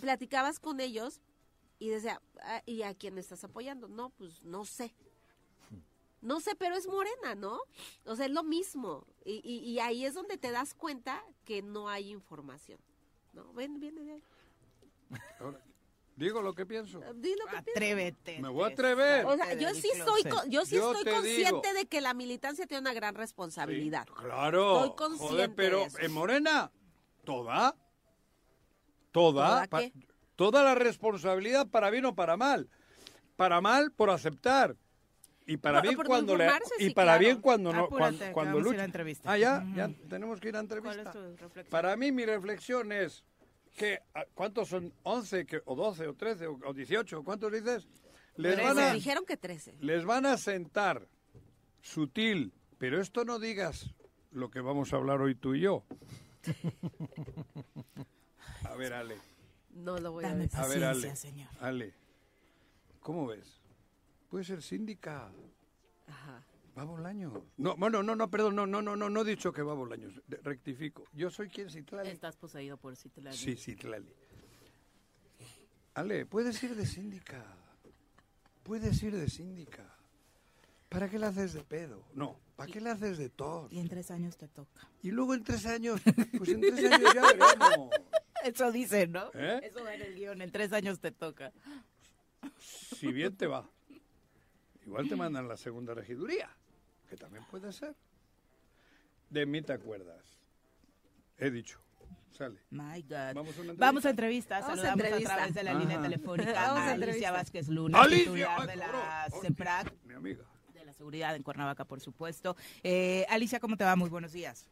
Platicabas 0.00 0.58
con 0.58 0.80
ellos 0.80 1.20
y 1.80 1.88
decía, 1.88 2.22
"Ah, 2.42 2.62
¿y 2.66 2.82
a 2.82 2.94
quién 2.94 3.18
estás 3.18 3.42
apoyando? 3.42 3.88
No, 3.88 4.10
pues 4.10 4.44
no 4.44 4.64
sé. 4.64 4.94
No 6.22 6.38
sé, 6.40 6.54
pero 6.54 6.76
es 6.76 6.86
morena, 6.86 7.34
¿no? 7.34 7.58
O 8.04 8.14
sea, 8.14 8.26
es 8.26 8.32
lo 8.32 8.42
mismo. 8.44 9.06
Y, 9.24 9.40
y- 9.42 9.68
y 9.70 9.80
ahí 9.80 10.04
es 10.04 10.12
donde 10.14 10.36
te 10.36 10.50
das 10.52 10.74
cuenta 10.74 11.24
que 11.46 11.62
no 11.62 11.88
hay 11.88 12.10
información. 12.10 12.78
¿No? 13.32 13.52
Ven, 13.54 13.80
viene, 13.80 14.02
viene. 14.02 14.22
Ahora, 15.40 15.60
Digo 16.16 16.42
lo 16.42 16.54
que 16.54 16.66
pienso. 16.66 17.00
Di 17.14 17.30
lo 17.34 17.46
que 17.46 17.62
piensas. 17.62 17.68
Atrévete. 17.76 18.40
Me 18.40 18.48
voy 18.50 18.64
a 18.64 18.66
atrever. 18.74 19.24
O 19.24 19.34
sea, 19.36 19.54
yo 19.54 19.72
sí 19.72 19.88
estoy, 19.94 20.22
co- 20.24 20.44
yo 20.48 20.66
sí 20.66 20.74
Yo 20.76 20.90
estoy 20.90 21.04
te 21.04 21.12
consciente 21.12 21.68
digo. 21.68 21.78
de 21.78 21.86
que 21.86 22.02
la 22.02 22.12
militancia 22.12 22.66
tiene 22.66 22.82
una 22.82 22.92
gran 22.92 23.14
responsabilidad. 23.14 24.06
Claro. 24.06 24.84
Estoy 24.84 24.96
consciente 24.96 25.32
Joder, 25.34 25.54
pero 25.54 25.78
de 25.78 25.84
eso. 25.86 25.98
en 26.00 26.12
Morena, 26.12 26.70
toda, 27.24 27.74
toda, 29.12 29.46
¿Toda 29.48 29.66
pa- 29.68 29.80
qué? 29.80 29.92
Toda 30.40 30.64
la 30.64 30.74
responsabilidad 30.74 31.68
para 31.68 31.90
bien 31.90 32.06
o 32.06 32.14
para 32.14 32.38
mal. 32.38 32.66
Para 33.36 33.60
mal 33.60 33.92
por 33.92 34.08
aceptar. 34.08 34.74
Y 35.44 35.58
para 35.58 35.82
No, 35.82 35.84
bien 35.90 35.96
cuando 36.06 36.34
le 36.34 36.46
y 36.78 36.84
sí, 36.84 36.90
para 36.94 37.08
claro. 37.12 37.20
bien 37.20 37.40
cuando 37.42 37.74
no 37.74 37.84
Apúrate, 37.84 38.16
cuando, 38.16 38.24
que 38.24 38.32
cuando 38.32 38.60
lucha. 38.60 38.84
entrevista. 38.84 39.32
Ah, 39.32 39.36
ya, 39.36 39.66
ya 39.76 39.90
tenemos 40.08 40.40
que 40.40 40.48
ir 40.48 40.56
a 40.56 40.64
¿Cuál 40.64 40.80
es 40.80 40.86
entrevista. 40.96 41.12
tu 41.12 41.20
reflexión? 41.20 41.66
Para 41.68 41.94
mí 41.98 42.10
mi 42.10 42.24
reflexión 42.24 42.90
es 42.90 43.22
que 43.76 43.98
ah, 44.14 44.24
¿cuántos 44.32 44.70
son? 44.70 44.94
11 45.02 45.44
que, 45.44 45.60
o 45.66 45.74
12 45.74 46.06
o 46.06 46.14
13 46.14 46.46
o, 46.46 46.58
o 46.64 46.72
18, 46.72 47.22
¿cuántos 47.22 47.52
dices? 47.52 47.86
Les 48.36 48.56
van 48.62 48.78
a 48.78 48.94
Dijeron 48.94 49.26
que 49.26 49.36
13. 49.36 49.74
les 49.80 50.06
van 50.06 50.24
a 50.24 50.38
sentar 50.38 51.06
sutil, 51.82 52.54
pero 52.78 52.98
esto 52.98 53.26
no 53.26 53.38
digas 53.38 53.90
lo 54.30 54.50
que 54.50 54.62
vamos 54.62 54.94
a 54.94 54.96
hablar 54.96 55.20
hoy 55.20 55.34
tú 55.34 55.54
y 55.54 55.60
yo. 55.60 55.84
A 58.64 58.74
ver, 58.76 58.94
Ale, 58.94 59.16
No 59.72 59.98
lo 59.98 60.12
voy 60.12 60.24
a 60.24 60.28
Dame 60.28 60.42
decir. 60.44 60.58
a 60.58 60.66
ver, 60.66 60.80
paciencia, 60.80 60.90
Ale, 61.10 61.16
señor. 61.16 61.48
Ale, 61.60 61.94
¿cómo 63.00 63.26
ves? 63.26 63.60
Puede 64.28 64.44
ser 64.44 64.62
síndica. 64.62 65.30
Ajá. 66.06 66.44
Va 66.78 66.84
Bolaños. 66.84 67.32
No, 67.56 67.76
bueno, 67.76 68.02
no, 68.02 68.14
no, 68.14 68.30
perdón, 68.30 68.54
no, 68.56 68.66
no, 68.66 68.80
no, 68.80 68.94
no, 68.96 69.10
no 69.10 69.20
he 69.22 69.24
dicho 69.24 69.52
que 69.52 69.62
va 69.62 69.74
Bolaños. 69.74 70.20
Rectifico. 70.28 71.04
Yo 71.12 71.30
soy 71.30 71.48
quien 71.48 71.68
Citlali. 71.70 72.10
Estás 72.10 72.36
poseído 72.36 72.76
por 72.76 72.94
Citlali. 72.96 73.36
Sí, 73.36 73.56
Citlali. 73.56 74.14
Ale, 75.94 76.26
puedes 76.26 76.62
ir 76.62 76.76
de 76.76 76.86
síndica. 76.86 77.44
Puedes 78.62 79.02
ir 79.02 79.16
de 79.16 79.28
síndica. 79.28 79.84
¿Para 80.88 81.08
qué 81.08 81.18
la 81.18 81.28
haces 81.28 81.52
de 81.52 81.62
pedo? 81.62 82.04
No, 82.14 82.36
¿para 82.56 82.70
qué 82.70 82.80
la 82.80 82.92
haces 82.92 83.18
de 83.18 83.28
tos? 83.30 83.72
Y 83.72 83.78
en 83.78 83.88
tres 83.88 84.10
años 84.10 84.36
te 84.36 84.48
toca. 84.48 84.88
Y 85.02 85.10
luego 85.10 85.34
en 85.34 85.44
tres 85.44 85.66
años, 85.66 86.00
pues 86.36 86.50
en 86.50 86.60
tres 86.60 86.92
años 86.92 87.14
ya 87.14 87.22
veremos. 87.22 87.90
Eso 88.44 88.72
dice, 88.72 89.06
¿no? 89.06 89.30
¿Eh? 89.34 89.60
Eso 89.64 89.84
va 89.84 89.94
en 89.94 90.02
el 90.02 90.14
guion. 90.14 90.42
En 90.42 90.50
tres 90.50 90.72
años 90.72 91.00
te 91.00 91.10
toca. 91.10 91.52
Si 92.58 93.12
bien 93.12 93.36
te 93.36 93.46
va. 93.46 93.68
Igual 94.86 95.08
te 95.08 95.16
mandan 95.16 95.46
la 95.46 95.56
segunda 95.56 95.94
regiduría, 95.94 96.48
que 97.08 97.16
también 97.16 97.44
puede 97.50 97.72
ser. 97.72 97.94
De 99.28 99.46
mí 99.46 99.62
te 99.62 99.72
acuerdas. 99.72 100.24
He 101.38 101.50
dicho. 101.50 101.78
Sale. 102.32 102.60
My 102.70 103.02
God. 103.02 103.34
Vamos 103.34 103.56
a 103.56 103.60
una 103.60 103.72
entrevista. 103.72 103.74
Vamos 103.78 104.04
a 104.06 104.10
entrevista. 104.10 104.60
Vamos 104.60 104.70
a 104.70 104.76
Saludamos 104.76 105.02
a, 105.02 105.06
entrevista. 105.06 105.34
través 105.34 105.54
de 105.54 105.62
la 105.62 105.74
línea 105.74 106.00
telefónica 106.00 106.52
Vamos 106.52 106.78
a 106.80 106.92
Alicia. 106.92 107.30
Vázquez 107.32 107.68
Luna, 107.68 108.02
Alicia, 108.02 108.24
titular 108.24 108.60
ay, 108.60 108.66
de 108.66 108.76
la. 108.76 109.28
CEPRAC, 109.42 109.92
Mi 110.04 110.14
amiga. 110.14 110.44
de 110.72 110.84
la 110.84 110.92
seguridad 110.92 111.36
en 111.36 111.42
Cuernavaca, 111.42 111.84
por 111.84 112.00
supuesto. 112.00 112.56
Eh, 112.82 113.26
Alicia, 113.28 113.60
¿cómo 113.60 113.76
te 113.76 113.84
va? 113.84 113.96
Muy 113.96 114.08
buenos 114.08 114.32
días. 114.32 114.66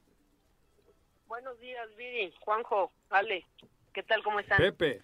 Buenos 1.29 1.59
días, 1.61 1.87
Viri, 1.97 2.33
Juanjo, 2.41 2.91
Ale, 3.11 3.45
¿qué 3.93 4.03
tal? 4.03 4.22
¿Cómo 4.22 4.41
están? 4.41 4.59
Pepe. 4.59 5.03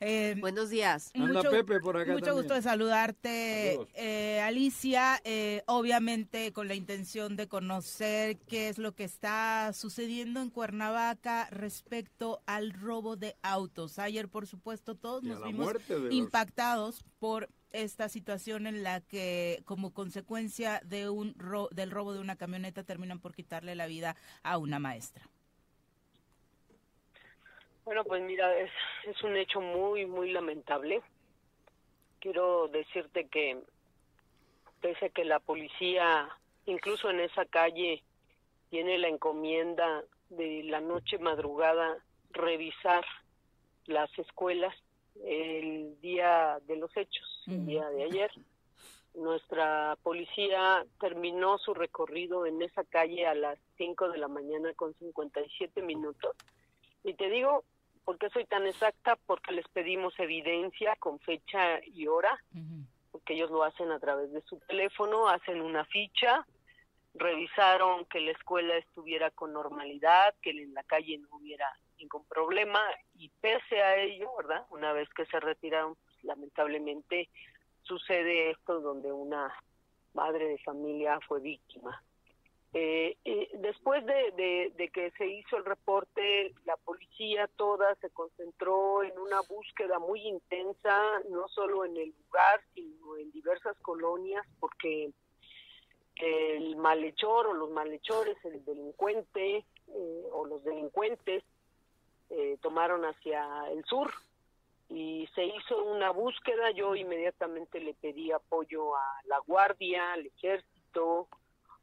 Eh, 0.00 0.34
Buenos 0.40 0.70
días. 0.70 1.12
Anda 1.14 1.34
mucho, 1.42 1.50
Pepe 1.50 1.78
por 1.80 1.96
acá 1.96 2.12
mucho 2.12 2.24
también. 2.24 2.42
gusto 2.42 2.54
de 2.54 2.62
saludarte, 2.62 3.78
eh, 3.94 4.40
Alicia. 4.40 5.20
eh, 5.24 5.62
obviamente 5.66 6.52
con 6.52 6.66
la 6.68 6.74
intención 6.74 7.36
de 7.36 7.48
conocer 7.48 8.38
qué 8.48 8.68
es 8.68 8.78
lo 8.78 8.92
que 8.94 9.04
está 9.04 9.72
sucediendo 9.72 10.40
en 10.40 10.50
Cuernavaca 10.50 11.48
respecto 11.50 12.40
al 12.46 12.72
robo 12.72 13.16
de 13.16 13.36
autos. 13.42 13.98
Ayer, 13.98 14.28
por 14.28 14.46
supuesto, 14.46 14.94
todos 14.96 15.22
Y 15.22 15.28
nos 15.28 15.44
vimos 15.44 15.74
los- 15.88 16.12
impactados 16.12 17.04
por 17.20 17.48
esta 17.70 18.08
situación 18.08 18.66
en 18.66 18.82
la 18.82 19.00
que 19.02 19.62
como 19.64 19.92
consecuencia 19.92 20.80
de 20.84 21.08
un 21.10 21.34
ro- 21.38 21.68
del 21.70 21.90
robo 21.90 22.14
de 22.14 22.20
una 22.20 22.36
camioneta 22.36 22.82
terminan 22.82 23.20
por 23.20 23.34
quitarle 23.34 23.74
la 23.76 23.86
vida 23.86 24.16
a 24.42 24.58
una 24.58 24.78
maestra. 24.78 25.28
Bueno, 27.88 28.04
pues 28.04 28.22
mira, 28.22 28.54
es, 28.54 28.70
es 29.06 29.22
un 29.22 29.34
hecho 29.34 29.62
muy, 29.62 30.04
muy 30.04 30.30
lamentable. 30.30 31.00
Quiero 32.20 32.68
decirte 32.68 33.28
que 33.28 33.62
pese 34.82 35.06
a 35.06 35.08
que 35.08 35.24
la 35.24 35.40
policía, 35.40 36.28
incluso 36.66 37.08
en 37.08 37.20
esa 37.20 37.46
calle, 37.46 38.04
tiene 38.68 38.98
la 38.98 39.08
encomienda 39.08 40.04
de 40.28 40.64
la 40.64 40.82
noche 40.82 41.18
madrugada 41.18 41.96
revisar 42.32 43.06
las 43.86 44.10
escuelas 44.18 44.76
el 45.24 45.98
día 46.02 46.58
de 46.66 46.76
los 46.76 46.94
hechos, 46.94 47.44
el 47.46 47.64
día 47.64 47.88
de 47.88 48.02
ayer. 48.02 48.30
Nuestra 49.14 49.96
policía 50.02 50.84
terminó 51.00 51.56
su 51.56 51.72
recorrido 51.72 52.44
en 52.44 52.60
esa 52.60 52.84
calle 52.84 53.26
a 53.26 53.34
las 53.34 53.58
5 53.78 54.10
de 54.10 54.18
la 54.18 54.28
mañana 54.28 54.74
con 54.74 54.92
57 54.92 55.80
minutos. 55.80 56.36
Y 57.02 57.14
te 57.14 57.30
digo, 57.30 57.64
¿por 58.08 58.16
qué 58.16 58.30
soy 58.30 58.46
tan 58.46 58.66
exacta? 58.66 59.16
Porque 59.26 59.52
les 59.52 59.68
pedimos 59.68 60.18
evidencia 60.18 60.96
con 60.96 61.20
fecha 61.20 61.78
y 61.84 62.06
hora, 62.06 62.42
porque 63.12 63.34
ellos 63.34 63.50
lo 63.50 63.64
hacen 63.64 63.92
a 63.92 64.00
través 64.00 64.32
de 64.32 64.40
su 64.46 64.58
teléfono, 64.60 65.28
hacen 65.28 65.60
una 65.60 65.84
ficha, 65.84 66.46
revisaron 67.12 68.06
que 68.06 68.22
la 68.22 68.30
escuela 68.30 68.78
estuviera 68.78 69.30
con 69.30 69.52
normalidad, 69.52 70.34
que 70.40 70.52
en 70.52 70.72
la 70.72 70.84
calle 70.84 71.18
no 71.18 71.28
hubiera 71.32 71.70
ningún 71.98 72.24
problema 72.24 72.80
y 73.14 73.28
pese 73.42 73.82
a 73.82 73.96
ello, 73.96 74.34
¿verdad? 74.38 74.64
Una 74.70 74.94
vez 74.94 75.06
que 75.10 75.26
se 75.26 75.38
retiraron, 75.38 75.94
pues, 75.96 76.24
lamentablemente 76.24 77.28
sucede 77.82 78.52
esto 78.52 78.80
donde 78.80 79.12
una 79.12 79.52
madre 80.14 80.46
de 80.46 80.58
familia 80.60 81.20
fue 81.28 81.40
víctima. 81.40 82.02
Eh, 82.74 83.16
eh, 83.24 83.48
después 83.54 84.04
de, 84.04 84.90
que 84.92 85.10
se 85.12 85.26
hizo 85.26 85.56
el 85.56 85.64
reporte, 85.64 86.54
la 86.64 86.76
policía 86.76 87.48
toda 87.56 87.94
se 87.96 88.10
concentró 88.10 89.02
en 89.02 89.18
una 89.18 89.40
búsqueda 89.48 89.98
muy 89.98 90.20
intensa, 90.20 91.00
no 91.30 91.48
solo 91.48 91.84
en 91.84 91.96
el 91.96 92.14
lugar, 92.24 92.60
sino 92.74 93.16
en 93.16 93.30
diversas 93.30 93.76
colonias, 93.78 94.46
porque 94.60 95.10
el 96.16 96.76
malhechor 96.76 97.46
o 97.46 97.54
los 97.54 97.70
malhechores, 97.70 98.36
el 98.44 98.64
delincuente 98.64 99.64
eh, 99.88 100.22
o 100.32 100.46
los 100.46 100.62
delincuentes 100.64 101.44
eh, 102.30 102.58
tomaron 102.60 103.04
hacia 103.04 103.46
el 103.70 103.84
sur 103.84 104.12
y 104.88 105.28
se 105.34 105.44
hizo 105.44 105.84
una 105.84 106.10
búsqueda. 106.10 106.70
Yo 106.72 106.94
inmediatamente 106.94 107.80
le 107.80 107.94
pedí 107.94 108.32
apoyo 108.32 108.96
a 108.96 109.20
la 109.24 109.38
Guardia, 109.46 110.12
al 110.12 110.26
Ejército, 110.26 111.28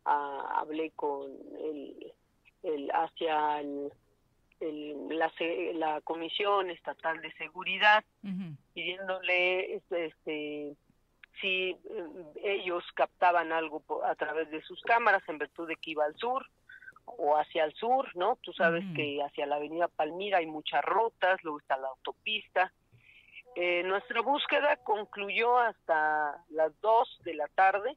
a- 0.06 0.60
hablé 0.60 0.92
con 0.92 1.32
el, 1.60 2.14
el 2.64 2.92
hacia 2.92 3.60
el- 3.62 3.92
el- 4.60 5.08
la, 5.20 5.32
la 5.74 6.02
Comisión 6.02 6.70
Estatal 6.70 7.22
de 7.22 7.32
Seguridad 7.34 8.04
pidiéndole 8.74 9.76
este, 9.76 10.06
este, 10.06 10.76
si 11.42 11.72
eh, 11.72 11.78
ellos 12.44 12.84
captaban 12.94 13.52
algo 13.52 13.84
a 14.06 14.16
través 14.16 14.50
de 14.52 14.62
sus 14.62 14.82
cámaras 14.84 15.24
en 15.28 15.38
virtud 15.38 15.68
de 15.68 15.76
que 15.76 15.92
iba 15.92 16.06
al 16.06 16.16
sur 16.18 16.46
o 17.06 17.36
hacia 17.38 17.66
el 17.66 17.74
sur, 17.76 18.10
¿no? 18.16 18.38
Tú 18.42 18.52
sabes 18.54 18.84
que 18.96 19.22
hacia 19.22 19.46
la 19.46 19.58
avenida 19.58 19.88
Palmira 19.88 20.40
hay 20.40 20.48
muchas 20.48 20.84
rutas, 20.84 21.44
luego 21.44 21.60
está 21.60 21.78
la 21.78 21.90
autopista. 21.90 22.72
Eh, 23.56 23.84
nuestra 23.84 24.22
búsqueda 24.22 24.78
concluyó 24.78 25.58
hasta 25.60 26.44
las 26.50 26.72
2 26.82 27.22
de 27.24 27.36
la 27.36 27.48
tarde 27.50 27.96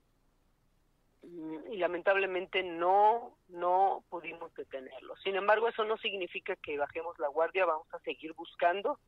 y 1.23 1.77
lamentablemente 1.77 2.63
no 2.63 3.37
no 3.49 4.05
pudimos 4.09 4.53
detenerlo. 4.55 5.17
Sin 5.17 5.35
embargo, 5.37 5.69
eso 5.69 5.85
no 5.85 5.97
significa 5.99 6.55
que 6.57 6.79
bajemos 6.79 7.19
la 7.19 7.29
guardia, 7.29 7.65
vamos 7.67 7.93
a 7.93 7.99
seguir 8.01 8.33
buscando 8.35 8.99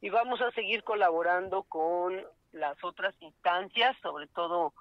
y 0.00 0.10
vamos 0.10 0.40
a 0.40 0.50
seguir 0.52 0.84
colaborando 0.84 1.62
con 1.64 2.22
las 2.52 2.82
otras 2.84 3.14
instancias, 3.20 3.96
sobre 4.02 4.26
todo 4.28 4.72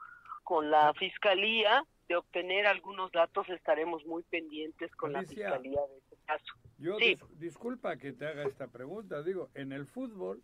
con 0.44 0.70
la 0.72 0.94
Fiscalía, 0.94 1.86
de 2.08 2.16
obtener 2.18 2.68
algunos 2.68 3.12
datos, 3.12 3.48
estaremos 3.50 4.06
muy 4.06 4.24
pendientes 4.24 4.94
con 4.98 5.16
Alicia. 5.16 5.50
la 5.50 5.56
Fiscalía 5.60 5.82
de 5.88 5.98
este 5.98 6.18
caso. 6.26 6.54
Yo 6.78 6.98
Sí. 6.98 7.16
dis- 7.16 7.28
disculpa 7.38 7.96
que 7.98 8.12
te 8.12 8.28
haga 8.28 8.44
esta 8.44 8.68
pregunta, 8.68 9.24
digo, 9.24 9.50
en 9.54 9.72
el 9.72 9.86
fútbol, 9.86 10.42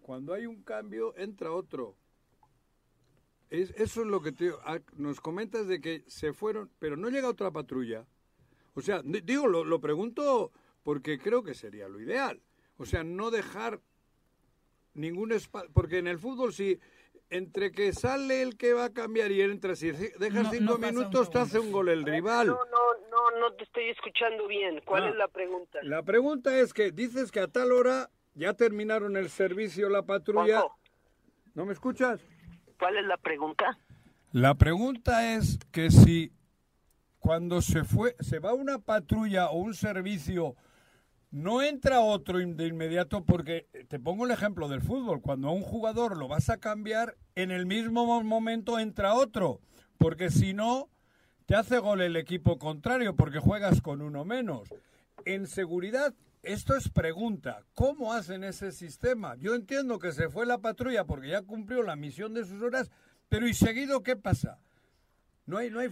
cuando 0.00 0.32
hay 0.32 0.46
un 0.46 0.62
cambio, 0.62 1.14
entra 1.16 1.52
otro. 1.52 1.94
Es, 3.50 3.70
eso 3.72 4.02
es 4.02 4.06
lo 4.06 4.22
que 4.22 4.32
te, 4.32 4.52
ah, 4.64 4.78
nos 4.96 5.20
comentas 5.20 5.66
de 5.66 5.80
que 5.80 6.04
se 6.06 6.32
fueron, 6.32 6.70
pero 6.78 6.96
no 6.96 7.08
llega 7.10 7.28
otra 7.28 7.50
patrulla. 7.50 8.06
O 8.74 8.80
sea, 8.80 9.02
di- 9.02 9.20
digo, 9.22 9.46
lo, 9.48 9.64
lo 9.64 9.80
pregunto 9.80 10.52
porque 10.84 11.18
creo 11.18 11.42
que 11.42 11.54
sería 11.54 11.88
lo 11.88 12.00
ideal. 12.00 12.40
O 12.76 12.86
sea, 12.86 13.02
no 13.04 13.30
dejar 13.30 13.80
ningún 14.94 15.32
espacio, 15.32 15.70
porque 15.72 15.98
en 15.98 16.06
el 16.06 16.18
fútbol 16.18 16.52
si 16.52 16.78
entre 17.28 17.70
que 17.70 17.92
sale 17.92 18.42
el 18.42 18.56
que 18.56 18.72
va 18.72 18.86
a 18.86 18.92
cambiar 18.92 19.30
y 19.30 19.40
entra, 19.40 19.76
si 19.76 19.90
dejas 19.92 20.44
No, 20.44 20.50
cinco 20.50 20.78
no 20.78 20.78
minutos, 20.78 21.30
te 21.30 21.38
hace 21.38 21.60
un 21.60 21.70
gol 21.70 21.88
el 21.88 22.04
rival. 22.04 22.48
No, 22.48 22.54
no, 22.64 23.08
no, 23.08 23.38
no 23.40 23.52
te 23.54 23.62
estoy 23.64 23.88
escuchando 23.90 24.48
bien. 24.48 24.80
¿Cuál 24.84 25.04
Ah. 25.04 25.08
es 25.10 25.16
la 25.16 25.28
pregunta? 25.28 25.78
La 25.82 26.02
pregunta 26.02 26.58
es 26.58 26.72
que 26.74 26.90
dices 26.90 27.30
que 27.30 27.38
a 27.40 27.46
tal 27.48 27.70
hora 27.72 28.10
ya 28.34 28.54
terminaron 28.54 29.16
el 29.16 29.28
servicio 29.28 29.88
la 29.88 30.02
patrulla. 30.02 30.60
Juanjo. 30.60 30.76
¿No 31.54 31.66
me 31.66 31.72
escuchas? 31.72 32.20
¿Cuál 32.80 32.96
es 32.96 33.04
la 33.04 33.16
pregunta? 33.18 33.78
La 34.32 34.54
pregunta 34.54 35.34
es 35.34 35.58
que 35.70 35.90
si 35.92 36.32
cuando 37.20 37.62
se 37.62 37.84
fue 37.84 38.16
se 38.20 38.38
va 38.40 38.54
una 38.54 38.78
patrulla 38.78 39.50
o 39.50 39.58
un 39.58 39.74
servicio 39.74 40.56
no 41.30 41.62
entra 41.62 42.00
otro 42.00 42.38
de 42.38 42.66
inmediato 42.66 43.24
porque 43.24 43.68
eh, 43.72 43.84
te 43.84 44.00
pongo 44.00 44.24
el 44.24 44.32
ejemplo 44.32 44.66
del 44.68 44.80
fútbol, 44.80 45.20
cuando 45.20 45.48
a 45.48 45.52
un 45.52 45.62
jugador 45.62 46.16
lo 46.16 46.26
vas 46.26 46.50
a 46.50 46.56
cambiar 46.58 47.16
en 47.36 47.52
el 47.52 47.66
mismo 47.66 48.04
mo- 48.06 48.24
momento 48.24 48.80
entra 48.80 49.14
otro, 49.14 49.60
porque 49.98 50.30
si 50.30 50.54
no 50.54 50.88
te 51.46 51.54
hace 51.54 51.78
gol 51.78 52.00
el 52.00 52.16
equipo 52.16 52.58
contrario 52.58 53.14
porque 53.14 53.38
juegas 53.38 53.80
con 53.80 54.00
uno 54.00 54.24
menos. 54.24 54.68
En 55.24 55.46
seguridad 55.46 56.14
esto 56.42 56.74
es 56.76 56.88
pregunta, 56.88 57.62
¿cómo 57.74 58.12
hacen 58.12 58.44
ese 58.44 58.72
sistema? 58.72 59.36
Yo 59.36 59.54
entiendo 59.54 59.98
que 59.98 60.12
se 60.12 60.28
fue 60.28 60.46
la 60.46 60.58
patrulla 60.58 61.04
porque 61.04 61.28
ya 61.28 61.42
cumplió 61.42 61.82
la 61.82 61.96
misión 61.96 62.34
de 62.34 62.44
sus 62.44 62.62
horas, 62.62 62.90
pero 63.28 63.46
¿y 63.46 63.54
seguido 63.54 64.02
qué 64.02 64.16
pasa? 64.16 64.58
No 65.46 65.58
hay 65.58 65.70
no 65.70 65.80
hay 65.80 65.88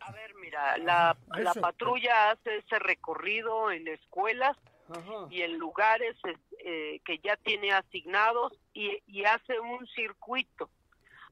A 0.00 0.10
ver, 0.12 0.34
mira, 0.40 0.76
la, 0.78 1.16
la 1.36 1.54
patrulla 1.54 2.30
hace 2.32 2.56
ese 2.58 2.78
recorrido 2.80 3.70
en 3.70 3.86
escuelas 3.88 4.56
y 5.30 5.40
en 5.42 5.56
lugares 5.58 6.16
eh, 6.64 7.00
que 7.04 7.18
ya 7.18 7.36
tiene 7.36 7.72
asignados 7.72 8.52
y, 8.74 8.98
y 9.06 9.24
hace 9.24 9.58
un 9.60 9.86
circuito. 9.86 10.68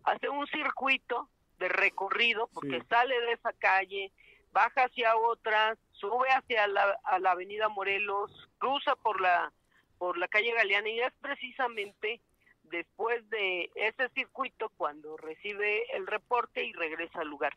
Hace 0.04 0.28
un 0.30 0.46
circuito 0.46 1.28
de 1.58 1.68
recorrido 1.68 2.48
porque 2.54 2.80
Sí. 2.80 2.86
sale 2.88 3.20
de 3.20 3.32
esa 3.32 3.52
calle, 3.54 4.12
baja 4.52 4.84
hacia 4.84 5.14
otra, 5.16 5.76
sube 6.00 6.28
hacia 6.30 6.66
la, 6.66 6.98
a 7.04 7.18
la 7.18 7.32
avenida 7.32 7.68
Morelos, 7.68 8.48
cruza 8.58 8.96
por 8.96 9.20
la 9.20 9.52
por 9.98 10.16
la 10.16 10.28
calle 10.28 10.52
Galeana 10.54 10.88
y 10.88 10.98
es 11.00 11.12
precisamente 11.20 12.20
después 12.64 13.28
de 13.28 13.70
ese 13.74 14.08
circuito 14.14 14.70
cuando 14.78 15.16
recibe 15.18 15.84
el 15.94 16.06
reporte 16.06 16.64
y 16.64 16.72
regresa 16.72 17.20
al 17.20 17.28
lugar. 17.28 17.52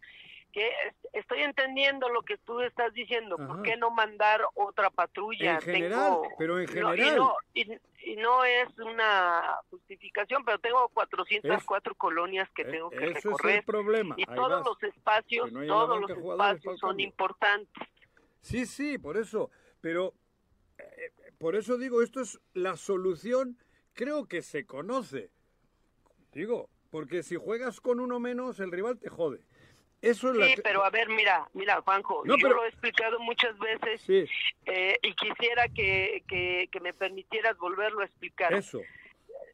Que 0.52 0.68
es- 0.68 0.96
estoy 1.14 1.41
entendiendo 1.41 2.10
lo 2.10 2.22
que 2.24 2.38
tú 2.39 2.60
estás 2.62 2.94
diciendo, 2.94 3.38
¿por 3.38 3.52
Ajá. 3.52 3.62
qué 3.64 3.78
no 3.78 3.91
mandar 3.91 4.41
otra 4.56 4.89
patrulla? 4.89 5.54
En 5.56 5.62
general, 5.62 6.18
pero 6.38 6.60
en 6.60 6.66
No, 6.66 6.94
y 6.94 6.98
general. 6.98 7.16
no, 7.16 7.36
y, 7.54 7.72
y 8.12 8.16
no 8.18 8.44
es 8.44 8.68
una 8.80 9.60
justificación, 9.70 10.44
pero 10.44 10.60
tengo 10.60 10.89
404 10.89 11.96
colonias 11.96 12.50
que 12.52 12.66
tengo 12.66 12.89
que 12.89 12.98
ese 13.06 13.20
es 13.20 13.24
recorrer. 13.24 13.56
el 13.60 13.64
problema, 13.64 14.16
Y 14.18 14.30
ahí 14.30 14.36
todos 14.36 14.50
vas. 14.64 14.66
los 14.66 14.84
espacios, 14.84 15.52
no 15.54 15.66
todos 15.66 16.02
los 16.02 16.10
espacios 16.12 16.80
son 16.80 17.00
importantes. 17.00 17.88
Sí, 18.44 18.66
sí, 18.68 18.98
por 19.00 19.18
eso. 19.18 19.50
Pero 19.82 20.14
eh, 20.78 21.12
por 21.39 21.56
eso 21.56 21.78
digo, 21.78 22.02
esto 22.04 22.22
es 22.22 22.39
la 22.54 22.78
solución, 22.78 23.58
creo 23.94 24.28
que 24.28 24.41
se 24.41 24.66
conoce. 24.66 25.32
Digo, 26.34 26.70
porque 26.91 27.24
si 27.24 27.36
juegas 27.38 27.82
con 27.82 28.00
uno 28.00 28.20
menos, 28.20 28.60
el 28.60 28.72
rival 28.72 29.00
te 29.00 29.10
jode. 29.10 29.39
Eso 30.02 30.34
es 30.34 30.56
Sí, 30.56 30.62
pero 30.62 30.84
a 30.84 30.89
ver, 30.89 31.08
mira, 31.08 31.50
mira, 31.54 31.82
Juanjo, 31.82 32.24
No, 32.26 32.36
yo 32.36 32.41
pero- 32.44 32.56
lo 32.58 32.66
he 32.66 32.68
explicado 32.68 33.20
muchas 33.20 33.58
veces 33.58 34.02
Sí. 34.02 34.26
eh, 34.66 34.98
y 35.02 35.14
quisiera 35.16 35.70
que, 35.70 36.24
que, 36.28 36.68
que 36.70 36.80
me 36.82 36.94
permitieras 36.94 37.58
volverlo 37.58 38.02
a 38.02 38.06
explicar. 38.06 38.54
Eso. 38.54 38.82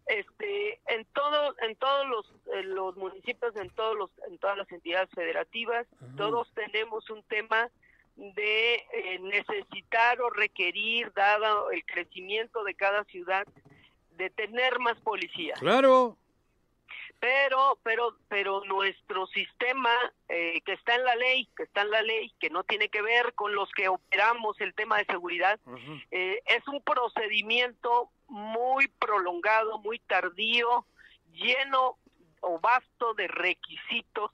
Este, 0.07 0.79
en 0.87 1.05
todo, 1.13 1.55
en 1.61 1.75
todos 1.75 2.07
los, 2.07 2.33
en 2.55 2.73
los 2.73 2.95
municipios, 2.97 3.55
en 3.57 3.69
todos 3.69 3.95
los, 3.95 4.09
en 4.27 4.39
todas 4.39 4.57
las 4.57 4.71
entidades 4.71 5.09
federativas, 5.13 5.85
todos 6.17 6.51
tenemos 6.55 7.07
un 7.11 7.21
tema 7.23 7.69
de 8.19 8.75
eh, 8.75 9.19
necesitar 9.21 10.19
o 10.21 10.29
requerir, 10.29 11.13
dado 11.13 11.71
el 11.71 11.85
crecimiento 11.85 12.63
de 12.65 12.75
cada 12.75 13.05
ciudad, 13.05 13.47
de 14.17 14.29
tener 14.29 14.77
más 14.79 14.99
policías 14.99 15.57
Claro. 15.59 16.17
pero 17.21 17.79
pero 17.83 18.17
pero 18.27 18.61
nuestro 18.65 19.25
sistema 19.27 19.93
eh, 20.27 20.59
que 20.65 20.73
está 20.73 20.95
en 20.95 21.05
la 21.05 21.15
ley 21.15 21.47
que 21.55 21.63
está 21.63 21.83
en 21.83 21.91
la 21.91 22.01
ley 22.01 22.33
que 22.39 22.49
no 22.49 22.63
tiene 22.65 22.89
que 22.89 23.01
ver 23.01 23.33
con 23.35 23.55
los 23.55 23.71
que 23.71 23.87
operamos 23.87 24.59
el 24.59 24.73
tema 24.73 24.97
de 24.97 25.05
seguridad 25.05 25.57
eh, 26.11 26.41
es 26.45 26.67
un 26.67 26.81
procedimiento 26.81 28.09
muy 28.27 28.87
prolongado 28.99 29.79
muy 29.79 29.99
tardío 29.99 30.85
lleno 31.31 31.97
o 32.41 32.59
vasto 32.59 33.13
de 33.13 33.27
requisitos 33.29 34.31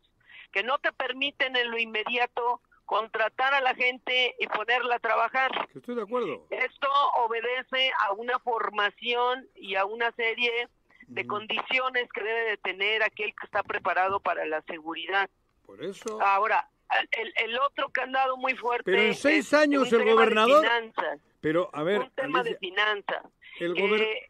que 0.51 0.63
no 0.63 0.79
te 0.79 0.91
permiten 0.91 1.55
en 1.55 1.69
lo 1.69 1.77
inmediato 1.77 2.61
contratar 2.85 3.53
a 3.53 3.61
la 3.61 3.73
gente 3.75 4.35
y 4.39 4.47
ponerla 4.47 4.95
a 4.95 4.99
trabajar 4.99 5.51
estoy 5.73 5.95
de 5.95 6.03
acuerdo. 6.03 6.45
esto 6.51 6.87
obedece 7.25 7.91
a 8.01 8.13
una 8.13 8.37
formación 8.39 9.47
y 9.55 9.75
a 9.75 9.85
una 9.85 10.11
serie 10.11 10.69
de 11.07 11.27
condiciones 11.27 12.07
que 12.13 12.23
debe 12.23 12.41
de 12.51 12.57
tener 12.57 13.03
aquel 13.03 13.33
que 13.39 13.45
está 13.45 13.61
preparado 13.63 14.19
para 14.19 14.45
la 14.45 14.61
seguridad. 14.63 15.29
Por 15.65 15.83
eso. 15.83 16.19
Ahora, 16.21 16.67
el, 17.11 17.33
el 17.43 17.59
otro 17.59 17.89
candado 17.89 18.37
muy 18.37 18.55
fuerte. 18.55 18.83
Pero 18.91 19.01
en 19.03 19.13
seis 19.15 19.47
es 19.47 19.53
años 19.53 19.81
un 19.81 19.87
el 19.87 19.89
tema 19.91 20.03
de 20.05 20.11
gobernador- 20.13 20.61
finanzas, 20.63 21.19
Pero, 21.41 21.69
a 21.73 21.83
ver, 21.83 22.01
un 22.01 22.09
tema 22.11 22.43
de 22.43 22.55
finanzas. 22.57 23.23
el 23.59 23.73
que- 23.73 23.81
gober- 23.81 24.29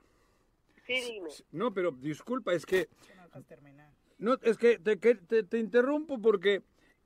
Sí, 0.86 1.01
dime. 1.14 1.30
No, 1.51 1.74
pero 1.74 1.91
disculpa, 1.91 2.53
es 2.53 2.66
que... 2.66 2.88
No, 4.18 4.36
es 4.43 4.58
que 4.58 4.78
te, 4.78 4.99
que 4.99 5.16
te, 5.16 5.43
te 5.43 5.58
interrumpo 5.58 6.22
porque 6.22 6.62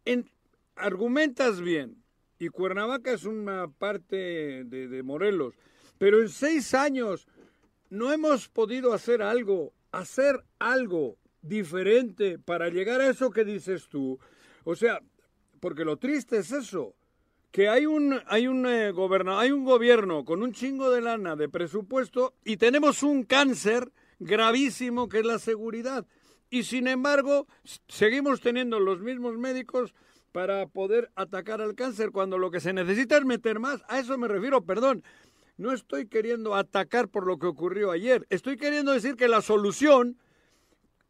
en, 0.05 0.29
argumentas 0.79 1.61
bien 1.61 2.03
y 2.39 2.47
Cuernavaca 2.49 3.11
es 3.11 3.25
una 3.25 3.67
parte 3.67 4.63
de, 4.65 4.87
de 4.87 5.03
Morelos, 5.03 5.55
pero 5.97 6.21
en 6.21 6.29
seis 6.29 6.73
años 6.73 7.27
no 7.89 8.11
hemos 8.13 8.47
podido 8.49 8.93
hacer 8.93 9.21
algo, 9.21 9.73
hacer 9.91 10.43
algo 10.59 11.17
diferente 11.41 12.39
para 12.39 12.69
llegar 12.69 13.01
a 13.01 13.09
eso 13.09 13.31
que 13.31 13.43
dices 13.43 13.87
tú. 13.89 14.19
O 14.63 14.75
sea, 14.75 15.01
porque 15.59 15.83
lo 15.85 15.97
triste 15.97 16.37
es 16.37 16.51
eso, 16.51 16.95
que 17.51 17.67
hay 17.67 17.85
un 17.85 18.19
hay 18.27 18.47
un 18.47 18.65
eh, 18.67 18.91
goberna- 18.91 19.39
hay 19.39 19.51
un 19.51 19.65
gobierno 19.65 20.23
con 20.23 20.43
un 20.43 20.53
chingo 20.53 20.91
de 20.91 21.01
lana 21.01 21.35
de 21.35 21.49
presupuesto 21.49 22.35
y 22.45 22.57
tenemos 22.57 23.03
un 23.03 23.23
cáncer 23.23 23.91
gravísimo 24.19 25.09
que 25.09 25.19
es 25.19 25.25
la 25.25 25.39
seguridad 25.39 26.05
y 26.51 26.63
sin 26.63 26.87
embargo 26.87 27.47
seguimos 27.87 28.39
teniendo 28.41 28.79
los 28.79 29.01
mismos 29.01 29.37
médicos 29.37 29.95
para 30.31 30.67
poder 30.67 31.11
atacar 31.15 31.61
al 31.61 31.75
cáncer 31.75 32.11
cuando 32.11 32.37
lo 32.37 32.51
que 32.51 32.59
se 32.59 32.73
necesita 32.73 33.17
es 33.17 33.25
meter 33.25 33.59
más 33.59 33.83
a 33.87 33.99
eso 33.99 34.17
me 34.17 34.27
refiero 34.27 34.61
perdón 34.61 35.03
no 35.57 35.71
estoy 35.73 36.07
queriendo 36.07 36.55
atacar 36.55 37.09
por 37.09 37.25
lo 37.25 37.37
que 37.37 37.47
ocurrió 37.47 37.91
ayer 37.91 38.25
estoy 38.29 38.57
queriendo 38.57 38.91
decir 38.91 39.15
que 39.15 39.27
la 39.27 39.41
solución 39.41 40.17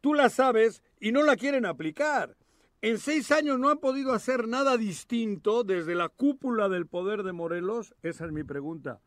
tú 0.02 0.14
la 0.14 0.30
sabes 0.30 0.84
y 1.00 1.12
no 1.12 1.24
la 1.24 1.36
quieren 1.36 1.66
aplicar. 1.66 2.36
En 2.82 2.98
seis 2.98 3.32
años 3.32 3.60
no 3.60 3.70
han 3.70 3.80
podido 3.80 4.14
hacer 4.14 4.48
nada 4.48 4.78
distinto 4.78 5.64
desde 5.64 5.96
la 5.96 6.08
cúpula 6.08 6.70
del 6.70 6.88
poder 6.88 7.24
de 7.24 7.34
Morelos. 7.34 7.94
Esa 8.04 8.26
es 8.26 8.32
mi 8.32 8.44
pregunta. 8.44 9.02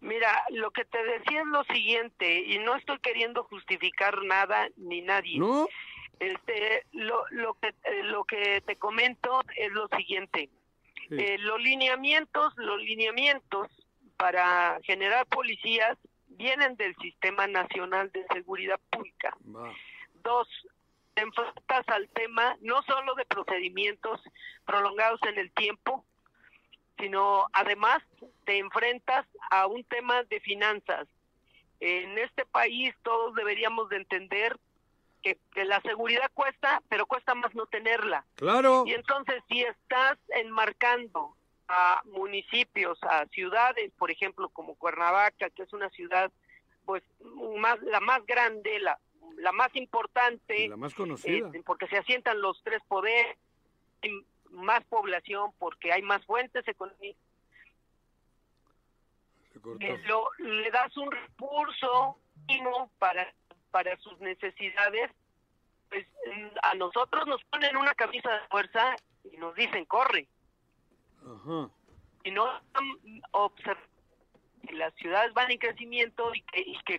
Mira, 0.00 0.30
lo 0.50 0.70
que 0.70 0.84
te 0.84 1.02
decía 1.04 1.40
es 1.40 1.46
lo 1.48 1.64
siguiente, 1.64 2.40
y 2.40 2.58
no 2.58 2.76
estoy 2.76 2.98
queriendo 3.00 3.44
justificar 3.44 4.22
nada 4.24 4.68
ni 4.76 5.02
nadie. 5.02 5.38
¿No? 5.38 5.68
Este, 6.18 6.86
lo, 6.92 7.24
lo 7.30 7.54
que 7.54 7.68
eh, 7.68 8.02
lo 8.04 8.24
que 8.24 8.62
te 8.62 8.76
comento 8.76 9.40
es 9.56 9.70
lo 9.72 9.88
siguiente. 9.88 10.48
Eh, 11.10 11.38
los 11.38 11.60
lineamientos, 11.60 12.52
los 12.56 12.80
lineamientos 12.80 13.68
para 14.16 14.80
generar 14.82 15.26
policías 15.26 15.96
vienen 16.28 16.76
del 16.76 16.96
Sistema 16.96 17.46
Nacional 17.46 18.10
de 18.12 18.26
Seguridad 18.32 18.80
Pública. 18.90 19.36
Dos, 20.22 20.48
te 21.14 21.22
enfrentas 21.22 21.88
al 21.88 22.08
tema 22.08 22.56
no 22.60 22.82
solo 22.82 23.14
de 23.14 23.24
procedimientos 23.24 24.20
prolongados 24.64 25.20
en 25.28 25.38
el 25.38 25.52
tiempo, 25.52 26.04
sino 26.98 27.46
además 27.52 28.02
te 28.44 28.58
enfrentas 28.58 29.26
a 29.50 29.66
un 29.66 29.84
tema 29.84 30.24
de 30.24 30.40
finanzas. 30.40 31.06
En 31.80 32.18
este 32.18 32.46
país 32.46 32.94
todos 33.02 33.34
deberíamos 33.34 33.88
de 33.90 33.96
entender 33.96 34.58
que, 35.26 35.38
que 35.52 35.64
la 35.64 35.80
seguridad 35.80 36.30
cuesta, 36.34 36.80
pero 36.88 37.04
cuesta 37.06 37.34
más 37.34 37.52
no 37.56 37.66
tenerla. 37.66 38.24
Claro. 38.36 38.84
Y 38.86 38.92
entonces 38.94 39.42
si 39.48 39.60
estás 39.62 40.16
enmarcando 40.28 41.34
a 41.66 42.00
municipios, 42.04 42.96
a 43.02 43.26
ciudades, 43.26 43.90
por 43.98 44.12
ejemplo, 44.12 44.48
como 44.50 44.76
Cuernavaca, 44.76 45.50
que 45.50 45.64
es 45.64 45.72
una 45.72 45.90
ciudad 45.90 46.30
pues 46.84 47.02
más 47.56 47.80
la 47.82 47.98
más 47.98 48.24
grande, 48.24 48.78
la 48.78 48.98
la 49.38 49.50
más 49.50 49.74
importante, 49.74 50.68
La 50.68 50.76
más 50.76 50.94
conocida. 50.94 51.50
eh, 51.52 51.62
porque 51.66 51.88
se 51.88 51.98
asientan 51.98 52.40
los 52.40 52.62
tres 52.62 52.80
poderes, 52.86 53.36
hay 54.02 54.10
más 54.50 54.84
población, 54.84 55.50
porque 55.58 55.92
hay 55.92 56.02
más 56.02 56.24
fuentes 56.24 56.66
económicas. 56.68 57.20
Eh, 59.80 60.00
lo- 60.06 60.30
le 60.38 60.70
das 60.70 60.96
un 60.96 61.10
recurso 61.10 62.16
para, 63.00 63.34
para 63.76 63.94
sus 63.98 64.18
necesidades, 64.20 65.10
pues 65.90 66.06
a 66.62 66.74
nosotros 66.76 67.26
nos 67.26 67.44
ponen 67.44 67.76
una 67.76 67.94
camisa 67.94 68.30
de 68.32 68.48
fuerza 68.48 68.96
y 69.30 69.36
nos 69.36 69.54
dicen 69.54 69.84
corre. 69.84 70.26
Ajá. 71.20 71.68
Y 72.24 72.30
no 72.30 72.46
observan 73.32 73.84
que 74.66 74.74
las 74.76 74.94
ciudades 74.94 75.34
van 75.34 75.50
en 75.50 75.58
crecimiento 75.58 76.34
y 76.34 76.40
que, 76.40 76.60
y 76.62 76.78
que 76.86 76.98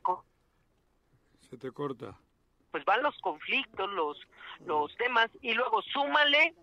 Se 1.49 1.57
te 1.57 1.71
corta. 1.71 2.15
pues 2.69 2.85
van 2.85 3.01
los 3.01 3.17
conflictos, 3.21 3.89
los, 3.89 4.15
los 4.59 4.95
temas, 4.97 5.31
y 5.41 5.53
luego 5.55 5.81
súmale, 5.81 6.53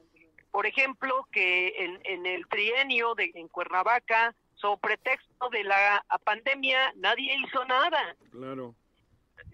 por 0.52 0.64
ejemplo, 0.64 1.26
que 1.32 1.74
en, 1.76 2.00
en 2.04 2.24
el 2.24 2.46
trienio 2.46 3.16
de 3.16 3.32
en 3.34 3.48
Cuernavaca, 3.48 4.32
sobre 4.54 4.96
pretexto 4.96 5.50
de 5.50 5.64
la 5.64 6.04
pandemia, 6.22 6.92
nadie 6.98 7.34
hizo 7.44 7.64
nada. 7.64 8.14
Claro. 8.30 8.76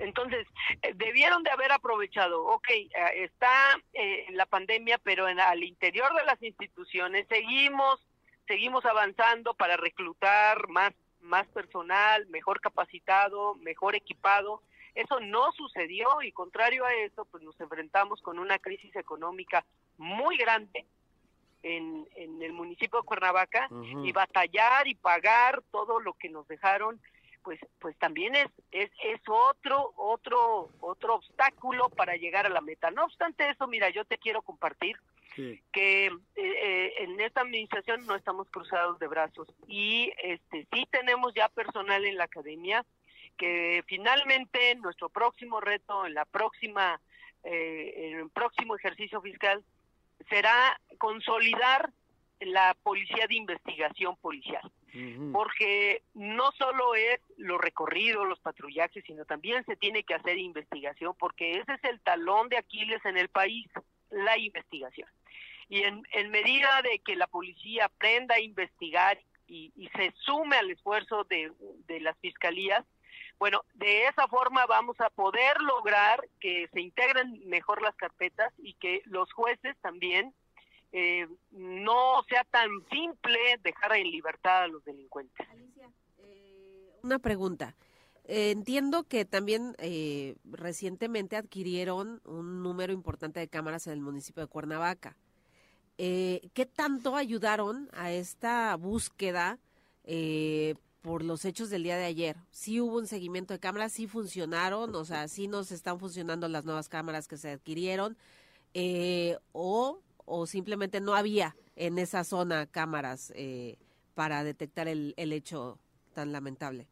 Entonces, 0.00 0.46
eh, 0.82 0.92
debieron 0.94 1.42
de 1.42 1.50
haber 1.50 1.70
aprovechado, 1.72 2.44
ok, 2.44 2.68
eh, 2.70 2.88
está 3.16 3.78
eh, 3.92 4.26
la 4.30 4.46
pandemia, 4.46 4.98
pero 4.98 5.28
en, 5.28 5.38
al 5.38 5.62
interior 5.62 6.12
de 6.14 6.24
las 6.24 6.42
instituciones 6.42 7.26
seguimos, 7.28 8.00
seguimos 8.48 8.84
avanzando 8.86 9.54
para 9.54 9.76
reclutar 9.76 10.68
más, 10.68 10.92
más 11.20 11.46
personal, 11.48 12.26
mejor 12.28 12.60
capacitado, 12.60 13.54
mejor 13.56 13.94
equipado. 13.94 14.62
Eso 14.94 15.20
no 15.20 15.52
sucedió 15.52 16.22
y 16.22 16.32
contrario 16.32 16.84
a 16.84 16.94
eso, 16.94 17.26
pues 17.26 17.44
nos 17.44 17.60
enfrentamos 17.60 18.22
con 18.22 18.38
una 18.38 18.58
crisis 18.58 18.96
económica 18.96 19.64
muy 19.98 20.36
grande 20.38 20.86
en, 21.62 22.08
en 22.16 22.42
el 22.42 22.54
municipio 22.54 23.00
de 23.00 23.06
Cuernavaca 23.06 23.68
y 24.02 24.12
batallar 24.12 24.88
y 24.88 24.94
pagar 24.94 25.62
todo 25.70 26.00
lo 26.00 26.14
que 26.14 26.30
nos 26.30 26.48
dejaron 26.48 27.00
pues 27.42 27.60
pues 27.78 27.96
también 27.98 28.34
es 28.34 28.48
es 28.70 28.90
es 29.04 29.20
otro 29.26 29.92
otro 29.96 30.70
otro 30.80 31.16
obstáculo 31.16 31.88
para 31.90 32.16
llegar 32.16 32.46
a 32.46 32.50
la 32.50 32.60
meta 32.60 32.90
no 32.90 33.04
obstante 33.04 33.48
eso 33.48 33.66
mira 33.66 33.90
yo 33.90 34.04
te 34.04 34.18
quiero 34.18 34.42
compartir 34.42 34.96
Sí. 35.36 35.62
que 35.72 36.06
eh, 36.06 36.12
eh, 36.36 36.92
en 36.98 37.20
esta 37.20 37.42
administración 37.42 38.04
no 38.04 38.16
estamos 38.16 38.50
cruzados 38.50 38.98
de 38.98 39.06
brazos 39.06 39.46
y 39.68 40.12
este 40.24 40.66
sí 40.72 40.88
tenemos 40.90 41.32
ya 41.34 41.48
personal 41.48 42.04
en 42.04 42.16
la 42.16 42.24
academia 42.24 42.84
que 43.36 43.84
finalmente 43.86 44.74
nuestro 44.74 45.08
próximo 45.08 45.60
reto 45.60 46.04
en 46.04 46.14
la 46.14 46.24
próxima 46.24 47.00
eh, 47.44 48.10
en 48.10 48.18
el 48.18 48.30
próximo 48.30 48.74
ejercicio 48.74 49.20
fiscal 49.22 49.62
será 50.28 50.80
consolidar 50.98 51.90
la 52.40 52.76
policía 52.82 53.28
de 53.28 53.36
investigación 53.36 54.16
policial 54.16 54.68
porque 55.32 56.02
no 56.14 56.50
solo 56.52 56.94
es 56.94 57.20
los 57.36 57.60
recorridos, 57.60 58.28
los 58.28 58.40
patrullajes, 58.40 59.04
sino 59.06 59.24
también 59.24 59.64
se 59.64 59.76
tiene 59.76 60.02
que 60.02 60.14
hacer 60.14 60.38
investigación, 60.38 61.14
porque 61.18 61.58
ese 61.58 61.74
es 61.74 61.84
el 61.84 62.00
talón 62.00 62.48
de 62.48 62.58
Aquiles 62.58 63.04
en 63.04 63.16
el 63.16 63.28
país, 63.28 63.68
la 64.10 64.36
investigación. 64.38 65.08
Y 65.68 65.82
en, 65.84 66.30
medida 66.30 66.82
de 66.82 66.98
que 66.98 67.14
la 67.14 67.28
policía 67.28 67.84
aprenda 67.84 68.34
a 68.34 68.40
investigar 68.40 69.20
y, 69.46 69.72
y 69.76 69.88
se 69.90 70.12
sume 70.18 70.56
al 70.56 70.70
esfuerzo 70.70 71.24
de, 71.24 71.52
de 71.86 72.00
las 72.00 72.18
fiscalías, 72.18 72.84
Bueno, 73.38 73.62
de 73.74 74.06
esa 74.06 74.28
forma 74.28 74.66
vamos 74.66 75.00
a 75.00 75.08
poder 75.08 75.60
lograr 75.62 76.28
que 76.40 76.68
se 76.72 76.80
integren 76.80 77.40
mejor 77.48 77.80
las 77.80 77.96
carpetas 77.96 78.52
y 78.58 78.74
que 78.74 79.00
los 79.06 79.32
jueces 79.32 79.76
también 79.80 80.34
eh, 80.92 81.26
no 81.50 82.22
sea 82.28 82.44
tan 82.44 82.68
simple 82.90 83.38
dejar 83.62 83.96
en 83.96 84.10
libertad 84.10 84.64
a 84.64 84.68
los 84.68 84.84
delincuentes. 84.84 85.46
Una 87.02 87.18
pregunta. 87.18 87.76
Eh, 88.24 88.50
entiendo 88.50 89.04
que 89.04 89.24
también 89.24 89.74
eh, 89.78 90.36
recientemente 90.44 91.36
adquirieron 91.36 92.20
un 92.24 92.62
número 92.62 92.92
importante 92.92 93.40
de 93.40 93.48
cámaras 93.48 93.86
en 93.86 93.94
el 93.94 94.00
municipio 94.00 94.42
de 94.42 94.48
Cuernavaca. 94.48 95.16
Eh, 96.02 96.48
¿Qué 96.54 96.64
tanto 96.64 97.14
ayudaron 97.14 97.90
a 97.92 98.10
esta 98.10 98.74
búsqueda 98.76 99.58
eh, 100.04 100.74
por 101.02 101.22
los 101.22 101.44
hechos 101.44 101.68
del 101.68 101.82
día 101.82 101.98
de 101.98 102.06
ayer? 102.06 102.36
¿Sí 102.50 102.80
hubo 102.80 102.96
un 102.96 103.06
seguimiento 103.06 103.52
de 103.52 103.60
cámaras? 103.60 103.92
¿Sí 103.92 104.06
funcionaron? 104.06 104.94
O 104.94 105.04
sea, 105.04 105.28
¿sí 105.28 105.46
nos 105.46 105.72
están 105.72 106.00
funcionando 106.00 106.48
las 106.48 106.64
nuevas 106.64 106.88
cámaras 106.88 107.28
que 107.28 107.36
se 107.36 107.50
adquirieron? 107.50 108.16
Eh, 108.72 109.36
o, 109.52 110.00
¿O 110.32 110.46
simplemente 110.46 111.00
no 111.00 111.16
había 111.16 111.56
en 111.74 111.98
esa 111.98 112.22
zona 112.22 112.66
cámaras 112.70 113.32
eh, 113.34 113.78
para 114.14 114.44
detectar 114.44 114.86
el, 114.86 115.12
el 115.16 115.32
hecho 115.32 115.80
tan 116.14 116.30
lamentable? 116.30 116.86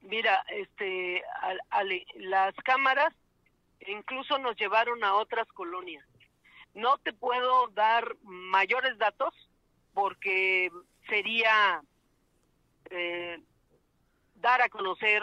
Mira, 0.00 0.42
este, 0.48 1.22
al- 1.42 1.60
Ale, 1.68 2.06
las 2.14 2.54
cámaras 2.64 3.12
incluso 3.86 4.38
nos 4.38 4.56
llevaron 4.56 5.04
a 5.04 5.16
otras 5.16 5.46
colonias. 5.48 6.02
No 6.72 6.96
te 6.96 7.12
puedo 7.12 7.68
dar 7.74 8.16
mayores 8.22 8.96
datos 8.96 9.34
porque 9.92 10.70
sería 11.10 11.82
eh, 12.88 13.38
dar 14.36 14.62
a 14.62 14.70
conocer 14.70 15.22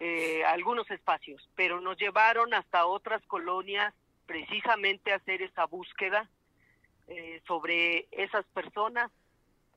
eh, 0.00 0.42
algunos 0.46 0.90
espacios, 0.90 1.48
pero 1.54 1.80
nos 1.80 1.96
llevaron 1.96 2.54
hasta 2.54 2.86
otras 2.86 3.22
colonias 3.26 3.94
precisamente 4.26 5.12
a 5.12 5.16
hacer 5.16 5.42
esa 5.42 5.66
búsqueda 5.66 6.28
eh, 7.10 7.42
sobre 7.44 8.06
esas 8.12 8.46
personas 8.54 9.10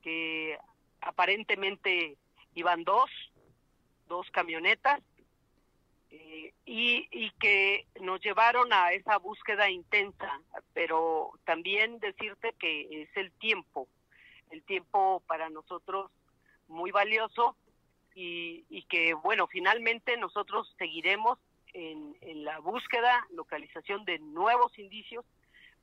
que 0.04 0.56
aparentemente 1.02 2.16
iban 2.54 2.84
dos, 2.84 3.10
dos 4.08 4.30
camionetas 4.30 5.02
eh, 6.12 6.54
y, 6.64 7.08
y 7.10 7.32
que 7.40 7.88
nos 8.02 8.22
llevaron 8.22 8.72
a 8.72 8.92
esa 8.94 9.18
búsqueda 9.18 9.68
intensa, 9.72 10.40
pero 10.76 11.32
también 11.44 11.98
decirte 12.00 12.54
que 12.60 13.02
es 13.02 13.10
el 13.18 13.32
tiempo, 13.32 13.88
el 14.52 14.62
tiempo 14.62 15.24
para 15.26 15.50
nosotros 15.50 16.12
muy 16.68 16.92
valioso 16.92 17.56
y, 18.14 18.64
y 18.70 18.84
que, 18.84 19.16
bueno, 19.16 19.48
finalmente 19.48 20.18
nosotros 20.18 20.72
seguiremos 20.78 21.40
en, 21.74 22.16
en 22.22 22.44
la 22.44 22.60
búsqueda, 22.60 23.26
localización 23.32 24.06
de 24.06 24.20
nuevos 24.20 24.78
indicios 24.78 25.26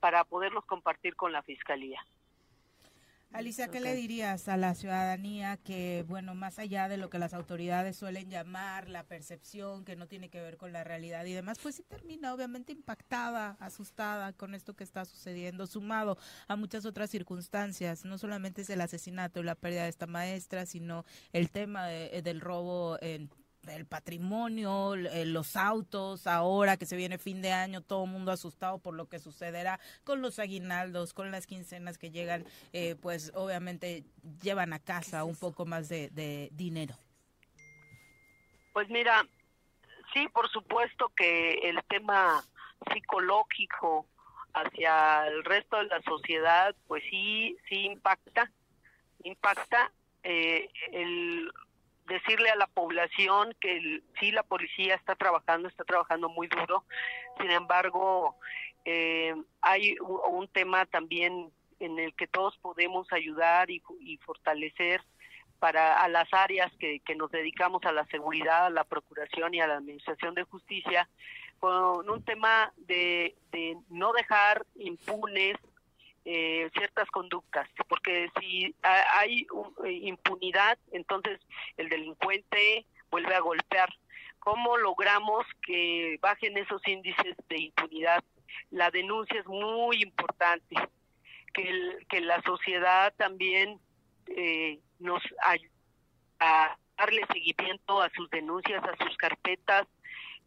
para 0.00 0.24
poderlos 0.24 0.64
compartir 0.64 1.14
con 1.14 1.32
la 1.32 1.42
Fiscalía. 1.42 2.00
Alicia, 3.32 3.68
¿qué 3.68 3.78
le 3.78 3.94
dirías 3.94 4.48
a 4.48 4.56
la 4.56 4.74
ciudadanía 4.74 5.56
que, 5.56 6.04
bueno, 6.08 6.34
más 6.34 6.58
allá 6.58 6.88
de 6.88 6.96
lo 6.96 7.10
que 7.10 7.20
las 7.20 7.32
autoridades 7.32 7.96
suelen 7.96 8.28
llamar 8.28 8.88
la 8.88 9.04
percepción, 9.04 9.84
que 9.84 9.94
no 9.94 10.08
tiene 10.08 10.30
que 10.30 10.40
ver 10.40 10.56
con 10.56 10.72
la 10.72 10.82
realidad 10.82 11.24
y 11.26 11.32
demás, 11.32 11.60
pues 11.62 11.76
sí 11.76 11.84
termina 11.84 12.34
obviamente 12.34 12.72
impactada, 12.72 13.56
asustada 13.60 14.32
con 14.32 14.56
esto 14.56 14.74
que 14.74 14.82
está 14.82 15.04
sucediendo, 15.04 15.68
sumado 15.68 16.18
a 16.48 16.56
muchas 16.56 16.84
otras 16.86 17.08
circunstancias? 17.08 18.04
No 18.04 18.18
solamente 18.18 18.62
es 18.62 18.70
el 18.70 18.80
asesinato 18.80 19.38
y 19.38 19.44
la 19.44 19.54
pérdida 19.54 19.84
de 19.84 19.90
esta 19.90 20.08
maestra, 20.08 20.66
sino 20.66 21.04
el 21.32 21.50
tema 21.52 21.86
de- 21.86 22.22
del 22.22 22.40
robo 22.40 22.98
en 23.00 23.30
el 23.68 23.86
patrimonio, 23.86 24.94
eh, 24.94 25.24
los 25.26 25.56
autos, 25.56 26.26
ahora 26.26 26.76
que 26.76 26.86
se 26.86 26.96
viene 26.96 27.18
fin 27.18 27.42
de 27.42 27.52
año, 27.52 27.82
todo 27.82 28.04
el 28.04 28.10
mundo 28.10 28.32
asustado 28.32 28.78
por 28.78 28.94
lo 28.94 29.08
que 29.08 29.18
sucederá 29.18 29.80
con 30.04 30.22
los 30.22 30.38
aguinaldos, 30.38 31.12
con 31.12 31.30
las 31.30 31.46
quincenas 31.46 31.98
que 31.98 32.10
llegan, 32.10 32.44
eh, 32.72 32.96
pues 33.00 33.32
obviamente 33.34 34.04
llevan 34.42 34.72
a 34.72 34.78
casa 34.78 35.24
un 35.24 35.36
poco 35.36 35.66
más 35.66 35.88
de, 35.88 36.08
de 36.10 36.48
dinero. 36.52 36.94
Pues 38.72 38.88
mira, 38.88 39.26
sí, 40.12 40.28
por 40.28 40.48
supuesto 40.50 41.12
que 41.16 41.54
el 41.68 41.82
tema 41.88 42.42
psicológico 42.92 44.06
hacia 44.54 45.26
el 45.26 45.44
resto 45.44 45.76
de 45.76 45.84
la 45.84 46.00
sociedad, 46.02 46.74
pues 46.86 47.02
sí, 47.10 47.56
sí 47.68 47.86
impacta, 47.86 48.50
impacta 49.22 49.92
eh, 50.22 50.68
el 50.92 51.50
decirle 52.10 52.50
a 52.50 52.56
la 52.56 52.66
población 52.66 53.54
que 53.60 54.02
sí 54.18 54.32
la 54.32 54.42
policía 54.42 54.94
está 54.96 55.14
trabajando, 55.14 55.68
está 55.68 55.84
trabajando 55.84 56.28
muy 56.28 56.48
duro, 56.48 56.84
sin 57.40 57.50
embargo 57.50 58.36
eh, 58.84 59.34
hay 59.62 59.96
u- 60.00 60.20
un 60.38 60.48
tema 60.48 60.84
también 60.86 61.50
en 61.78 61.98
el 61.98 62.12
que 62.14 62.26
todos 62.26 62.58
podemos 62.58 63.10
ayudar 63.12 63.70
y, 63.70 63.80
y 64.00 64.16
fortalecer 64.18 65.00
para 65.60 66.02
a 66.02 66.08
las 66.08 66.28
áreas 66.32 66.72
que, 66.78 67.00
que 67.00 67.14
nos 67.14 67.30
dedicamos 67.30 67.82
a 67.84 67.92
la 67.92 68.04
seguridad, 68.06 68.66
a 68.66 68.70
la 68.70 68.84
procuración 68.84 69.54
y 69.54 69.60
a 69.60 69.66
la 69.66 69.76
administración 69.76 70.34
de 70.34 70.44
justicia, 70.44 71.08
con 71.58 72.08
un 72.08 72.24
tema 72.24 72.72
de, 72.76 73.36
de 73.52 73.76
no 73.90 74.12
dejar 74.12 74.66
impunes 74.76 75.56
eh, 76.24 76.68
ciertas 76.74 77.08
conductas, 77.10 77.68
porque 77.88 78.30
si 78.40 78.74
ha- 78.82 79.18
hay 79.20 79.46
eh, 79.84 79.92
impunidad, 79.92 80.78
entonces 80.92 81.40
el 81.76 81.88
delincuente 81.88 82.86
vuelve 83.10 83.34
a 83.34 83.40
golpear. 83.40 83.88
¿Cómo 84.38 84.76
logramos 84.78 85.44
que 85.62 86.18
bajen 86.22 86.56
esos 86.56 86.86
índices 86.86 87.36
de 87.48 87.58
impunidad? 87.58 88.22
La 88.70 88.90
denuncia 88.90 89.38
es 89.40 89.46
muy 89.46 90.02
importante, 90.02 90.76
que, 91.52 91.62
el- 91.68 92.06
que 92.08 92.20
la 92.20 92.40
sociedad 92.42 93.12
también 93.16 93.78
eh, 94.36 94.78
nos 94.98 95.22
ayude 95.42 95.70
a 96.38 96.76
darle 96.96 97.22
seguimiento 97.32 98.00
a 98.02 98.10
sus 98.10 98.30
denuncias, 98.30 98.82
a 98.84 99.04
sus 99.04 99.16
carpetas, 99.16 99.86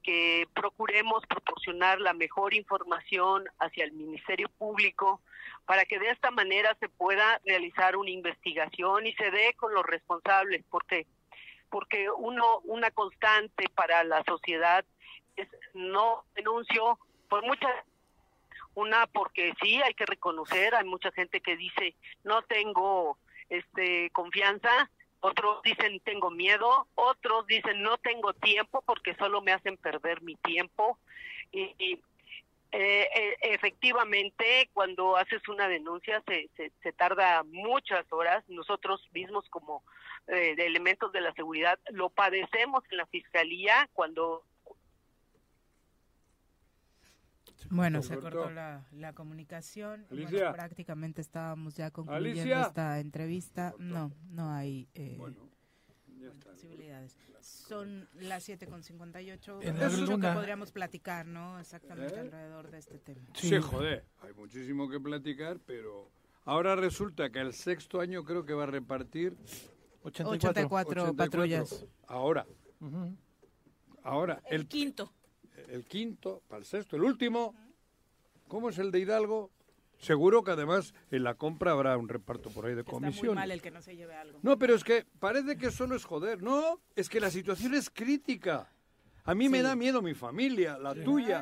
que 0.04 0.47
procuremos 0.54 1.26
proporcionar 1.28 1.99
la 1.99 2.14
mejor 2.14 2.54
información 2.54 3.45
hacia 3.60 3.86
el 3.86 3.93
Ministerio 3.93 4.49
Público 4.49 5.22
para 5.66 5.86
que 5.86 5.97
de 5.97 6.10
esta 6.10 6.30
manera 6.30 6.76
se 6.80 6.89
pueda 6.89 7.41
realizar 7.45 7.95
una 7.95 8.10
investigación 8.10 9.08
y 9.08 9.14
se 9.14 9.32
dé 9.32 9.54
con 9.56 9.74
los 9.74 9.86
responsables, 9.86 10.64
porque 10.70 11.08
porque 11.70 12.08
uno 12.12 12.60
una 12.66 12.91
constante 12.91 13.66
para 13.74 14.04
la 14.04 14.24
sociedad 14.26 14.86
es 15.36 15.47
no 15.74 16.24
denuncio 16.36 16.99
por 17.30 17.43
muchas 17.43 17.72
una 18.76 19.08
porque 19.08 19.54
sí 19.60 19.82
hay 19.82 19.95
que 19.95 20.06
reconocer 20.06 20.76
hay 20.76 20.86
mucha 20.86 21.12
gente 21.12 21.41
que 21.41 21.58
dice 21.58 21.95
no 22.24 22.43
tengo 22.43 23.18
este 23.49 24.12
confianza 24.12 24.91
otros 25.24 25.62
dicen 25.64 26.00
tengo 26.02 26.30
miedo 26.30 26.88
otros 26.96 27.48
dicen 27.48 27.82
no 27.82 27.98
tengo 27.98 28.34
tiempo 28.34 28.82
porque 28.86 29.16
solo 29.16 29.42
me 29.42 29.54
hacen 29.54 29.78
perder 29.78 30.22
mi 30.22 30.36
tiempo 30.36 31.00
y, 31.52 31.74
y, 31.78 32.00
eh, 32.76 33.08
eh, 33.16 33.38
efectivamente 33.54 34.68
cuando 34.74 35.16
haces 35.16 35.48
una 35.48 35.68
denuncia 35.68 36.24
se, 36.26 36.50
se, 36.58 36.92
tarda 36.94 37.44
muchas 37.44 38.04
horas. 38.12 38.44
Nosotros 38.48 39.08
mismos 39.14 39.48
como 39.52 39.84
eh, 40.26 40.56
elementos 40.58 41.12
de 41.12 41.22
la 41.22 41.34
seguridad 41.34 41.78
lo 41.92 42.10
padecemos 42.10 42.84
en 42.90 42.98
la 42.98 43.06
fiscalía 43.06 43.88
cuando 43.94 44.44
Bueno, 47.70 48.01
Se 48.01 48.09
se 48.09 48.14
cortó. 48.16 48.38
cortó 48.39 48.49
la, 48.51 48.86
la 48.91 49.14
comunicación. 49.14 50.05
Bueno, 50.09 50.28
Alicia. 50.28 50.51
prácticamente 50.53 51.22
estábamos 51.22 51.76
ya 51.76 51.91
concluyendo 51.91 52.41
Alicia. 52.41 52.61
esta 52.64 52.99
entrevista. 52.99 53.74
No, 53.80 54.11
no 54.30 54.51
hay 54.51 54.88
eh, 54.93 55.16
Bueno, 55.18 55.49
ya 56.20 56.28
está. 56.30 56.51
posibilidades. 56.51 57.18
Son 57.41 58.07
las 58.14 58.47
7.58. 58.47 59.59
En 59.64 59.78
Es 59.82 59.99
mucho 59.99 60.18
que 60.20 60.28
podríamos 60.30 60.72
platicar, 60.72 61.26
¿no? 61.26 61.59
Exactamente 61.59 62.16
¿Eh? 62.16 62.20
alrededor 62.20 62.72
de 62.72 62.78
este 62.80 62.99
tema. 62.99 63.22
Sí. 63.36 63.57
joder, 63.59 64.05
hay 64.22 64.34
muchísimo 64.34 64.89
que 64.89 64.99
platicar, 64.99 65.59
pero 65.66 66.09
ahora 66.45 66.76
resulta 66.76 67.30
que 67.30 67.39
el 67.39 67.53
sexto 67.53 67.99
año 67.99 68.24
creo 68.24 68.45
que 68.45 68.53
va 68.53 68.64
a 68.64 68.68
repartir 68.68 69.36
84. 70.03 70.49
84, 70.49 71.01
84. 71.03 71.16
patrullas. 71.16 71.86
Ahora, 72.07 72.45
Ujú. 72.80 73.16
ahora, 74.03 74.41
El, 74.49 74.61
el, 74.61 74.68
quinto. 74.68 75.11
El 75.70 75.86
quinto, 75.86 76.41
para 76.47 76.59
el 76.59 76.66
sexto, 76.66 76.95
el 76.95 77.03
último, 77.03 77.55
¿cómo 78.47 78.70
es 78.70 78.78
el 78.78 78.91
de 78.91 78.99
Hidalgo? 78.99 79.51
Seguro 79.99 80.43
que 80.43 80.51
además 80.51 80.93
en 81.11 81.24
la 81.24 81.36
compra 81.36 81.72
habrá 81.72 81.97
un 81.97 82.09
reparto 82.09 82.49
por 82.49 82.66
ahí 82.66 82.74
de 82.76 82.82
Está 82.82 82.91
muy 82.93 83.01
comisiones. 83.01 83.36
mal 83.36 83.51
el 83.51 83.61
que 83.61 83.72
no 83.72 83.82
se 83.82 83.95
lleve 83.95 84.16
algo. 84.16 84.39
No, 84.41 84.57
pero 84.59 84.76
es 84.76 84.84
que 84.84 85.05
parece 85.20 85.57
que 85.57 85.72
solo 85.72 85.95
es 85.95 86.03
joder. 86.03 86.41
No, 86.43 86.82
es 86.95 87.07
que 87.07 87.20
la 87.22 87.30
situación 87.32 87.74
es 87.74 87.89
crítica. 87.89 88.70
A 89.24 89.34
mí 89.34 89.47
me 89.47 89.61
da 89.61 89.76
miedo 89.78 90.01
mi 90.01 90.14
familia, 90.14 90.78
la 90.78 90.93
tuya, 90.93 91.41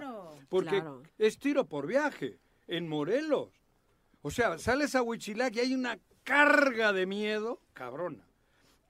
porque 0.49 0.69
Claro. 0.81 1.01
es 1.17 1.39
tiro 1.39 1.65
por 1.65 1.87
viaje 1.87 2.37
en 2.67 2.87
Morelos. 2.87 3.49
O 4.21 4.29
sea, 4.29 4.59
sales 4.59 4.93
a 4.93 5.01
Huichilac 5.01 5.55
y 5.55 5.59
hay 5.61 5.73
una 5.73 5.97
carga 6.23 6.93
de 6.93 7.07
miedo, 7.07 7.59
cabrona. 7.73 8.23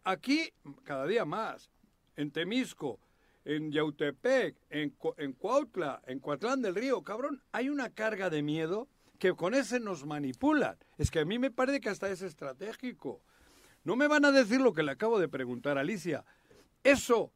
Aquí, 0.03 0.51
cada 0.83 1.05
día 1.07 1.23
más, 1.23 1.69
en 2.17 2.31
Temisco, 2.31 2.99
en 3.45 3.71
Yautepec, 3.71 4.55
en, 4.69 4.95
en 5.17 5.33
Cuautla, 5.33 6.01
en 6.05 6.19
Coatlán 6.19 6.61
del 6.61 6.75
Río, 6.75 7.01
cabrón, 7.03 7.41
hay 7.51 7.69
una 7.69 7.89
carga 7.89 8.29
de 8.29 8.43
miedo 8.43 8.87
que 9.19 9.33
con 9.33 9.53
ese 9.53 9.79
nos 9.79 10.05
manipulan. 10.05 10.77
Es 10.97 11.11
que 11.11 11.19
a 11.19 11.25
mí 11.25 11.39
me 11.39 11.51
parece 11.51 11.79
que 11.79 11.89
hasta 11.89 12.09
es 12.09 12.21
estratégico. 12.21 13.21
No 13.83 13.95
me 13.95 14.07
van 14.07 14.25
a 14.25 14.31
decir 14.31 14.61
lo 14.61 14.73
que 14.73 14.83
le 14.83 14.91
acabo 14.91 15.19
de 15.19 15.27
preguntar 15.27 15.77
a 15.77 15.81
Alicia. 15.81 16.23
Eso, 16.83 17.31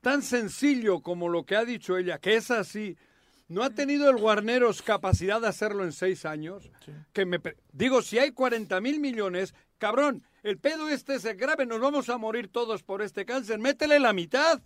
tan 0.00 0.22
sencillo 0.22 1.00
como 1.00 1.28
lo 1.28 1.44
que 1.44 1.56
ha 1.56 1.64
dicho 1.64 1.96
ella, 1.96 2.18
que 2.18 2.36
es 2.36 2.50
así, 2.50 2.96
¿no 3.48 3.62
ha 3.62 3.70
tenido 3.70 4.08
el 4.10 4.16
Guarneros 4.16 4.82
capacidad 4.82 5.40
de 5.40 5.48
hacerlo 5.48 5.84
en 5.84 5.92
seis 5.92 6.24
años? 6.24 6.70
Que 7.12 7.26
me 7.26 7.40
Digo, 7.72 8.02
si 8.02 8.18
hay 8.18 8.30
40 8.32 8.80
mil 8.80 9.00
millones, 9.00 9.54
cabrón, 9.78 10.24
el 10.42 10.58
pedo 10.58 10.88
este 10.88 11.16
es 11.16 11.24
grave, 11.36 11.66
nos 11.66 11.80
vamos 11.80 12.08
a 12.08 12.18
morir 12.18 12.48
todos 12.48 12.82
por 12.82 13.02
este 13.02 13.24
cáncer, 13.24 13.58
métele 13.58 13.98
la 13.98 14.12
mitad. 14.12 14.60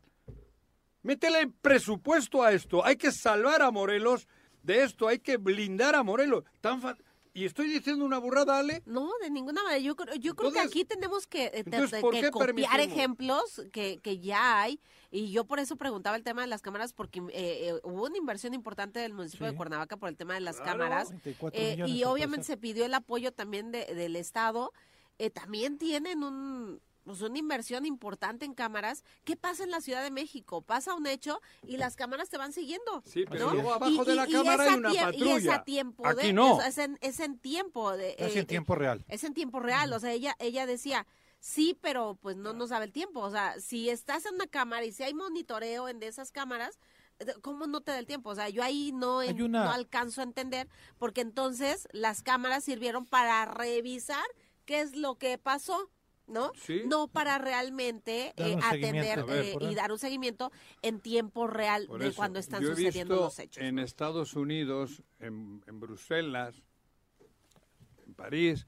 Métele 1.05 1.47
presupuesto 1.63 2.43
a 2.43 2.53
esto. 2.53 2.85
Hay 2.85 2.97
que 2.97 3.13
salvar 3.13 3.63
a 3.63 3.71
Morelos 3.71 4.27
de 4.63 4.83
esto. 4.83 5.07
Hay 5.07 5.19
que 5.21 5.37
blindar 5.37 5.95
a 5.95 6.03
Morelos. 6.03 6.45
Tan 6.61 6.81
fa- 6.81 6.97
y 7.37 7.45
estoy 7.45 7.67
diciendo 7.69 8.05
una 8.05 8.19
burrada, 8.19 8.59
Ale. 8.59 8.83
No, 8.87 9.11
de 9.21 9.29
ninguna 9.29 9.63
manera. 9.65 9.81
Yo, 9.81 9.97
creo- 9.97 10.15
yo 10.15 10.35
creo 10.35 10.51
que 10.53 10.61
aquí 10.61 10.85
tenemos 10.85 11.27
que, 11.27 11.47
eh, 11.47 11.51
te- 11.51 11.59
entonces, 11.77 11.91
te- 11.91 12.01
¿por 12.01 12.15
que 12.15 12.21
qué 12.23 12.31
copiar 12.31 12.55
permitimos? 12.55 12.79
ejemplos 12.79 13.63
que, 13.73 13.99
que 14.03 14.19
ya 14.21 14.63
hay. 14.63 14.81
Y 15.11 15.31
yo 15.31 15.45
por 15.45 15.59
eso 15.59 15.77
preguntaba 15.77 16.17
el 16.17 16.23
tema 16.25 16.41
de 16.43 16.47
las 16.49 16.63
cámaras, 16.63 16.93
porque 16.95 17.19
eh, 17.19 17.69
eh, 17.69 17.81
hubo 17.83 18.05
una 18.07 18.17
inversión 18.17 18.55
importante 18.55 18.99
del 19.01 19.13
municipio 19.15 19.47
de. 19.47 19.55
Cuernavaca 19.57 19.97
por 19.99 20.09
el 20.09 20.17
tema 20.17 20.35
de 20.35 20.41
las 20.41 20.57
Claro. 20.57 20.79
cámaras. 20.79 21.09
34 21.09 21.61
Eh, 21.61 21.77
y 21.87 22.05
obviamente 22.05 22.47
se 22.47 22.57
pidió 22.57 22.87
el 22.87 22.95
apoyo 22.95 23.31
también 23.33 23.73
de- 23.73 23.95
del 23.95 24.17
Estado. 24.17 24.73
Eh, 25.19 25.29
también 25.31 25.77
tienen 25.77 26.23
un 26.25 26.81
pues 27.19 27.31
una 27.31 27.39
inversión 27.39 27.87
importante 27.87 28.45
en 28.45 28.55
cámaras. 28.55 29.05
¿Qué 29.25 29.37
pasa 29.37 29.63
en 29.65 29.71
la 29.71 29.81
Ciudad 29.81 30.03
de 30.03 30.11
México? 30.11 30.63
Pasa 30.63 30.95
un 30.95 31.07
hecho 31.07 31.41
y 31.67 31.77
las 31.77 31.95
cámaras 31.97 32.29
te 32.29 32.39
van 32.39 32.53
siguiendo. 32.53 33.03
Sí, 33.07 33.25
pero 33.31 33.47
¿no? 33.47 33.55
luego 33.55 33.75
abajo 33.75 34.05
de 34.05 34.15
la 34.17 34.29
y 34.29 34.33
cámara 34.33 34.65
es 34.65 34.71
hay 34.73 34.77
una 34.79 34.91
tie- 34.91 34.95
Y 34.95 34.97
es 34.99 35.05
patrulla. 35.29 35.55
a 35.55 35.65
tiempo 35.65 36.07
Aquí 36.07 36.27
de, 36.27 36.33
no. 36.33 36.61
es, 36.61 36.67
es 36.69 36.79
en, 36.79 36.99
es 37.01 37.21
en 37.21 37.39
tiempo 37.39 37.93
de. 37.97 38.17
Es 38.19 38.35
eh, 38.35 38.41
en 38.41 38.47
tiempo 38.47 38.75
real. 38.75 39.05
es 39.09 39.23
en 39.25 39.33
tiempo 39.35 39.61
real, 39.61 39.93
o 39.93 40.01
sea, 40.01 40.11
ella 40.13 40.35
ella 40.41 40.67
decía, 40.67 41.07
sí, 41.39 41.79
pero 41.81 42.19
pues 42.21 42.37
no 42.37 42.53
nos 42.53 42.71
sabe 42.71 42.87
el 42.87 42.93
tiempo, 42.93 43.21
o 43.21 43.31
sea, 43.31 43.61
si 43.61 43.91
estás 43.91 44.27
en 44.27 44.35
una 44.35 44.47
cámara 44.47 44.85
y 44.85 44.93
si 44.93 45.03
hay 45.05 45.15
monitoreo 45.15 45.89
en 45.89 46.01
de 46.01 46.09
esas 46.09 46.33
cámaras, 46.33 46.79
eh, 47.21 47.27
¿cómo 47.43 47.67
no 47.67 47.81
te 47.83 47.93
da 47.93 47.99
el 47.99 48.07
tiempo? 48.07 48.31
O 48.31 48.35
sea, 48.35 48.49
yo 48.49 48.63
ahí 48.63 48.91
no, 48.93 49.23
en- 49.23 49.41
una- 49.41 49.65
no 49.65 49.71
alcanzo 49.71 50.21
a 50.21 50.25
entender, 50.25 50.69
porque 50.99 51.21
entonces 51.21 51.87
las 51.93 52.23
cámaras 52.23 52.65
sirvieron 52.65 53.07
para 53.07 53.45
revisar 53.45 54.25
qué 54.65 54.81
es 54.81 54.97
lo 54.97 55.17
que 55.17 55.37
pasó. 55.39 55.91
¿No? 56.27 56.53
Sí. 56.55 56.83
No 56.87 57.07
para 57.09 57.37
realmente 57.39 58.33
eh, 58.37 58.57
atender 58.63 59.25
ver, 59.27 59.45
eh, 59.45 59.57
y 59.61 59.75
dar 59.75 59.93
un 59.93 59.99
seguimiento 59.99 60.51
en 60.81 61.01
tiempo 61.01 61.47
real 61.47 61.87
Por 61.87 62.01
de 62.01 62.09
eso, 62.09 62.17
cuando 62.17 62.39
están 62.39 62.63
yo 62.63 62.69
he 62.73 62.77
sucediendo 62.77 63.15
visto 63.15 63.25
los 63.27 63.39
hechos. 63.39 63.63
En 63.63 63.79
Estados 63.79 64.35
Unidos, 64.35 65.03
en, 65.19 65.63
en 65.67 65.81
Bruselas, 65.81 66.63
en 68.07 68.15
París, 68.15 68.67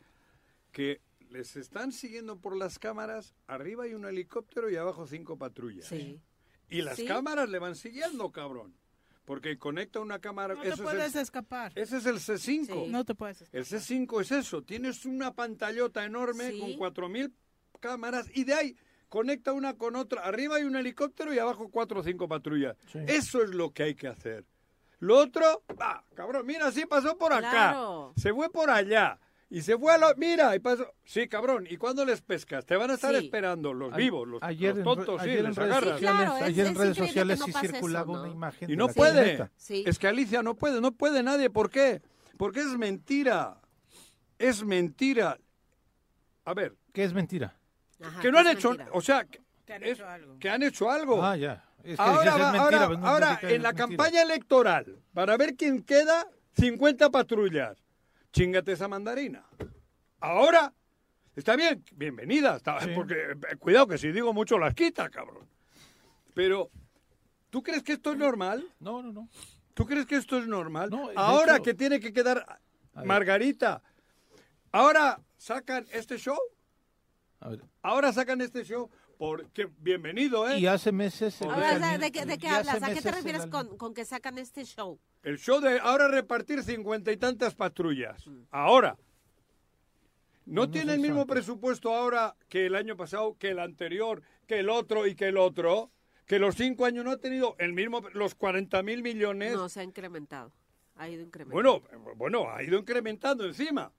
que 0.71 1.01
les 1.31 1.57
están 1.57 1.93
siguiendo 1.93 2.39
por 2.39 2.57
las 2.57 2.79
cámaras, 2.79 3.35
arriba 3.47 3.85
hay 3.85 3.95
un 3.95 4.05
helicóptero 4.05 4.71
y 4.71 4.77
abajo 4.77 5.07
cinco 5.07 5.39
patrullas. 5.39 5.87
Sí. 5.87 6.21
Y 6.69 6.83
las 6.83 6.97
Sí. 6.97 7.07
cámaras 7.07 7.49
le 7.49 7.59
van 7.59 7.75
siguiendo, 7.75 8.31
cabrón. 8.33 8.77
Porque 9.25 9.59
conecta 9.59 9.99
una 10.01 10.21
cámara. 10.21 10.55
No 10.55 10.63
te 10.63 10.69
es 10.69 10.81
puedes 10.81 11.15
el- 11.17 11.23
escapar. 11.23 11.73
ese 11.75 11.97
es 11.97 12.07
el 12.07 12.17
C5. 12.21 12.85
Sí. 12.85 12.91
No 12.91 13.05
te 13.05 13.15
puedes 13.15 13.41
escapar. 13.43 13.59
El 13.59 13.65
C5 13.67 14.21
es 14.21 14.31
eso, 14.31 14.63
tienes 14.63 15.05
una 15.05 15.35
pantallota 15.35 16.05
enorme 16.05 16.53
Sí. 16.53 16.61
con 16.61 16.73
4.000 16.75 17.33
cámaras 17.79 18.29
y 18.35 18.45
de 18.45 18.55
ahí 18.55 18.77
conecta 19.09 19.53
una 19.53 19.75
con 19.77 19.97
otra. 19.97 20.23
Arriba 20.23 20.57
hay 20.57 20.65
un 20.65 20.77
helicóptero 20.77 21.33
y 21.33 21.39
abajo 21.39 21.69
cuatro 21.71 22.01
o 22.01 22.03
cinco 22.03 22.29
patrullas. 22.29 22.77
Sí. 22.93 22.99
Eso 23.07 23.43
es 23.43 23.51
lo 23.51 23.73
que 23.73 23.83
hay 23.85 23.95
que 23.95 24.09
hacer. 24.09 24.45
Lo 24.99 25.19
otro, 25.19 25.63
ah, 25.79 26.03
cabrón, 26.15 26.47
mira, 26.47 26.71
sí 26.73 26.87
pasó 26.87 27.17
por 27.19 27.33
acá. 27.33 27.51
Claro. 27.51 28.13
Se 28.17 28.33
fue 28.33 28.51
por 28.51 28.71
allá. 28.71 29.19
Y 29.49 29.61
se 29.61 29.79
fue 29.79 29.93
a 29.93 29.99
la... 29.99 30.13
Mira, 30.17 30.57
y 30.57 30.59
pasó... 30.59 30.93
Sí, 31.05 31.29
cabrón, 31.29 31.69
¿y 31.71 31.77
cuándo 31.77 32.05
les 32.05 32.21
pescas? 32.21 32.67
Te 32.67 32.75
van 32.75 32.91
a 32.91 32.95
estar 32.95 33.15
Sí. 33.15 33.27
esperando 33.27 33.73
los 33.73 33.93
A- 33.93 33.97
vivos, 33.97 34.27
los, 34.27 34.43
ayer 34.43 34.71
los 34.71 34.79
en 34.79 34.85
tontos, 34.85 35.23
sí, 35.23 35.29
ayer 35.29 35.39
en 35.39 35.45
les 35.47 35.57
redes 35.57 35.71
agarras. 35.71 35.95
Sí, 35.99 36.01
claro, 36.05 36.19
sociales, 36.19 36.41
es- 36.43 36.49
ayer 36.49 36.67
en 36.67 36.73
es 36.73 36.79
redes 36.79 36.97
sociales 36.97 37.39
no 37.39 37.47
sí 37.47 37.53
circulaba 37.53 38.13
eso, 38.13 38.23
una 38.23 38.33
imagen. 38.33 38.69
Y 38.69 38.73
de 38.73 38.77
no 38.77 38.89
puede. 38.89 39.51
Sí. 39.57 39.85
Es 39.87 39.99
que 40.01 40.09
Alicia 40.09 40.43
no 40.43 40.57
puede, 40.57 40.81
no 40.81 40.91
puede 40.93 41.23
nadie. 41.23 41.49
¿Por 41.49 41.71
qué? 41.71 42.03
Porque 42.37 42.59
es 42.61 42.77
mentira. 42.77 43.61
Es 44.39 44.65
mentira. 44.65 45.39
A 46.45 46.53
ver, 46.55 46.75
¿Qué 46.93 47.05
es 47.05 47.13
mentira? 47.13 47.57
Ajá, 48.03 48.21
que 48.21 48.31
no 48.31 48.39
han 48.39 48.47
hecho, 48.49 48.71
mentira. 48.71 48.91
o 48.93 49.01
sea, 49.01 49.25
que, 49.25 49.41
Que 49.65 49.73
han 49.75 49.83
es- 49.83 49.91
hecho 49.93 50.09
algo. 50.09 50.39
que 50.39 50.51
han 50.51 50.63
hecho 50.63 50.91
algo. 50.91 51.23
Ah, 51.25 51.37
ya. 51.37 51.65
Es 51.83 51.97
que 51.97 52.03
ahora, 52.03 52.31
es 52.31 52.37
mentira, 52.37 52.63
ahora, 52.63 52.87
pues 52.89 52.99
no 52.99 53.07
ahora, 53.07 53.39
en 53.43 53.63
la 53.63 53.69
mentira. 53.73 53.73
campaña 53.75 54.23
electoral, 54.23 54.99
para 55.15 55.37
ver 55.37 55.55
quién 55.57 55.83
queda, 55.83 56.27
50 56.57 57.11
patrullas. 57.11 57.79
Chingate 58.33 58.73
esa 58.73 58.89
mandarina. 58.89 59.45
Ahora, 60.21 60.73
está 61.37 61.55
bien, 61.57 61.85
bienvenida, 61.95 62.57
está, 62.57 62.81
Sí. 62.81 62.91
porque 62.95 63.15
eh, 63.33 63.57
cuidado 63.59 63.87
que 63.87 63.99
si 63.99 64.11
digo 64.13 64.33
mucho 64.33 64.59
las 64.59 64.75
quita, 64.75 65.09
cabrón. 65.11 65.49
Pero, 66.35 66.71
¿tú 67.51 67.63
crees 67.63 67.83
que 67.83 67.93
esto 67.95 68.13
es 68.13 68.19
normal? 68.19 68.67
No, 68.81 69.03
no, 69.03 69.13
no. 69.13 69.29
¿Tú 69.75 69.87
crees 69.87 70.07
que 70.07 70.17
esto 70.17 70.39
es 70.39 70.47
normal? 70.47 70.91
No, 70.91 71.11
ahora 71.15 71.55
hecho- 71.57 71.63
que 71.65 71.75
tiene 71.75 72.01
que 72.01 72.13
quedar. 72.13 72.45
Margarita, 73.05 73.83
ahora 74.73 75.21
sacan 75.37 75.87
este 75.93 76.19
show. 76.19 76.39
Ahora 77.83 78.13
sacan 78.13 78.41
este 78.41 78.65
show, 78.65 78.91
porque 79.19 79.69
bienvenido, 79.79 80.49
¿eh? 80.49 80.59
Y 80.59 80.67
hace 80.67 80.93
meses... 80.93 81.41
Ahora, 81.43 81.99
¿de 81.99 82.11
qué, 82.11 82.27
de 82.27 82.49
hablas? 82.49 82.83
¿A 82.83 82.93
qué 82.93 83.01
te 83.01 83.11
refieres 83.11 83.47
con, 83.47 83.77
con 83.77 83.95
que 83.95 84.05
sacan 84.05 84.39
este 84.39 84.65
show? 84.65 84.99
El 85.23 85.39
show 85.39 85.61
de 85.61 85.79
ahora 85.81 86.09
repartir 86.09 86.63
cincuenta 86.63 87.11
y 87.13 87.17
tantas 87.17 87.55
patrullas. 87.55 88.25
Ahora. 88.51 88.97
No, 90.45 90.67
No, 90.67 90.71
tiene 90.71 90.95
el 90.95 91.01
mismo 91.01 91.27
presupuesto 91.27 91.93
ahora 91.93 92.37
que 92.49 92.67
el 92.67 92.77
año 92.77 92.97
pasado, 92.97 93.37
que 93.39 93.51
el 93.51 93.59
anterior, 93.59 94.23
que 94.47 94.61
el 94.61 94.69
otro 94.69 95.07
y 95.07 95.15
que 95.15 95.27
el 95.27 95.37
otro. 95.37 95.91
Que 96.27 96.39
los 96.41 96.57
cinco 96.57 96.85
años 96.85 97.05
no 97.05 97.13
ha 97.13 97.19
tenido 97.19 97.55
el 97.59 97.73
mismo, 97.73 98.03
los 98.13 98.35
40 98.35 98.83
mil 98.83 99.03
millones. 99.03 99.55
No, 99.55 99.69
se 99.69 99.81
ha 99.81 99.83
incrementado. 99.85 100.53
Ha 100.97 101.09
ido 101.09 101.23
incrementando. 101.23 101.81
Bueno, 101.81 102.15
bueno, 102.17 102.51
ha 102.51 102.63
ido 102.63 102.79
incrementando 102.79 103.45
encima. 103.45 103.93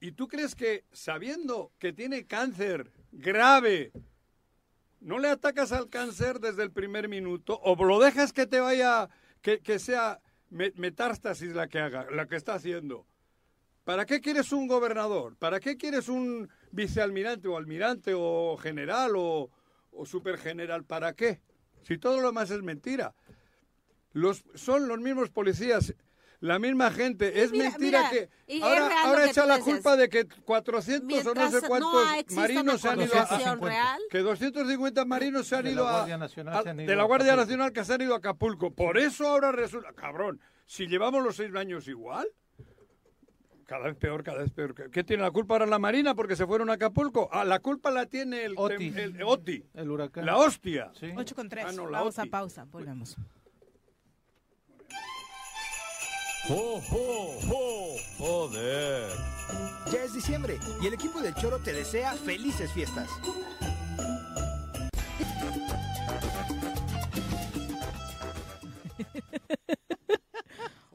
¿Y 0.00 0.12
tú 0.12 0.28
crees 0.28 0.54
que 0.54 0.84
sabiendo 0.92 1.72
que 1.78 1.92
tiene 1.92 2.26
cáncer 2.26 2.92
grave, 3.10 3.92
no 5.00 5.18
le 5.18 5.28
atacas 5.28 5.72
al 5.72 5.88
cáncer 5.88 6.38
desde 6.40 6.62
el 6.62 6.70
primer 6.70 7.08
minuto 7.08 7.58
o 7.62 7.82
lo 7.84 7.98
dejas 7.98 8.32
que 8.32 8.46
te 8.46 8.60
vaya, 8.60 9.08
que, 9.42 9.60
que 9.60 9.78
sea 9.78 10.20
me- 10.50 10.72
metástasis 10.76 11.52
la 11.54 11.68
que 11.68 11.80
haga, 11.80 12.06
la 12.10 12.26
que 12.26 12.36
está 12.36 12.54
haciendo? 12.54 13.06
¿Para 13.84 14.06
qué 14.06 14.20
quieres 14.20 14.52
un 14.52 14.68
gobernador? 14.68 15.36
¿Para 15.36 15.60
qué 15.60 15.76
quieres 15.76 16.08
un 16.08 16.48
vicealmirante 16.70 17.48
o 17.48 17.56
almirante 17.56 18.12
o 18.14 18.56
general 18.56 19.12
o, 19.16 19.50
o 19.92 20.06
supergeneral? 20.06 20.84
¿Para 20.84 21.14
qué? 21.14 21.40
Si 21.82 21.96
todo 21.98 22.20
lo 22.20 22.28
demás 22.28 22.50
es 22.50 22.62
mentira. 22.62 23.14
Los, 24.12 24.44
son 24.54 24.88
los 24.88 24.98
mismos 24.98 25.30
policías, 25.30 25.94
la 26.40 26.58
misma 26.58 26.90
gente. 26.90 27.42
es 27.42 27.50
mira, 27.50 27.70
mentira 27.70 28.08
mira, 28.08 28.10
que 28.10 28.28
y 28.46 28.58
es 28.58 28.62
ahora, 28.62 29.02
ahora 29.04 29.24
que 29.24 29.30
echa 29.30 29.46
la 29.46 29.56
dices. 29.56 29.74
culpa 29.74 29.96
de 29.96 30.08
que 30.08 30.26
400 30.44 31.26
o 31.26 31.34
no 31.34 31.50
sé 31.50 31.60
cuántos 31.66 32.04
marinos 32.36 32.80
se 32.80 32.88
han 32.88 33.00
ido 33.00 33.14
a, 33.18 33.56
real, 33.56 34.00
que 34.10 34.18
250 34.18 35.04
marinos 35.04 35.46
se 35.48 35.56
han 35.56 35.64
De 35.64 35.72
ido 35.72 35.86
a, 35.88 35.92
Guardia 35.92 36.18
Nacional 36.18 36.54
a- 36.56 36.62
se 36.62 36.68
han 36.70 36.80
ido 36.80 36.90
de 36.90 36.96
la 36.96 37.02
Guardia. 37.04 37.36
Nacional 37.36 37.72
que 37.72 37.84
se 37.84 37.92
han 37.94 38.02
ido 38.02 38.14
a 38.14 38.18
Acapulco. 38.18 38.70
Por 38.72 38.98
eso 38.98 39.26
ahora 39.26 39.50
resulta, 39.52 39.92
cabrón, 39.94 40.40
si 40.66 40.86
llevamos 40.86 41.24
los 41.24 41.34
seis 41.36 41.52
años 41.56 41.88
igual, 41.88 42.28
cada 43.66 43.84
vez 43.84 43.96
peor, 43.96 44.22
cada 44.22 44.38
vez 44.38 44.50
peor. 44.50 44.74
¿Qué- 44.74 44.90
¿Qué 44.90 45.04
tiene 45.04 45.22
la 45.22 45.30
culpa 45.30 45.54
ahora 45.54 45.66
la 45.66 45.78
Marina 45.78 46.14
porque 46.14 46.36
se 46.36 46.46
fueron 46.46 46.70
a 46.70 46.74
Acapulco? 46.74 47.28
Ah, 47.32 47.44
la 47.44 47.58
culpa 47.58 47.90
la 47.90 48.06
tiene 48.06 48.44
el 48.44 48.54
Oti. 48.56 48.90
tem- 48.92 48.96
el 49.16 49.22
Oti, 49.22 49.62
El 49.74 49.90
huracán. 49.90 50.24
la 50.24 50.36
hostia. 50.38 50.90
Sí. 50.98 51.12
8 51.14 51.34
con 51.34 51.48
3. 51.50 51.66
Ah, 51.68 51.72
no, 51.72 51.90
la 51.90 51.98
Vamos 51.98 52.18
a 52.18 52.22
OTI. 52.22 52.30
pausa. 52.30 52.64
Volvemos. 52.64 53.16
¡Jo, 56.46 56.80
jo, 56.80 57.38
jo! 57.46 57.96
¡Joder! 58.18 59.10
Ya 59.92 60.04
es 60.04 60.14
diciembre 60.14 60.58
y 60.80 60.86
el 60.86 60.94
equipo 60.94 61.20
del 61.20 61.34
Choro 61.34 61.58
te 61.58 61.72
desea 61.72 62.12
felices 62.14 62.72
fiestas. 62.72 63.08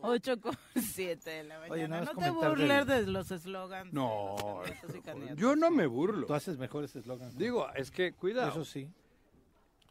8 0.02 0.42
con 0.42 0.56
7 0.76 1.30
de 1.30 1.44
la 1.44 1.60
mañana. 1.60 1.74
Oye, 1.74 1.88
nada 1.88 2.04
más 2.04 2.14
no 2.14 2.20
te 2.22 2.28
comentar 2.28 2.50
burles 2.50 2.88
de 2.88 3.08
los 3.08 3.32
eslogans. 3.32 3.94
No, 3.94 4.36
de 4.64 4.70
los 4.70 4.80
candidatos 4.80 4.96
y 4.96 5.02
candidatas. 5.02 5.38
yo 5.38 5.56
no 5.56 5.72
me 5.72 5.88
burlo. 5.88 6.28
Tú 6.28 6.34
haces 6.34 6.58
mejores 6.58 6.96
eslogans. 6.96 7.38
Digo, 7.38 7.70
es 7.74 7.90
que, 7.90 8.14
cuidado, 8.14 8.50
Eso 8.50 8.66
sí. 8.66 8.90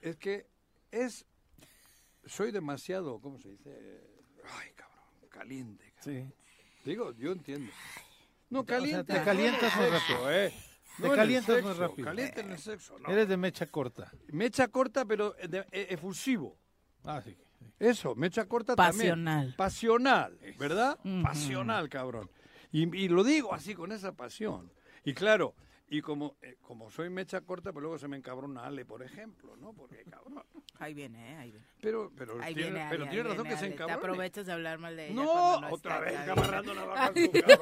es 0.03 0.17
que 0.17 0.47
es, 0.91 1.25
soy 2.27 2.53
demasiado, 2.53 3.21
¿cómo 3.21 3.39
se 3.39 3.49
dice? 3.51 3.71
Ay, 4.61 4.71
cabrón, 4.77 4.92
caliente. 5.33 5.93
cabrón. 5.97 6.13
Sí. 6.13 6.33
Digo, 6.85 7.13
yo 7.13 7.33
entiendo. 7.33 7.73
No, 8.51 8.61
sea, 8.65 8.77
caliente. 8.77 9.13
te 9.15 9.23
calientas 9.25 9.77
muy 9.77 9.87
Eso, 9.91 10.31
¿eh? 10.31 10.53
Te 10.99 11.09
No 11.09 11.15
calientas 11.15 11.63
muy 11.63 11.71
sexo, 11.73 11.81
rápido. 11.89 12.05
Caliente 12.07 12.41
en 12.43 12.53
el 12.53 12.59
sexo, 12.59 12.99
no. 12.99 13.09
Eres 13.09 13.29
de 13.29 13.37
mecha 13.37 13.67
corta. 13.67 14.13
Mecha 14.29 14.69
corta, 14.69 15.05
pero 15.07 15.33
de- 15.49 15.67
eh, 15.73 15.87
efusivo. 15.91 16.59
Ah, 17.05 17.23
sí. 17.25 17.37
Eso, 17.79 18.15
mecha 18.15 18.45
corta 18.47 18.77
Pasional. 18.77 19.37
también. 19.37 19.57
Pasional, 19.57 20.39
¿verdad? 20.59 20.99
Ujú. 21.05 21.23
Pasional, 21.23 21.89
cabrón. 21.89 22.31
Y, 22.71 22.83
y 22.97 23.09
lo 23.09 23.25
digo 23.25 23.55
así, 23.55 23.75
con 23.75 23.91
esa 23.93 24.13
pasión. 24.13 24.71
Y 25.05 25.15
claro, 25.15 25.55
y 25.93 26.01
como, 26.01 26.37
eh, 26.41 26.57
como 26.63 26.91
soy 26.91 27.11
mecha 27.11 27.43
corta, 27.43 27.71
pues 27.71 27.83
luego 27.83 27.99
se 27.99 28.09
me 28.09 28.17
encabrona 28.17 28.65
Ale, 28.65 28.87
por 28.87 29.03
ejemplo, 29.03 29.57
¿no? 29.59 29.75
Porque, 29.75 30.03
cabrón. 30.05 30.43
Ahí 30.79 30.95
viene, 30.95 31.33
¿eh? 31.33 31.37
Ahí 31.37 31.51
viene. 31.51 31.67
Pero, 31.83 32.11
pero, 32.17 32.41
Ahí 32.41 32.55
tiene, 32.55 32.71
viene, 32.71 32.87
pero 32.89 33.05
ahí 33.05 33.11
tiene 33.11 33.29
razón 33.29 33.43
viene, 33.43 33.51
que 33.51 33.57
se 33.61 33.67
Ale. 33.67 33.77
Te 33.87 33.93
aprovechas 33.93 34.47
de 34.47 34.53
hablar 34.53 34.79
mal 34.79 34.97
de 34.97 35.09
ella 35.09 35.15
No, 35.15 35.61
no 35.61 35.69
otra 35.69 36.01
vez, 36.01 36.15
navajas, 36.27 36.63
tú, 37.13 37.31
cabrón. 37.31 37.59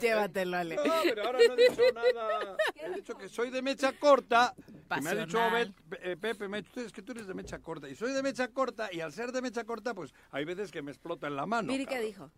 Llévatelo, 0.00 0.56
Ale. 0.56 0.74
No, 0.74 0.82
pero 1.04 1.24
ahora 1.26 1.38
no 1.46 1.54
he 1.54 1.68
dicho 1.68 1.82
nada. 1.94 2.56
He 2.74 2.90
dicho 2.94 3.16
que 3.16 3.28
soy 3.28 3.50
de 3.50 3.62
mecha 3.62 3.92
corta. 3.92 4.52
Que 4.92 5.00
me 5.00 5.10
ha 5.10 5.14
dicho. 5.14 5.38
Bet- 5.38 5.74
eh, 6.02 6.16
Pepe, 6.16 6.48
me 6.48 6.58
ha 6.58 6.62
dicho, 6.62 6.80
es 6.80 6.92
que 6.92 7.02
tú 7.02 7.12
eres 7.12 7.28
de 7.28 7.34
mecha 7.34 7.60
corta. 7.60 7.88
Y 7.88 7.94
soy 7.94 8.12
de 8.12 8.22
mecha 8.22 8.48
corta, 8.48 8.88
y 8.92 9.00
al 9.00 9.12
ser 9.12 9.30
de 9.30 9.42
mecha 9.42 9.62
corta, 9.62 9.94
pues 9.94 10.12
hay 10.32 10.44
veces 10.44 10.72
que 10.72 10.82
me 10.82 10.90
explota 10.90 11.28
en 11.28 11.36
la 11.36 11.46
mano. 11.46 11.70
Miri, 11.70 11.86
¿qué 11.86 12.00
dijo? 12.00 12.32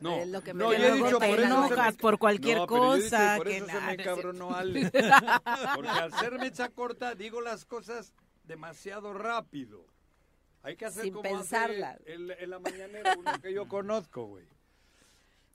No, 0.00 0.16
Eh, 0.16 0.26
lo 0.26 0.40
que 0.42 0.54
me 0.54 0.64
no, 0.64 0.72
yo 0.72 0.78
he 0.78 0.92
dicho 0.92 1.18
por 1.18 1.36
se 1.36 1.44
enojas 1.44 1.94
me- 1.94 2.00
por 2.00 2.18
cualquier 2.18 2.58
No, 2.58 2.66
pero 2.66 2.84
yo 2.86 2.94
he 2.94 2.96
dicho, 3.02 3.10
cosa, 3.16 3.34
por 3.36 3.46
que 3.46 3.56
eso 3.58 3.66
se 3.66 3.72
nada, 3.72 3.86
me 3.86 3.92
es 3.92 3.96
cierto. 3.96 4.12
encabronó 4.20 4.54
Ale. 4.56 4.90
Porque 5.74 5.88
al 5.90 6.12
ser 6.14 6.38
mecha 6.38 6.68
corta, 6.70 7.14
digo 7.14 7.40
las 7.42 7.64
cosas 7.66 8.12
demasiado 8.44 9.12
rápido. 9.12 9.84
Hay 10.62 10.76
que 10.76 10.86
hacer 10.86 11.04
Sin 11.04 11.12
como 11.14 11.24
hace 11.28 11.36
pensarlas. 11.36 11.98
el- 12.06 12.30
en 12.32 12.50
la 12.50 12.58
mañanera 12.58 13.14
uno 13.18 13.32
que 13.42 13.52
yo 13.52 13.68
conozco, 13.68 14.24
güey. 14.26 14.46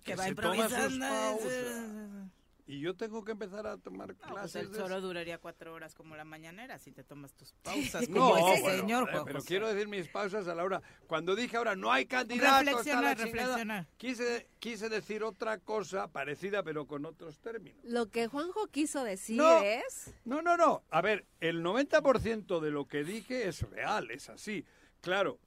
Que 0.04 0.16
va 0.16 0.26
se 0.26 0.36
toma 0.36 0.56
sus 0.70 0.72
improvisando. 0.74 1.06
pausas. 1.08 2.32
Y 2.68 2.80
yo 2.80 2.95
tengo 2.95 3.24
que 3.24 3.32
empezar 3.34 3.68
a 3.68 3.78
tomar 3.78 4.09
No, 4.09 4.16
pues 4.18 4.32
clases 4.32 4.55
el 4.55 4.72
choro 4.72 4.97
eso. 4.97 5.01
duraría 5.01 5.38
cuatro 5.38 5.72
horas 5.74 5.93
como 5.93 6.16
la 6.16 6.26
mañanera 6.26 6.80
si 6.80 6.91
te 6.91 7.03
tomas 7.03 7.32
tus 7.36 7.53
pausas 7.61 8.09
No, 8.09 8.32
como 8.32 8.38
ese 8.53 8.61
bueno, 8.63 8.80
señor 8.82 9.03
eh, 9.07 9.11
Juan 9.11 9.26
pero 9.26 9.39
José. 9.39 9.47
quiero 9.47 9.68
decir 9.72 9.88
mis 9.88 10.07
pausas 10.07 10.47
a 10.47 10.55
la 10.55 10.63
hora. 10.63 10.82
Cuando 11.05 11.36
dije 11.36 11.57
ahora 11.57 11.76
no 11.76 11.91
hay 11.91 12.07
candidatos, 12.07 12.66
Reflexionar, 12.66 13.18
reflexionar. 13.20 13.88
Quise, 13.97 14.47
quise 14.57 14.89
decir 14.89 15.24
otra 15.24 15.59
cosa 15.59 16.07
parecida, 16.07 16.63
pero 16.63 16.88
con 16.88 17.05
otros 17.05 17.39
términos. 17.39 17.80
Lo 17.84 18.09
que 18.09 18.26
Juanjo 18.28 18.66
quiso 18.68 19.03
decir 19.03 19.38
No. 19.38 19.61
es... 19.61 20.11
No, 20.26 20.41
no, 20.41 20.57
no. 20.57 20.82
A 20.89 21.01
ver, 21.01 21.28
el 21.41 21.61
90% 21.63 22.59
de 22.61 22.72
lo 22.72 22.88
que 22.88 23.03
dije 23.03 23.47
es 23.47 23.61
real, 23.61 24.09
es 24.09 24.28
así. 24.30 24.66
Claro, 25.01 25.38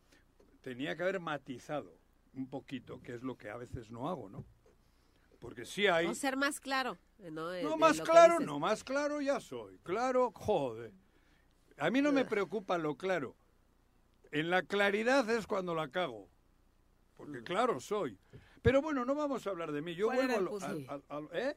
tenía 0.61 0.97
que 0.97 1.03
haber 1.03 1.19
matizado 1.19 1.99
un 2.35 2.49
poquito, 2.49 3.01
que 3.03 3.15
es 3.15 3.23
lo 3.25 3.37
que 3.37 3.51
a 3.51 3.57
veces 3.57 3.91
no 3.91 4.09
hago, 4.09 4.29
¿no? 4.29 4.45
Porque 5.39 5.65
sí 5.65 5.87
hay... 5.87 6.07
O 6.07 6.15
ser 6.15 6.37
más 6.37 6.61
claro. 6.61 6.99
¿no? 7.19 7.49
De- 7.49 7.63
No, 7.63 7.71
de 7.71 7.77
más 7.77 8.01
claro, 8.01 8.41
no, 8.41 8.59
más 8.59 8.83
claro 8.85 9.21
ya 9.21 9.41
soy. 9.41 9.79
Claro, 9.83 10.33
joder. 10.35 10.93
A 11.79 11.91
mí 11.91 12.03
no 12.03 12.11
me 12.13 12.25
preocupa 12.25 12.77
lo 12.79 12.97
claro. 12.97 13.37
En 14.33 14.51
la 14.51 14.63
claridad 14.63 15.29
es 15.31 15.47
cuando 15.47 15.75
la 15.75 15.89
cago. 15.89 16.29
Porque 17.17 17.43
claro 17.43 17.81
soy. 17.81 18.19
Pero 18.63 18.83
bueno, 18.83 19.05
no 19.05 19.15
vamos 19.15 19.47
a 19.47 19.51
hablar 19.51 19.73
de 19.73 19.81
mí. 19.81 19.95
Yo 19.95 20.07
¿Cuál 20.07 20.27
vuelvo 20.29 20.59
a 20.61 20.69
lo, 20.73 20.85
a- 20.89 21.01
a- 21.09 21.23
¿eh? 21.39 21.57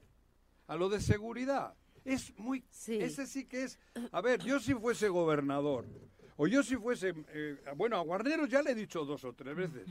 a 0.68 0.76
lo 0.76 0.90
de 0.90 1.02
seguridad. 1.02 1.74
Es 2.06 2.36
muy... 2.38 2.64
Sí. 2.70 2.98
Ese 3.02 3.26
sí 3.28 3.46
que 3.46 3.64
es... 3.64 3.80
A 4.12 4.22
ver, 4.22 4.42
yo 4.44 4.60
si 4.60 4.74
fuese 4.74 5.08
gobernador, 5.10 5.86
o 6.38 6.48
yo 6.48 6.64
si 6.64 6.76
fuese... 6.78 7.14
eh, 7.30 7.58
bueno, 7.76 7.98
a 7.98 8.02
Guarneros 8.02 8.50
ya 8.50 8.62
le 8.62 8.72
he 8.72 8.76
dicho 8.76 9.06
dos 9.06 9.24
o 9.24 9.34
tres 9.34 9.56
veces. 9.56 9.88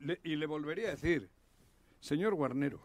Le- 0.00 0.20
y 0.24 0.36
le 0.36 0.46
volvería 0.46 0.88
a 0.88 0.90
decir, 0.92 1.30
señor 2.00 2.34
Guarneros, 2.34 2.80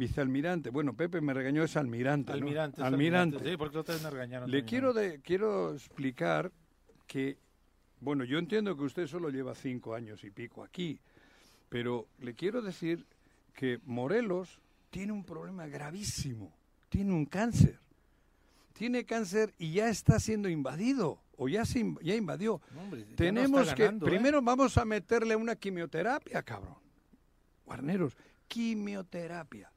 vicealmirante, 0.00 0.70
bueno, 0.70 0.94
Pepe 0.94 1.20
me 1.20 1.32
regañó, 1.32 1.62
es 1.62 1.76
almirante. 1.76 2.32
¿no? 2.32 2.38
Almirante. 2.38 2.80
es 2.80 2.86
Almirante. 2.86 3.38
Sí, 3.50 3.56
porque 3.56 3.78
vez 3.92 4.02
me 4.02 4.10
regañaron. 4.10 4.50
Le 4.50 4.58
también, 4.62 4.66
quiero, 4.68 4.88
¿no? 4.88 4.94
de, 5.00 5.20
quiero 5.20 5.74
explicar 5.74 6.50
que, 7.06 7.38
bueno, 8.00 8.24
yo 8.24 8.38
entiendo 8.38 8.76
que 8.76 8.82
usted 8.82 9.06
solo 9.06 9.30
lleva 9.30 9.54
cinco 9.54 9.94
años 9.94 10.24
y 10.24 10.30
pico 10.30 10.64
aquí, 10.64 10.98
pero 11.68 12.08
le 12.18 12.34
quiero 12.34 12.62
decir 12.62 13.06
que 13.54 13.78
Morelos 13.84 14.58
tiene 14.90 15.12
un 15.12 15.22
problema 15.24 15.66
gravísimo, 15.68 16.52
tiene 16.88 17.12
un 17.12 17.26
cáncer. 17.26 17.78
Tiene 18.72 19.04
cáncer 19.04 19.52
y 19.58 19.72
ya 19.74 19.90
está 19.90 20.18
siendo 20.18 20.48
invadido, 20.48 21.20
o 21.36 21.48
ya, 21.48 21.66
se, 21.66 21.84
inv- 21.84 22.00
ya 22.02 22.14
invadió. 22.14 22.62
No, 22.74 22.80
hombre, 22.80 23.02
ya 23.02 23.10
no 23.10 23.16
Tenemos 23.16 23.74
que, 23.74 23.84
¿eh? 23.84 23.92
primero 24.00 24.40
vamos 24.40 24.78
a 24.78 24.86
meterle 24.86 25.36
una 25.36 25.54
quimioterapia, 25.54 26.42
cabrón. 26.42 26.76
Guarneros, 27.66 28.16
quimioterapia. 28.48 29.70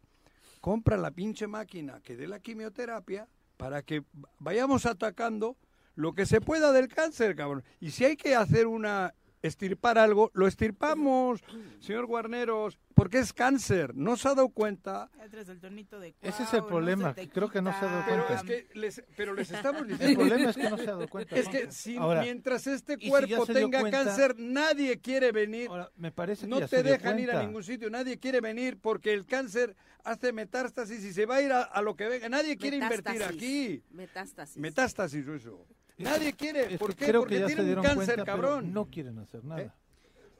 Compra 0.63 0.95
la 0.95 1.11
pinche 1.11 1.45
máquina 1.45 1.99
que 1.99 2.15
dé 2.15 2.25
la 2.25 2.39
quimioterapia 2.39 3.27
para 3.57 3.81
que 3.81 4.05
vayamos 4.39 4.85
atacando 4.85 5.57
lo 5.93 6.13
que 6.13 6.25
se 6.25 6.39
pueda 6.39 6.71
del 6.71 6.87
cáncer, 6.87 7.35
cabrón. 7.35 7.65
Y 7.81 7.91
si 7.91 8.05
hay 8.05 8.15
que 8.15 8.33
hacer 8.33 8.67
una 8.67 9.13
estirpar 9.53 9.97
algo, 9.97 10.31
lo 10.33 10.47
estirpamos, 10.47 11.41
señor 11.79 12.05
Guarneros, 12.07 12.79
porque 12.95 13.19
es 13.19 13.33
cáncer. 13.33 13.93
No 13.93 14.15
se 14.15 14.29
ha 14.29 14.33
dado 14.35 14.49
cuenta. 14.49 15.11
El 15.21 15.29
de 15.29 16.15
Ese 16.21 16.43
es 16.43 16.53
el 16.53 16.63
problema, 16.63 17.13
creo 17.13 17.49
que 17.49 17.61
no 17.61 17.71
se 17.77 17.85
ha 17.85 17.89
dado 17.89 18.03
quita. 18.03 18.09
Pero 18.09 18.25
cuenta. 18.27 18.35
es 18.35 18.43
que 18.43 18.79
les, 18.79 19.03
pero 19.17 19.33
les 19.33 19.51
estamos 19.51 19.81
El 19.81 19.87
diciendo. 19.89 20.19
problema 20.21 20.49
es 20.49 20.55
que 20.55 20.69
no 20.69 20.77
se 20.77 20.83
ha 20.83 20.91
dado 20.93 21.07
cuenta. 21.09 21.35
Es 21.35 21.49
que 21.49 21.71
si, 21.71 21.97
Ahora, 21.97 22.21
mientras 22.21 22.65
este 22.67 22.97
si 22.97 23.09
cuerpo 23.09 23.45
tenga 23.45 23.81
cuenta- 23.81 24.03
cáncer, 24.05 24.35
nadie 24.39 24.99
quiere 25.01 25.31
venir. 25.33 25.67
ahora, 25.69 25.91
me 25.97 26.11
parece 26.11 26.45
que 26.45 26.47
No 26.49 26.65
te 26.65 26.81
dejan 26.81 27.19
ir 27.19 27.29
a 27.29 27.33
cuenta. 27.33 27.45
ningún 27.45 27.63
sitio, 27.63 27.89
nadie 27.89 28.17
quiere 28.17 28.39
venir 28.39 28.79
porque 28.79 29.13
el 29.13 29.25
cáncer 29.25 29.75
hace 30.05 30.31
metástasis 30.31 31.03
y 31.03 31.11
se 31.13 31.25
va 31.25 31.35
a 31.35 31.41
ir 31.41 31.51
a, 31.51 31.63
a 31.63 31.81
lo 31.81 31.95
que 31.95 32.07
venga. 32.07 32.29
Nadie 32.29 32.55
quiere 32.57 32.77
invertir 32.77 33.21
aquí. 33.23 33.83
Metástasis. 33.91 34.57
Metástasis 34.57 35.27
eso. 35.27 35.67
Nadie 35.97 36.33
quiere. 36.33 36.77
¿Por 36.77 36.95
qué? 36.95 37.05
Creo 37.05 37.21
Porque 37.21 37.35
que 37.35 37.41
ya 37.41 37.45
tiene 37.47 37.55
se 37.57 37.61
un 37.61 37.67
dieron 37.67 37.83
cáncer, 37.83 38.15
cuenta, 38.15 38.23
pero 38.35 38.47
cabrón. 38.49 38.73
no 38.73 38.85
quieren 38.85 39.19
hacer 39.19 39.43
nada. 39.43 39.61
¿Eh? 39.61 39.71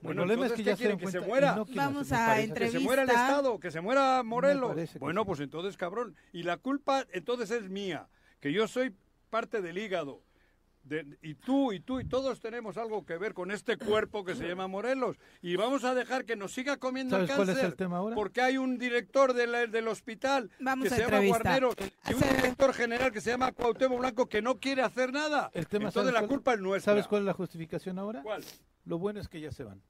El 0.04 0.08
Bueno, 0.08 0.22
problema 0.24 0.48
es 0.48 0.54
que 0.54 0.64
ya 0.64 0.72
¿qué 0.72 0.78
se 0.78 0.84
dieron 0.84 0.98
quieren? 1.00 1.14
¿Que 1.14 1.20
se 1.20 1.28
muera? 1.28 1.56
no 1.56 1.66
quieren 1.66 1.84
Vamos 1.86 2.12
a 2.12 2.16
parece 2.18 2.34
Que 2.36 2.42
se 2.42 2.44
entrevista. 2.50 2.80
muera 2.82 3.02
el 3.04 3.10
Estado, 3.10 3.60
que 3.60 3.72
se 3.72 3.82
muera 3.82 4.24
Morelos. 4.24 4.76
Bueno, 5.00 5.22
sí. 5.22 5.26
pues 5.28 5.40
entonces, 5.40 5.78
cabrón. 5.78 6.16
Y 6.34 6.44
la 6.44 6.58
culpa 6.58 7.06
entonces 7.14 7.52
es 7.52 7.70
mía, 7.70 8.08
que 8.42 8.52
yo 8.52 8.68
soy 8.68 8.94
parte 9.30 9.62
del 9.62 9.78
hígado. 9.78 10.22
De- 10.84 11.18
y 11.22 11.36
tú 11.36 11.72
y 11.72 11.80
tú 11.80 12.02
y 12.02 12.06
todos 12.06 12.42
tenemos 12.42 12.76
algo 12.78 13.06
que 13.06 13.18
ver 13.18 13.34
con 13.34 13.52
este 13.52 13.78
cuerpo 13.78 14.26
que 14.26 14.36
se 14.36 14.46
llama 14.48 14.68
Morelos. 14.68 15.18
Y 15.42 15.56
vamos 15.56 15.86
a 15.86 15.94
dejar 15.96 16.26
que 16.26 16.36
nos 16.36 16.52
siga 16.54 16.76
comiendo 16.78 17.16
el 17.16 17.22
¿Sabes 17.28 17.36
cuál 17.38 17.48
cáncer. 17.48 17.66
es 17.66 17.72
el 17.72 17.78
tema 17.78 17.98
ahora? 17.98 18.16
Porque 18.16 18.42
hay 18.42 18.58
un 18.58 18.78
director 18.78 19.34
del, 19.34 19.72
del 19.72 19.88
hospital 19.88 20.52
Vamos 20.60 20.90
que 20.90 20.96
se 20.96 21.02
llama. 21.02 21.26
Guarneros 21.26 21.76
y 22.10 22.14
un 22.14 22.20
director 22.20 22.74
general 22.74 23.12
que 23.14 23.22
se 23.22 23.30
llama 23.32 23.54
Cuauhtémoc 23.54 24.00
Blanco 24.00 24.28
que 24.28 24.42
no 24.42 24.60
quiere 24.60 24.82
hacer 24.82 25.14
nada. 25.14 25.50
El 25.54 25.68
tema, 25.68 25.86
entonces 25.88 26.02
¿sabes 26.02 26.14
la 26.14 26.20
cuál- 26.20 26.30
culpa 26.30 26.54
es 26.56 26.60
nuestra. 26.60 26.92
¿Sabes 26.92 27.08
cuál 27.08 27.22
es 27.22 27.26
la 27.28 27.34
justificación 27.34 27.98
ahora? 27.98 28.22
¿Cuál? 28.22 28.44
Lo 28.86 28.98
bueno 29.00 29.22
es 29.22 29.30
que 29.30 29.40
ya 29.40 29.52
se 29.52 29.64
van. 29.64 29.82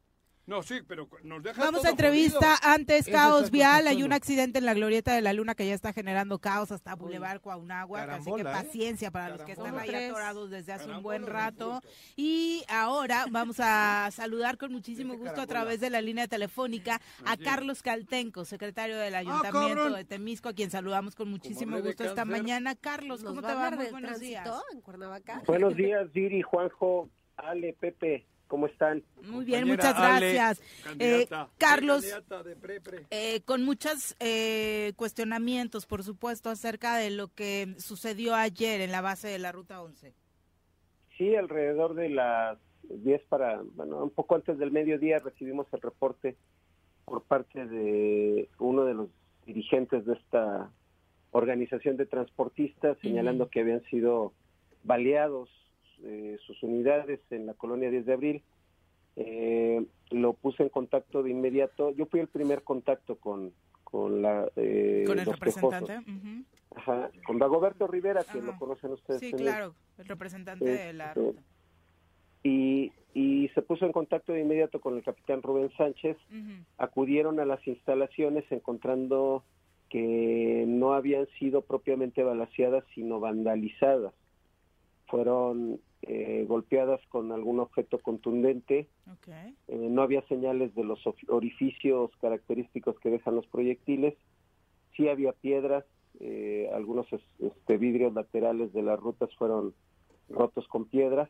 No, 0.46 0.62
sí, 0.62 0.82
pero 0.86 1.08
nos 1.24 1.42
deja 1.42 1.62
Vamos 1.62 1.82
todo 1.82 1.88
a 1.88 1.92
entrevista. 1.92 2.58
jodido. 2.58 2.74
Antes, 2.74 3.08
caos 3.08 3.50
vial. 3.50 3.88
Hay 3.88 4.04
un 4.04 4.12
accidente 4.12 4.60
en 4.60 4.66
la 4.66 4.74
glorieta 4.74 5.14
de 5.16 5.22
la 5.22 5.32
luna 5.32 5.56
que 5.56 5.66
ya 5.66 5.74
está 5.74 5.94
generando 5.94 6.38
caos 6.40 6.72
hasta 6.74 6.96
Boulevard 6.96 7.40
Cuauhnáhuac. 7.40 8.10
Así 8.10 8.30
que 8.34 8.42
¿eh? 8.42 8.44
paciencia 8.44 9.10
para 9.10 9.30
los 9.30 9.42
que 9.44 9.54
están 9.54 9.68
¿Cómo 9.72 9.80
ahí 9.80 9.94
atorados 9.96 10.50
desde 10.50 10.74
hace 10.74 10.90
un 10.90 11.02
buen 11.02 11.26
rato. 11.28 11.82
Y 12.18 12.64
ahora 12.68 13.26
vamos 13.32 13.58
a 13.62 14.10
saludar 14.12 14.58
con 14.58 14.74
muchísimo 14.74 15.14
Dice 15.14 15.24
gusto 15.26 15.42
a 15.42 15.48
través 15.48 15.80
de 15.80 15.90
la 15.90 16.02
línea 16.02 16.28
telefónica 16.28 17.00
a. 17.26 17.38
Carlos 17.38 17.82
Caltenco, 17.82 18.44
secretario 18.46 18.98
del 18.98 19.16
Ayuntamiento 19.16 19.60
Ah, 19.60 19.76
cabrón. 19.76 19.94
de 19.94 20.06
Temisco, 20.06 20.50
a 20.50 20.54
quien 20.54 20.70
saludamos 20.72 21.16
con 21.16 21.30
muchísimo 21.30 21.80
gusto 21.82 22.04
esta 22.04 22.26
mañana. 22.26 22.76
Carlos, 22.76 23.22
¿Nos 23.24 23.30
¿cómo 23.34 23.42
te 23.48 23.54
va? 23.54 23.72
Muy 23.72 23.88
buenos 23.92 24.20
días. 24.20 24.44
tránsito 24.44 24.66
en 24.74 24.82
Cuernavaca? 24.82 25.42
Buenos 25.46 25.76
días, 25.76 26.12
Viri, 26.12 26.42
Juanjo, 26.42 27.10
Ale, 27.38 27.74
Pepe, 27.80 28.26
¿cómo 28.54 28.68
están? 28.68 29.02
Muy 29.32 29.46
bien, 29.46 29.68
muchas 29.68 29.96
Ale, 29.98 30.32
gracias. 30.32 30.62
Eh, 31.00 31.26
candidata. 31.26 31.50
Carlos, 31.58 32.06
Candidata 32.06 32.44
de 32.44 32.56
pre, 32.56 32.82
pre. 32.82 33.08
Eh, 33.10 33.42
con 33.46 33.64
muchos 33.64 34.16
eh, 34.20 34.94
cuestionamientos, 34.96 35.88
por 35.88 36.04
supuesto, 36.04 36.52
acerca 36.52 36.98
de 36.98 37.10
lo 37.10 37.30
que 37.30 37.74
sucedió 37.80 38.36
ayer 38.36 38.82
en 38.82 38.92
la 38.92 39.02
base 39.02 39.28
de 39.28 39.40
la 39.40 39.52
Ruta 39.52 39.82
11. 39.82 40.14
Sí, 41.18 41.36
alrededor 41.36 41.96
de 41.96 42.10
las 42.10 42.60
10 42.84 43.24
para, 43.24 43.60
bueno, 43.74 44.04
un 44.04 44.12
poco 44.12 44.36
antes 44.36 44.60
del 44.60 44.70
mediodía 44.70 45.18
recibimos 45.18 45.66
el 45.74 45.82
reporte 45.82 46.38
por 47.06 47.24
parte 47.24 47.66
de 47.66 48.52
uno 48.60 48.86
de 48.86 48.94
los 48.94 49.10
dirigentes 49.48 50.06
de 50.06 50.14
esta 50.14 50.70
organización 51.32 51.98
de 51.98 52.06
transportistas 52.06 53.00
señalando 53.02 53.50
que 53.50 53.62
habían 53.62 53.82
sido 53.86 54.32
baleados 54.84 55.50
eh, 56.04 56.38
sus 56.46 56.62
unidades 56.64 57.20
en 57.32 57.46
la 57.46 57.54
colonia 57.54 57.90
10 57.90 58.06
de 58.06 58.14
abril. 58.14 58.44
Eh, 59.16 59.86
lo 60.12 60.34
puse 60.34 60.64
en 60.64 60.70
contacto 60.70 61.24
de 61.24 61.32
inmediato. 61.32 61.92
Yo 61.92 62.06
fui 62.08 62.20
el 62.20 62.28
primer 62.28 62.64
contacto 62.64 63.16
con, 63.16 63.54
con 63.84 64.22
la 64.22 64.50
eh, 64.56 65.04
Con 65.06 65.20
el 65.20 65.26
los 65.26 65.36
representante. 65.36 66.00
Ajá, 66.76 67.12
con 67.28 67.38
Dagoberto 67.38 67.86
Rivera, 67.86 68.24
que 68.24 68.40
Ajá. 68.40 68.48
lo 68.48 68.58
conocen 68.58 68.92
ustedes. 68.92 69.20
Sí, 69.20 69.32
claro, 69.32 69.76
el 70.00 70.06
representante 70.06 70.66
de 70.66 70.94
la 70.94 71.14
sí. 71.14 71.20
ruta. 71.20 71.42
Y, 72.44 72.92
y 73.14 73.50
se 73.50 73.62
puso 73.62 73.86
en 73.86 73.92
contacto 73.92 74.34
de 74.34 74.42
inmediato 74.42 74.82
con 74.82 74.96
el 74.98 75.04
capitán 75.04 75.42
Rubén 75.42 75.72
Sánchez. 75.78 76.18
Acudieron 76.78 77.40
a 77.40 77.46
las 77.46 77.66
instalaciones 77.68 78.44
encontrando 78.52 79.44
que 79.90 80.66
no 80.68 80.94
habían 80.94 81.28
sido 81.40 81.62
propiamente 81.62 82.24
balaseadas, 82.24 82.84
sino 82.96 83.20
vandalizadas. 83.20 84.14
Fueron 85.06 85.80
eh, 86.06 86.46
golpeadas 86.48 87.00
con 87.08 87.32
algún 87.32 87.60
objeto 87.60 87.98
contundente. 88.00 88.88
Okay. 89.20 89.56
Eh, 89.68 89.88
no 89.90 90.02
había 90.02 90.22
señales 90.28 90.76
de 90.76 90.84
los 90.84 91.00
orificios 91.28 92.12
característicos 92.20 93.00
que 93.00 93.10
dejan 93.10 93.36
los 93.36 93.48
proyectiles. 93.48 94.16
Sí 94.98 95.08
había 95.08 95.32
piedras, 95.32 95.86
eh, 96.20 96.70
algunos 96.74 97.08
este, 97.40 97.78
vidrios 97.78 98.14
laterales 98.14 98.74
de 98.74 98.82
las 98.82 99.00
rutas 99.00 99.30
fueron 99.36 99.74
rotos 100.30 100.68
con 100.68 100.86
piedras 100.86 101.30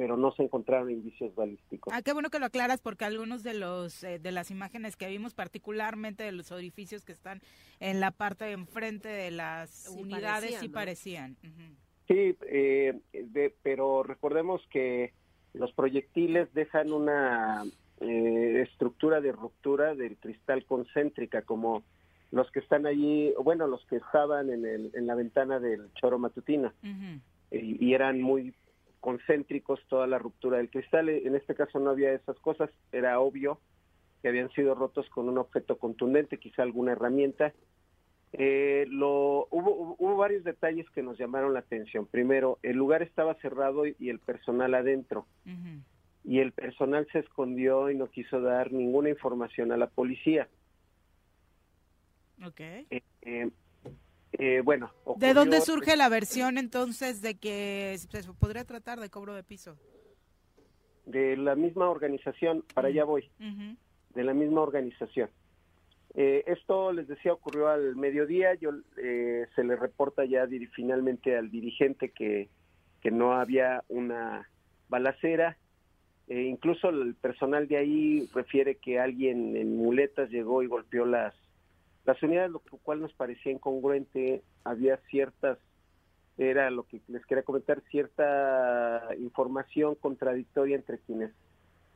pero 0.00 0.16
no 0.16 0.32
se 0.32 0.44
encontraron 0.44 0.90
indicios 0.90 1.34
balísticos. 1.34 1.92
Ah, 1.94 2.00
qué 2.00 2.14
bueno 2.14 2.30
que 2.30 2.38
lo 2.38 2.46
aclaras 2.46 2.80
porque 2.80 3.04
algunos 3.04 3.42
de 3.42 3.52
los 3.52 4.02
eh, 4.02 4.18
de 4.18 4.32
las 4.32 4.50
imágenes 4.50 4.96
que 4.96 5.06
vimos, 5.08 5.34
particularmente 5.34 6.22
de 6.22 6.32
los 6.32 6.52
orificios 6.52 7.04
que 7.04 7.12
están 7.12 7.42
en 7.80 8.00
la 8.00 8.10
parte 8.10 8.46
de 8.46 8.52
enfrente 8.52 9.10
de 9.10 9.30
las 9.30 9.88
unidades, 9.90 10.58
sí 10.58 10.70
parecían. 10.70 11.36
Sí, 12.10 12.36
eh, 12.48 12.98
pero 13.62 14.02
recordemos 14.02 14.60
que 14.72 15.12
los 15.54 15.72
proyectiles 15.74 16.52
dejan 16.54 16.92
una 16.92 17.62
eh, 18.00 18.66
estructura 18.68 19.20
de 19.20 19.30
ruptura 19.30 19.94
del 19.94 20.16
cristal 20.16 20.64
concéntrica, 20.64 21.42
como 21.42 21.84
los 22.32 22.50
que 22.50 22.58
están 22.58 22.84
allí, 22.86 23.32
bueno, 23.40 23.68
los 23.68 23.86
que 23.86 23.98
estaban 23.98 24.50
en, 24.50 24.66
el, 24.66 24.90
en 24.92 25.06
la 25.06 25.14
ventana 25.14 25.60
del 25.60 25.92
choro 25.94 26.18
matutino, 26.18 26.72
y, 27.52 27.94
eran 27.94 28.20
muy 28.20 28.54
concéntricos 28.98 29.78
toda 29.88 30.08
la 30.08 30.18
ruptura 30.18 30.56
del 30.56 30.68
cristal. 30.68 31.10
En 31.10 31.36
este 31.36 31.54
caso 31.54 31.78
no 31.78 31.90
había 31.90 32.12
esas 32.12 32.40
cosas, 32.40 32.70
era 32.90 33.20
obvio 33.20 33.60
que 34.20 34.28
habían 34.28 34.50
sido 34.50 34.74
rotos 34.74 35.08
con 35.10 35.28
un 35.28 35.38
objeto 35.38 35.78
contundente, 35.78 36.38
quizá 36.38 36.64
alguna 36.64 36.92
herramienta. 36.92 37.52
Eh, 38.32 38.86
lo, 38.88 39.48
hubo, 39.50 39.96
hubo, 39.98 40.16
varios 40.16 40.44
detalles 40.44 40.88
que 40.90 41.02
nos 41.02 41.18
llamaron 41.18 41.52
la 41.52 41.60
atención. 41.60 42.06
Primero, 42.06 42.58
el 42.62 42.76
lugar 42.76 43.02
estaba 43.02 43.34
cerrado 43.36 43.86
y, 43.86 43.96
el 44.08 44.20
personal 44.20 44.74
adentro. 44.74 45.26
Y 46.22 46.38
el 46.38 46.52
personal 46.52 47.08
se 47.12 47.20
escondió 47.20 47.90
y 47.90 47.96
no 47.96 48.08
quiso 48.08 48.40
dar 48.40 48.72
ninguna 48.72 49.08
información 49.08 49.72
a 49.72 49.76
la 49.76 49.88
policía. 49.88 50.48
Okay. 52.46 52.86
Eh, 52.90 53.02
eh, 53.22 53.50
eh, 54.32 54.60
bueno. 54.64 54.90
¿De 55.16 55.34
dónde 55.34 55.60
surge 55.60 55.96
la 55.96 56.08
versión 56.08 56.56
entonces 56.56 57.20
de 57.20 57.38
que 57.38 57.96
se 57.98 58.32
podría 58.34 58.64
tratar 58.64 59.00
de 59.00 59.10
cobro 59.10 59.34
de 59.34 59.42
piso? 59.42 59.76
De 61.04 61.36
la 61.36 61.54
misma 61.56 61.90
organización, 61.90 62.64
para 62.74 62.88
allá 62.88 63.04
voy, 63.04 63.28
de 64.14 64.24
la 64.24 64.32
misma 64.32 64.60
organización. 64.60 65.28
Eh, 66.14 66.44
esto, 66.46 66.92
les 66.92 67.06
decía, 67.06 67.32
ocurrió 67.32 67.68
al 67.68 67.94
mediodía, 67.96 68.54
yo 68.54 68.70
eh, 68.96 69.46
se 69.54 69.62
le 69.62 69.76
reporta 69.76 70.24
ya 70.24 70.46
finalmente 70.72 71.36
al 71.36 71.50
dirigente 71.50 72.10
que, 72.10 72.48
que 73.00 73.10
no 73.10 73.34
había 73.34 73.84
una 73.88 74.48
balacera, 74.88 75.56
incluso 76.28 76.90
el 76.90 77.14
personal 77.16 77.66
de 77.66 77.76
ahí 77.76 78.28
refiere 78.32 78.76
que 78.76 79.00
alguien 79.00 79.56
en 79.56 79.76
muletas 79.76 80.30
llegó 80.30 80.62
y 80.62 80.68
golpeó 80.68 81.04
las 81.04 81.34
las 82.04 82.22
unidades, 82.22 82.50
lo 82.50 82.60
cual 82.60 83.00
nos 83.00 83.12
parecía 83.12 83.52
incongruente, 83.52 84.42
había 84.64 84.96
ciertas, 85.10 85.58
era 86.38 86.70
lo 86.70 86.84
que 86.84 87.00
les 87.08 87.24
quería 87.26 87.44
comentar, 87.44 87.82
cierta 87.90 89.08
información 89.18 89.94
contradictoria 89.94 90.76
entre 90.76 90.98
quienes 90.98 91.30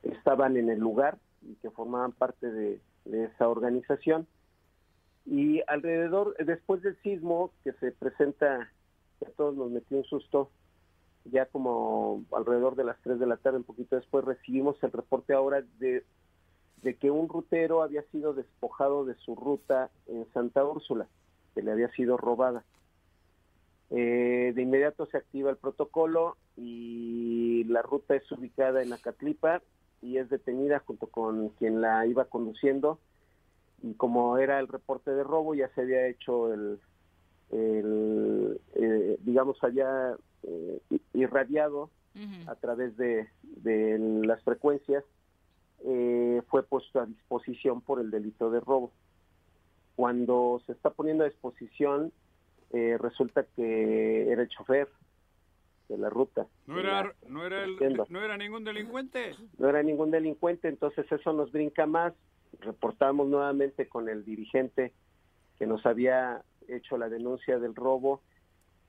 estaban 0.02 0.56
en 0.56 0.68
el 0.68 0.78
lugar 0.78 1.18
y 1.42 1.54
que 1.56 1.70
formaban 1.70 2.12
parte 2.12 2.50
de, 2.50 2.78
esa 3.10 3.48
organización. 3.48 4.26
Y 5.26 5.62
alrededor, 5.66 6.36
después 6.44 6.82
del 6.82 7.00
sismo 7.02 7.50
que 7.62 7.72
se 7.74 7.92
presenta, 7.92 8.70
a 9.24 9.30
todos 9.36 9.56
nos 9.56 9.70
metió 9.70 9.98
un 9.98 10.04
susto, 10.04 10.50
ya 11.24 11.46
como 11.46 12.24
alrededor 12.32 12.76
de 12.76 12.84
las 12.84 13.00
3 13.02 13.18
de 13.18 13.26
la 13.26 13.38
tarde, 13.38 13.58
un 13.58 13.64
poquito 13.64 13.96
después, 13.96 14.24
recibimos 14.24 14.76
el 14.82 14.92
reporte 14.92 15.32
ahora 15.32 15.62
de 15.78 16.04
de 16.84 16.94
que 16.96 17.10
un 17.10 17.28
rutero 17.28 17.82
había 17.82 18.02
sido 18.12 18.34
despojado 18.34 19.04
de 19.04 19.14
su 19.16 19.34
ruta 19.34 19.90
en 20.06 20.26
Santa 20.32 20.64
Úrsula, 20.64 21.08
que 21.54 21.62
le 21.62 21.72
había 21.72 21.90
sido 21.92 22.16
robada. 22.16 22.62
Eh, 23.90 24.52
de 24.54 24.62
inmediato 24.62 25.06
se 25.06 25.16
activa 25.16 25.50
el 25.50 25.56
protocolo 25.56 26.36
y 26.56 27.64
la 27.64 27.82
ruta 27.82 28.14
es 28.14 28.30
ubicada 28.30 28.82
en 28.82 28.92
Acatlipa 28.92 29.62
y 30.04 30.18
es 30.18 30.28
detenida 30.28 30.80
junto 30.80 31.06
con 31.06 31.48
quien 31.50 31.80
la 31.80 32.06
iba 32.06 32.26
conduciendo 32.26 32.98
y 33.82 33.94
como 33.94 34.38
era 34.38 34.60
el 34.60 34.68
reporte 34.68 35.10
de 35.10 35.24
robo 35.24 35.54
ya 35.54 35.68
se 35.74 35.80
había 35.80 36.06
hecho 36.06 36.52
el, 36.52 36.78
eh, 37.50 39.18
digamos 39.20 39.62
había 39.62 40.16
eh, 40.42 40.80
irradiado 41.12 41.90
a 42.46 42.54
través 42.54 42.96
de, 42.96 43.28
de 43.42 43.98
las 44.24 44.40
frecuencias 44.44 45.04
eh, 45.86 46.40
fue 46.48 46.62
puesto 46.62 46.98
a 46.98 47.06
disposición 47.06 47.82
por 47.82 48.00
el 48.00 48.10
delito 48.10 48.50
de 48.50 48.60
robo. 48.60 48.90
Cuando 49.96 50.62
se 50.64 50.72
está 50.72 50.88
poniendo 50.88 51.24
a 51.24 51.28
disposición, 51.28 52.10
eh, 52.72 52.96
resulta 52.98 53.44
que 53.54 54.32
era 54.32 54.42
el 54.42 54.48
chofer 54.48 54.88
de 55.88 55.98
la 55.98 56.10
ruta. 56.10 56.46
¿No 56.66 56.78
era, 56.78 57.14
no, 57.28 57.46
era 57.46 57.66
¿No 58.08 58.22
era 58.22 58.36
ningún 58.36 58.64
delincuente? 58.64 59.32
No 59.58 59.68
era 59.68 59.82
ningún 59.82 60.10
delincuente, 60.10 60.68
entonces 60.68 61.10
eso 61.10 61.32
nos 61.32 61.52
brinca 61.52 61.86
más. 61.86 62.14
Reportamos 62.60 63.28
nuevamente 63.28 63.88
con 63.88 64.08
el 64.08 64.24
dirigente 64.24 64.92
que 65.58 65.66
nos 65.66 65.84
había 65.86 66.42
hecho 66.68 66.96
la 66.96 67.08
denuncia 67.08 67.58
del 67.58 67.74
robo 67.74 68.22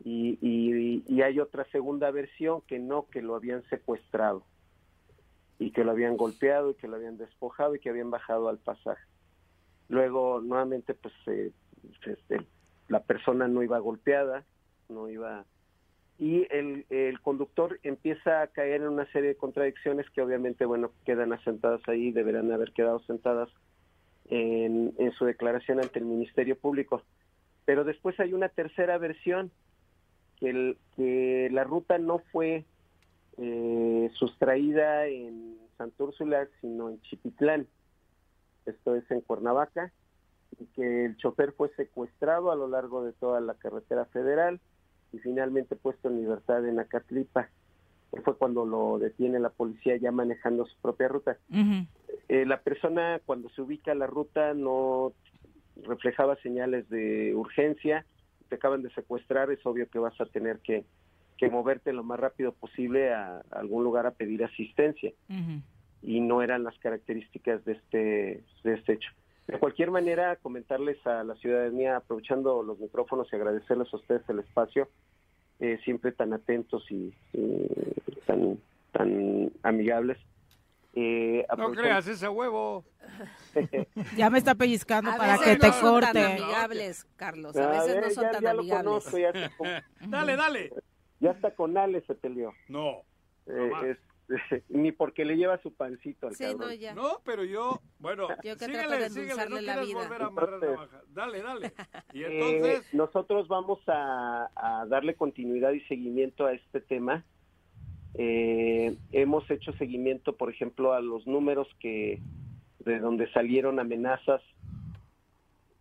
y, 0.04 0.38
y 0.42 1.22
hay 1.22 1.40
otra 1.40 1.66
segunda 1.72 2.12
versión 2.12 2.62
que 2.62 2.80
no, 2.80 3.08
que 3.08 3.22
lo 3.22 3.36
habían 3.36 3.64
secuestrado 3.70 4.44
y 5.60 5.72
que 5.72 5.84
lo 5.84 5.92
habían 5.92 6.18
golpeado 6.18 6.72
y 6.72 6.76
que 6.76 6.88
lo 6.88 6.96
habían 6.96 7.18
despojado 7.18 7.76
y 7.76 7.80
que 7.80 7.90
habían 7.90 8.12
bajado 8.12 8.50
al 8.50 8.58
pasaje. 8.58 9.04
Luego, 9.88 10.42
nuevamente, 10.42 10.94
pues 10.94 11.14
eh, 11.28 11.52
este, 12.06 12.46
la 12.88 13.04
persona 13.04 13.48
no 13.48 13.64
iba 13.64 13.80
golpeada, 13.80 14.44
no 14.90 15.10
iba... 15.10 15.46
Y 16.18 16.48
el, 16.50 16.86
el 16.90 17.20
conductor 17.20 17.78
empieza 17.84 18.42
a 18.42 18.48
caer 18.48 18.82
en 18.82 18.88
una 18.88 19.06
serie 19.12 19.30
de 19.30 19.36
contradicciones 19.36 20.10
que 20.12 20.22
obviamente, 20.22 20.66
bueno, 20.66 20.92
quedan 21.06 21.34
asentadas 21.34 21.82
ahí, 21.88 22.12
deberán 22.12 22.52
haber 22.52 22.72
quedado 22.72 23.00
sentadas 23.00 23.50
en, 24.30 24.94
en 24.98 25.12
su 25.14 25.26
declaración 25.26 25.82
ante 25.82 26.00
el 26.00 26.06
Ministerio 26.06 26.58
Público. 26.58 27.02
Pero 27.66 27.84
después 27.84 28.18
hay 28.20 28.34
una 28.34 28.48
tercera 28.48 28.98
versión, 28.98 29.52
que, 30.40 30.50
el, 30.50 30.78
que 30.96 31.50
la 31.52 31.64
ruta 31.64 31.98
no 31.98 32.20
fue 32.32 32.64
eh, 33.38 34.10
sustraída 34.14 35.08
en 35.08 35.58
Santa 35.78 36.04
Úrsula, 36.04 36.48
sino 36.62 36.90
en 36.90 37.02
Chipitlán, 37.02 37.68
esto 38.66 38.96
es 38.96 39.10
en 39.12 39.22
Cuernavaca, 39.22 39.92
y 40.60 40.66
que 40.68 41.06
el 41.06 41.18
chofer 41.18 41.52
fue 41.52 41.70
secuestrado 41.76 42.52
a 42.52 42.56
lo 42.56 42.70
largo 42.70 43.04
de 43.04 43.12
toda 43.12 43.42
la 43.42 43.56
carretera 43.56 44.06
federal 44.06 44.62
y 45.16 45.20
finalmente 45.20 45.76
puesto 45.76 46.10
en 46.10 46.22
libertad 46.22 46.68
en 46.68 46.80
Acatlipa. 46.80 47.50
Fue 48.24 48.38
cuando 48.38 48.66
lo 48.66 48.98
detiene 49.00 49.40
la 49.40 49.50
policía 49.50 49.98
ya 49.98 50.12
manejando 50.12 50.66
su 50.66 50.76
propia 50.82 51.08
ruta. 51.08 51.38
Eh, 52.30 52.46
la 52.46 52.62
persona 52.62 53.20
cuando 53.26 53.50
se 53.50 53.62
ubica 53.62 53.94
la 53.94 54.08
ruta 54.08 54.54
no 54.54 55.14
reflejaba 55.84 56.38
señales 56.38 56.88
de 56.90 57.34
urgencia, 57.36 58.06
te 58.48 58.56
acaban 58.56 58.84
de 58.84 58.90
secuestrar, 58.92 59.52
es 59.52 59.66
obvio 59.66 59.90
que 59.90 60.00
vas 60.00 60.20
a 60.22 60.26
tener 60.26 60.60
que 60.60 60.86
que 61.38 61.50
moverte 61.50 61.94
lo 61.94 62.04
más 62.04 62.20
rápido 62.20 62.54
posible 62.54 63.14
a, 63.14 63.42
algún 63.52 63.84
lugar 63.84 64.06
a 64.06 64.12
pedir 64.12 64.44
asistencia. 64.44 65.12
Y 66.02 66.22
no 66.22 66.42
eran 66.42 66.64
las 66.64 66.78
características 66.80 67.66
de 67.66 67.74
este, 67.74 68.44
de 68.64 68.74
este 68.74 68.94
hecho. 68.94 69.10
De 69.48 69.60
cualquier 69.60 69.92
manera, 69.92 70.38
comentarles 70.38 71.06
a 71.06 71.24
la 71.24 71.36
ciudadanía, 71.36 71.98
aprovechando 71.98 72.64
los 72.64 72.80
micrófonos 72.80 73.28
y 73.32 73.36
agradecerles 73.36 73.94
a 73.94 73.98
ustedes 73.98 74.28
el 74.30 74.40
espacio, 74.40 74.90
eh, 75.60 75.80
siempre 75.84 76.11
tan 76.11 76.34
atentos 76.34 76.86
y, 76.90 77.14
tan, 78.26 78.60
tan 78.91 79.52
amigables. 79.64 80.18
Eh, 80.94 81.45
no 81.57 81.72
creas 81.72 82.07
ese 82.07 82.27
huevo. 82.27 82.86
ya 84.18 84.30
me 84.30 84.38
está 84.38 84.56
pellizcando 84.56 85.11
para 85.18 85.38
que 85.38 85.57
te 85.57 85.69
corte. 85.82 85.82
Son 85.82 86.02
tan 86.02 86.18
amigables, 86.18 87.06
Carlos. 87.15 87.56
A 87.57 87.68
veces 87.69 88.02
no 88.02 88.10
son 88.11 88.32
tan 88.32 88.48
amigables. 88.48 89.11
dale, 90.07 90.36
dale. 90.36 90.73
Ya 91.19 91.32
está 91.32 91.52
con 91.52 91.77
Ale 91.77 92.02
se 92.02 92.15
peleó. 92.15 92.53
No. 92.69 93.03
Eh, 93.48 93.98
ni 94.69 94.91
porque 94.91 95.26
le 95.26 95.38
lleva 95.38 95.61
su 95.61 95.73
pancito 95.73 96.27
al 96.27 96.35
sí, 96.35 96.45
No, 96.57 96.72
ya. 96.73 96.93
no, 96.93 97.22
pero 97.23 97.43
yo, 97.43 97.80
bueno, 97.99 98.27
yo 98.43 98.57
que 98.57 98.65
síguele, 98.65 98.97
de 98.97 99.10
síguele, 99.10 99.49
no 99.49 99.61
la 99.61 99.81
vida. 99.81 99.99
volver 99.99 100.22
a 100.22 100.26
amarrar 100.26 100.64
entonces, 100.64 100.99
Dale, 101.10 101.41
dale. 101.41 101.73
Y 102.14 102.23
eh, 102.23 102.56
entonces... 102.56 102.93
nosotros 102.93 103.47
vamos 103.47 103.80
a, 103.88 104.49
a, 104.56 104.85
darle 104.88 105.15
continuidad 105.15 105.72
y 105.72 105.81
seguimiento 105.81 106.45
a 106.45 106.53
este 106.53 106.81
tema. 106.81 107.23
Eh, 108.15 108.97
hemos 109.11 109.49
hecho 109.52 109.73
seguimiento, 109.73 110.35
por 110.35 110.49
ejemplo, 110.49 110.93
a 110.93 111.02
los 111.02 111.27
números 111.27 111.68
que 111.80 112.22
de 112.80 112.99
donde 112.99 113.31
salieron 113.31 113.80
amenazas 113.80 114.41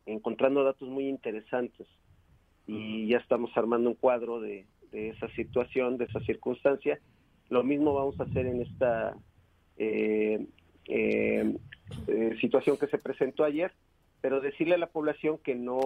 encontrando 0.07 0.65
datos 0.65 0.89
muy 0.89 1.09
interesantes 1.09 1.87
y 2.67 3.09
ya 3.09 3.19
estamos 3.19 3.51
armando 3.57 3.91
un 3.91 3.97
cuadro 3.97 4.41
de, 4.41 4.67
de 4.91 5.11
esa 5.11 5.29
situación, 5.31 5.99
de 5.99 6.07
esa 6.07 6.21
circunstancia. 6.21 6.99
Lo 7.51 7.63
mismo 7.63 7.95
vamos 7.95 8.19
a 8.21 8.25
hacer 8.25 8.47
en 8.47 8.63
esta 8.63 9.17
eh, 9.77 10.47
eh, 10.87 11.57
eh, 12.07 12.37
situación 12.41 12.77
que 12.77 12.87
se 12.87 12.99
presentó 12.99 13.45
ayer, 13.45 13.73
pero 14.21 14.41
decirle 14.41 14.75
a 14.75 14.79
la 14.79 14.89
población 14.89 15.39
que 15.39 15.55
no 15.55 15.81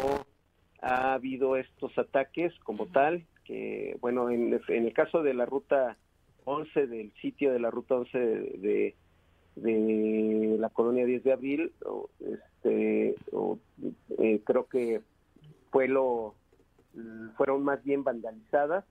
ha 0.80 1.14
habido 1.14 1.56
estos 1.56 1.96
ataques 1.98 2.54
como 2.60 2.86
tal, 2.86 3.24
que 3.44 3.96
bueno, 4.00 4.30
en, 4.30 4.60
en 4.68 4.84
el 4.86 4.92
caso 4.92 5.22
de 5.22 5.34
la 5.34 5.46
ruta 5.46 5.96
11, 6.48 6.86
del 6.86 7.12
sitio 7.20 7.52
de 7.52 7.60
la 7.60 7.70
ruta 7.70 7.96
11 7.96 8.18
de, 8.18 8.94
la 10.58 10.70
colonia 10.70 11.04
10 11.04 11.24
de 11.24 11.32
abril, 11.32 11.72
este, 12.20 13.14
eh, 14.18 14.40
creo 14.44 14.66
que 14.66 15.02
fue 15.70 15.88
lo 15.88 16.34
fueron 17.36 17.62
más 17.62 17.84
bien 17.84 18.02
vandalizadas 18.02 18.84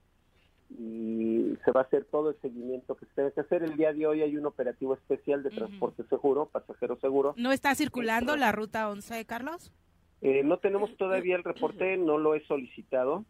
y 0.70 1.56
se 1.64 1.72
va 1.72 1.80
a 1.80 1.84
hacer 1.84 2.04
todo 2.04 2.30
el 2.30 2.40
seguimiento 2.40 2.96
que 2.96 3.06
se 3.06 3.14
tiene 3.14 3.32
que 3.32 3.40
hacer. 3.40 3.62
El 3.62 3.76
día 3.76 3.92
de 3.92 4.06
hoy 4.06 4.22
hay 4.22 4.36
un 4.36 4.46
operativo 4.46 4.94
especial 4.94 5.42
de 5.42 5.50
transporte 5.50 6.04
seguro, 6.04 6.46
pasajero 6.46 6.98
seguro. 7.00 7.34
¿No 7.36 7.52
está 7.52 7.74
circulando 7.74 8.36
la 8.36 8.52
ruta 8.52 8.88
11, 8.90 9.24
Carlos? 9.24 9.72
Eh, 10.20 10.42
no 10.44 10.58
tenemos 10.58 10.94
todavía 10.96 11.36
el 11.36 11.44
reporte, 11.44 11.96
no 11.96 12.18
lo 12.18 12.34
he 12.34 12.44
solicitado. 12.46 13.24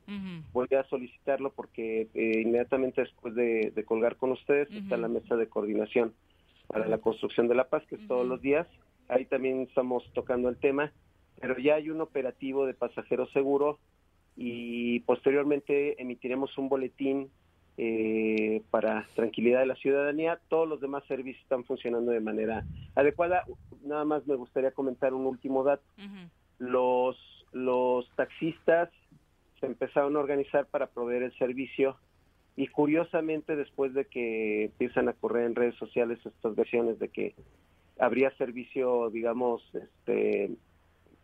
Voy 0.53 0.69
a 0.75 0.85
solicitarlo 0.85 1.53
porque 1.53 2.09
eh, 2.15 2.41
inmediatamente 2.41 3.03
después 3.03 3.35
de, 3.35 3.73
de, 3.75 3.85
colgar 3.85 4.17
con 4.17 4.33
ustedes 4.33 4.71
está 4.71 4.97
la 4.97 5.09
mesa 5.09 5.37
de 5.37 5.49
coordinación 5.49 6.15
para 6.67 6.87
la 6.87 6.99
construcción 6.99 7.47
de 7.47 7.55
la 7.55 7.69
paz, 7.69 7.83
que 7.89 7.97
es 7.97 8.09
todos 8.09 8.27
los 8.27 8.41
días. 8.41 8.67
Ahí 9.09 9.27
también 9.27 9.63
estamos 9.63 10.03
tocando 10.15 10.49
el 10.49 10.57
tema, 10.57 10.93
pero 11.41 11.59
ya 11.59 11.75
hay 11.75 11.91
un 11.91 12.01
operativo 12.01 12.67
de 12.67 12.75
pasajero 12.75 13.27
seguro 13.29 13.79
y 14.41 15.01
posteriormente 15.01 16.01
emitiremos 16.01 16.57
un 16.59 16.69
boletín 16.69 17.29
eh, 17.77 18.63
para 18.71 19.05
tranquilidad 19.17 19.59
de 19.59 19.67
la 19.67 19.75
ciudadanía. 19.75 20.39
Todos 20.49 20.69
los 20.69 20.81
demás 20.81 21.03
servicios 21.09 21.43
están 21.43 21.65
funcionando 21.65 22.13
de 22.13 22.21
manera 22.21 22.65
adecuada. 22.95 23.45
Nada 23.85 24.05
más 24.05 24.25
me 24.29 24.37
gustaría 24.37 24.71
comentar 24.71 25.13
un 25.13 25.27
último 25.27 25.65
dato. 25.65 25.83
Los, 26.61 27.17
los 27.53 28.09
taxistas 28.15 28.91
se 29.59 29.67
empezaron 29.67 30.15
a 30.15 30.21
organizar 30.21 30.67
para 30.67 30.87
proveer 30.87 31.25
el 31.25 31.37
servicio 31.37 31.97
y 32.55 32.69
curiosamente 32.69 33.57
después 33.57 33.93
de 33.93 34.05
que 34.05 34.67
empiezan 34.67 35.09
a 35.09 35.15
correr 35.15 35.47
en 35.47 35.57
redes 35.57 35.75
sociales 35.77 36.21
estas 36.25 36.55
versiones 36.55 37.01
de 37.01 37.09
que 37.09 37.35
habría 37.99 38.31
servicio, 38.37 39.11
digamos, 39.11 39.63
este, 39.75 40.53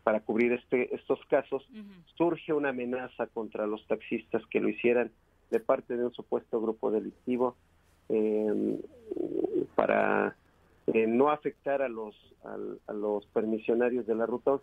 para 0.05 0.19
cubrir 0.19 0.51
este, 0.51 0.93
estos 0.93 1.19
casos, 1.31 1.67
surge 2.15 2.53
una 2.53 2.69
amenaza 2.69 3.25
contra 3.25 3.65
los 3.65 3.87
taxistas 3.87 4.43
que 4.51 4.59
lo 4.59 4.69
hicieran 4.69 5.09
de 5.49 5.59
parte 5.59 5.97
de 5.97 6.05
un 6.05 6.13
supuesto 6.13 6.61
grupo 6.61 6.91
delictivo 6.91 7.55
eh, 8.09 8.79
para 9.73 10.35
eh, 10.93 11.07
no 11.07 11.31
afectar 11.31 11.81
a 11.81 11.89
los 11.89 12.15
a, 12.43 12.93
los 12.93 13.25
permisionarios 13.33 14.05
de 14.05 14.13
la 14.13 14.27
ruta. 14.27 14.59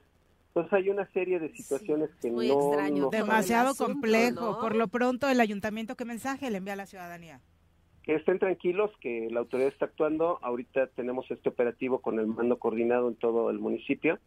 Entonces 0.51 0.73
hay 0.75 0.91
una 0.91 1.11
serie 1.11 1.41
de 1.41 1.49
situaciones 1.57 2.11
que 2.21 2.31
muy 2.31 2.47
no, 2.47 2.69
extraño. 2.69 3.03
no 3.03 3.11
Demasiado 3.11 3.71
asunto, 3.71 3.95
complejo. 3.95 4.53
¿no? 4.53 4.61
Por 4.61 4.77
lo 4.77 4.87
pronto, 4.87 5.29
el 5.29 5.41
ayuntamiento, 5.41 5.97
¿qué 5.97 6.05
mensaje 6.05 6.53
le 6.53 6.59
envía 6.59 6.75
a 6.75 6.77
la 6.77 6.87
ciudadanía? 6.87 7.41
que 8.05 8.17
estén 8.17 8.41
tranquilos, 8.41 8.91
que 9.01 9.29
la 9.31 9.41
autoridad 9.41 9.69
está 9.69 9.87
actuando. 9.87 10.39
Ahorita 10.43 10.89
tenemos 10.89 11.29
este 11.31 11.49
operativo 11.49 12.01
con 12.01 12.19
el 12.19 12.27
mando 12.27 12.59
coordinado 12.59 13.09
en 13.09 13.15
todo 13.15 13.49
el 13.51 13.61
municipio 13.61 14.19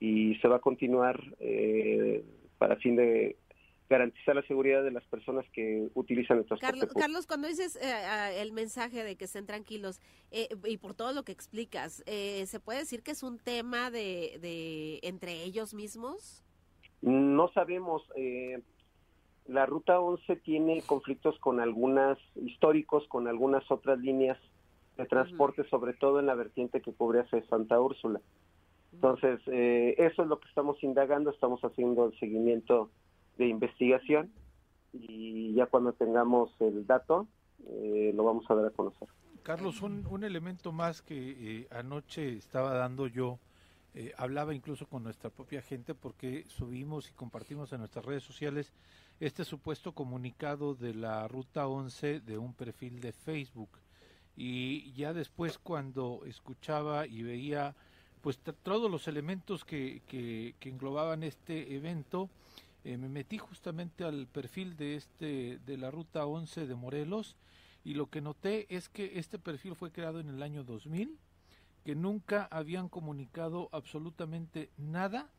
y 0.00 0.36
se 0.36 0.48
va 0.48 0.56
a 0.56 0.60
continuar 0.60 1.22
eh, 1.40 2.24
para 2.58 2.76
fin 2.76 2.96
de 2.96 3.36
garantizar 3.88 4.36
la 4.36 4.42
seguridad 4.42 4.82
de 4.84 4.90
las 4.90 5.04
personas 5.04 5.46
que 5.52 5.88
utilizan 5.94 6.38
el 6.38 6.44
transporte 6.44 6.66
Carlos, 6.66 6.84
público. 6.84 7.00
Carlos, 7.00 7.26
cuando 7.26 7.48
dices 7.48 7.76
eh, 7.76 8.42
el 8.42 8.52
mensaje 8.52 9.02
de 9.02 9.16
que 9.16 9.24
estén 9.24 9.46
tranquilos 9.46 10.00
eh, 10.30 10.48
y 10.64 10.76
por 10.76 10.94
todo 10.94 11.12
lo 11.12 11.24
que 11.24 11.32
explicas, 11.32 12.02
eh, 12.06 12.44
¿se 12.46 12.60
puede 12.60 12.80
decir 12.80 13.02
que 13.02 13.12
es 13.12 13.22
un 13.22 13.38
tema 13.38 13.90
de, 13.90 14.38
de 14.40 15.00
entre 15.02 15.42
ellos 15.42 15.72
mismos? 15.72 16.44
No 17.00 17.48
sabemos. 17.52 18.02
Eh, 18.16 18.60
la 19.46 19.64
ruta 19.64 20.00
11 20.00 20.36
tiene 20.36 20.82
conflictos 20.82 21.38
con 21.38 21.60
algunas 21.60 22.18
históricos, 22.36 23.06
con 23.08 23.28
algunas 23.28 23.68
otras 23.70 23.98
líneas 23.98 24.38
de 24.98 25.06
transporte, 25.06 25.66
sobre 25.70 25.94
todo 25.94 26.20
en 26.20 26.26
la 26.26 26.34
vertiente 26.34 26.82
que 26.82 26.92
cubre 26.92 27.20
hacia 27.20 27.46
Santa 27.46 27.80
Úrsula. 27.80 28.20
Entonces, 28.92 29.40
eh, 29.46 29.94
eso 29.98 30.22
es 30.22 30.28
lo 30.28 30.40
que 30.40 30.48
estamos 30.48 30.82
indagando, 30.82 31.30
estamos 31.30 31.60
haciendo 31.62 32.06
el 32.06 32.18
seguimiento 32.18 32.90
de 33.36 33.46
investigación 33.46 34.30
y 34.92 35.54
ya 35.54 35.66
cuando 35.66 35.92
tengamos 35.92 36.50
el 36.60 36.86
dato, 36.86 37.28
eh, 37.66 38.12
lo 38.14 38.24
vamos 38.24 38.44
a 38.50 38.54
dar 38.54 38.66
a 38.66 38.70
conocer. 38.70 39.08
Carlos, 39.42 39.82
un, 39.82 40.06
un 40.06 40.24
elemento 40.24 40.72
más 40.72 41.02
que 41.02 41.60
eh, 41.60 41.68
anoche 41.70 42.36
estaba 42.36 42.74
dando 42.74 43.06
yo, 43.06 43.38
eh, 43.94 44.12
hablaba 44.16 44.54
incluso 44.54 44.86
con 44.86 45.02
nuestra 45.02 45.30
propia 45.30 45.62
gente 45.62 45.94
porque 45.94 46.44
subimos 46.48 47.10
y 47.10 47.14
compartimos 47.14 47.72
en 47.72 47.78
nuestras 47.80 48.04
redes 48.04 48.22
sociales 48.22 48.72
este 49.18 49.44
supuesto 49.44 49.92
comunicado 49.92 50.74
de 50.74 50.94
la 50.94 51.26
Ruta 51.26 51.66
11 51.66 52.20
de 52.20 52.38
un 52.38 52.54
perfil 52.54 53.00
de 53.00 53.12
Facebook. 53.12 53.70
Y 54.36 54.92
ya 54.92 55.12
después 55.12 55.58
cuando 55.58 56.20
escuchaba 56.26 57.06
y 57.06 57.22
veía 57.22 57.74
pues 58.20 58.38
todos 58.62 58.90
los 58.90 59.08
elementos 59.08 59.64
que, 59.64 60.02
que, 60.06 60.54
que 60.60 60.68
englobaban 60.68 61.22
este 61.22 61.74
evento, 61.74 62.30
eh, 62.84 62.96
me 62.96 63.08
metí 63.08 63.38
justamente 63.38 64.04
al 64.04 64.26
perfil 64.26 64.76
de 64.76 64.96
este 64.96 65.58
de 65.66 65.76
la 65.76 65.90
ruta 65.90 66.26
11 66.26 66.66
de 66.66 66.74
Morelos 66.74 67.36
y 67.84 67.94
lo 67.94 68.08
que 68.08 68.20
noté 68.20 68.66
es 68.74 68.88
que 68.88 69.18
este 69.18 69.38
perfil 69.38 69.74
fue 69.74 69.92
creado 69.92 70.20
en 70.20 70.28
el 70.28 70.42
año 70.42 70.64
2000, 70.64 71.18
que 71.84 71.94
nunca 71.94 72.48
habían 72.50 72.88
comunicado 72.88 73.68
absolutamente 73.72 74.70
nada 74.76 75.30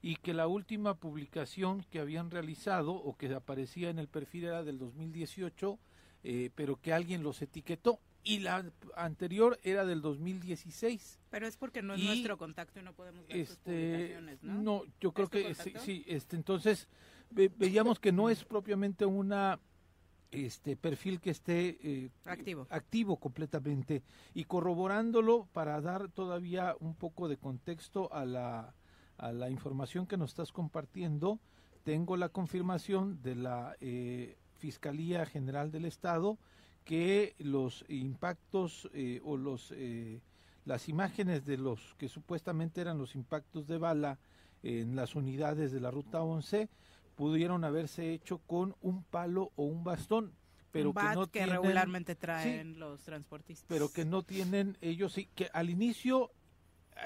y 0.00 0.16
que 0.16 0.32
la 0.32 0.46
última 0.46 0.94
publicación 0.94 1.84
que 1.90 2.00
habían 2.00 2.30
realizado 2.30 2.92
o 2.92 3.16
que 3.16 3.34
aparecía 3.34 3.90
en 3.90 3.98
el 3.98 4.08
perfil 4.08 4.44
era 4.44 4.62
del 4.62 4.78
2018, 4.78 5.78
eh, 6.24 6.50
pero 6.54 6.80
que 6.80 6.92
alguien 6.92 7.22
los 7.22 7.42
etiquetó 7.42 8.00
y 8.28 8.40
la 8.40 8.64
anterior 8.96 9.58
era 9.62 9.84
del 9.86 10.02
2016. 10.02 11.18
Pero 11.30 11.46
es 11.46 11.56
porque 11.56 11.82
no 11.82 11.94
es 11.94 12.00
Y, 12.00 12.06
nuestro 12.06 12.36
contacto 12.36 12.78
y 12.78 12.82
no 12.82 12.92
podemos 12.92 13.26
ver 13.26 13.46
sus 13.46 13.56
Este, 13.56 13.90
publicaciones, 13.90 14.42
¿no? 14.42 14.62
no, 14.62 14.82
yo 15.00 15.12
creo 15.12 15.24
¿Es 15.26 15.30
tu 15.30 15.38
que 15.38 15.54
sí, 15.54 15.72
sí, 15.84 16.04
este, 16.06 16.36
entonces 16.36 16.88
ve- 17.30 17.50
veíamos 17.56 17.98
que 17.98 18.12
no 18.12 18.28
es 18.28 18.44
propiamente 18.44 19.06
una 19.06 19.58
este 20.30 20.76
perfil 20.76 21.20
que 21.20 21.30
esté 21.30 21.78
eh, 21.82 22.10
Activo. 22.26 22.66
activo 22.68 23.16
completamente 23.18 24.02
y 24.34 24.44
corroborándolo 24.44 25.48
para 25.54 25.80
dar 25.80 26.10
todavía 26.10 26.76
un 26.80 26.94
poco 26.94 27.28
de 27.28 27.38
contexto 27.38 28.12
a 28.12 28.26
la 28.26 28.74
a 29.16 29.32
la 29.32 29.48
información 29.50 30.06
que 30.06 30.18
nos 30.18 30.30
estás 30.30 30.52
compartiendo 30.52 31.40
tengo 31.82 32.18
la 32.18 32.28
confirmación 32.28 33.22
de 33.22 33.36
la 33.36 33.74
eh, 33.80 34.36
Fiscalía 34.58 35.24
General 35.24 35.70
del 35.72 35.86
Estado 35.86 36.38
que 36.88 37.34
los 37.38 37.84
impactos 37.90 38.88
eh, 38.94 39.20
o 39.22 39.36
los 39.36 39.74
eh, 39.76 40.22
las 40.64 40.88
imágenes 40.88 41.44
de 41.44 41.58
los 41.58 41.94
que 41.98 42.08
supuestamente 42.08 42.80
eran 42.80 42.96
los 42.96 43.14
impactos 43.14 43.66
de 43.66 43.76
bala 43.76 44.18
en 44.62 44.96
las 44.96 45.14
unidades 45.14 45.70
de 45.70 45.80
la 45.80 45.90
ruta 45.90 46.22
11 46.22 46.70
pudieron 47.14 47.64
haberse 47.64 48.14
hecho 48.14 48.38
con 48.38 48.74
un 48.80 49.02
palo 49.04 49.52
o 49.56 49.64
un 49.64 49.84
bastón 49.84 50.32
pero 50.72 50.88
Un 50.88 50.94
bat 50.94 51.10
que 51.10 51.14
no 51.16 51.26
que 51.26 51.38
tienen- 51.40 51.56
regularmente 51.56 52.14
traen 52.16 52.78
los 52.78 53.02
transportistas. 53.02 53.66
pero 53.68 53.92
que 53.92 54.06
no 54.06 54.22
tienen 54.22 54.78
ellos 54.80 55.12
sí 55.12 55.28
que 55.34 55.50
al 55.52 55.68
inicio 55.68 56.30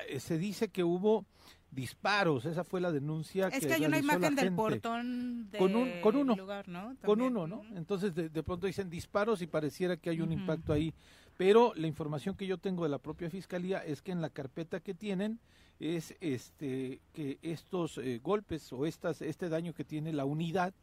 eh, 0.08 0.20
se 0.20 0.38
dice 0.38 0.68
que 0.68 0.84
hubo 0.84 1.26
disparos. 1.72 2.44
Esa 2.44 2.64
fue 2.64 2.80
la 2.80 2.92
denuncia 2.92 3.48
es 3.48 3.60
que 3.60 3.66
que 3.66 3.74
hay 3.74 3.86
una 3.86 3.98
imagen 3.98 4.34
del 4.36 4.54
portón 4.54 5.50
del 5.50 5.58
con 5.58 5.74
un 5.74 5.90
con 6.02 6.16
uno 6.16 6.36
lugar, 6.36 6.68
¿no? 6.68 6.94
con 7.04 7.20
uno 7.20 7.46
no 7.46 7.62
entonces 7.74 8.14
de, 8.14 8.28
de 8.28 8.42
pronto 8.42 8.66
dicen 8.66 8.90
disparos 8.90 9.40
y 9.42 9.46
pareciera 9.46 9.96
que 9.96 10.10
hay 10.10 10.20
un 10.20 10.32
impacto 10.32 10.72
ahí. 10.72 10.94
Pero 11.38 11.72
la 11.74 11.86
información 11.86 12.36
que 12.36 12.46
yo 12.46 12.58
tengo 12.58 12.84
de 12.84 12.90
la 12.90 12.98
propia 12.98 13.30
fiscalía 13.30 13.78
es 13.78 14.02
que 14.02 14.12
en 14.12 14.20
la 14.20 14.28
carpeta 14.28 14.80
que 14.80 14.92
tienen 14.92 15.40
es 15.80 16.14
este 16.20 17.00
que 17.14 17.38
estos 17.42 17.98
eh, 17.98 18.20
golpes 18.22 18.72
o 18.72 18.84
estas 18.86 19.22
este 19.22 19.48
daño 19.48 19.72
que 19.72 19.84
tiene 19.84 20.12
la 20.12 20.26
unidad 20.26 20.74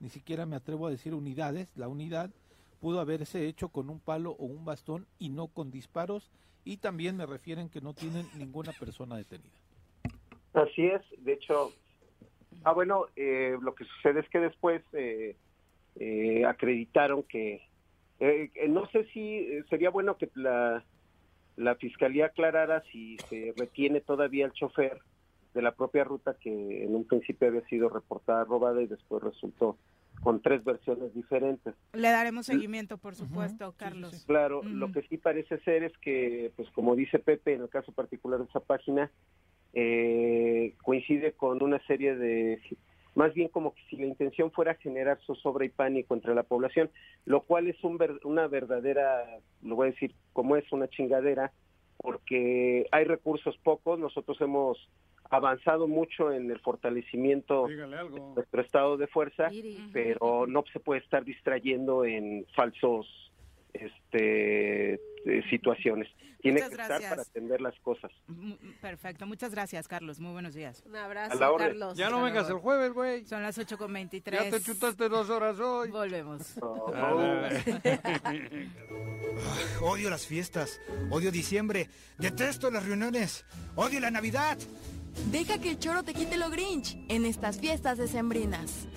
ni 0.00 0.10
siquiera 0.10 0.44
me 0.44 0.56
atrevo 0.56 0.88
a 0.88 0.90
decir 0.90 1.14
unidades 1.14 1.68
la 1.76 1.88
unidad 1.88 2.30
pudo 2.80 3.00
haberse 3.00 3.46
hecho 3.46 3.68
con 3.68 3.88
un 3.88 4.00
palo 4.00 4.32
o 4.32 4.44
un 4.44 4.64
bastón 4.64 5.06
y 5.20 5.28
no 5.28 5.46
con 5.46 5.70
disparos 5.70 6.30
y 6.64 6.78
también 6.78 7.16
me 7.16 7.26
refieren 7.26 7.68
que 7.68 7.80
no 7.80 7.94
tienen 7.94 8.28
ninguna 8.36 8.72
persona 8.72 9.16
detenida 9.16 9.61
Así 10.54 10.86
es, 10.86 11.00
de 11.18 11.32
hecho, 11.32 11.72
ah 12.64 12.72
bueno, 12.72 13.06
eh, 13.16 13.56
lo 13.60 13.74
que 13.74 13.84
sucede 13.84 14.20
es 14.20 14.28
que 14.28 14.38
después 14.40 14.82
eh, 14.92 15.36
eh, 15.96 16.44
acreditaron 16.44 17.22
que, 17.22 17.62
eh, 18.20 18.50
eh, 18.54 18.68
no 18.68 18.86
sé 18.90 19.04
si 19.12 19.36
eh, 19.38 19.64
sería 19.70 19.90
bueno 19.90 20.16
que 20.16 20.30
la, 20.34 20.84
la 21.56 21.74
fiscalía 21.76 22.26
aclarara 22.26 22.82
si 22.92 23.16
se 23.28 23.54
retiene 23.56 24.00
todavía 24.00 24.46
el 24.46 24.52
chofer 24.52 24.98
de 25.54 25.62
la 25.62 25.72
propia 25.74 26.04
ruta 26.04 26.36
que 26.40 26.84
en 26.84 26.94
un 26.94 27.04
principio 27.04 27.48
había 27.48 27.64
sido 27.66 27.88
reportada 27.88 28.44
robada 28.44 28.82
y 28.82 28.86
después 28.86 29.22
resultó 29.22 29.76
con 30.22 30.40
tres 30.40 30.62
versiones 30.62 31.12
diferentes. 31.14 31.74
Le 31.92 32.08
daremos 32.10 32.46
seguimiento, 32.46 32.96
por 32.96 33.14
supuesto, 33.14 33.74
Carlos. 33.76 34.24
Claro, 34.26 34.62
lo 34.62 34.92
que 34.92 35.02
sí 35.02 35.18
parece 35.18 35.58
ser 35.60 35.82
es 35.82 35.92
que, 35.98 36.52
pues 36.56 36.70
como 36.70 36.94
dice 36.94 37.18
Pepe, 37.18 37.54
en 37.54 37.62
el 37.62 37.68
caso 37.68 37.90
particular 37.92 38.38
de 38.38 38.44
esa 38.46 38.60
página, 38.60 39.10
eh, 39.74 40.74
coincide 40.82 41.32
con 41.32 41.62
una 41.62 41.78
serie 41.86 42.14
de, 42.14 42.60
más 43.14 43.34
bien 43.34 43.48
como 43.48 43.74
que 43.74 43.82
si 43.88 43.96
la 43.96 44.06
intención 44.06 44.50
fuera 44.50 44.74
generar 44.74 45.18
zozobra 45.26 45.64
y 45.64 45.70
pánico 45.70 46.14
entre 46.14 46.34
la 46.34 46.42
población, 46.42 46.90
lo 47.24 47.42
cual 47.42 47.68
es 47.68 47.82
un 47.84 47.98
una 48.24 48.48
verdadera, 48.48 49.24
lo 49.62 49.76
voy 49.76 49.88
a 49.88 49.90
decir 49.92 50.14
como 50.32 50.56
es 50.56 50.70
una 50.72 50.88
chingadera, 50.88 51.52
porque 51.98 52.86
hay 52.90 53.04
recursos 53.04 53.56
pocos, 53.58 53.98
nosotros 53.98 54.40
hemos 54.40 54.78
avanzado 55.30 55.88
mucho 55.88 56.32
en 56.32 56.50
el 56.50 56.58
fortalecimiento 56.60 57.66
de 57.66 57.86
nuestro 57.86 58.60
estado 58.60 58.96
de 58.98 59.06
fuerza, 59.06 59.50
pero 59.92 60.46
no 60.46 60.64
se 60.72 60.80
puede 60.80 61.00
estar 61.00 61.24
distrayendo 61.24 62.04
en 62.04 62.44
falsos 62.54 63.31
este 63.72 64.94
eh, 64.94 65.42
situaciones. 65.50 66.08
Tiene 66.40 66.60
que 66.60 66.66
estar 66.66 67.00
para 67.00 67.22
atender 67.22 67.60
las 67.60 67.78
cosas. 67.80 68.10
Perfecto, 68.80 69.26
muchas 69.26 69.52
gracias, 69.52 69.86
Carlos. 69.86 70.18
Muy 70.18 70.32
buenos 70.32 70.54
días. 70.54 70.82
Un 70.84 70.96
abrazo, 70.96 71.38
Carlos. 71.56 71.96
Ya 71.96 72.10
no 72.10 72.20
vengas 72.20 72.50
el 72.50 72.56
jueves, 72.56 72.92
güey. 72.92 73.24
Son 73.26 73.44
las 73.44 73.56
8.23. 73.58 74.32
Ya 74.32 74.50
te 74.50 74.60
chutaste 74.60 75.08
dos 75.08 75.30
horas 75.30 75.60
hoy. 75.60 75.90
Volvemos. 75.90 76.56
odio 79.82 80.10
las 80.10 80.26
fiestas, 80.26 80.80
odio 81.10 81.30
diciembre, 81.30 81.88
detesto 82.18 82.72
las 82.72 82.84
reuniones, 82.84 83.46
odio 83.76 84.00
la 84.00 84.10
Navidad. 84.10 84.58
Deja 85.30 85.60
que 85.60 85.70
el 85.70 85.78
choro 85.78 86.02
te 86.02 86.12
quite 86.12 86.38
lo 86.38 86.50
grinch 86.50 86.96
en 87.08 87.24
estas 87.24 87.60
fiestas 87.60 87.98
decembrinas. 87.98 88.88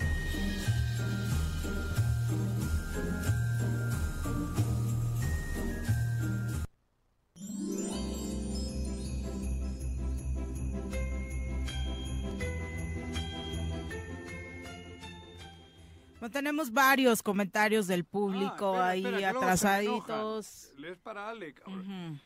Tenemos 16.30 16.72
varios 16.72 17.22
comentarios 17.22 17.86
del 17.86 18.04
público 18.04 18.74
Ah, 18.76 18.88
ahí 18.90 19.04
espera, 19.04 19.30
atrasaditos. 19.30 20.70
enojan. 20.72 20.92
Es 20.92 20.98
para 20.98 21.28
Ale, 21.28 21.54
cabrón. 21.54 22.20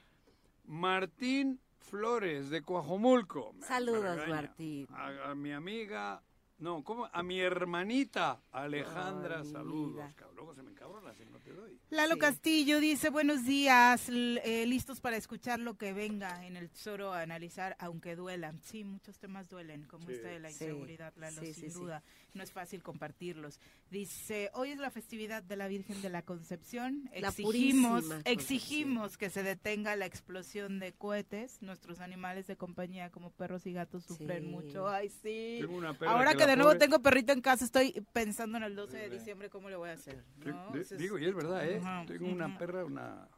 Martín 0.64 1.60
Flores 1.78 2.50
de 2.50 2.62
Coajomulco. 2.62 3.54
Saludos. 3.62 4.20
Martín. 4.28 4.86
A, 4.92 5.30
a 5.30 5.34
mi 5.34 5.52
amiga, 5.52 6.22
no, 6.60 6.84
¿cómo? 6.84 7.08
A 7.12 7.22
mi 7.22 7.40
hermanita 7.40 8.40
Alejandra, 8.52 9.44
saludos. 9.44 10.04
cabrón. 10.14 10.36
Luego 10.36 10.54
se 10.54 10.62
me 10.62 10.70
encabrona 10.70 11.12
si 11.14 11.24
no 11.26 11.38
te 11.40 11.52
doy. 11.52 11.78
Lalo 11.90 12.16
Castillo 12.18 12.80
dice, 12.80 13.10
buenos 13.10 13.44
días, 13.44 14.08
eh, 14.08 14.64
listos 14.66 15.00
para 15.00 15.16
escuchar 15.16 15.58
lo 15.58 15.76
que 15.76 15.92
venga 15.92 16.46
en 16.46 16.56
el 16.56 16.70
tesoro 16.70 17.12
a 17.12 17.20
analizar, 17.22 17.76
aunque 17.78 18.14
duela. 18.16 18.54
Sí, 18.62 18.84
muchos 18.84 19.18
temas 19.18 19.48
duelen, 19.48 19.84
como 19.84 20.06
Sí. 20.06 20.12
este 20.12 20.28
de 20.28 20.38
la 20.40 20.48
Sí. 20.50 20.64
inseguridad, 20.64 21.12
Lalo, 21.16 21.40
Sí, 21.40 21.52
sin 21.52 21.64
sí, 21.64 21.70
sí. 21.70 21.78
duda. 21.78 22.02
No 22.34 22.42
es 22.42 22.52
fácil 22.52 22.82
compartirlos. 22.82 23.58
Dice, 23.90 24.50
hoy 24.54 24.70
es 24.70 24.78
la 24.78 24.90
festividad 24.90 25.42
de 25.42 25.56
la 25.56 25.66
Virgen 25.66 26.00
de 26.00 26.10
la 26.10 26.22
Concepción. 26.22 27.10
La 27.16 27.28
Exigimos, 27.28 28.04
exigimos 28.24 29.16
que 29.18 29.30
se 29.30 29.42
detenga 29.42 29.96
la 29.96 30.06
explosión 30.06 30.78
de 30.78 30.92
cohetes. 30.92 31.60
Nuestros 31.60 32.00
animales 32.00 32.46
de 32.46 32.56
compañía 32.56 33.10
como 33.10 33.30
perros 33.30 33.66
y 33.66 33.72
gatos 33.72 34.04
sufren 34.04 34.44
Sí. 34.44 34.48
mucho. 34.48 34.88
Ay, 34.88 35.08
sí. 35.08 35.58
Tengo 35.60 35.76
una 35.76 35.92
perra 35.94 36.12
Ahora 36.12 36.34
que 36.34 36.46
de 36.50 36.56
nuevo 36.56 36.76
tengo 36.76 37.00
perrito 37.00 37.32
en 37.32 37.40
casa, 37.40 37.64
estoy 37.64 38.04
pensando 38.12 38.58
en 38.58 38.64
el 38.64 38.76
12 38.76 38.96
de 38.96 39.10
diciembre 39.10 39.50
cómo 39.50 39.70
le 39.70 39.76
voy 39.76 39.90
a 39.90 39.94
hacer. 39.94 40.22
¿no? 40.44 40.72
digo, 40.96 41.18
y 41.18 41.24
es 41.24 41.34
verdad, 41.34 41.68
¿eh? 41.68 41.80
Tengo 42.06 42.26
una 42.26 42.58
perra, 42.58 42.84
una 42.84 43.28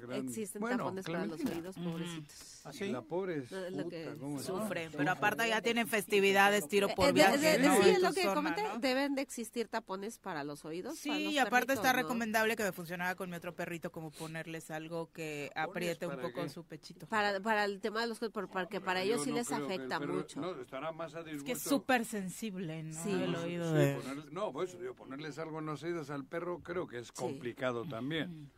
gran... 0.00 0.26
Existen 0.28 0.60
bueno, 0.60 0.76
tapones 0.78 1.04
para 1.06 1.26
los 1.26 1.40
oídos, 1.44 1.76
pobrecitos. 1.76 2.60
¿Ah, 2.64 2.72
sí? 2.72 2.88
La 2.92 3.02
pobre 3.02 3.38
es 3.38 3.50
lo 3.50 3.84
puta, 3.84 3.90
que 3.90 4.16
¿cómo 4.18 4.40
es? 4.40 4.46
Sufre, 4.46 4.88
pero 4.96 5.10
aparte 5.10 5.48
ya 5.48 5.60
tienen 5.60 5.86
festividades, 5.86 6.66
tiro 6.68 6.88
por 6.94 7.04
Eh, 7.04 7.08
de- 7.08 7.12
viaje. 7.12 7.38
de- 7.38 7.58
de- 7.58 7.68
¿no? 7.68 7.74
sí, 7.82 7.88
En 7.90 7.94
es 7.96 8.02
lo 8.02 8.08
tu 8.08 8.14
que 8.14 8.22
zona, 8.22 8.34
comenté, 8.34 8.62
¿no? 8.62 8.78
deben 8.78 9.14
de 9.14 9.22
existir 9.22 9.68
tapones 9.68 10.18
para 10.18 10.44
los 10.44 10.64
oídos. 10.64 10.98
Sí, 10.98 11.08
los 11.24 11.32
y 11.34 11.38
aparte 11.38 11.72
está 11.74 11.92
recomendable 11.92 12.56
que 12.56 12.62
me 12.62 12.72
funcionara 12.72 13.14
con 13.16 13.28
mi 13.28 13.36
otro 13.36 13.54
perrito, 13.54 13.92
como 13.92 14.10
ponerles 14.10 14.70
algo 14.70 15.10
que 15.12 15.50
apriete 15.54 16.06
un 16.06 16.16
poco 16.16 16.42
qué? 16.42 16.48
su 16.48 16.64
pechito. 16.64 17.06
Para, 17.06 17.40
para 17.40 17.64
el 17.64 17.80
tema 17.80 18.00
de 18.00 18.06
los 18.06 18.18
por- 18.18 18.48
porque 18.48 18.80
para 18.80 19.02
ellos 19.02 19.22
sí 19.24 19.30
no 19.30 19.36
les 19.36 19.48
que 19.48 19.54
afecta 19.54 20.00
mucho. 20.00 20.40
No, 20.40 20.60
estará 20.60 20.90
más 20.92 21.14
a 21.14 21.20
Es 21.20 21.42
que 21.42 21.52
es 21.52 21.60
súper 21.62 22.04
sensible, 22.04 22.82
¿no? 22.82 23.02
Sí. 23.04 23.10
El 23.10 23.34
oído 23.34 23.70
sí, 23.70 23.76
de... 23.76 23.96
ponerle- 23.96 24.30
no, 24.30 24.52
por 24.52 24.64
eso 24.64 24.78
digo, 24.78 24.94
ponerles 24.94 25.38
algo 25.38 25.58
en 25.58 25.66
los 25.66 25.82
oídos 25.82 26.08
al 26.10 26.24
perro 26.24 26.60
creo 26.62 26.86
que 26.86 26.98
es 26.98 27.12
complicado 27.12 27.84
también, 27.84 28.50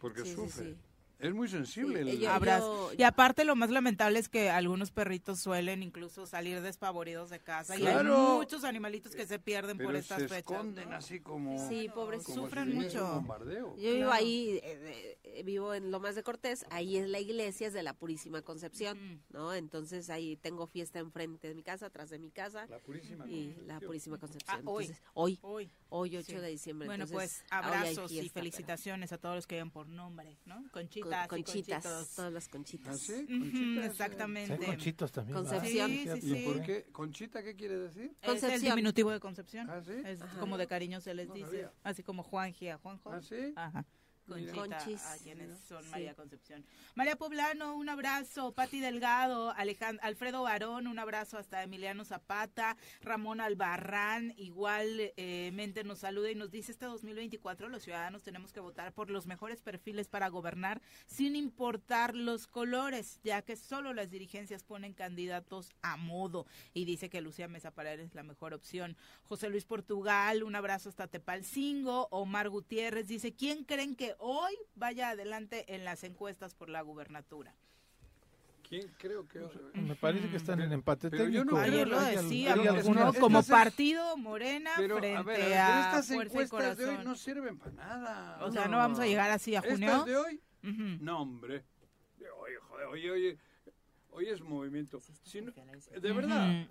porque 0.00 0.22
Sí, 0.22 0.30
sí, 0.30 0.34
sufre. 0.34 0.64
sí. 0.74 0.76
Es 1.18 1.34
muy 1.34 1.48
sensible. 1.48 2.04
Sí, 2.04 2.10
el- 2.10 2.18
yo- 2.20 2.38
yo- 2.44 2.90
Y 2.96 3.02
aparte 3.02 3.44
lo 3.44 3.56
más 3.56 3.70
lamentable 3.70 4.20
es 4.20 4.28
que 4.28 4.50
algunos 4.50 4.92
perritos 4.92 5.40
suelen 5.40 5.82
incluso 5.82 6.26
salir 6.26 6.60
despavoridos 6.60 7.28
de 7.30 7.40
casa 7.40 7.74
y 7.76 7.84
hay 7.84 7.92
Claro. 7.92 8.36
muchos 8.36 8.62
animalitos 8.62 9.16
que 9.16 9.26
se 9.26 9.40
pierden 9.40 9.76
pero 9.78 9.88
por 9.88 9.96
estas 9.96 10.18
se 10.22 10.28
fechas. 10.28 10.38
esconden 10.38 10.92
así 10.92 11.18
como... 11.18 11.68
Sí, 11.68 11.88
pobres, 11.92 12.22
si 12.24 12.32
sufren 12.32 12.68
un 12.70 12.84
mucho. 12.84 13.04
bombardeo. 13.14 13.76
Yo 13.76 13.82
vivo 13.90 13.96
Claro. 13.96 14.12
ahí, 14.12 14.60
eh, 14.62 15.18
eh, 15.24 15.42
vivo 15.42 15.74
en 15.74 15.90
Lomas 15.90 16.14
de 16.14 16.22
Cortés, 16.22 16.64
ahí 16.70 16.96
es 16.96 17.08
la 17.08 17.18
iglesia, 17.18 17.66
es 17.66 17.72
de 17.72 17.82
la 17.82 17.94
Purísima 17.94 18.42
Concepción, 18.42 18.96
Ujú. 18.98 19.20
¿no? 19.30 19.54
Entonces 19.54 20.10
ahí 20.10 20.36
tengo 20.36 20.68
fiesta 20.68 21.00
enfrente 21.00 21.48
de 21.48 21.54
mi 21.56 21.64
casa, 21.64 21.86
atrás 21.86 22.10
de 22.10 22.20
mi 22.20 22.30
casa. 22.30 22.66
La 22.68 22.78
purísima 22.78 23.26
y 23.26 23.46
Concepción. 23.46 23.66
la 23.66 23.80
Purísima 23.80 24.18
Concepción. 24.18 24.56
Ah, 24.56 24.62
hoy. 24.66 24.84
Entonces, 24.84 25.04
hoy, 25.14 25.38
Hoy. 25.42 25.70
hoy 25.88 26.16
8 26.16 26.26
Sí. 26.26 26.36
de 26.36 26.48
diciembre. 26.48 26.86
Bueno, 26.86 27.04
entonces, 27.04 27.40
pues 27.40 27.50
abrazos 27.50 28.12
y 28.12 28.20
fiesta, 28.20 28.34
pero- 28.34 28.44
felicitaciones 28.44 29.12
a 29.12 29.18
todos 29.18 29.34
los 29.34 29.46
que 29.48 29.56
vayan 29.56 29.70
por 29.72 29.88
nombre, 29.88 30.38
¿no? 30.46 30.62
Con- 30.70 30.88
Conchitas 31.08 31.26
y 31.26 31.28
conchitas, 31.28 31.82
conchitos. 31.84 32.14
todas 32.16 32.32
las 32.32 32.48
conchitas. 32.48 32.94
¿Ah, 32.94 32.98
sí? 32.98 33.26
Conchitas, 33.26 33.84
eh. 33.84 33.86
exactamente. 33.86 34.52
Hay 34.54 34.58
conchitos 34.60 35.12
también. 35.12 35.36
Concepción. 35.38 35.90
Sí, 35.90 36.08
sí, 36.20 36.36
¿Y 36.38 36.44
por 36.44 36.62
qué? 36.62 36.84
¿Conchita 36.92 37.42
qué 37.42 37.56
quiere 37.56 37.78
decir? 37.78 38.04
Es 38.04 38.10
el 38.22 38.40
Concepción. 38.40 38.62
diminutivo 38.76 39.10
de 39.10 39.20
Concepción. 39.20 39.68
¿Ah, 39.70 39.82
sí? 39.84 39.92
Es 40.04 40.22
Ajá. 40.22 40.40
como 40.40 40.58
de 40.58 40.66
cariño 40.66 41.00
se 41.00 41.14
les 41.14 41.28
No 41.28 41.34
dice. 41.34 41.46
sabía. 41.46 41.72
Así 41.82 42.02
como 42.02 42.22
Juanji 42.22 42.68
a 42.68 42.78
Juanjo. 42.78 43.12
¿Ah, 43.12 43.20
sí? 43.22 43.52
Ajá. 43.56 43.84
Conchita 44.28 44.52
Conchis, 44.52 45.04
a 45.04 45.18
quienes 45.18 45.58
son 45.60 45.82
sí. 45.82 45.90
María 45.90 46.14
Concepción. 46.14 46.64
María 46.94 47.16
Poblano, 47.16 47.76
un 47.76 47.88
abrazo. 47.88 48.52
Pati 48.52 48.80
Delgado, 48.80 49.52
Alejand 49.56 49.98
Alfredo 50.02 50.42
Barón, 50.42 50.86
un 50.86 50.98
abrazo 50.98 51.38
hasta 51.38 51.62
Emiliano 51.62 52.04
Zapata. 52.04 52.76
Ramón 53.00 53.40
Albarrán, 53.40 54.34
igualmente 54.36 55.84
nos 55.84 56.00
saluda 56.00 56.30
y 56.30 56.34
nos 56.34 56.50
dice, 56.50 56.72
este 56.72 56.86
2024 56.86 57.68
los 57.68 57.82
ciudadanos 57.82 58.22
tenemos 58.22 58.52
que 58.52 58.60
votar 58.60 58.92
por 58.92 59.10
los 59.10 59.26
mejores 59.26 59.62
perfiles 59.62 60.08
para 60.08 60.28
gobernar 60.28 60.80
sin 61.06 61.36
importar 61.36 62.14
los 62.14 62.46
colores, 62.46 63.20
ya 63.22 63.42
que 63.42 63.56
solo 63.56 63.94
las 63.94 64.10
dirigencias 64.10 64.62
ponen 64.62 64.92
candidatos 64.92 65.72
a 65.82 65.96
modo. 65.96 66.46
Y 66.74 66.84
dice 66.84 67.08
que 67.08 67.20
Lucía 67.20 67.48
Mesa 67.48 67.70
Paredes 67.70 68.08
es 68.08 68.14
la 68.14 68.22
mejor 68.22 68.54
opción. 68.54 68.96
José 69.24 69.48
Luis 69.48 69.64
Portugal, 69.64 70.42
un 70.42 70.54
abrazo 70.54 70.88
hasta 70.88 71.06
Tepalcingo. 71.06 72.08
Omar 72.10 72.48
Gutiérrez 72.48 73.06
dice, 73.08 73.32
¿quién 73.34 73.64
creen 73.64 73.96
que 73.96 74.14
hoy 74.18 74.54
vaya 74.74 75.10
adelante 75.10 75.74
en 75.74 75.84
las 75.84 76.04
encuestas 76.04 76.54
por 76.54 76.68
la 76.68 76.82
gubernatura? 76.82 77.54
¿Quién 78.68 78.86
creo 78.98 79.26
que...? 79.26 79.40
Me 79.74 79.94
parece 79.94 80.28
que 80.28 80.36
están 80.36 80.60
en 80.60 80.72
empate 80.72 81.08
Pero 81.08 81.26
yo 81.28 81.42
no 81.42 81.52
creo 81.52 81.62
Ayer 81.62 81.88
lo 81.88 81.98
decíamos, 82.00 82.30
hay 82.32 82.66
algunas- 82.68 83.14
¿no? 83.14 83.20
Como 83.20 83.38
Estas- 83.38 83.58
partido 83.64 84.16
Morena 84.18 84.72
Pero, 84.76 84.98
frente 84.98 85.16
a 85.16 85.22
ver, 85.22 85.52
a 85.54 85.80
estas 85.86 86.10
encuestas 86.10 86.76
de 86.76 86.84
hoy 86.86 86.98
no 87.02 87.14
sirven 87.14 87.56
para 87.56 87.72
nada. 87.72 88.44
O 88.44 88.52
sea, 88.52 88.68
no 88.68 88.76
vamos 88.76 88.98
a 88.98 89.06
llegar 89.06 89.30
así 89.30 89.56
a 89.56 89.62
junio. 89.62 89.88
¿Estas 89.88 90.04
de 90.04 90.16
hoy? 90.18 90.42
Ujú. 90.62 91.02
No, 91.02 91.22
hombre. 91.22 91.64
Oye, 92.40 92.56
joder, 92.68 92.86
oye, 92.88 93.10
oye. 93.10 93.38
Hoy 94.18 94.30
es 94.30 94.40
movimiento. 94.40 95.00
Si 95.22 95.40
no- 95.40 95.52
de 95.52 96.12
verdad, 96.12 96.66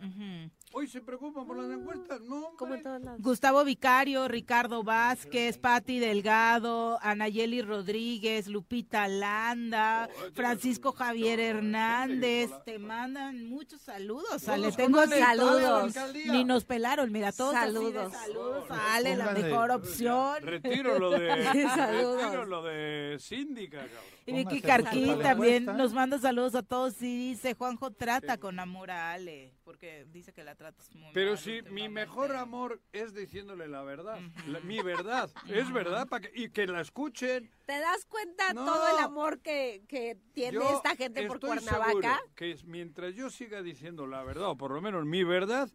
hoy 0.73 0.85
se 0.85 0.99
preocupan 0.99 1.47
por 1.47 1.55
las 1.55 1.71
encuestas. 1.79 2.19
No, 2.19 2.57
lados. 3.01 3.21
Gustavo 3.21 3.63
Vicario, 3.63 4.27
Ricardo 4.27 4.83
Vázquez, 4.83 5.57
Patti 5.57 5.97
Delgado, 5.97 6.99
Anayeli 7.01 7.61
Rodríguez, 7.61 8.47
Lupita 8.47 9.07
Landa, 9.07 10.09
Joder, 10.13 10.33
Francisco 10.33 10.91
Javier 10.91 11.39
Hernández, 11.39 12.51
te 12.65 12.79
mandan 12.79 13.45
muchos 13.45 13.79
saludos. 13.81 14.45
Ale, 14.49 14.73
tengo 14.73 14.99
alcaldía. 14.99 16.33
Ni 16.33 16.43
nos 16.43 16.65
pelaron, 16.65 17.09
mira, 17.13 17.31
todos 17.31 17.53
Saludos. 17.53 18.11
saludos 18.11 18.69
a 18.71 18.95
Ale, 18.95 19.15
la 19.15 19.31
mejor 19.31 19.71
opción. 19.71 20.43
Retiro 20.43 20.99
lo 20.99 21.11
de. 21.11 21.43
Saludos. 21.75 22.23
retiro 22.23 22.45
lo 22.45 22.63
de 22.63 23.15
síndica, 23.21 23.77
cabrón. 23.77 24.16
Y 24.27 24.33
Vicky 24.33 24.61
Carquín 24.61 25.19
también 25.21 25.65
nos 25.65 25.93
manda 25.93 26.19
saludos 26.19 26.53
a 26.55 26.61
todos 26.61 27.01
y 27.01 27.29
dice, 27.31 27.53
Juanjo 27.53 27.91
trata 27.91 28.37
con 28.37 28.59
amor 28.59 28.91
a 28.91 29.13
Ale, 29.13 29.53
porque 29.63 30.05
dice 30.11 30.33
que 30.33 30.43
la 30.43 30.53
tratas 30.53 30.93
muy 30.93 31.13
Pero 31.13 31.31
mal 31.31 31.37
si 31.37 31.61
mi 31.71 31.87
mejor 31.87 32.35
amor 32.35 32.81
es 32.91 33.13
diciéndole 33.13 33.69
la 33.69 33.83
verdad, 33.83 34.19
la- 34.47 34.59
mi 34.59 34.81
verdad, 34.81 35.31
es 35.49 35.71
verdad, 35.71 36.07
para 36.09 36.27
que, 36.27 36.39
y 36.43 36.49
que 36.49 36.67
la 36.67 36.81
escuchen. 36.81 37.49
¿Te 37.65 37.79
das 37.79 38.05
cuenta 38.05 38.53
No. 38.53 38.65
todo 38.65 38.97
el 38.97 39.03
amor 39.03 39.39
que, 39.39 39.83
que 39.87 40.17
tiene 40.33 40.59
esta 40.73 40.95
gente 40.97 41.25
por 41.25 41.39
Cuernavaca? 41.39 42.19
que 42.35 42.57
mientras 42.65 43.15
yo 43.15 43.29
siga 43.29 43.61
diciendo 43.61 44.07
la 44.07 44.23
verdad, 44.23 44.49
o 44.49 44.57
por 44.57 44.71
lo 44.71 44.81
menos 44.81 45.05
mi 45.05 45.23
verdad, 45.23 45.69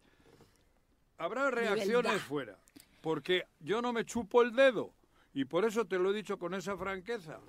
habrá 1.17 1.49
reacciones 1.49 2.21
fuera. 2.21 2.57
Porque 3.01 3.43
yo 3.59 3.81
no 3.81 3.91
me 3.93 4.05
chupo 4.05 4.41
el 4.43 4.53
dedo. 4.55 4.93
Y 5.33 5.45
por 5.45 5.65
eso 5.65 5.85
te 5.85 5.97
lo 5.97 6.11
he 6.11 6.13
dicho 6.13 6.37
con 6.37 6.53
esa 6.53 6.77
franqueza. 6.77 7.39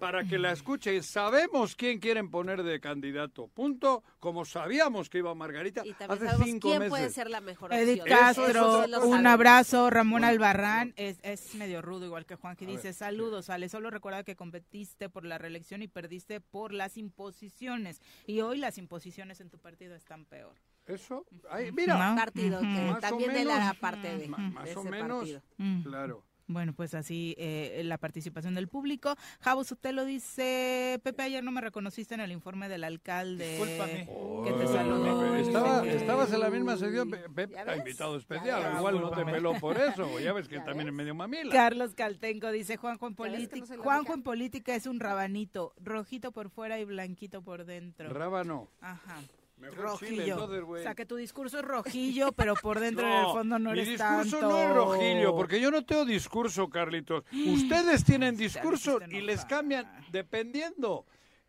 Para 0.00 0.24
que 0.24 0.38
la 0.38 0.50
escuche, 0.52 1.02
sabemos 1.02 1.76
quién 1.76 2.00
quieren 2.00 2.30
poner 2.30 2.62
de 2.62 2.80
candidato. 2.80 3.48
Punto. 3.48 4.02
Como 4.18 4.44
sabíamos 4.44 5.08
que 5.10 5.18
iba 5.18 5.34
Margarita 5.34 5.82
Y 5.84 5.92
también 5.92 6.10
hace 6.22 6.26
sabemos 6.26 6.46
cinco 6.46 6.68
quién 6.68 6.78
meses. 6.80 6.90
puede 6.90 7.10
ser 7.10 7.30
la 7.30 7.40
mejor 7.40 7.72
Edith 7.72 8.00
opción. 8.00 8.18
Castro, 8.18 8.44
Eso 8.48 8.84
sí 8.84 8.90
lo 8.90 9.06
un 9.06 9.26
abrazo. 9.26 9.90
Ramón 9.90 10.24
Albarrán 10.24 10.94
es, 10.96 11.18
es 11.22 11.54
medio 11.54 11.82
rudo, 11.82 12.06
igual 12.06 12.26
que 12.26 12.34
Juan, 12.36 12.56
que 12.56 12.66
dice: 12.66 12.92
Saludos, 12.92 13.50
Ale. 13.50 13.68
Solo 13.68 13.90
recuerda 13.90 14.24
que 14.24 14.34
competiste 14.36 15.08
por 15.08 15.24
la 15.24 15.38
reelección 15.38 15.82
y 15.82 15.88
perdiste 15.88 16.40
por 16.40 16.72
las 16.72 16.96
imposiciones. 16.96 18.00
Y 18.26 18.40
hoy 18.40 18.58
las 18.58 18.78
imposiciones 18.78 19.40
en 19.40 19.50
tu 19.50 19.58
partido 19.58 19.94
están 19.94 20.24
peor. 20.24 20.54
Eso, 20.86 21.24
ay, 21.50 21.70
mira. 21.72 22.10
¿No? 22.10 22.16
partido 22.16 22.60
que 22.60 22.66
Más 22.66 23.00
también 23.00 23.30
él 23.32 23.46
menos. 23.46 23.54
era 23.54 23.74
parte 23.74 24.16
de, 24.16 24.28
Ma- 24.28 24.38
de 24.38 24.42
más 24.50 24.76
o 24.76 24.80
ese 24.80 24.90
menos. 24.90 25.18
partido. 25.18 25.42
Mm. 25.58 25.82
Claro. 25.82 26.24
Bueno, 26.52 26.72
pues 26.74 26.94
así 26.94 27.36
eh, 27.38 27.80
la 27.84 27.96
participación 27.96 28.54
del 28.56 28.66
público. 28.66 29.14
Javos, 29.40 29.70
usted 29.70 29.92
lo 29.92 30.04
dice, 30.04 31.00
Pepe, 31.04 31.22
ayer 31.22 31.44
no 31.44 31.52
me 31.52 31.60
reconociste 31.60 32.14
en 32.14 32.20
el 32.20 32.32
informe 32.32 32.68
del 32.68 32.82
alcalde. 32.82 33.50
Discúlpame. 33.56 34.08
Que 34.44 34.52
te 34.52 34.66
saludó. 34.66 35.36
Estaba, 35.36 35.82
Dice 35.82 35.92
que- 35.96 36.00
estabas 36.02 36.32
en 36.32 36.40
la 36.40 36.50
misma 36.50 36.76
sección, 36.76 37.08
Pe- 37.10 37.28
Pepe, 37.30 37.76
invitado 37.76 38.16
especial, 38.16 38.62
ves. 38.64 38.78
igual 38.78 39.00
no 39.00 39.10
te 39.10 39.24
peló 39.24 39.54
por 39.60 39.76
eso, 39.78 40.18
ya 40.18 40.32
ves 40.32 40.48
que 40.48 40.56
¿Ya 40.56 40.64
también 40.64 40.86
ves? 40.86 40.92
es 40.92 40.96
medio 40.96 41.14
mamila. 41.14 41.52
Carlos 41.52 41.94
Caltenco 41.94 42.50
dice 42.50 42.76
Juanjo 42.76 43.06
en 43.06 43.14
política. 43.14 43.76
Juanjo 43.78 44.12
en 44.14 44.22
política 44.22 44.74
es 44.74 44.86
un 44.86 44.98
rabanito, 44.98 45.72
rojito 45.80 46.32
por 46.32 46.50
fuera 46.50 46.80
y 46.80 46.84
blanquito 46.84 47.42
por 47.42 47.64
dentro. 47.64 48.08
Rábano. 48.12 48.68
Ajá. 48.80 49.20
Mejor 49.60 49.98
chile, 49.98 50.34
Rojillo. 50.34 50.66
o 50.68 50.78
sea 50.78 50.94
que 50.94 51.04
tu 51.06 51.16
discurso 51.16 51.58
es 51.58 51.64
rojillo, 51.64 52.32
pero 52.32 52.54
por 52.54 52.80
dentro 52.80 53.06
en 53.06 53.12
el 53.12 53.24
fondo 53.32 53.58
no 53.58 53.72
mi 53.72 53.80
eres 53.80 53.88
discurso 53.90 54.38
tanto. 54.38 54.48
no 54.48 54.58
es 54.58 54.74
rojillo, 54.74 55.36
porque 55.36 55.60
yo 55.60 55.70
no 55.70 55.84
tengo 55.84 56.04
discurso, 56.04 56.68
Carlitos. 56.70 57.24
Ustedes 57.46 58.04
tienen 58.04 58.36
discurso 58.36 58.98
y 59.08 59.20
les 59.20 59.40
enojar. 59.40 59.48
cambian 59.48 60.04
dependiendo 60.10 61.04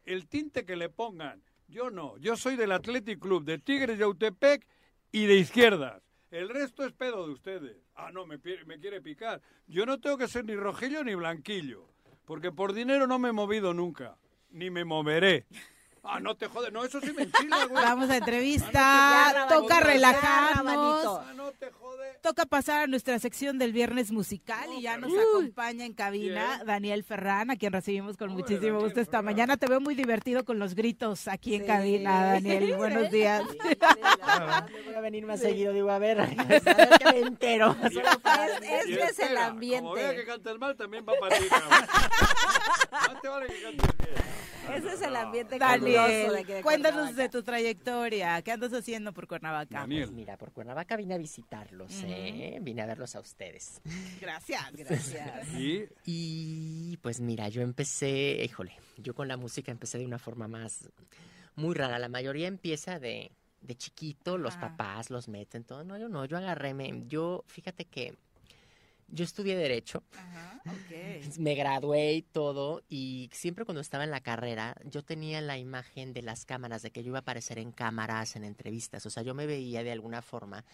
el 0.06 0.28
tinte 0.28 0.66
que 0.66 0.76
le 0.76 0.90
pongan. 0.90 1.42
Yo 1.68 1.90
no, 1.90 2.18
yo 2.18 2.36
soy 2.36 2.58
del 2.58 2.74
Athletic 2.74 3.20
Club, 3.20 3.46
de 3.46 3.58
Tigres 3.58 3.98
de 3.98 4.04
Autepec 4.04 4.68
y 5.12 5.26
de 5.26 5.36
izquierdas. 5.36 6.04
El 6.30 6.50
resto 6.50 6.86
es 6.86 6.92
pedo 6.94 7.26
de 7.26 7.34
ustedes. 7.34 7.78
Ah, 7.96 8.10
no, 8.12 8.26
me, 8.26 8.38
me 8.66 8.80
quiere 8.80 9.02
picar. 9.02 9.42
Yo 9.68 9.86
no 9.86 10.00
tengo 10.00 10.18
que 10.18 10.28
ser 10.28 10.44
ni 10.46 10.56
rojillo 10.56 11.04
ni 11.04 11.16
blanquillo, 11.16 11.88
porque 12.26 12.52
por 12.52 12.74
dinero 12.74 13.08
no 13.08 13.20
me 13.20 13.30
he 13.30 13.34
movido 13.34 13.74
nunca, 13.74 14.18
ni 14.50 14.70
me 14.70 14.84
moveré. 14.84 15.46
Ah, 16.04 16.20
no 16.20 16.36
te 16.36 16.48
jodes, 16.48 16.74
no, 16.74 16.84
eso 16.84 17.00
sí 17.00 17.14
me 17.14 17.24
enchila, 17.24 17.66
güey. 17.66 17.84
Vamos 17.84 18.10
a 18.10 18.18
entrevista, 18.18 19.32
rabanito, 19.34 19.62
toca 19.62 19.80
relajarnos. 19.82 21.06
Ah, 21.22 21.34
no 21.36 21.52
te 21.52 21.70
jode. 21.72 22.18
toca 22.24 22.46
pasar 22.48 22.84
a 22.84 22.88
nuestra 22.88 23.20
sección 23.20 23.60
del 23.60 23.72
viernes 23.72 24.12
musical 24.12 24.68
y 24.76 24.82
ya 24.82 24.98
nos 24.98 25.12
acompaña 25.14 25.86
en 25.86 25.94
cabina. 25.94 26.64
Daniel 26.66 27.04
Ferrán, 27.04 27.52
a 27.52 27.56
quien 27.56 27.72
recibimos 27.72 28.18
con 28.18 28.32
muchísimo 28.32 28.62
Daniel 28.62 28.84
gusto 28.86 29.00
esta 29.00 29.12
Ferrán. 29.20 29.26
mañana. 29.26 29.58
Te 29.58 29.68
veo 29.68 29.80
muy 29.80 29.94
divertido 29.94 30.44
con 30.44 30.58
los 30.58 30.74
gritos 30.74 31.28
aquí 31.28 31.54
en 31.54 31.62
Sí. 31.62 31.68
cabina, 31.68 32.26
Daniel. 32.34 32.76
Buenos 32.78 33.12
días. 33.12 33.44
Voy 34.86 34.96
a 34.96 35.02
venir 35.02 35.26
más 35.28 35.40
seguido, 35.40 35.72
digo, 35.72 35.92
a 35.92 36.00
ver, 36.00 36.20
a 36.22 36.26
ver 36.26 36.62
que 36.98 37.06
me 37.14 37.20
entero. 37.20 37.76
Es- 37.84 37.94
Y 37.94 38.94
este 38.94 39.04
es 39.06 39.20
el 39.20 39.38
espera, 39.38 39.50
Como 39.50 39.60
vea 39.60 39.70
que 39.70 39.78
ambiente. 39.78 40.26
cantas 40.26 40.58
mal, 40.58 40.76
también 40.76 41.06
va 41.08 41.14
para 41.20 41.38
ti, 41.38 41.46
cabrón. 41.48 41.88
Más 42.92 43.22
te 43.22 43.28
vale 43.28 43.48
que 43.48 43.62
cantes 43.62 43.90
bien. 44.00 44.16
Ese 44.76 44.94
es 44.94 45.02
el 45.02 45.16
ambiente 45.16 45.58
Daniel, 45.60 45.96
caluroso 45.96 46.34
de 46.34 46.40
aquí 46.40 46.52
de 46.54 46.62
cuéntanos 46.62 46.96
Cuernavaca. 46.98 47.22
de 47.24 47.30
tu 47.30 47.44
trayectoria. 47.44 48.42
¿Qué 48.42 48.52
andas 48.52 48.74
haciendo 48.74 49.14
por 49.14 49.28
Cuernavaca? 49.28 49.80
Daniel. 49.80 50.04
Pues 50.06 50.12
mira, 50.16 50.38
por 50.38 50.52
Cuernavaca 50.52 50.96
vine 50.96 51.16
a 51.16 51.18
visitarlos, 51.18 51.92
¿eh? 52.06 52.60
Vine 52.62 52.82
a 52.82 52.86
verlos 52.86 53.16
a 53.16 53.20
ustedes. 53.20 53.82
Gracias. 54.20 54.62
Gracias. 54.74 55.48
Y 55.58 55.86
Y 56.06 56.98
pues 56.98 57.20
mira, 57.20 57.50
yo 57.50 57.62
empecé, 57.62 58.42
híjole, 58.44 58.74
yo 58.98 59.14
con 59.16 59.28
la 59.28 59.38
música 59.38 59.72
empecé 59.72 59.98
de 59.98 60.06
una 60.06 60.20
forma 60.20 60.48
más 60.48 60.90
muy 61.56 61.76
rara. 61.76 62.00
La 62.00 62.10
mayoría 62.10 62.48
empieza 62.48 63.00
de, 63.00 63.32
de 63.62 63.76
chiquito, 63.76 64.38
los 64.38 64.56
papás 64.58 65.10
los 65.10 65.28
meten, 65.28 65.64
todo. 65.64 65.84
No, 65.84 65.98
yo 65.98 66.08
no, 66.10 66.26
yo 66.26 66.38
agarré, 66.38 66.74
me- 66.74 67.04
yo, 67.08 67.44
fíjate 67.48 67.86
que 67.86 68.16
yo 69.12 69.24
estudié 69.24 69.56
Derecho. 69.56 70.04
Ajá, 70.18 70.62
ok. 70.66 71.38
Me 71.38 71.56
gradué 71.56 72.14
y 72.14 72.22
todo, 72.22 72.84
y 72.90 73.30
siempre 73.34 73.66
cuando 73.66 73.82
estaba 73.82 74.04
en 74.04 74.12
la 74.12 74.22
carrera, 74.22 74.76
yo 74.86 75.04
tenía 75.04 75.42
la 75.42 75.58
imagen 75.58 76.14
de 76.14 76.22
las 76.22 76.46
cámaras, 76.46 76.82
de 76.82 76.92
que 76.92 77.04
yo 77.04 77.10
iba 77.10 77.20
a 77.20 77.22
aparecer 77.22 77.60
en 77.60 77.72
cámaras, 77.72 78.36
en 78.36 78.44
entrevistas. 78.44 79.06
O 79.06 79.10
sea, 79.10 79.24
yo 79.24 79.34
me 79.34 79.46
veía 79.46 79.84
de 79.84 79.92
alguna 79.92 80.22
forma 80.22 80.66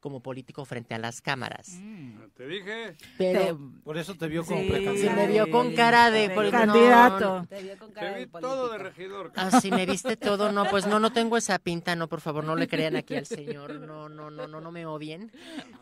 como 0.00 0.20
político 0.20 0.64
frente 0.64 0.94
a 0.94 0.98
las 0.98 1.20
cámaras. 1.20 1.68
Mm. 1.78 2.18
te 2.34 2.46
dije, 2.48 2.96
Pero 3.18 3.58
Por 3.84 3.98
eso 3.98 4.14
te 4.14 4.26
vio 4.28 4.44
como 4.44 4.60
Sí, 4.60 4.68
precandidato. 4.70 5.16
me 5.16 5.26
vio 5.28 5.50
con 5.50 5.74
cara 5.74 6.10
de... 6.10 6.30
por- 6.30 6.46
no, 6.46 6.50
candidato. 6.50 7.46
Te 7.48 7.62
vio 7.62 7.78
con 7.78 7.88
te 7.88 7.94
cara 7.94 8.14
vi 8.14 8.20
de 8.24 8.26
todo 8.28 8.70
de 8.72 8.78
regidor. 8.78 9.32
Ah, 9.36 9.60
sí, 9.60 9.70
me 9.70 9.84
viste 9.86 10.16
todo. 10.16 10.50
No, 10.52 10.64
pues 10.70 10.86
no, 10.86 10.98
no 10.98 11.12
tengo 11.12 11.36
esa 11.36 11.58
pinta. 11.58 11.94
No, 11.96 12.08
por 12.08 12.20
favor, 12.20 12.42
no 12.44 12.56
le 12.56 12.66
crean 12.66 12.96
aquí 12.96 13.14
al 13.14 13.26
señor. 13.26 13.74
No, 13.74 14.08
no, 14.08 14.30
no, 14.30 14.46
no, 14.48 14.60
no 14.60 14.72
me 14.72 14.86
odien. 14.86 15.30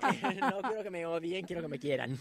No 0.41 0.63
quiero 0.63 0.83
que 0.83 0.91
me 0.91 1.07
odien, 1.07 1.47
quiero 1.47 1.63
que 1.63 1.69
me 1.69 1.79
quieran. 1.79 2.19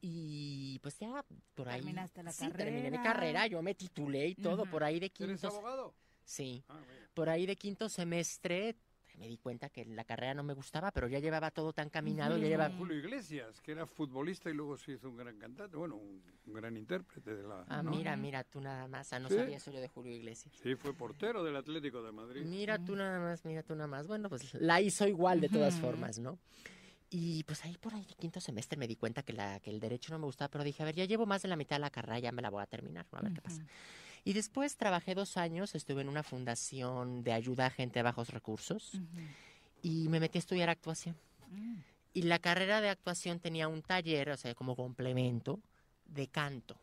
Y 0.00 0.78
pues 0.80 0.98
ya 0.98 1.24
por 1.54 1.68
ahí. 1.68 1.80
Terminaste 1.80 2.22
la 2.22 2.32
sí, 2.32 2.48
terminé 2.50 2.90
mi 2.90 2.96
carrera. 2.98 3.12
carrera, 3.14 3.46
yo 3.46 3.62
me 3.62 3.74
titulé 3.74 4.28
y 4.28 4.34
todo. 4.34 4.62
Ujú. 4.62 4.70
Por 4.70 4.84
ahí 4.84 4.98
de 5.00 5.06
¿Eres 5.06 5.12
quinto. 5.40 5.46
abogado? 5.48 5.94
Sí, 6.24 6.64
Ah, 6.68 6.80
por 7.14 7.28
ahí 7.28 7.46
de 7.46 7.54
quinto 7.56 7.88
semestre 7.88 8.76
me 9.18 9.28
di 9.28 9.36
cuenta 9.38 9.68
que 9.68 9.84
la 9.84 10.04
carrera 10.04 10.34
no 10.34 10.42
me 10.42 10.54
gustaba, 10.54 10.90
pero 10.90 11.08
ya 11.08 11.18
llevaba 11.18 11.50
todo 11.50 11.72
tan 11.72 11.88
caminado, 11.88 12.36
ya 12.36 12.48
llevaba. 12.48 12.74
Julio 12.76 12.96
Iglesias, 12.96 13.60
que 13.60 13.72
era 13.72 13.86
futbolista 13.86 14.50
y 14.50 14.54
luego 14.54 14.76
se 14.76 14.92
hizo 14.92 15.08
un 15.08 15.16
gran 15.16 15.38
cantante, 15.38 15.76
bueno, 15.76 15.96
un, 15.96 16.22
gran 16.46 16.76
intérprete 16.76 17.34
de 17.34 17.42
la... 17.42 17.64
Ah, 17.68 17.82
¿no? 17.82 17.90
mira, 17.90 18.16
mira, 18.16 18.44
tú 18.44 18.60
nada 18.60 18.86
más. 18.88 19.12
Ah, 19.12 19.18
no 19.18 19.28
Sí. 19.28 19.36
sabía 19.36 19.56
eso 19.56 19.70
yo 19.70 19.80
de 19.80 19.88
Julio 19.88 20.12
Iglesias. 20.12 20.54
Sí, 20.62 20.74
fue 20.74 20.94
portero 20.94 21.42
del 21.44 21.56
Atlético 21.56 22.02
de 22.02 22.12
Madrid. 22.12 22.42
Mira 22.44 22.78
tú 22.84 22.96
nada 22.96 23.18
más, 23.18 23.44
mira 23.44 23.62
tú 23.62 23.74
nada 23.74 23.86
más. 23.86 24.06
Bueno, 24.06 24.28
pues 24.28 24.54
la 24.54 24.80
hizo 24.80 25.06
igual 25.06 25.40
de 25.40 25.48
todas 25.48 25.74
formas, 25.80 26.18
¿no? 26.18 26.38
Y 27.10 27.44
pues 27.44 27.64
ahí 27.64 27.76
por 27.78 27.94
ahí 27.94 28.04
de 28.04 28.14
quinto 28.14 28.40
semestre 28.40 28.76
me 28.76 28.88
di 28.88 28.96
cuenta 28.96 29.22
que, 29.22 29.32
la, 29.32 29.60
que 29.60 29.70
el 29.70 29.78
derecho 29.78 30.12
no 30.12 30.18
me 30.18 30.24
gustaba, 30.26 30.48
pero 30.50 30.64
dije, 30.64 30.82
a 30.82 30.86
ver, 30.86 30.96
ya 30.96 31.04
llevo 31.04 31.26
más 31.26 31.42
de 31.42 31.48
la 31.48 31.54
mitad 31.56 31.76
de 31.76 31.80
la 31.80 31.90
carrera, 31.90 32.18
ya 32.18 32.32
me 32.32 32.42
la 32.42 32.50
voy 32.50 32.62
a 32.62 32.66
terminar, 32.66 33.06
a 33.12 33.20
ver 33.20 33.32
qué 33.32 33.40
pasa. 33.40 33.62
Y 34.24 34.32
después 34.32 34.76
trabajé 34.76 35.14
dos 35.14 35.36
años, 35.36 35.74
estuve 35.74 36.00
en 36.00 36.08
una 36.08 36.22
fundación 36.22 37.22
de 37.22 37.32
ayuda 37.32 37.66
a 37.66 37.70
gente 37.70 37.98
de 37.98 38.04
bajos 38.04 38.30
recursos 38.30 38.98
y 39.82 40.08
me 40.08 40.18
metí 40.18 40.38
a 40.38 40.40
estudiar 40.40 40.70
actuación. 40.70 41.14
Mm. 41.50 41.74
Y 42.14 42.22
la 42.22 42.38
carrera 42.38 42.80
de 42.80 42.88
actuación 42.88 43.38
tenía 43.38 43.68
un 43.68 43.82
taller, 43.82 44.30
o 44.30 44.36
sea, 44.36 44.54
como 44.54 44.76
complemento 44.76 45.60
de 46.06 46.28
canto. 46.28 46.76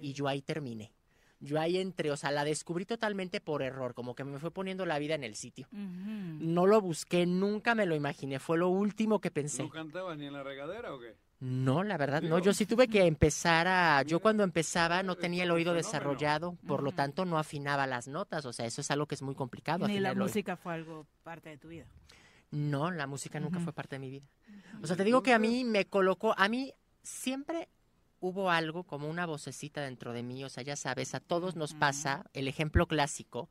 Y 0.00 0.12
yo 0.12 0.28
ahí 0.28 0.40
terminé. 0.40 0.92
Yo 1.40 1.60
ahí 1.60 1.78
entré, 1.78 2.10
o 2.10 2.16
sea, 2.16 2.30
la 2.32 2.44
descubrí 2.44 2.84
totalmente 2.84 3.40
por 3.40 3.62
error, 3.62 3.94
como 3.94 4.14
que 4.14 4.24
me 4.24 4.38
fue 4.38 4.50
poniendo 4.50 4.86
la 4.86 4.98
vida 4.98 5.14
en 5.14 5.24
el 5.24 5.36
sitio. 5.36 5.68
No 5.72 6.66
lo 6.66 6.80
busqué, 6.80 7.26
nunca 7.26 7.74
me 7.74 7.86
lo 7.86 7.94
imaginé, 7.94 8.38
fue 8.38 8.58
lo 8.58 8.68
último 8.68 9.20
que 9.20 9.30
pensé. 9.30 9.62
¿No 9.62 9.70
cantabas 9.70 10.18
ni 10.18 10.26
en 10.26 10.32
la 10.32 10.42
regadera 10.42 10.94
o 10.94 11.00
qué? 11.00 11.14
No, 11.40 11.84
la 11.84 11.96
verdad, 11.96 12.20
no. 12.22 12.40
Yo 12.40 12.52
sí 12.52 12.66
tuve 12.66 12.88
que 12.88 13.02
empezar 13.06 13.68
a. 13.68 14.02
Yo 14.02 14.20
cuando 14.20 14.42
empezaba 14.42 15.02
no 15.02 15.16
tenía 15.16 15.44
el 15.44 15.50
oído 15.50 15.72
desarrollado, 15.72 16.56
por 16.66 16.82
lo 16.82 16.92
tanto 16.92 17.24
no 17.24 17.38
afinaba 17.38 17.86
las 17.86 18.08
notas. 18.08 18.44
O 18.44 18.52
sea, 18.52 18.66
eso 18.66 18.80
es 18.80 18.90
algo 18.90 19.06
que 19.06 19.14
es 19.14 19.22
muy 19.22 19.34
complicado. 19.34 19.86
Ni 19.86 20.00
la 20.00 20.14
música 20.14 20.56
fue 20.56 20.74
algo 20.74 21.06
parte 21.22 21.50
de 21.50 21.58
tu 21.58 21.68
vida. 21.68 21.86
No, 22.50 22.90
la 22.90 23.06
música 23.06 23.38
nunca 23.38 23.60
fue 23.60 23.72
parte 23.72 23.96
de 23.96 24.00
mi 24.00 24.10
vida. 24.10 24.26
O 24.82 24.86
sea, 24.86 24.96
te 24.96 25.04
digo 25.04 25.22
que 25.22 25.34
a 25.34 25.38
mí 25.38 25.64
me 25.64 25.84
colocó. 25.86 26.34
A 26.36 26.48
mí 26.48 26.72
siempre 27.02 27.68
hubo 28.20 28.50
algo 28.50 28.84
como 28.84 29.08
una 29.08 29.26
vocecita 29.26 29.82
dentro 29.82 30.12
de 30.12 30.22
mí. 30.22 30.42
O 30.44 30.48
sea, 30.48 30.64
ya 30.64 30.74
sabes, 30.74 31.14
a 31.14 31.20
todos 31.20 31.56
nos 31.56 31.74
pasa 31.74 32.24
el 32.32 32.48
ejemplo 32.48 32.86
clásico. 32.86 33.48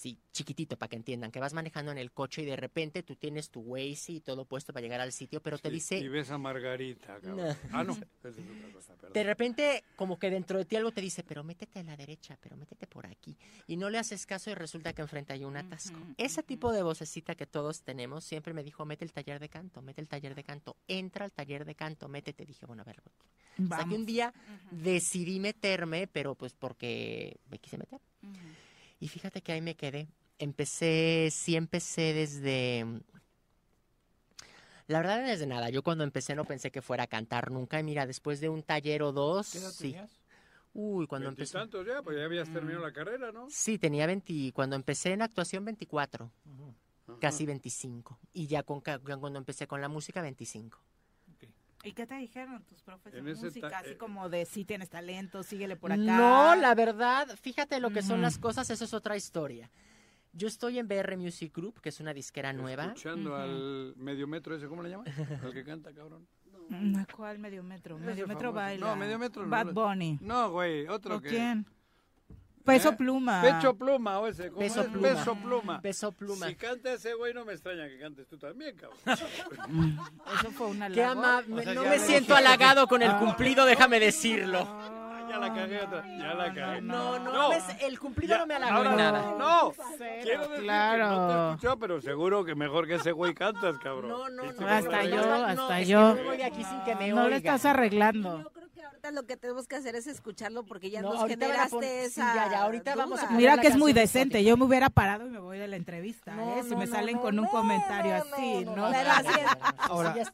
Sí, 0.00 0.18
chiquitito 0.32 0.78
para 0.78 0.88
que 0.88 0.96
entiendan, 0.96 1.30
que 1.30 1.40
vas 1.40 1.52
manejando 1.52 1.92
en 1.92 1.98
el 1.98 2.10
coche 2.10 2.40
y 2.40 2.46
de 2.46 2.56
repente 2.56 3.02
tú 3.02 3.16
tienes 3.16 3.50
tu 3.50 3.60
Waze 3.60 4.12
y 4.12 4.20
todo 4.22 4.46
puesto 4.46 4.72
para 4.72 4.82
llegar 4.82 4.98
al 4.98 5.12
sitio, 5.12 5.42
pero 5.42 5.58
te 5.58 5.68
Sí, 5.68 5.74
dice... 5.74 5.98
Y 5.98 6.08
ves 6.08 6.30
a 6.30 6.38
Margarita, 6.38 7.20
cabrón. 7.20 7.36
No. 7.36 7.56
Ah, 7.70 7.84
no. 7.84 7.92
Es 7.92 7.98
otra 8.24 8.72
cosa, 8.72 8.94
perdón. 8.94 9.12
De 9.12 9.22
repente, 9.24 9.84
como 9.96 10.18
que 10.18 10.30
dentro 10.30 10.56
de 10.56 10.64
ti 10.64 10.76
algo 10.76 10.90
te 10.90 11.02
dice, 11.02 11.22
pero 11.22 11.44
métete 11.44 11.80
a 11.80 11.82
la 11.82 11.98
derecha, 11.98 12.38
pero 12.40 12.56
métete 12.56 12.86
por 12.86 13.04
aquí. 13.04 13.36
Y 13.66 13.76
no 13.76 13.90
le 13.90 13.98
haces 13.98 14.24
caso 14.24 14.50
y 14.50 14.54
resulta 14.54 14.94
que 14.94 15.02
enfrente 15.02 15.34
hay 15.34 15.44
un 15.44 15.58
atasco. 15.58 15.98
Ese 16.16 16.42
tipo 16.42 16.72
de 16.72 16.82
vocecita 16.82 17.34
que 17.34 17.46
todos 17.46 17.82
tenemos 17.82 18.24
siempre 18.24 18.54
me 18.54 18.64
dijo, 18.64 18.86
mete 18.86 19.04
el 19.04 19.12
taller 19.12 19.38
de 19.38 19.50
canto, 19.50 19.82
mete 19.82 20.00
el 20.00 20.08
taller 20.08 20.34
de 20.34 20.44
canto, 20.44 20.76
entra 20.88 21.26
al 21.26 21.32
taller 21.32 21.66
de 21.66 21.74
canto, 21.74 22.08
métete. 22.08 22.46
Dije, 22.46 22.64
bueno, 22.64 22.80
a 22.80 22.86
ver. 22.86 23.02
Hasta 23.02 23.12
que 23.58 23.64
Vamos. 23.64 23.98
un 23.98 24.06
día 24.06 24.32
decidí 24.70 25.40
meterme, 25.40 26.06
pero 26.06 26.34
pues 26.36 26.54
porque 26.54 27.36
me 27.50 27.58
quise 27.58 27.76
meter. 27.76 28.00
Y 29.00 29.08
fíjate 29.08 29.42
que 29.42 29.52
ahí 29.52 29.62
me 29.62 29.74
quedé. 29.74 30.08
Empecé, 30.38 31.30
sí 31.32 31.56
empecé 31.56 32.12
desde... 32.14 32.86
La 34.86 34.98
verdad, 34.98 35.24
desde 35.24 35.46
nada. 35.46 35.70
Yo 35.70 35.82
cuando 35.82 36.04
empecé 36.04 36.34
no 36.34 36.44
pensé 36.44 36.70
que 36.70 36.82
fuera 36.82 37.04
a 37.04 37.06
cantar 37.06 37.50
nunca. 37.50 37.80
Y 37.80 37.82
mira, 37.82 38.06
después 38.06 38.40
de 38.40 38.48
un 38.48 38.62
taller 38.62 39.02
o 39.02 39.12
dos, 39.12 39.52
¿Qué 39.52 39.58
edad 39.58 39.70
sí. 39.70 39.92
tenías? 39.92 40.20
Uy, 40.72 41.06
cuando 41.06 41.28
empecé... 41.28 41.56
Veintitantos 41.56 41.86
ya, 41.86 42.02
pues 42.02 42.16
ya 42.16 42.24
habías 42.24 42.52
terminado 42.52 42.84
la 42.84 42.92
carrera, 42.92 43.32
¿no? 43.32 43.46
Sí, 43.50 43.78
tenía 43.78 44.06
20, 44.06 44.52
cuando 44.52 44.76
empecé 44.76 45.12
en 45.12 45.22
actuación 45.22 45.64
24, 45.64 46.30
casi 47.20 47.46
25. 47.46 48.18
Y 48.32 48.46
ya 48.46 48.62
con, 48.62 48.80
cuando 48.80 49.38
empecé 49.38 49.66
con 49.66 49.80
la 49.80 49.88
música 49.88 50.22
25. 50.22 50.78
¿Y 51.82 51.92
qué 51.92 52.06
te 52.06 52.14
dijeron 52.16 52.62
tus 52.64 52.82
profes 52.82 53.12
de 53.12 53.20
En 53.20 53.28
ese 53.28 53.46
música? 53.46 53.70
ta- 53.70 53.78
Así 53.78 53.90
eh, 53.90 53.96
como 53.96 54.28
de 54.28 54.44
sí 54.44 54.64
tienes 54.64 54.90
talento, 54.90 55.42
síguele 55.42 55.76
por 55.76 55.92
acá. 55.92 56.00
No, 56.02 56.54
la 56.54 56.74
verdad, 56.74 57.28
fíjate 57.40 57.80
lo 57.80 57.90
que 57.90 58.02
son 58.02 58.20
las 58.20 58.38
cosas, 58.38 58.68
eso 58.70 58.84
es 58.84 58.92
otra 58.94 59.16
historia. 59.16 59.70
Yo 60.32 60.46
estoy 60.46 60.78
en 60.78 60.86
BR 60.86 61.16
Music 61.16 61.52
Group, 61.56 61.80
que 61.80 61.88
es 61.88 61.98
una 62.00 62.12
disquera 62.14 62.52
nueva. 62.52 62.84
Escuchando 62.84 63.34
al 63.34 63.94
medio 63.96 64.28
metro 64.28 64.54
ese, 64.54 64.68
¿cómo 64.68 64.82
le 64.82 64.90
llaman? 64.90 65.06
Al 65.42 65.52
que 65.52 65.64
canta, 65.64 65.92
cabrón. 65.92 66.26
Mm, 66.68 67.02
¿Cuál 67.16 67.38
medio 67.40 67.64
metro? 67.64 67.96
Ese 67.96 68.06
Medio 68.06 68.28
metro 68.28 68.50
famoso. 68.52 68.54
baila. 68.54 68.86
No, 68.86 68.96
medio 68.96 69.18
metro. 69.18 69.42
no. 69.42 69.48
Bad 69.50 69.72
Bunny. 69.72 70.18
No, 70.20 70.50
güey, 70.52 70.86
otro 70.86 71.16
¿O 71.16 71.20
que... 71.20 71.30
quién? 71.30 71.66
Peso 72.64 72.90
¿Eh? 72.90 72.96
Pluma. 72.96 73.40
Pecho 73.42 73.74
Pluma, 73.74 74.18
o 74.20 74.26
ese. 74.26 74.48
¿cómo 74.48 74.60
Peso 74.60 74.82
es? 74.82 74.86
Pluma. 74.88 75.08
Peso 75.08 75.34
Pluma. 75.34 75.80
Peso 75.80 76.12
Pluma. 76.12 76.46
Si 76.48 76.54
canta 76.56 76.92
ese 76.92 77.14
güey, 77.14 77.32
no 77.34 77.44
me 77.44 77.52
extraña 77.54 77.88
que 77.88 77.98
cantes 77.98 78.26
tú 78.28 78.36
también, 78.38 78.76
cabrón. 78.76 78.98
Eso 80.34 80.50
fue 80.52 80.66
una 80.68 80.88
Qué 80.90 81.02
amable. 81.02 81.60
O 81.60 81.62
sea, 81.62 81.74
no 81.74 81.84
ya 81.84 81.90
me 81.90 81.98
siento 81.98 82.34
halagado 82.36 82.86
con 82.86 83.02
el 83.02 83.10
Ah. 83.10 83.18
cumplido, 83.18 83.64
déjame 83.64 83.98
decirlo. 84.00 84.60
ya 85.28 85.38
la 85.38 85.54
cagué 85.54 85.80
otra. 85.80 86.04
Ya 86.18 86.34
la 86.34 86.52
cagué. 86.52 86.80
No, 86.82 87.18
no, 87.18 87.50
me- 87.50 87.86
el 87.86 87.98
cumplido 88.00 88.36
no 88.38 88.46
me 88.46 88.54
halagó 88.56 88.82
en 88.84 88.96
nada. 88.96 89.34
No, 89.38 89.72
Cero, 89.96 90.20
quiero 90.22 90.48
decir 90.48 90.64
claro. 90.64 91.04
que 91.08 91.14
no 91.14 91.26
te 91.28 91.32
he 91.34 91.48
escuchado, 91.50 91.78
pero 91.78 92.00
seguro 92.02 92.44
que 92.44 92.54
mejor 92.56 92.86
que 92.88 92.96
ese 92.96 93.12
güey 93.12 93.32
cantas, 93.34 93.78
cabrón. 93.78 94.10
No, 94.10 94.28
no, 94.28 94.42
¿Viste 94.42 94.60
no. 94.64 94.68
Hasta 94.68 95.04
yo, 95.04 95.34
hasta 95.46 95.82
yo. 95.82 96.14
no 96.14 96.24
voy 96.24 96.36
de 96.36 96.44
aquí 96.44 96.64
sin 96.64 96.80
que 96.82 96.94
me 96.96 97.08
No 97.10 97.28
le 97.28 97.36
estás 97.36 97.64
arreglando. 97.64 98.50
Ahorita 98.86 99.10
lo 99.12 99.26
que 99.26 99.36
tenemos 99.36 99.66
que 99.66 99.76
hacer 99.76 99.94
es 99.96 100.06
escucharlo 100.06 100.64
porque 100.64 100.90
ya 100.90 101.02
No, 101.02 101.14
nos 101.14 101.28
generaste 101.28 101.70
pon- 101.70 101.82
sí, 101.84 101.88
esa 101.90 102.34
ya, 102.34 102.50
ya, 102.50 102.62
ahorita 102.62 102.94
vamos 102.94 103.18
a 103.18 103.22
duda. 103.22 103.28
poner 103.28 103.36
Mira 103.40 103.58
que 103.60 103.68
es 103.68 103.76
muy 103.76 103.92
decente. 103.92 104.42
Yo 104.44 104.56
me 104.56 104.64
hubiera 104.64 104.88
parado 104.90 105.26
y 105.26 105.30
me 105.30 105.38
voy 105.38 105.58
de 105.58 105.68
la 105.68 105.76
entrevista, 105.76 106.34
No, 106.34 106.56
¿eh? 106.56 106.62
Si 106.62 106.74
me 106.76 106.86
no, 106.86 106.92
salen 106.92 107.16
no, 107.16 107.22
con 107.22 107.38
un 107.38 107.44
no, 107.44 107.50
comentario 107.50 108.16
no, 108.18 108.34
así, 108.34 108.64
no, 108.64 108.76
¿no? 108.76 108.86
no, 108.86 108.92
Pero 108.92 109.10
así 109.10 109.28
es. 109.40 109.46
Ahora, 109.78 110.14
Sí, 110.14 110.20
es 110.20 110.32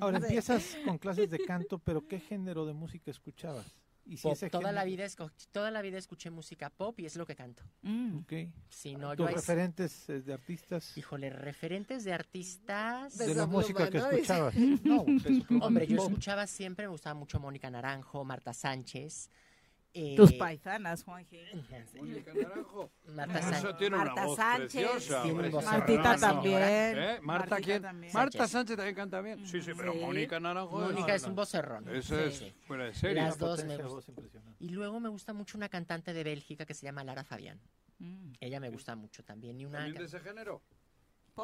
ahora 0.00 0.18
empiezas 0.18 0.76
con 0.84 0.98
clases 0.98 1.30
de 1.30 1.38
canto, 1.44 1.78
pero 1.78 2.06
¿qué 2.06 2.20
género 2.20 2.66
de 2.66 2.72
música 2.74 3.10
escuchabas? 3.10 3.66
Y 4.08 4.16
si 4.16 4.22
Pop, 4.22 4.38
toda 4.50 4.72
la 4.72 4.84
vida 4.84 5.06
toda 5.52 5.70
la 5.70 5.82
vida 5.82 5.98
escuché 5.98 6.30
música 6.30 6.70
pop 6.70 6.98
y 6.98 7.04
es 7.04 7.16
lo 7.16 7.26
que 7.26 7.36
canto. 7.36 7.62
Mm. 7.82 8.20
Ok. 8.20 8.32
Si 8.70 8.96
no, 8.96 9.14
¿Tus 9.14 9.30
referentes 9.30 10.08
eh, 10.08 10.22
de 10.22 10.32
artistas? 10.32 10.96
Híjole, 10.96 11.28
referentes 11.28 12.04
de 12.04 12.14
artistas. 12.14 13.18
De 13.18 13.34
la 13.34 13.46
música 13.46 13.90
que 13.90 13.98
¿no? 13.98 14.10
escuchabas. 14.10 14.54
No, 14.56 15.04
Hombre, 15.60 15.86
yo 15.86 16.02
escuchaba 16.02 16.46
siempre, 16.46 16.86
me 16.86 16.92
gustaba 16.92 17.14
mucho 17.14 17.38
Mónica 17.38 17.70
Naranjo, 17.70 18.24
Marta 18.24 18.54
Sánchez. 18.54 19.30
Eh, 19.98 20.14
Tus 20.16 20.32
paisanas. 20.34 21.04
Mónica 21.06 22.32
Naranjo. 22.34 22.90
Marta 23.14 23.38
Eso 23.38 23.50
Sánchez. 23.50 23.76
tiene 23.78 23.96
una 23.96 24.04
Marta 24.04 24.26
voz 24.26 24.36
Sánchez. 24.36 24.70
preciosa. 24.90 25.22
Tiene 25.22 25.50
Martita 25.50 26.16
también. 26.16 26.62
¿Eh? 26.62 27.18
¿Marta 27.22 27.22
Martita 27.50 27.56
quién? 27.60 27.82
también. 27.82 28.12
Marta 28.12 28.48
Sánchez. 28.48 28.76
También 28.76 28.94
canta 28.94 29.20
bien. 29.20 29.46
Sí, 29.46 29.60
sí, 29.62 29.72
pero 29.76 29.92
Sí. 29.92 29.98
Mónica 29.98 30.38
Naranjo. 30.40 30.78
Mónica 30.78 31.14
es 31.14 31.24
un 31.24 31.34
vocerrón. 31.34 31.88
Eso 31.88 32.16
Sí, 32.16 32.22
es 32.22 32.36
sí. 32.36 32.54
fuera 32.66 32.84
de 32.84 32.94
serie. 32.94 33.22
Las 33.22 33.38
dos 33.38 33.64
me 33.64 33.76
gustan. 33.76 34.14
Y 34.60 34.68
luego 34.70 35.00
me 35.00 35.08
gusta 35.08 35.32
mucho 35.32 35.56
una 35.56 35.68
cantante 35.68 36.12
de 36.12 36.24
Bélgica 36.24 36.64
que 36.66 36.74
se 36.74 36.84
llama 36.86 37.02
Lara 37.04 37.24
Fabián. 37.24 37.60
Mm. 37.98 38.32
Ella 38.40 38.60
me 38.60 38.70
gusta 38.70 38.94
mucho 38.96 39.24
también. 39.24 39.58
Y 39.60 39.64
una 39.66 39.78
¿También 39.78 39.98
de 39.98 40.04
ese 40.04 40.20
género? 40.20 40.62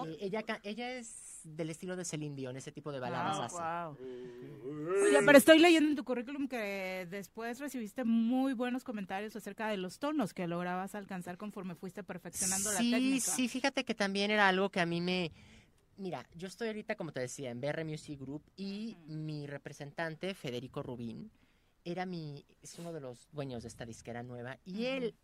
Eh, 0.06 0.16
ella, 0.20 0.44
ella 0.62 0.92
es 0.92 1.40
del 1.44 1.70
estilo 1.70 1.94
de 1.96 2.04
Celine 2.04 2.34
Dion, 2.34 2.56
ese 2.56 2.72
tipo 2.72 2.90
de 2.90 3.00
baladas 3.00 3.38
Ah, 3.60 3.86
hace. 3.86 3.96
wow. 3.98 5.04
Oye, 5.04 5.18
pero 5.26 5.36
estoy 5.38 5.58
leyendo 5.58 5.90
en 5.90 5.96
tu 5.96 6.04
currículum 6.04 6.48
que 6.48 7.06
después 7.10 7.60
recibiste 7.60 8.04
muy 8.04 8.54
buenos 8.54 8.82
comentarios 8.84 9.36
acerca 9.36 9.68
de 9.68 9.76
los 9.76 9.98
tonos 9.98 10.32
que 10.32 10.46
lograbas 10.46 10.94
alcanzar 10.94 11.36
conforme 11.36 11.74
fuiste 11.74 12.02
perfeccionando 12.02 12.72
la 12.72 12.78
técnica. 12.78 13.20
sí, 13.26 13.48
fíjate 13.48 13.84
que 13.84 13.94
también 13.94 14.30
era 14.30 14.48
algo 14.48 14.70
que 14.70 14.80
a 14.80 14.86
mí 14.86 15.00
me... 15.00 15.32
Mira, 15.96 16.26
yo 16.34 16.48
estoy 16.48 16.68
ahorita, 16.68 16.96
como 16.96 17.12
te 17.12 17.20
decía, 17.20 17.50
en 17.50 17.60
BR 17.60 17.84
Music 17.84 18.18
Group 18.18 18.42
y 18.56 18.96
mi 19.06 19.46
representante, 19.46 20.34
Federico 20.34 20.82
Rubín, 20.82 21.30
era 21.84 22.04
mi, 22.06 22.44
es 22.62 22.78
uno 22.78 22.92
de 22.92 23.00
los 23.00 23.28
dueños 23.32 23.62
de 23.62 23.68
esta 23.68 23.84
disquera 23.84 24.22
nueva 24.22 24.58
y 24.64 24.86
él 24.86 25.14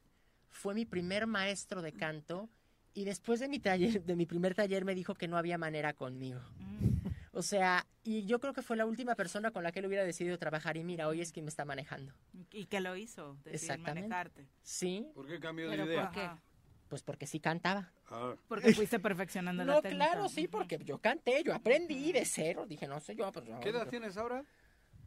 fue 0.51 0.75
mi 0.75 0.85
primer 0.85 1.27
maestro 1.27 1.81
de 1.83 1.93
canto 1.93 2.49
y 2.95 3.05
después 3.05 3.41
de 3.41 3.49
mi 3.49 3.59
taller, 3.61 4.03
de 4.05 4.17
mi 4.17 4.27
primer 4.27 4.55
taller 4.55 4.85
me 4.85 4.95
dijo 4.95 5.15
que 5.15 5.29
no 5.29 5.37
había 5.37 5.59
manera 5.59 5.93
conmigo. 5.93 6.41
Mm. 6.59 6.91
O 7.33 7.43
sea, 7.43 7.87
y 8.03 8.25
yo 8.27 8.41
creo 8.41 8.53
que 8.53 8.63
fue 8.63 8.77
la 8.77 8.85
última 8.87 9.15
persona 9.15 9.53
con 9.53 9.63
la 9.63 9.71
que 9.71 9.79
él 9.79 9.87
hubiera 9.87 10.05
decidido 10.05 10.37
trabajar 10.37 10.77
y 10.77 10.83
mira, 10.85 11.07
hoy 11.07 11.21
es 11.21 11.31
quien 11.33 11.45
me 11.45 11.49
está 11.51 11.65
manejando. 11.65 12.13
Y 12.53 12.67
que 12.67 12.81
lo 12.81 12.97
hizo, 12.97 13.37
Exactamente. 13.45 14.09
manejarte. 14.09 14.47
Sí, 14.63 15.07
¿Por 15.15 15.27
qué 15.29 15.39
cambió 15.39 15.71
de 15.71 15.77
idea? 15.77 16.11
¿por 16.11 16.15
qué? 16.15 16.29
pues 16.89 17.03
porque 17.05 17.29
sí 17.29 17.39
cantaba. 17.39 17.93
Ah, 18.09 18.35
Porque 18.49 18.75
fuiste 18.75 18.99
perfeccionando 18.99 19.65
la 19.65 19.75
No, 19.75 19.81
técnica. 19.81 20.07
claro, 20.11 20.29
sí, 20.29 20.49
porque 20.49 20.77
yo 20.85 20.99
canté, 20.99 21.45
yo 21.45 21.55
aprendí 21.55 22.11
de 22.11 22.25
cero. 22.25 22.67
Dije, 22.67 22.89
no 22.89 22.99
sé 22.99 23.15
yo, 23.15 23.31
pues 23.31 23.47
yo- 23.47 23.61
¿Qué 23.61 23.69
edad 23.69 23.87
tienes 23.89 24.17
ahora? 24.17 24.45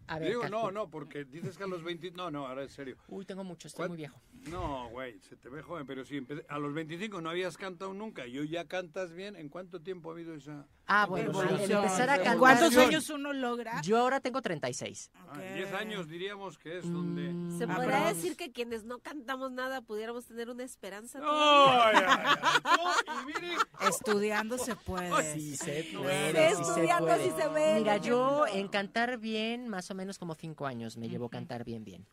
A 0.08 0.20
ver, 0.20 0.30
Digo, 0.30 0.50
no, 0.50 0.72
no, 0.72 0.90
porque 0.90 1.24
dices 1.26 1.58
que 1.58 1.64
a 1.64 1.68
los 1.68 1.84
20... 1.84 2.12
No, 2.12 2.30
no, 2.30 2.46
ahora 2.48 2.64
en 2.64 2.70
serio. 2.70 2.98
Uy, 3.08 3.26
tengo 3.26 3.44
mucho, 3.44 3.68
estoy 3.68 3.78
¿Cuál- 3.80 3.90
muy 3.90 3.98
viejo. 3.98 4.20
No, 4.50 4.90
güey, 4.90 5.20
se 5.22 5.38
te 5.38 5.48
ve 5.50 5.62
joven, 5.62 5.86
pero 5.88 6.04
si 6.04 6.26
a 6.50 6.60
los 6.60 6.74
25 6.74 7.22
no 7.22 7.30
habías 7.30 7.58
cantado 7.58 7.94
nunca 7.94 8.28
y 8.28 8.38
hoy 8.38 8.50
ya 8.50 8.68
cantas 8.68 9.14
bien, 9.14 9.36
¿en 9.38 9.48
cuánto 9.50 9.82
tiempo 9.82 10.10
ha 10.10 10.14
habido 10.14 10.36
esa...? 10.36 10.68
Ah, 10.85 11.05
bueno, 11.07 11.34
sí, 11.34 11.64
el 11.64 11.72
empezar 11.72 12.10
a 12.10 12.15
¿En 12.15 12.23
cantar. 12.23 12.38
¿Cuántos 12.39 12.76
años 12.77 13.10
uno 13.10 13.31
logra? 13.31 13.81
Yo 13.81 13.97
ahora 13.97 14.19
tengo 14.19 14.41
36. 14.41 15.11
Ah, 15.15 15.39
10 15.55 15.73
años 15.73 16.07
diríamos 16.10 16.57
que 16.57 16.77
es 16.80 16.91
donde... 16.91 17.30
Mm, 17.34 17.57
Se 17.57 17.64
Ah, 17.64 17.76
podría 17.76 18.05
decir 18.14 18.35
que 18.35 18.51
quienes 18.51 18.84
no 18.84 18.99
cantamos 18.99 19.51
nada 19.51 19.81
pudiéramos 19.81 20.26
tener 20.26 20.49
una 20.49 20.64
esperanza. 20.64 21.19
¡No! 21.19 21.26
todavía? 21.27 22.01
ya, 22.01 22.39
ya. 22.64 22.77
No, 22.77 23.22
y 23.22 23.26
miren, 23.26 23.57
Estudiando 23.88 24.57
se 24.57 24.76
puede. 24.76 25.34
Sí 25.34 25.55
se 25.55 25.84
Sí, 25.84 25.95
puede, 25.95 26.49
sí 26.49 26.55
se 26.55 26.61
estudiando 26.61 27.07
puede. 27.07 27.23
sí 27.30 27.35
se 27.38 27.47
ve. 27.47 27.76
Mira, 27.80 27.97
yo 27.97 28.45
en 28.47 28.68
cantar 28.68 29.18
bien, 29.19 29.69
más 29.69 29.89
o 29.89 29.95
menos 29.95 30.18
como 30.19 30.35
cinco 30.35 30.65
años 30.65 30.97
me 30.97 31.07
llevo 31.07 31.30
cantar 31.30 31.64
bien, 31.64 31.84
bien. 31.85 32.05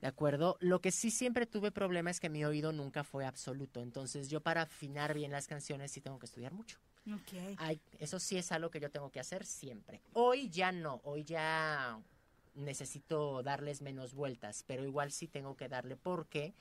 ¿De 0.00 0.06
acuerdo? 0.06 0.56
Lo 0.60 0.80
que 0.80 0.92
sí 0.92 1.10
siempre 1.10 1.44
tuve 1.46 1.70
problema 1.72 2.10
es 2.10 2.20
que 2.20 2.30
mi 2.30 2.44
oído 2.44 2.72
nunca 2.72 3.04
fue 3.04 3.26
absoluto. 3.26 3.80
Entonces 3.80 4.28
yo 4.30 4.40
para 4.40 4.62
afinar 4.62 5.12
bien 5.14 5.30
las 5.30 5.46
canciones 5.46 5.90
sí 5.92 6.00
tengo 6.00 6.18
que 6.18 6.26
estudiar 6.26 6.52
mucho. 6.52 6.78
Ok. 7.14 7.56
Ay, 7.58 7.80
eso 7.98 8.18
sí 8.20 8.36
es 8.36 8.52
algo 8.52 8.70
que 8.70 8.80
yo 8.80 8.90
tengo 8.90 9.10
que 9.10 9.20
hacer 9.20 9.44
siempre. 9.44 10.00
Hoy 10.12 10.48
ya 10.50 10.72
no, 10.72 11.00
hoy 11.04 11.24
ya 11.24 12.00
necesito 12.54 13.42
darles 13.42 13.82
menos 13.82 14.14
vueltas, 14.14 14.64
pero 14.66 14.84
igual 14.84 15.12
sí 15.12 15.28
tengo 15.28 15.56
que 15.56 15.68
darle 15.68 15.96
porque 15.96 16.54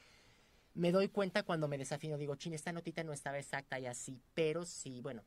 me 0.76 0.92
doy 0.92 1.10
cuenta 1.10 1.44
cuando 1.44 1.68
me 1.68 1.78
desafino, 1.78 2.18
digo, 2.18 2.36
chin, 2.36 2.54
esta 2.54 2.72
notita 2.72 3.04
no 3.04 3.14
estaba 3.14 3.40
exacta 3.40 3.80
y 3.80 3.88
así, 3.88 4.22
pero 4.36 4.64
sí, 4.66 5.02
bueno. 5.02 5.24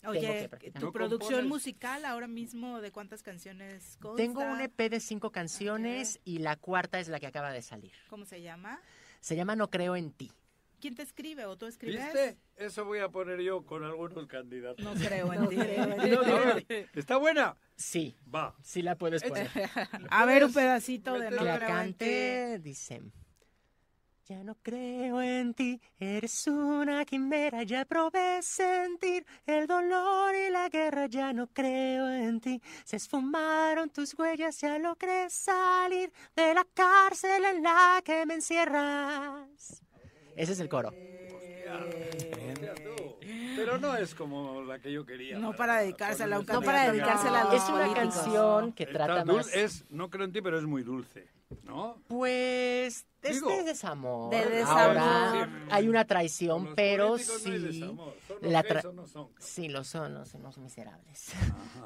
tengo 0.00 0.12
que 0.14 0.18
Oye, 0.18 0.48
practicar. 0.48 0.80
tu 0.80 0.86
¿No 0.86 0.92
producción 0.92 1.30
compones? 1.40 1.48
musical 1.48 2.04
ahora 2.04 2.26
mismo, 2.26 2.80
¿de 2.80 2.90
cuántas 2.90 3.22
canciones 3.22 3.96
consta? 4.00 4.16
Tengo 4.22 4.42
un 4.42 4.60
EP 4.60 4.90
de 4.90 4.98
cinco 5.00 5.30
canciones 5.30 6.18
y 6.24 6.38
la 6.38 6.56
cuarta 6.56 6.98
es 6.98 7.08
la 7.08 7.20
que 7.20 7.26
acaba 7.28 7.52
de 7.52 7.62
salir. 7.62 7.92
¿Cómo 8.10 8.24
se 8.24 8.42
llama? 8.42 8.80
Se 9.20 9.36
llama 9.36 9.54
No 9.56 9.70
Creo 9.70 9.94
en 9.96 10.10
Ti. 10.10 10.32
¿Quién 10.80 10.94
te 10.94 11.02
escribe 11.02 11.44
o 11.46 11.56
tú 11.56 11.66
escribes? 11.66 12.04
¿Viste? 12.04 12.38
Eso 12.56 12.84
voy 12.84 13.00
a 13.00 13.08
poner 13.08 13.40
yo 13.40 13.64
con 13.64 13.84
algunos 13.84 14.26
candidatos. 14.26 14.84
No 14.84 14.94
creo 14.94 15.32
en 15.32 15.48
ti. 15.48 15.56
¿Está 16.94 17.16
buena? 17.16 17.56
Sí, 17.76 18.16
Va. 18.32 18.54
sí 18.62 18.82
la 18.82 18.96
puedes 18.96 19.22
poner. 19.22 19.48
A 20.10 20.24
ver 20.26 20.44
un 20.44 20.52
pedacito 20.52 21.18
de 21.18 21.30
No 21.30 21.44
la 21.44 21.58
cante, 21.58 22.58
dice. 22.60 23.02
Ya 24.26 24.44
no 24.44 24.56
creo 24.56 25.22
en 25.22 25.54
ti, 25.54 25.80
eres 25.98 26.46
una 26.48 27.02
quimera, 27.06 27.62
ya 27.62 27.86
probé 27.86 28.42
sentir 28.42 29.24
el 29.46 29.66
dolor 29.66 30.34
y 30.34 30.50
la 30.50 30.68
guerra, 30.68 31.06
ya 31.06 31.32
no 31.32 31.46
creo 31.46 32.10
en 32.10 32.38
ti. 32.38 32.60
Se 32.84 32.96
esfumaron 32.96 33.88
tus 33.88 34.12
huellas, 34.18 34.60
ya 34.60 34.78
logré 34.78 35.30
salir 35.30 36.12
de 36.36 36.52
la 36.52 36.66
cárcel 36.74 37.42
en 37.42 37.62
la 37.62 38.02
que 38.04 38.26
me 38.26 38.34
encierras. 38.34 39.82
Ese 40.38 40.52
es 40.52 40.60
el 40.60 40.68
coro. 40.68 40.94
Pero 43.56 43.78
no 43.78 43.96
es 43.96 44.14
como 44.14 44.62
la 44.62 44.78
que 44.78 44.92
yo 44.92 45.04
quería. 45.04 45.38
No 45.38 45.52
para 45.52 45.80
dedicársela 45.80 46.36
a 46.36 46.38
un 46.38 46.46
No 46.46 46.62
para 46.62 46.90
dedicársela 46.90 47.40
a 47.42 47.44
los 47.44 47.54
Es 47.54 47.68
una 47.68 47.78
políticos. 47.86 48.14
canción 48.14 48.72
que 48.72 48.84
Está 48.84 49.04
trata 49.04 49.24
dul- 49.24 49.36
más... 49.38 49.54
Es, 49.54 49.84
no 49.90 50.08
creo 50.10 50.24
en 50.24 50.32
ti, 50.32 50.40
pero 50.40 50.58
es 50.58 50.64
muy 50.64 50.82
dulce, 50.84 51.28
¿no? 51.64 52.00
Pues 52.06 53.04
es 53.22 53.34
Digo, 53.34 53.48
de 53.50 53.62
desamor. 53.64 54.30
de 54.30 54.44
desamor. 54.46 54.98
Ahora 54.98 55.48
hay 55.70 55.88
una 55.88 56.04
traición, 56.04 56.64
los 56.66 56.74
pero 56.74 57.08
políticos 57.08 57.42
no 57.44 57.52
hay 57.52 57.58
sí. 57.60 57.80
desamor, 57.80 58.14
son 58.28 58.36
los 58.42 58.52
la 58.52 58.62
tra- 58.64 58.92
no 58.92 59.06
son. 59.06 59.28
Sí, 59.38 59.68
lo 59.68 59.84
son, 59.84 60.14
los, 60.14 60.34
los 60.34 60.58
miserables. 60.58 61.32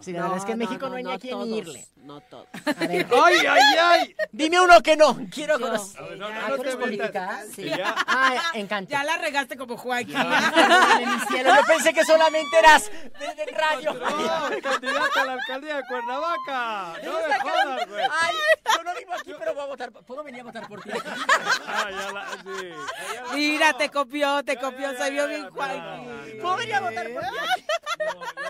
Sí, 0.01 0.13
la 0.13 0.23
verdad 0.23 0.37
es 0.39 0.45
que 0.45 0.53
en 0.53 0.59
México 0.59 0.89
no, 0.89 0.97
hay 0.97 1.05
ni 1.05 1.13
a 1.13 1.19
quién 1.19 1.33
todos, 1.33 1.49
irle. 1.49 1.87
No 1.97 2.21
todos. 2.21 2.47
A 2.67 2.87
ver, 2.87 3.07
¡Ay, 3.25 3.35
ay, 3.49 3.77
ay! 3.81 4.17
dime 4.31 4.61
uno 4.61 4.81
que 4.83 4.97
no. 4.97 5.19
Quiero 5.31 5.59
conocer. 5.59 6.01
No, 6.03 6.17
no, 6.17 6.27
¿Ah, 6.27 6.47
no 6.51 6.57
tú 6.57 6.63
eres 6.63 6.77
política? 6.77 7.41
Sí. 7.55 7.65
Ya- 7.65 7.95
Ah, 8.07 8.35
encanto. 8.55 8.91
Ya 8.91 9.03
la 9.05 9.17
regaste 9.17 9.57
como 9.57 9.77
Joaquín. 9.77 10.15
Yo 10.17 11.65
pensé 11.67 11.93
que 11.95 12.05
solamente 12.05 12.59
eras 12.59 12.91
de, 12.91 13.35
de 13.45 13.53
radio. 13.53 13.95
¡No, 13.95 14.61
candidata 14.63 15.23
a 15.23 15.25
la 15.25 15.33
alcaldía 15.35 15.77
de 15.77 15.83
Cuernavaca! 15.89 16.95
¡No 17.05 17.13
me 17.29 17.41
jodas, 17.41 17.89
güey! 17.89 18.05
Ay, 18.21 18.35
yo 18.77 18.83
no 18.85 18.95
vivo 18.99 19.13
aquí, 19.15 19.33
pero 19.39 19.55
voy 19.55 19.63
a 19.63 19.67
votar. 19.67 19.93
¿Puedo 19.93 20.23
venir 20.25 20.41
a 20.41 20.45
votar 20.45 20.69
por 20.69 20.83
ti? 20.83 20.91
Ah, 21.67 22.37
Mira, 23.35 23.77
te 23.77 23.89
copió, 23.91 24.43
te 24.45 24.57
copió, 24.57 24.97
se 24.97 25.11
vio 25.11 25.27
bien 25.29 25.43
ya, 25.45 25.51
Joaquín. 25.51 26.39
¿Puedo 26.41 26.57
venir 26.57 26.75
a 26.75 26.81
votar 26.81 27.11
por 27.13 27.23
ya 27.23 27.31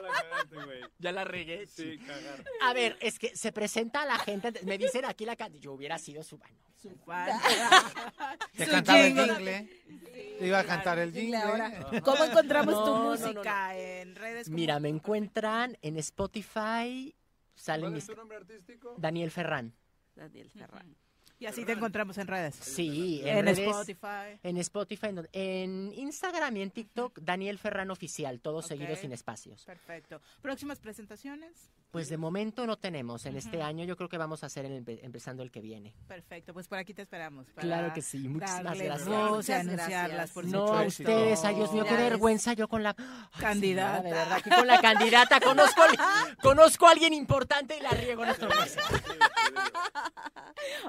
la 0.01 0.09
cagaste, 0.13 0.57
güey. 0.65 0.81
Ya 0.99 1.13
la 1.13 1.25
regué. 1.25 1.67
Sí, 1.67 1.99
cagar. 1.99 2.45
A 2.63 2.73
ver, 2.73 2.97
es 3.01 3.19
que 3.19 3.37
se 3.37 3.53
presenta 3.53 4.03
a 4.03 4.07
la 4.07 4.19
gente, 4.19 4.53
me 4.65 4.79
dicen 4.79 5.05
aquí 5.05 5.25
la 5.25 5.37
can- 5.37 5.53
yo 5.55 5.73
hubiera 5.73 5.99
sido 5.99 6.23
su 6.23 6.39
mano. 6.39 6.57
Su 6.81 6.91
fan. 7.07 7.31
Te 8.57 8.67
cantaba 8.67 8.99
el 9.01 9.15
jingle. 9.15 9.69
jingle. 9.87 10.37
Te 10.39 10.47
iba 10.47 10.59
a 10.59 10.65
cantar 10.65 10.99
el 10.99 11.13
jingle. 11.13 11.37
ahora. 11.37 11.73
¿Cómo 12.03 12.25
encontramos 12.25 12.75
No, 12.75 12.85
tu 12.85 12.91
no, 12.91 12.99
no, 13.05 13.11
música 13.11 13.77
en 13.79 14.17
redes? 14.17 14.49
Mira, 14.49 14.81
me 14.81 14.89
encuentran 14.89 15.79
en 15.83 15.97
Spotify, 15.99 17.15
salen 17.55 17.91
¿Cuál 17.91 17.99
es 17.99 18.07
tu 18.07 18.15
nombre 18.17 18.37
artístico? 18.39 18.95
Daniel 18.99 19.31
Ferran. 19.31 19.75
Daniel 20.17 20.51
Ferran. 20.51 20.97
Y 21.43 21.47
así 21.47 21.65
te 21.65 21.73
encontramos 21.73 22.17
en 22.19 22.27
redes. 22.29 22.55
Sí, 22.55 23.21
en, 23.25 23.39
En 23.39 23.47
redes- 23.47 23.59
Spotify. 23.67 24.39
En 24.45 24.57
Spotify, 24.59 25.09
en, 25.33 25.93
Instagram 25.93 26.57
y 26.57 26.63
en 26.63 26.71
TikTok, 26.71 27.19
Daniel 27.21 27.59
Ferran 27.59 27.91
Oficial, 27.91 28.41
todos 28.41 28.67
seguidos 28.67 29.01
sin 29.01 29.13
espacios. 29.13 29.65
Perfecto. 29.65 30.21
¿Próximas 30.41 30.79
presentaciones? 30.79 31.71
Pues 31.93 32.09
de 32.09 32.17
momento 32.17 32.67
no 32.67 32.79
tenemos. 32.79 33.27
En 33.27 33.37
este 33.37 33.61
año 33.61 33.85
yo 33.85 33.99
creo 33.99 34.09
que 34.09 34.17
vamos 34.17 34.43
a 34.43 34.47
hacer 34.47 34.65
el 34.65 34.83
empezando 35.03 35.43
el 35.43 35.51
que 35.51 35.61
viene. 35.61 35.95
Perfecto, 36.09 36.55
pues 36.55 36.67
por 36.67 36.79
aquí 36.79 36.95
te 36.95 37.03
esperamos. 37.03 37.45
para 37.55 37.67
Claro 37.67 37.93
que 37.93 38.01
sí, 38.01 38.29
muchísimas 38.31 38.63
gracias. 38.79 39.07
Muchas 39.07 39.61
anunciarlas, 39.61 40.09
gracias. 40.09 40.31
por 40.31 40.45
No, 40.47 40.73
a 40.79 40.83
ustedes, 40.87 41.45
ay 41.45 41.55
Dios 41.55 41.71
mío, 41.75 41.85
qué 41.87 41.95
vergüenza 41.95 42.55
yo 42.55 42.67
con 42.67 42.83
la 42.83 42.97
Ay, 42.97 43.41
Candidata. 43.43 43.97
señora, 44.01 44.03
de 44.03 44.11
verdad, 44.25 44.33
aquí 44.39 44.49
con 44.49 44.67
la 44.67 44.81
candidata. 44.81 45.39
Conozco, 45.41 45.83
al- 45.83 46.37
conozco 46.39 46.87
a 46.89 46.93
alguien 46.93 47.13
importante 47.13 47.77
y 47.77 47.83
la 47.83 47.91
riego 47.91 48.25
en 48.25 48.31
esta 48.31 48.49
mesa. 48.49 48.81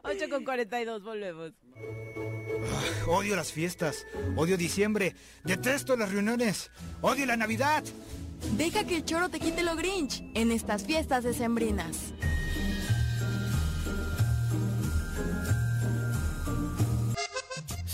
8 0.04 0.30
con 0.30 0.46
42, 0.46 1.04
volvemos. 1.04 1.52
Odio 3.10 3.36
las 3.36 3.52
fiestas, 3.52 4.06
odio 4.38 4.56
diciembre, 4.56 5.16
detesto 5.44 5.98
las 5.98 6.14
reuniones, 6.14 6.72
odio 7.02 7.26
la 7.26 7.36
Navidad. 7.36 7.84
Deja 8.52 8.84
que 8.84 8.98
el 8.98 9.06
choro 9.06 9.30
te 9.30 9.40
quite 9.40 9.64
lo 9.64 9.76
grinch 9.76 10.24
en 10.34 10.52
estas 10.52 10.84
fiestas 10.84 11.24
decembrinas. 11.24 12.14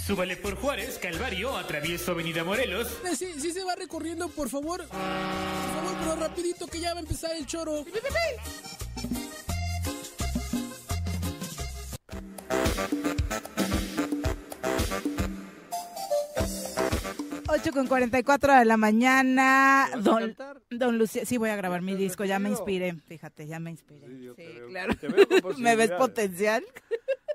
Súbale 0.09 0.37
por 0.37 0.55
Juárez, 0.55 0.97
Calvario, 0.99 1.55
atravieso 1.55 2.13
Avenida 2.13 2.43
Morelos. 2.43 2.87
Sí, 3.15 3.31
sí 3.39 3.51
se 3.51 3.63
va 3.63 3.75
recorriendo, 3.75 4.27
por 4.27 4.49
favor. 4.49 4.87
Por 4.87 4.97
favor, 4.97 5.95
pero 5.99 6.15
rapidito 6.15 6.65
que 6.65 6.79
ya 6.79 6.93
va 6.93 6.99
a 6.99 7.01
empezar 7.01 7.31
el 7.35 7.45
choro. 7.45 7.85
8 17.61 17.71
con 17.73 17.87
44 17.87 18.55
de 18.59 18.65
la 18.65 18.77
mañana. 18.77 19.87
¿Vas 19.91 19.95
a 19.95 19.97
Don, 19.97 20.35
don 20.69 20.97
Lucía, 20.97 21.25
sí 21.25 21.37
voy 21.37 21.49
a 21.49 21.55
grabar 21.55 21.81
mi 21.81 21.91
¿Cantas 21.91 22.01
disco, 22.03 22.25
ya 22.25 22.39
me 22.39 22.49
inspiré. 22.49 22.93
Fíjate, 22.93 23.47
ya 23.47 23.59
me 23.59 23.71
inspiré. 23.71 24.07
Sí, 24.07 24.23
yo 24.23 24.35
te 24.35 24.47
Sí, 24.47 24.53
veo- 24.59 24.67
claro. 24.69 24.95
te 24.95 25.07
veo 25.09 25.27
con 25.41 25.61
¿Me 25.61 25.75
ves 25.75 25.91
potencial? 25.91 26.63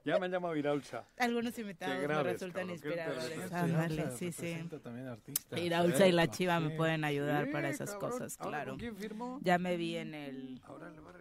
Ya 0.05 0.19
me 0.19 0.27
han 0.27 0.33
llamado 0.33 0.55
Iraulza. 0.57 1.05
Algunos 1.19 1.59
invitados 1.59 1.97
Qué 1.99 2.09
me 2.09 2.23
resultan 2.23 2.71
inspiradores. 2.71 3.53
Ándale, 3.53 4.11
sí, 4.17 4.33
sí. 4.33 4.43
Representa 4.47 4.79
también 4.81 5.09
artistas. 5.09 5.59
Iraulza 5.61 6.07
y 6.07 6.13
la 6.13 6.25
Sí, 6.25 6.31
Chiva 6.31 6.61
me 6.61 6.71
sí. 6.71 6.77
pueden 6.77 7.05
ayudar 7.05 7.47
Sí, 7.47 7.53
para 7.53 7.69
esas 7.71 7.91
cabrón. 7.93 8.11
cosas, 8.11 8.37
¿Ahora 8.39 8.51
claro. 8.51 8.71
¿Con 8.73 8.79
quién 8.81 8.97
firmó? 8.97 9.39
Ya 9.43 9.59
me 9.59 9.77
vi 9.77 9.97
en 9.97 10.15
el... 10.15 10.61
Ahora 10.65 10.91
le 10.91 11.01
va 11.01 11.11
a 11.11 11.13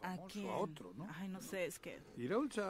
representar 0.00 0.08
uno 0.08 0.12
¿A 0.12 0.16
famoso 0.16 0.28
quién? 0.32 0.48
a 0.48 0.56
otro, 0.56 0.92
¿no? 0.96 1.08
Ay, 1.18 1.28
no 1.28 1.40
sé, 1.40 1.66
es 1.66 1.78
que 1.78 2.00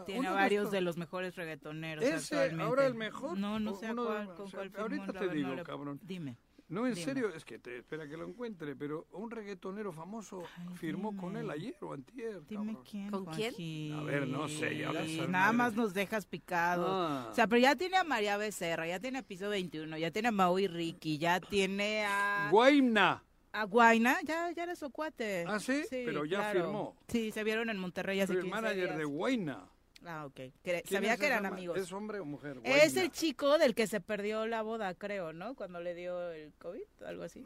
tiene 0.07 0.31
varios 0.31 0.63
estos- 0.65 0.73
de 0.73 0.81
los 0.81 0.97
mejores 0.97 1.37
reggaetoneros 1.37 2.05
Ese, 2.05 2.35
actualmente. 2.37 2.65
ahora 2.65 2.87
el 2.87 2.95
mejor. 2.95 3.39
No, 3.39 3.59
no 3.59 3.75
sé 3.75 3.91
uno 3.93 4.05
cuál, 4.07 4.29
o 4.29 4.35
con 4.35 4.49
sea, 4.49 4.59
cuál 4.59 4.71
firmó, 4.71 4.83
Ahorita 4.83 5.13
te 5.13 5.29
digo, 5.29 5.55
no 5.55 5.63
cabrón. 5.65 6.01
Dime. 6.03 6.37
No, 6.69 6.87
en 6.87 6.95
Dime. 6.95 7.05
serio, 7.05 7.35
es 7.35 7.45
que 7.45 7.59
te 7.59 7.79
espera 7.79 8.07
que 8.09 8.17
lo 8.17 8.25
encuentre, 8.25 8.77
pero 8.77 9.09
un 9.11 9.29
reggaetonero 9.33 9.93
famoso 9.93 10.45
Ay, 10.57 10.69
firmó 10.77 11.17
con 11.17 11.37
él 11.37 11.51
ayer 11.51 11.75
o 11.81 11.93
antier. 11.93 12.47
Dime 12.47 12.75
cabrón. 12.75 12.85
quién. 12.89 13.11
¿Con 13.11 13.25
quién? 13.27 13.93
A 13.95 14.03
ver, 14.05 14.29
no 14.29 14.47
sé, 14.47 14.77
ya 14.79 14.93
Nada 15.27 15.53
más 15.53 15.75
nos 15.75 15.95
dejas 15.95 16.27
picados. 16.27 16.87
Ah. 16.89 17.27
O 17.29 17.35
sea, 17.35 17.49
pero 17.49 17.61
ya 17.61 17.75
tiene 17.75 17.97
a 17.97 18.05
María 18.05 18.37
Becerra, 18.37 18.87
ya 18.87 19.01
tiene 19.01 19.19
a 19.19 19.23
Piso 19.23 19.49
21, 19.49 19.99
ya 19.99 20.13
tiene 20.13 20.29
a 20.29 20.31
Mau 20.33 20.61
y 20.61 20.69
Ricky, 20.69 21.19
ya 21.19 21.41
tiene 21.41 22.05
a, 22.05 22.51
Guaymna. 22.53 23.25
A 23.53 23.65
Guaina, 23.65 24.19
ya, 24.23 24.51
ya 24.53 24.63
era 24.65 24.77
su 24.77 24.91
cuate. 24.91 25.45
¿Ah, 25.47 25.59
sí? 25.61 25.83
Pero 25.91 26.25
ya 26.25 26.39
claro. 26.39 26.61
firmó. 26.65 26.97
Sí, 27.09 27.33
se 27.33 27.45
vieron 27.45 27.71
en 27.71 27.79
Monterrey 27.79 28.21
hace 28.21 28.33
el 28.35 28.41
15 28.41 28.51
manager 28.55 28.85
días. 28.85 28.99
de 28.99 29.05
Guayna. 29.05 29.65
Ah, 30.07 30.25
ok. 30.27 30.35
Cre- 30.35 30.53
¿Quién 30.63 30.85
Sabía 30.87 31.15
es 31.15 31.21
que 31.21 31.27
eran 31.27 31.45
amigos. 31.47 31.79
¿Es 31.79 31.93
hombre 31.93 32.21
o 32.21 32.25
mujer? 32.25 32.57
Es 32.65 32.93
Guaina. 32.95 33.03
el 33.03 33.11
chico 33.13 33.59
del 33.59 33.75
que 33.75 33.87
se 33.87 34.01
perdió 34.01 34.47
la 34.47 34.63
boda, 34.63 34.95
creo, 34.95 35.33
¿no? 35.33 35.55
Cuando 35.55 35.81
le 35.81 35.95
dio 35.95 36.31
el 36.31 36.53
COVID, 36.55 37.03
algo 37.07 37.23
así. 37.25 37.45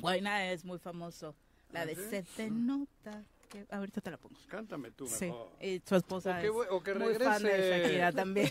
Guaina 0.00 0.50
es 0.52 0.64
muy 0.64 0.78
famoso. 0.78 1.34
La 1.72 1.80
¿Ah, 1.82 1.86
de 1.86 1.94
sí? 1.94 2.02
Se 2.10 2.22
te 2.22 2.50
nota. 2.50 3.24
Que... 3.48 3.64
Ahorita 3.70 4.00
te 4.00 4.10
la 4.10 4.16
pongo. 4.18 4.34
Cántame 4.48 4.90
tú 4.90 5.06
Sí, 5.06 5.26
mejor. 5.26 5.48
y 5.60 5.80
su 5.86 5.94
esposa 5.96 6.36
O 6.38 6.40
que 6.40 6.46
es 6.48 6.52
o 6.70 6.82
que 6.82 6.94
muy 6.94 7.14
fan 7.14 7.42
de 7.42 7.80
Shakira 7.84 8.12
también. 8.12 8.50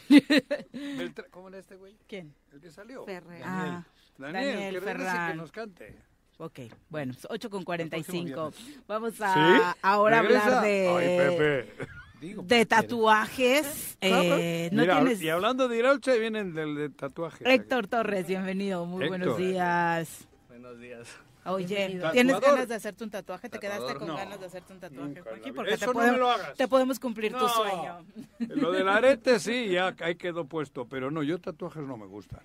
¿Cómo 1.31 1.49
era 1.49 1.59
este 1.59 1.75
güey? 1.75 1.97
¿Quién? 2.07 2.33
El 2.53 2.61
que 2.61 2.71
salió. 2.71 3.03
Ferrer. 3.05 3.41
Ah, 3.43 3.85
Daniel, 4.17 4.45
Daniel 4.45 4.79
que 4.81 5.31
que 5.31 5.35
nos 5.35 5.51
cante. 5.51 5.95
Ok, 6.37 6.59
bueno, 6.89 7.13
8 7.29 7.49
con 7.49 7.63
45. 7.63 8.33
próximo 8.33 8.83
Vamos 8.87 9.21
a 9.21 9.33
¿Sí? 9.33 9.77
ahora 9.81 10.21
¿Regresa? 10.21 10.45
hablar 10.45 10.63
de, 10.63 10.87
Ay, 10.89 11.17
Pepe. 11.17 11.87
Digo, 12.21 12.41
de 12.43 12.47
pues, 12.47 12.67
tatuajes. 12.67 13.97
Eh, 14.01 14.69
no 14.71 14.81
Mira, 14.81 14.95
tienes... 14.97 15.21
Y 15.21 15.29
hablando 15.29 15.67
de 15.67 15.77
Iraulcha, 15.77 16.13
vienen 16.13 16.53
del 16.53 16.75
de 16.75 16.89
tatuaje. 16.89 17.43
Héctor 17.53 17.87
Torres, 17.87 18.27
bienvenido, 18.27 18.85
muy 18.85 19.07
buenos 19.07 19.37
días. 19.37 20.27
Buenos 20.47 20.79
días. 20.79 21.07
Oye. 21.47 21.99
¿tienes 22.11 22.33
Tatuador. 22.33 22.41
ganas 22.41 22.69
de 22.69 22.75
hacerte 22.75 23.03
un 23.03 23.11
tatuaje? 23.11 23.49
¿Te 23.49 23.59
quedaste 23.59 23.93
con 23.95 24.07
no. 24.07 24.15
ganas 24.15 24.39
de 24.39 24.45
hacerte 24.47 24.73
un 24.73 24.79
tatuaje. 24.79 25.21
Porque 25.53 25.71
te 25.71 25.75
Eso 25.75 25.93
podemos, 25.93 26.13
me 26.13 26.19
lo 26.19 26.31
hagas. 26.31 26.55
te 26.55 26.67
podemos 26.67 26.99
cumplir 26.99 27.33
tu 27.33 27.47
sueño. 27.47 28.03
Lo 28.39 28.71
del 28.71 28.89
arete 28.89 29.39
sí, 29.39 29.69
ya 29.69 29.95
ahí 29.99 30.15
quedó 30.15 30.45
puesto, 30.45 30.87
pero 30.87 31.11
no, 31.11 31.21
yo 31.21 31.39
tatuajes 31.39 31.83
no 31.83 31.97
me 31.97 32.07
gustan. 32.07 32.39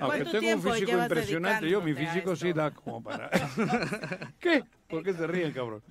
Aunque 0.00 0.22
¿Cuánto 0.24 0.30
tengo 0.40 0.54
un 0.54 0.62
físico 0.74 0.92
impresionante, 0.98 1.68
yo 1.70 1.80
mi 1.80 1.94
físico 1.94 2.36
sí 2.36 2.52
da 2.52 2.70
como 2.70 3.02
para... 3.02 3.30
¿Qué? 4.40 4.64
¿Por 4.88 5.02
qué 5.02 5.12
se 5.14 5.26
ríen, 5.26 5.52
cabrón? 5.52 5.82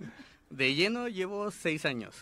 De 0.50 0.74
lleno 0.76 1.08
llevo 1.08 1.52
seis 1.52 1.86
años. 1.86 2.16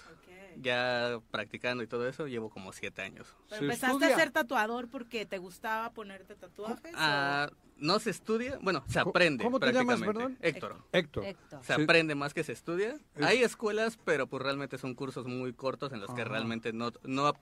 Ya 0.57 1.19
practicando 1.31 1.83
y 1.83 1.87
todo 1.87 2.07
eso, 2.07 2.27
llevo 2.27 2.49
como 2.49 2.71
siete 2.71 3.01
años. 3.01 3.27
Pero 3.49 3.59
Se 3.59 3.65
empezaste 3.65 3.95
estudia. 3.97 4.15
a 4.15 4.19
ser 4.19 4.31
tatuador 4.31 4.87
porque 4.87 5.25
te 5.25 5.37
gustaba 5.37 5.89
ponerte 5.91 6.33
tatuajes. 6.35 6.93
o- 6.93 6.97
Ah, 6.97 7.49
no 7.77 7.99
se 7.99 8.09
estudia, 8.11 8.57
bueno, 8.61 8.81
se 8.87 8.99
¿Cómo- 8.99 9.09
aprende 9.09 9.43
cómo 9.43 9.59
te 9.59 9.73
llamas, 9.73 9.99
prácticamente. 9.99 10.13
perdón? 10.13 10.37
Héctor. 10.41 10.77
Héctor. 10.93 11.25
Héctor. 11.25 11.59
Se 11.61 11.75
Sí. 11.75 11.81
aprende 11.83 12.15
más 12.15 12.33
que 12.33 12.45
se 12.45 12.53
estudia. 12.53 12.95
Es- 13.15 13.25
Hay 13.25 13.43
escuelas, 13.43 13.99
pero 14.05 14.27
pues 14.27 14.41
realmente 14.41 14.77
son 14.77 14.95
cursos 14.95 15.25
muy 15.27 15.51
cortos 15.51 15.91
en 15.91 15.99
los 15.99 16.13
que 16.13 16.23
realmente 16.23 16.71
no, 16.71 16.93
no, 17.03 17.33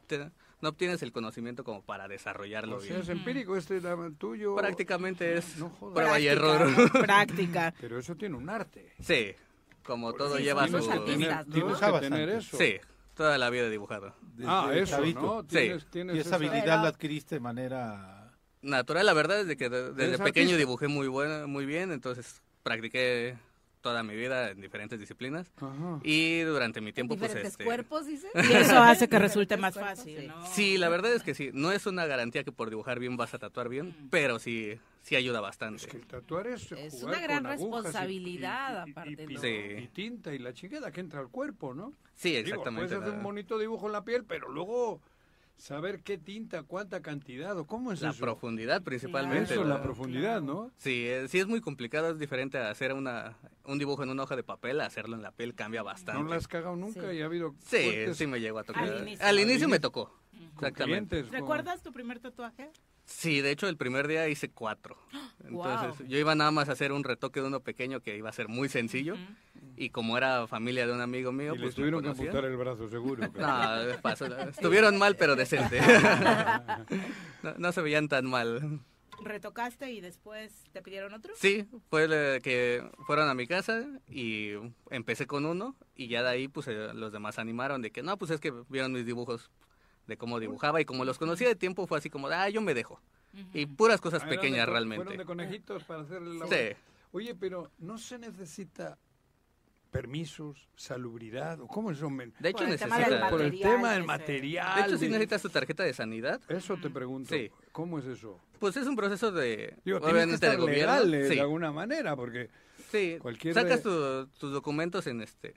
no 0.64 0.70
obtienes 0.70 1.04
el 1.04 1.12
conocimiento 1.12 1.64
como 1.66 1.84
para 1.84 2.08
desarrollarlo 2.08 2.78
O 2.78 2.80
sea, 2.80 2.90
bien. 2.92 3.02
es 3.02 3.10
empírico 3.10 3.58
este 3.58 3.82
dama- 3.82 4.10
tuyo. 4.18 4.56
Prácticamente 4.56 5.38
es 5.38 5.58
No 5.58 5.70
prueba 5.94 6.18
y 6.20 6.28
error. 6.28 6.68
Práctica. 6.94 7.74
Pero 7.82 8.00
eso 8.00 8.16
tiene 8.16 8.38
un 8.38 8.50
arte. 8.50 8.94
Sí, 9.02 9.34
como 9.84 10.14
todo 10.14 10.38
Sí, 10.38 10.44
lleva 10.44 10.66
su... 10.70 10.78
artistas. 10.78 11.06
Tener, 11.06 11.30
¿no? 11.48 11.54
tienes 11.54 11.78
que 11.78 12.00
tener 12.00 12.30
eso. 12.30 12.58
Sí, 12.58 12.78
toda 13.14 13.38
la 13.38 13.50
vida 13.50 13.64
he 13.64 13.70
dibujado. 13.70 14.16
desde 14.36 14.50
Ah, 14.50 14.72
eso, 14.74 14.96
chavito. 14.96 15.22
¿no? 15.22 15.42
Sí. 15.42 15.48
Tienes, 15.50 15.86
tienes 15.88 16.16
Y 16.16 16.20
esa 16.20 16.36
habilidad 16.36 16.64
Pero- 16.64 16.82
la 16.84 16.88
adquiriste 16.88 17.36
de 17.36 17.40
manera... 17.42 18.32
Natural, 18.62 19.06
la 19.06 19.14
verdad 19.14 19.42
es 19.42 19.48
de 19.48 19.58
que 19.58 19.68
de- 19.70 19.90
desde 19.92 20.06
¿Eres 20.08 20.22
pequeño 20.22 20.46
artista? 20.52 20.58
dibujé 20.60 20.88
muy 20.88 21.10
buena, 21.10 21.46
muy 21.46 21.66
bien, 21.66 21.92
entonces 21.92 22.42
practiqué 22.64 23.36
toda 23.84 24.02
mi 24.02 24.16
vida 24.16 24.50
en 24.50 24.62
diferentes 24.62 25.00
disciplinas. 25.00 25.52
Y 26.02 26.40
durante 26.40 26.82
mi 26.82 26.92
tiempo, 26.94 27.16
pues 27.16 27.30
Diferentes 27.30 27.52
este... 27.54 27.66
cuerpos, 27.66 28.08
dice. 28.08 28.28
Y 28.50 28.54
eso 28.54 28.80
hace 28.80 29.08
que 29.08 29.20
resulte 29.20 29.58
más 29.58 29.76
fácil, 29.76 30.28
¿no? 30.28 30.44
Sí, 30.48 30.78
la 30.80 30.90
verdad 30.90 31.14
es 31.14 31.22
que 31.22 31.36
sí. 31.36 31.52
No 31.54 31.72
es 31.72 31.86
una 31.86 32.08
garantía 32.08 32.44
que 32.44 32.52
por 32.52 32.70
dibujar 32.72 32.98
bien 33.00 33.16
vas 33.18 33.34
a 33.36 33.38
tatuar 33.40 33.70
bien, 33.70 33.94
pero 34.10 34.40
sí, 34.40 34.80
sí 35.04 35.16
ayuda 35.16 35.42
bastante. 35.42 35.86
el 35.96 36.08
tatuar 36.08 36.48
es, 36.48 36.72
Es 36.72 36.94
jugar 36.94 37.10
una 37.18 37.22
gran 37.22 37.44
con 37.44 37.52
agujas 37.52 37.82
y- 37.82 37.84
responsabilidad, 37.84 38.86
y- 38.86 38.90
y- 38.90 38.92
aparte, 38.92 39.24
y, 39.30 39.34
¿no? 39.36 39.42
Sí. 39.42 39.48
y 39.84 39.88
tinta 39.90 40.34
y 40.34 40.40
la 40.40 40.54
chingada 40.54 40.92
que 40.92 41.02
entra 41.02 41.20
al 41.20 41.28
cuerpo, 41.30 41.74
¿no? 41.76 41.94
Sí, 42.16 42.30
Digo, 42.30 42.40
exactamente. 42.40 42.88
puedes 42.88 43.04
hacer 43.04 43.18
un 43.18 43.24
bonito 43.24 43.60
dibujo 43.60 43.86
en 43.88 43.92
la 43.94 44.04
piel, 44.04 44.24
pero 44.24 44.50
luego 44.50 45.02
saber 45.58 46.02
qué 46.02 46.18
tinta, 46.18 46.64
cuánta 46.64 47.02
cantidad, 47.02 47.58
o 47.58 47.66
cómo 47.66 47.92
es 47.92 48.02
La 48.02 48.10
eso. 48.10 48.20
profundidad 48.20 48.82
principalmente. 48.84 49.54
Eso, 49.54 49.64
la 49.64 49.82
profundidad, 49.82 50.42
¿no? 50.42 50.72
Sí, 50.78 51.06
eh, 51.08 51.28
sí 51.28 51.40
es 51.40 51.48
muy 51.48 51.62
complicado, 51.62 52.10
es 52.10 52.20
diferente 52.20 52.58
a 52.58 52.70
hacer 52.70 52.94
una, 52.94 53.38
un 53.66 53.80
dibujo 53.80 54.04
en 54.04 54.10
una 54.10 54.24
hoja 54.24 54.36
de 54.36 54.44
papel, 54.44 54.82
a 54.82 54.86
hacerlo 54.86 55.16
en 55.16 55.22
la 55.22 55.32
piel 55.32 55.56
cambia 55.56 55.84
bastante. 55.84 56.22
No 56.22 56.30
la 56.30 56.36
has 56.36 56.48
cagado 56.48 56.76
nunca 56.76 57.14
y 57.14 57.22
ha 57.22 57.26
habido 57.26 57.56
Sí, 57.66 57.78
fuertes- 57.78 58.18
sí 58.18 58.28
me 58.28 58.40
llegó 58.40 58.60
a 58.60 58.64
tocar. 58.64 58.84
Al 58.84 58.90
Al 58.94 59.02
inicio. 59.08 59.26
Al 59.26 59.36
me 59.36 59.42
inicio. 59.44 59.82
tocó. 59.82 60.06
Con 60.56 60.68
Exactamente. 60.68 61.24
¿Recuerdas 61.24 61.82
tu 61.82 61.92
primer 61.94 62.20
tatuaje? 62.20 62.72
Sí, 63.06 63.42
de 63.42 63.52
hecho 63.52 63.68
el 63.68 63.76
primer 63.78 64.08
día 64.08 64.28
hice 64.30 64.50
cuatro. 64.50 64.98
Entonces 65.44 66.00
Wow. 66.00 66.08
yo 66.08 66.18
iba 66.18 66.36
nada 66.36 66.52
más 66.52 66.70
a 66.70 66.72
hacer 66.72 66.92
un 66.92 67.04
retoque 67.04 67.42
de 67.42 67.48
uno 67.48 67.60
pequeño 67.60 68.00
que 68.02 68.16
iba 68.18 68.30
a 68.30 68.34
ser 68.34 68.48
muy 68.48 68.70
sencillo. 68.70 69.16
Y 69.76 69.90
como 69.90 70.18
era 70.18 70.48
familia 70.48 70.86
de 70.88 70.94
un 70.94 71.02
amigo 71.02 71.32
mío, 71.32 71.54
Y 71.56 71.58
pues 71.58 71.66
les 71.68 71.76
tuvieron 71.76 72.02
me 72.02 72.14
que 72.14 72.22
amputar 72.22 72.46
el 72.46 72.56
brazo, 72.58 72.88
seguro. 72.90 73.24
No, 73.36 74.02
pasó- 74.02 74.26
estuvieron 74.50 74.98
mal 74.98 75.16
pero 75.16 75.36
decente. 75.36 75.80
no, 77.44 77.54
no 77.58 77.72
se 77.72 77.82
veían 77.82 78.08
tan 78.08 78.26
mal. 78.26 78.80
¿Retocaste 79.24 79.92
y 79.92 80.02
después 80.02 80.52
te 80.74 80.82
pidieron 80.82 81.14
otro? 81.14 81.34
Sí, 81.36 81.66
fue 81.90 82.08
eh, 82.10 82.42
que 82.42 82.84
fueron 83.06 83.30
a 83.30 83.34
mi 83.34 83.48
casa 83.48 83.86
y 84.10 84.52
empecé 84.90 85.28
con 85.28 85.46
uno 85.46 85.76
y 85.96 86.08
ya 86.08 86.24
de 86.24 86.30
ahí 86.30 86.48
pues 86.48 86.68
eh, 86.68 86.90
los 86.94 87.12
demás 87.14 87.40
animaron 87.40 87.82
de 87.82 87.92
que 87.92 88.04
no, 88.04 88.18
pues 88.18 88.32
es 88.32 88.40
que 88.42 88.52
vieron 88.70 88.92
mis 88.92 89.06
dibujos 89.06 89.50
de 90.08 90.18
cómo 90.18 90.40
dibujaba 90.40 90.82
y 90.82 90.86
como 90.86 91.06
los 91.06 91.18
conocía 91.18 91.48
de 91.48 91.56
tiempo 91.56 91.88
fue 91.88 91.98
así 91.98 92.10
como, 92.10 92.30
de, 92.30 92.36
ah, 92.36 92.50
yo 92.50 92.62
me 92.62 92.74
dejo. 92.74 93.00
Y 93.54 93.66
puras 93.66 94.00
cosas 94.02 94.22
Ah, 94.24 94.26
de 94.28 94.36
pequeñas 94.36 94.66
co- 94.66 94.72
realmente. 94.74 95.04
Fueron 95.06 95.18
de 95.18 95.26
conejitos 95.26 95.84
para 95.84 96.02
hacer 96.02 96.22
el 96.22 96.40
Sí. 96.50 96.76
Oye, 97.12 97.36
pero 97.36 97.72
no 97.80 97.98
se 97.98 98.18
necesita 98.20 98.98
permisos, 99.92 100.68
salubridad, 100.76 101.62
o 101.62 101.68
cómo 101.68 101.92
es 101.92 101.98
eso? 101.98 102.10
De 102.40 102.50
hecho, 102.50 102.64
Por 102.64 102.70
el 102.74 102.80
tema 102.80 102.98
necesita... 102.98 103.20
del 103.22 103.30
Por 103.30 103.42
el 103.42 103.60
tema 103.60 103.92
del 103.94 104.04
material. 104.04 104.76
De 104.76 104.82
hecho, 104.88 104.98
sí 104.98 105.06
de- 105.06 105.12
necesitas 105.12 105.42
tu 105.44 105.50
tarjeta 105.50 105.84
de 105.84 105.94
sanidad. 105.94 106.42
Eso 106.50 106.78
te 106.78 106.90
pregunto. 106.90 107.34
Sí. 107.34 107.52
¿Cómo 107.72 108.00
es 108.00 108.06
eso? 108.06 108.40
Pues 108.60 108.76
es 108.78 108.88
un 108.88 108.96
proceso 108.96 109.32
de... 109.32 109.76
Digo, 109.86 110.00
tienes 110.02 110.28
que 110.28 110.34
estar 110.34 110.52
de 110.52 110.58
gobierno. 110.58 110.94
legal 111.06 111.14
eh, 111.14 111.28
Sí. 111.30 111.36
de 111.36 111.42
alguna 111.42 111.72
manera, 111.72 112.16
porque 112.16 112.50
Sí, 112.92 113.18
cualquier... 113.22 113.54
sacas 113.54 113.84
tu- 113.84 114.28
tus 114.40 114.52
documentos 114.52 115.06
en 115.06 115.22
este, 115.22 115.54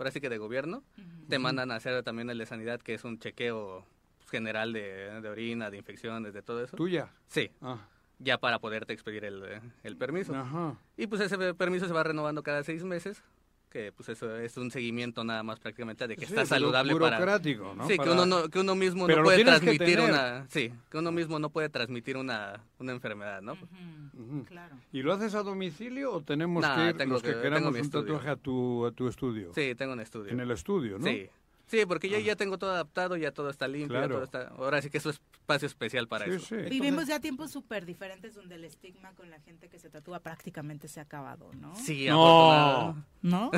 ahora 0.00 0.10
sí 0.10 0.20
que 0.20 0.28
de 0.28 0.38
gobierno, 0.38 0.82
te 1.28 1.38
mandan 1.38 1.70
a 1.70 1.76
hacer 1.76 2.02
también 2.02 2.30
el 2.30 2.38
de 2.38 2.46
sanidad, 2.46 2.80
que 2.80 2.94
es 2.94 3.04
un 3.04 3.18
chequeo 3.18 3.84
general 4.30 4.72
de, 4.72 5.20
de 5.20 5.28
orina, 5.28 5.70
de 5.70 5.76
infecciones, 5.76 6.32
de 6.32 6.42
todo 6.42 6.62
eso. 6.64 6.76
¿Tuya? 6.76 7.10
Sí, 7.26 7.50
Ah, 7.60 7.78
ya 8.18 8.38
para 8.38 8.58
poderte 8.58 8.92
expedir 8.92 9.24
el, 9.24 9.42
eh, 9.44 9.60
el 9.82 9.96
permiso. 9.96 10.34
ajá. 10.34 10.76
Y 10.96 11.06
pues 11.06 11.20
ese 11.20 11.54
permiso 11.54 11.86
se 11.86 11.92
va 11.92 12.02
renovando 12.02 12.42
cada 12.42 12.62
seis 12.62 12.84
meses, 12.84 13.22
que 13.70 13.92
pues 13.92 14.08
eso 14.08 14.36
es 14.36 14.56
un 14.56 14.70
seguimiento 14.70 15.22
nada 15.22 15.42
más 15.44 15.60
prácticamente 15.60 16.06
de 16.08 16.16
que 16.16 16.26
Sí, 16.26 16.32
está 16.32 16.44
saludable 16.44 16.94
para... 16.96 17.18
¿no? 17.18 17.86
Sí, 17.86 17.96
Para- 17.96 18.08
que 18.08 18.10
uno, 18.10 18.26
no, 18.26 18.48
que 18.48 18.58
uno 18.58 18.74
mismo 18.74 19.06
Pero 19.06 19.18
no 19.18 19.24
puede 19.24 19.44
transmitir 19.44 20.00
una... 20.00 20.44
Sí, 20.48 20.72
que 20.90 20.98
uno 20.98 21.12
mismo 21.12 21.38
no 21.38 21.50
puede 21.50 21.68
transmitir 21.68 22.16
una, 22.16 22.64
una 22.80 22.92
enfermedad, 22.92 23.40
¿no? 23.40 23.52
Ujú. 23.52 24.44
Claro. 24.46 24.76
¿Y 24.92 25.02
lo 25.02 25.12
haces 25.12 25.34
a 25.36 25.42
domicilio 25.44 26.12
o 26.12 26.20
tenemos 26.20 26.62
Nah, 26.62 26.92
que 26.92 27.02
ir 27.04 27.08
los 27.08 27.22
que, 27.22 27.32
que- 27.34 27.40
queramos 27.42 27.74
un 27.78 27.90
tatuaje 27.90 28.28
a 28.30 28.36
tu, 28.36 28.86
a 28.86 28.90
tu 28.92 29.06
estudio? 29.06 29.52
Sí, 29.54 29.74
tengo 29.76 29.92
un 29.92 30.00
estudio. 30.00 30.32
En 30.32 30.40
el 30.40 30.50
estudio, 30.50 30.98
¿no? 30.98 31.06
Sí. 31.06 31.28
Sí, 31.70 31.86
porque 31.86 32.08
yo 32.08 32.18
ya 32.18 32.34
tengo 32.34 32.58
todo 32.58 32.72
adaptado, 32.72 33.16
ya 33.16 33.30
todo 33.32 33.48
está 33.48 33.68
limpio, 33.68 33.96
Claro. 33.98 34.14
todo 34.16 34.24
está... 34.24 34.48
Ahora 34.58 34.82
sí 34.82 34.90
que 34.90 34.98
es 34.98 35.06
un 35.06 35.12
espacio 35.12 35.66
especial 35.66 36.08
para 36.08 36.24
Sí, 36.24 36.32
eso. 36.32 36.46
sí. 36.46 36.56
Vivimos 36.68 37.06
ya 37.06 37.20
tiempos 37.20 37.52
súper 37.52 37.86
diferentes 37.86 38.34
donde 38.34 38.56
el 38.56 38.64
estigma 38.64 39.12
con 39.14 39.30
la 39.30 39.38
gente 39.40 39.68
que 39.68 39.78
se 39.78 39.88
tatúa 39.88 40.18
prácticamente 40.18 40.88
se 40.88 40.98
ha 40.98 41.04
acabado, 41.04 41.50
¿no? 41.54 41.74
Sí, 41.76 42.06
No. 42.08 42.96
¿No? 43.22 43.50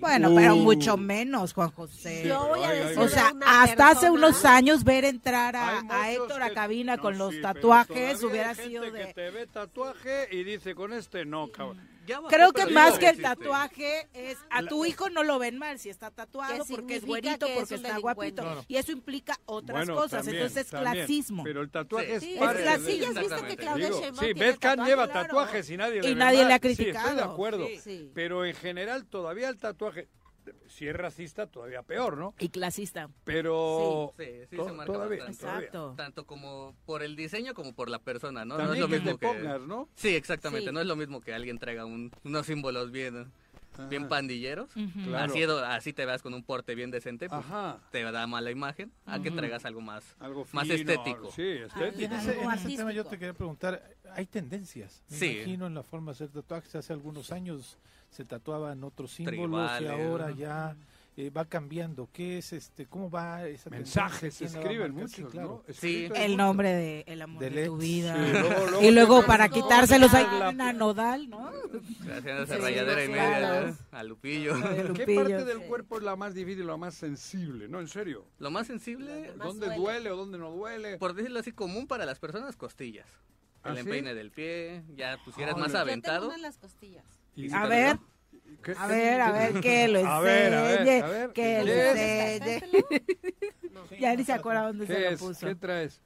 Bueno, 0.00 0.30
Uh. 0.30 0.34
pero 0.36 0.56
mucho 0.56 0.96
menos, 0.96 1.52
Juan 1.52 1.70
José. 1.70 2.24
Yo 2.26 2.48
voy 2.48 2.62
a 2.62 2.70
decir 2.70 2.98
ay. 2.98 3.04
O 3.04 3.08
sea, 3.08 3.32
hasta 3.46 3.90
hace 3.90 4.10
unos 4.10 4.44
años 4.44 4.84
ver 4.84 5.04
entrar 5.04 5.54
a, 5.56 5.80
a 5.88 6.12
Héctor 6.12 6.42
a 6.42 6.48
que- 6.48 6.54
cabina 6.54 6.96
No, 6.96 7.02
con 7.02 7.18
los 7.18 7.40
tatuajes 7.40 8.22
hubiera 8.22 8.54
sido 8.54 8.82
que 8.84 8.90
de... 8.90 9.14
te 9.14 9.30
ve 9.30 9.46
tatuaje 9.46 10.28
y 10.32 10.42
dice 10.44 10.74
con 10.74 10.92
este 10.92 11.24
no, 11.24 11.48
cabrón. 11.52 11.86
Bajó, 12.16 12.28
Creo 12.28 12.52
que 12.52 12.66
más 12.66 12.98
que 12.98 13.06
el 13.06 13.10
existe. 13.18 13.22
tatuaje 13.28 14.08
es 14.14 14.38
a 14.50 14.62
tu 14.62 14.84
hijo 14.84 15.10
no 15.10 15.22
lo 15.24 15.38
ven 15.38 15.58
mal 15.58 15.78
si 15.78 15.88
está 15.90 16.10
tatuado 16.10 16.64
Que 16.64 16.70
porque 16.74 16.96
es 16.96 17.04
güerito, 17.04 17.46
es 17.46 17.58
porque 17.58 17.74
está 17.74 17.98
guapito 17.98 18.42
Claro. 18.42 18.64
y 18.68 18.76
eso 18.76 18.92
implica 18.92 19.38
otras 19.46 19.78
Bueno, 19.86 19.94
cosas, 19.94 20.24
también, 20.24 20.36
entonces 20.36 20.64
es 20.66 20.70
también. 20.70 20.92
clasismo. 20.94 21.44
Pero 21.44 21.60
el 21.62 21.70
tatuaje 21.70 22.06
Sí. 22.06 22.12
es 22.12 22.22
Sí, 22.34 22.36
parte 22.38 22.58
es 22.58 22.64
de- 22.64 22.64
clasismo. 22.64 22.98
¿Sí 22.98 23.04
has 23.18 23.20
visto 23.30 23.46
que. 23.46 23.56
Claudia 23.56 23.86
Digo, 23.86 24.00
Sheinbaum 24.00 24.26
sí, 24.26 24.32
Beth 24.34 24.58
tatuaje? 24.60 24.90
lleva 24.90 25.04
Claro. 25.08 25.26
tatuajes 25.26 25.70
y 25.70 25.76
nadie 25.76 26.02
le 26.02 26.10
Y 26.10 26.14
nadie 26.14 26.38
le 26.44 26.52
ha 26.54 26.58
Sí, 26.58 26.68
estoy 26.68 26.74
criticado. 26.76 27.16
de 27.16 27.22
acuerdo. 27.22 27.66
Sí. 27.66 27.80
Sí. 27.82 28.10
Pero 28.14 28.44
en 28.44 28.54
general 28.54 29.06
todavía 29.06 29.48
el 29.48 29.56
tatuaje, 29.58 30.08
si 30.66 30.86
es 30.88 30.94
racista, 30.96 31.46
todavía 31.46 31.82
peor, 31.82 32.16
¿no? 32.16 32.34
Y 32.38 32.48
clasista. 32.48 33.08
Pero 33.24 34.12
Sí, 34.18 34.24
sí 34.50 34.56
to- 34.56 34.64
se 34.64 34.72
marca 34.72 34.92
todavía, 34.92 35.18
bastante. 35.24 35.40
todavía. 35.40 35.66
Exacto. 35.68 35.94
Tanto 35.96 36.26
como 36.26 36.74
por 36.86 37.02
el 37.02 37.16
diseño 37.16 37.54
como 37.54 37.74
por 37.74 37.88
la 37.90 37.98
persona, 37.98 38.44
¿no? 38.44 38.54
no 38.56 38.64
También 38.64 38.74
es 38.74 38.80
lo 38.80 38.88
que 38.88 39.00
mismo 39.02 39.18
te 39.18 39.26
pongas, 39.26 39.60
¿no? 39.62 39.88
Sí, 39.94 40.14
exactamente. 40.14 40.68
Sí. 40.68 40.72
No 40.74 40.80
es 40.80 40.86
lo 40.86 40.96
mismo 40.96 41.20
que 41.20 41.34
alguien 41.34 41.58
traiga 41.58 41.84
un- 41.84 42.10
unos 42.24 42.46
símbolos 42.46 42.90
bien, 42.90 43.30
bien 43.88 44.02
Ajá. 44.02 44.08
pandilleros. 44.08 44.70
Claro. 45.04 45.32
Así, 45.32 45.42
así 45.66 45.92
te 45.92 46.04
veas 46.06 46.22
con 46.22 46.34
un 46.34 46.42
porte 46.42 46.74
bien 46.74 46.90
decente, 46.90 47.28
pues, 47.28 47.40
Ajá. 47.40 47.78
te 47.90 48.02
da 48.02 48.26
mala 48.26 48.50
imagen. 48.50 48.92
A 49.06 49.20
que 49.20 49.30
traigas 49.30 49.64
algo 49.64 49.80
más, 49.80 50.16
Algo 50.18 50.46
más 50.52 50.68
estético. 50.68 51.30
sí, 51.30 51.42
en 51.42 51.62
estético. 51.64 52.14
ese, 52.14 52.42
en 52.42 52.50
ese 52.52 52.76
tema 52.76 52.92
yo 52.92 53.04
te 53.04 53.18
quería 53.18 53.34
preguntar, 53.34 53.82
hay 54.14 54.26
tendencias. 54.26 55.02
Me 55.10 55.16
Sí. 55.16 55.26
imagino 55.36 55.66
en 55.66 55.74
la 55.74 55.82
forma 55.82 56.12
de 56.12 56.16
hacer 56.16 56.28
tatuajes. 56.28 56.74
Hace 56.74 56.92
algunos 56.92 57.30
años 57.32 57.78
se 58.10 58.24
tatuaban 58.24 58.82
otros 58.84 59.12
símbolos 59.12 59.80
y 59.80 59.86
ahora 59.86 60.30
ya 60.32 60.76
eh, 61.20 61.30
va 61.30 61.44
cambiando. 61.46 62.08
¿Qué 62.12 62.38
es 62.38 62.52
este? 62.52 62.86
¿Cómo 62.86 63.10
va 63.10 63.44
esa 63.48 63.70
Mensajes 63.70 64.34
se 64.34 64.44
a 64.44 64.46
escriben 64.46 64.94
muchos, 64.94 65.10
Sí, 65.14 65.24
claro. 65.24 65.64
¿no? 65.66 65.74
Sí. 65.74 66.08
El 66.14 66.30
mucho. 66.32 66.36
nombre 66.36 66.72
de 66.72 67.04
el 67.08 67.22
amor 67.22 67.42
de 67.42 67.66
tu 67.66 67.76
vida. 67.76 68.14
Sí, 68.24 68.32
luego- 68.32 68.48
luego 68.70 68.82
y 68.82 68.90
luego 68.92 69.26
para 69.26 69.48
quitárselos 69.48 70.12
la- 70.12 70.48
a 70.48 70.68
a 70.68 70.72
Nodal, 70.72 71.28
¿no? 71.28 71.50
Haciéndose 72.16 72.54
Sí, 72.54 72.60
rayadera 72.60 73.04
y 73.04 73.08
media 73.08 73.76
a 73.90 74.02
Lupillo. 74.04 74.54
¿Qué 74.94 75.06
parte 75.14 75.44
del 75.44 75.58
cuerpo 75.62 75.96
es 75.98 76.04
la 76.04 76.14
más 76.14 76.34
difícil, 76.34 76.66
la 76.68 76.76
más 76.76 76.94
sensible? 76.94 77.68
No, 77.68 77.80
en 77.80 77.88
serio. 77.88 78.24
Lo 78.38 78.52
más 78.52 78.68
sensible, 78.68 79.32
Más 79.36 79.46
¿Dónde 79.48 79.66
duele. 79.66 79.80
duele 79.80 80.10
o 80.12 80.16
dónde 80.16 80.38
no 80.38 80.50
duele? 80.52 80.98
por 80.98 81.14
decirlo 81.14 81.40
así, 81.40 81.50
común 81.50 81.88
para 81.88 82.06
las 82.06 82.20
personas, 82.20 82.54
costillas. 82.56 83.06
¿Ah, 83.64 83.70
El 83.70 83.74
sí? 83.74 83.80
empeine 83.80 84.14
del 84.14 84.30
pie, 84.30 84.84
ya 84.96 85.18
pues 85.24 85.34
si 85.34 85.42
eres 85.42 85.54
Ah, 85.56 85.58
más 85.58 85.72
no. 85.72 85.78
Yo 85.78 85.84
tengo 85.84 85.90
aventado. 85.90 86.26
una 86.26 86.36
en 86.36 86.42
las 86.42 86.58
costillas. 86.58 87.04
Y- 87.34 87.52
A 87.52 87.66
ver, 87.66 87.98
¿Qué- 88.62 88.74
a 88.76 88.86
ver, 88.86 89.20
a 89.20 89.32
ver, 89.32 89.60
que 89.60 89.88
lo 89.88 89.98
A 90.06 90.20
ver, 90.20 90.54
a 90.54 90.62
ver, 90.62 90.80
enseñe, 90.80 91.02
a 91.02 91.08
ver, 91.08 91.32
que 91.32 91.42
¿qué 91.42 91.64
lo 91.64 91.72
es? 91.72 92.42
enseñe. 92.42 94.00
Ya 94.00 94.14
ni 94.16 94.24
se 94.24 94.32
acuerda 94.32 94.66
dónde 94.66 94.86
se 94.86 94.94
¿Qué 94.94 95.00
lo 95.00 95.08
es? 95.10 95.18
puso. 95.20 95.46
¿Qué 95.46 95.54
traes? 95.54 96.02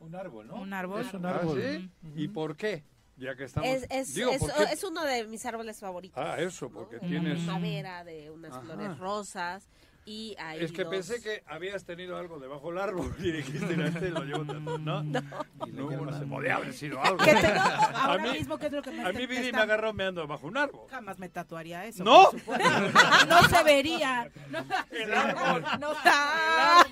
Un 0.00 0.14
árbol, 0.14 0.46
¿no? 0.46 0.56
Un 0.56 0.72
árbol. 0.72 1.00
Es 1.00 1.12
un 1.14 1.26
¿Ah, 1.26 1.30
árbol. 1.36 1.60
sí? 1.62 1.90
¿Y 2.14 2.28
por 2.28 2.56
qué? 2.56 2.84
Ya 3.16 3.34
que 3.34 3.44
estamos... 3.44 3.68
Es, 3.68 3.86
es, 3.90 4.14
Digo, 4.14 4.30
es, 4.30 4.42
es 4.72 4.84
uno 4.84 5.02
de 5.04 5.26
mis 5.26 5.44
árboles 5.44 5.80
favoritos. 5.80 6.22
Ah, 6.24 6.36
eso, 6.38 6.70
porque 6.70 6.96
¿no? 7.00 7.08
tienes... 7.08 7.42
Una 7.42 7.54
madera 7.54 8.04
de 8.04 8.30
unas 8.30 8.52
Ajá. 8.52 8.62
flores 8.62 8.96
rosas 8.98 9.68
y 10.08 10.34
hay 10.38 10.64
Es 10.64 10.72
que 10.72 10.84
dos- 10.84 10.90
pensé 10.90 11.20
que 11.22 11.42
habías 11.46 11.84
tenido 11.84 12.16
algo 12.16 12.38
debajo 12.38 12.70
del 12.70 12.78
árbol 12.78 13.14
y 13.18 13.30
dijiste, 13.30 13.76
"No, 13.76 13.86
este 13.86 14.08
lo 14.08 14.22
llevo 14.24 14.44
tanto", 14.46 14.78
¿no? 14.78 15.02
No, 15.68 15.90
no, 15.90 16.18
se 16.18 16.24
podía 16.26 16.56
haber 16.56 16.72
sido 16.72 16.98
algo. 17.04 17.18
¿Qué 17.18 17.34
te- 17.34 17.46
A 17.48 18.04
ahora 18.04 18.22
mí, 18.22 18.30
mismo, 18.32 18.56
¿qué 18.58 18.66
es 18.66 18.72
lo 18.72 18.80
que 18.82 18.90
me 18.90 19.02
a 19.04 19.12
mí 19.12 19.26
te 19.26 19.52
me 19.52 19.58
agarró 19.60 19.92
meando 19.92 20.26
bajo 20.26 20.46
un 20.46 20.56
árbol. 20.56 20.86
Jamás 20.90 21.18
me 21.18 21.28
tatuaría 21.28 21.84
eso. 21.84 22.02
¿No? 22.04 22.30
No 23.28 23.42
se 23.48 23.62
vería. 23.62 24.30
No, 24.50 24.64
El 24.90 25.12
árbol. 25.12 25.64
no 25.78 25.94
y, 26.02 26.84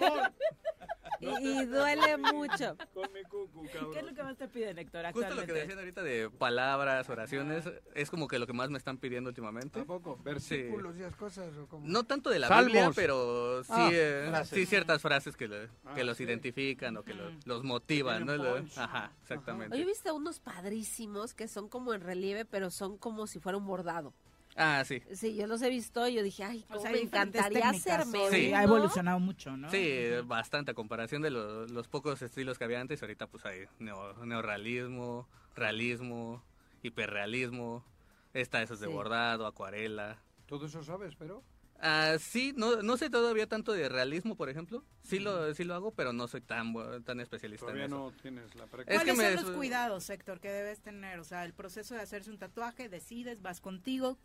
y 1.41 1.65
duele 1.67 2.17
mucho. 2.17 2.77
Con 2.95 3.13
mi 3.13 3.23
cucu, 3.25 3.67
¿Qué 3.93 3.99
es 4.01 4.05
lo 4.07 4.15
que 4.15 4.23
más 4.23 4.37
te 4.37 4.49
piden, 4.49 4.79
Héctor, 4.79 5.07
Justo 5.13 5.35
lo 5.35 5.45
que 5.47 5.53
decían 5.53 5.79
ahorita 5.79 6.03
de 6.03 6.31
palabras, 6.31 7.09
oraciones, 7.09 7.65
es 7.95 8.11
como 8.11 8.29
que 8.29 8.39
lo 8.39 8.47
que 8.47 8.53
más 8.53 8.71
me 8.71 8.79
están 8.79 8.99
pidiendo 8.99 9.29
últimamente. 9.29 9.79
¿Tampoco? 9.81 10.19
¿Versículos 10.23 10.97
y 10.97 11.01
esas 11.01 11.17
cosas? 11.17 11.57
¿o 11.57 11.67
cómo? 11.67 11.87
No 11.87 12.05
tanto 12.05 12.31
de 12.31 12.39
la 12.39 12.49
Salmos. 12.49 12.67
Biblia, 12.67 12.91
pero 12.95 13.63
sí, 13.65 13.73
Ah, 13.75 13.89
eh, 13.93 14.43
sí 14.45 14.67
ciertas 14.67 15.03
frases 15.03 15.37
que, 15.37 15.49
le- 15.49 15.69
que 15.95 16.01
Ah, 16.01 16.05
los 16.05 16.17
sí. 16.17 16.25
identifican 16.25 16.97
o 16.97 17.03
que 17.05 17.15
lo- 17.15 17.31
los 17.45 17.65
motivan, 17.65 18.25
¿no? 18.27 18.37
Punch. 18.37 18.77
Ajá, 18.79 19.13
exactamente. 19.23 19.75
Hoy 19.77 19.83
he 19.83 19.87
visto 19.87 20.15
unos 20.15 20.41
padrísimos 20.41 21.35
que 21.35 21.49
son 21.49 21.69
como 21.69 21.95
en 21.95 22.01
relieve, 22.01 22.45
pero 22.45 22.71
son 22.71 22.99
como 22.99 23.27
si 23.27 23.39
fuera 23.41 23.59
un 23.59 23.67
bordado. 23.67 24.13
Ah, 24.57 24.83
sí. 24.87 25.03
Sí, 25.13 25.37
yo 25.37 25.47
los 25.47 25.61
he 25.61 25.69
visto 25.69 26.09
y 26.09 26.15
yo 26.15 26.23
dije, 26.23 26.43
ay, 26.43 26.65
O 26.65 26.73
cómo 26.75 26.81
sea, 26.81 26.91
me 26.91 27.01
encantaría 27.03 27.69
hacerme 27.69 28.31
Sí. 28.31 28.53
Ha 28.55 28.63
evolucionado 28.63 29.21
mucho, 29.21 29.55
¿no? 29.57 29.71
Sí, 29.71 30.01
bastante 30.25 30.71
a 30.71 30.75
comparación 30.75 31.21
de 31.23 31.31
lo- 31.31 31.67
los 31.67 31.89
pocos 31.89 32.23
estilos 32.23 32.57
que 32.59 32.65
había 32.65 32.81
antes. 32.81 33.03
Ahorita 33.03 33.27
pues 33.27 33.45
hay 33.45 33.67
neo- 33.79 34.15
neorrealismo, 34.25 35.29
realismo, 35.55 36.43
hiperrealismo. 36.83 37.85
Está 38.33 38.63
esos 38.63 38.81
de 38.81 38.87
Sí. 38.87 38.93
bordado, 38.93 39.47
acuarela. 39.47 40.19
¿Todo 40.47 40.67
eso 40.67 40.83
sabes, 40.83 41.15
pero? 41.17 41.43
Ah, 41.81 42.17
sí, 42.19 42.55
no, 42.57 42.83
no 42.83 42.97
sé 42.97 43.11
todavía 43.11 43.47
tanto 43.47 43.73
de 43.73 43.89
realismo, 43.91 44.35
por 44.37 44.49
ejemplo. 44.49 44.83
Sí 45.03 45.19
lo, 45.19 45.53
sí 45.55 45.65
lo 45.65 45.75
hago, 45.75 45.91
pero 45.93 46.13
no 46.15 46.27
soy 46.29 46.41
tan, 46.41 46.73
tan 47.05 47.21
especialista 47.21 47.67
Todavía 47.67 47.85
en 47.85 47.91
eso. 47.93 47.99
no 47.99 48.11
tienes 48.23 48.55
la 48.55 48.67
práctica. 48.67 48.95
Es 48.95 49.05
que 49.05 49.13
¿Cuáles 49.15 49.17
me- 49.33 49.37
son 49.37 49.47
los 49.49 49.57
cuidados, 49.57 50.09
Héctor, 50.09 50.41
que 50.41 50.49
debes 50.51 50.81
tener? 50.81 51.19
O 51.19 51.25
sea, 51.25 51.45
el 51.45 51.53
proceso 51.53 51.95
de 51.95 52.01
hacerse 52.01 52.31
un 52.31 52.39
tatuaje, 52.39 52.89
decides, 52.89 53.43
vas 53.43 53.61
contigo, 53.61 54.17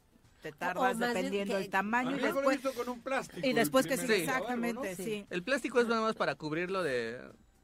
te 0.42 0.52
tardas 0.52 0.98
dependiendo 1.00 1.56
del 1.56 1.70
tamaño 1.70 2.18
y 2.18 2.20
después... 2.20 2.60
con 2.76 2.90
un 2.90 3.02
plástico. 3.02 3.48
Y 3.48 3.54
después 3.54 3.88
que 3.88 3.98
sí, 3.98 4.04
algo, 4.04 4.14
exactamente, 4.16 4.96
¿no? 4.98 5.04
sí. 5.04 5.26
El 5.30 5.44
plástico 5.44 5.80
es 5.80 5.88
nada 5.88 6.02
más 6.02 6.16
para 6.16 6.36
cubrirlo 6.36 6.84
de... 6.84 7.20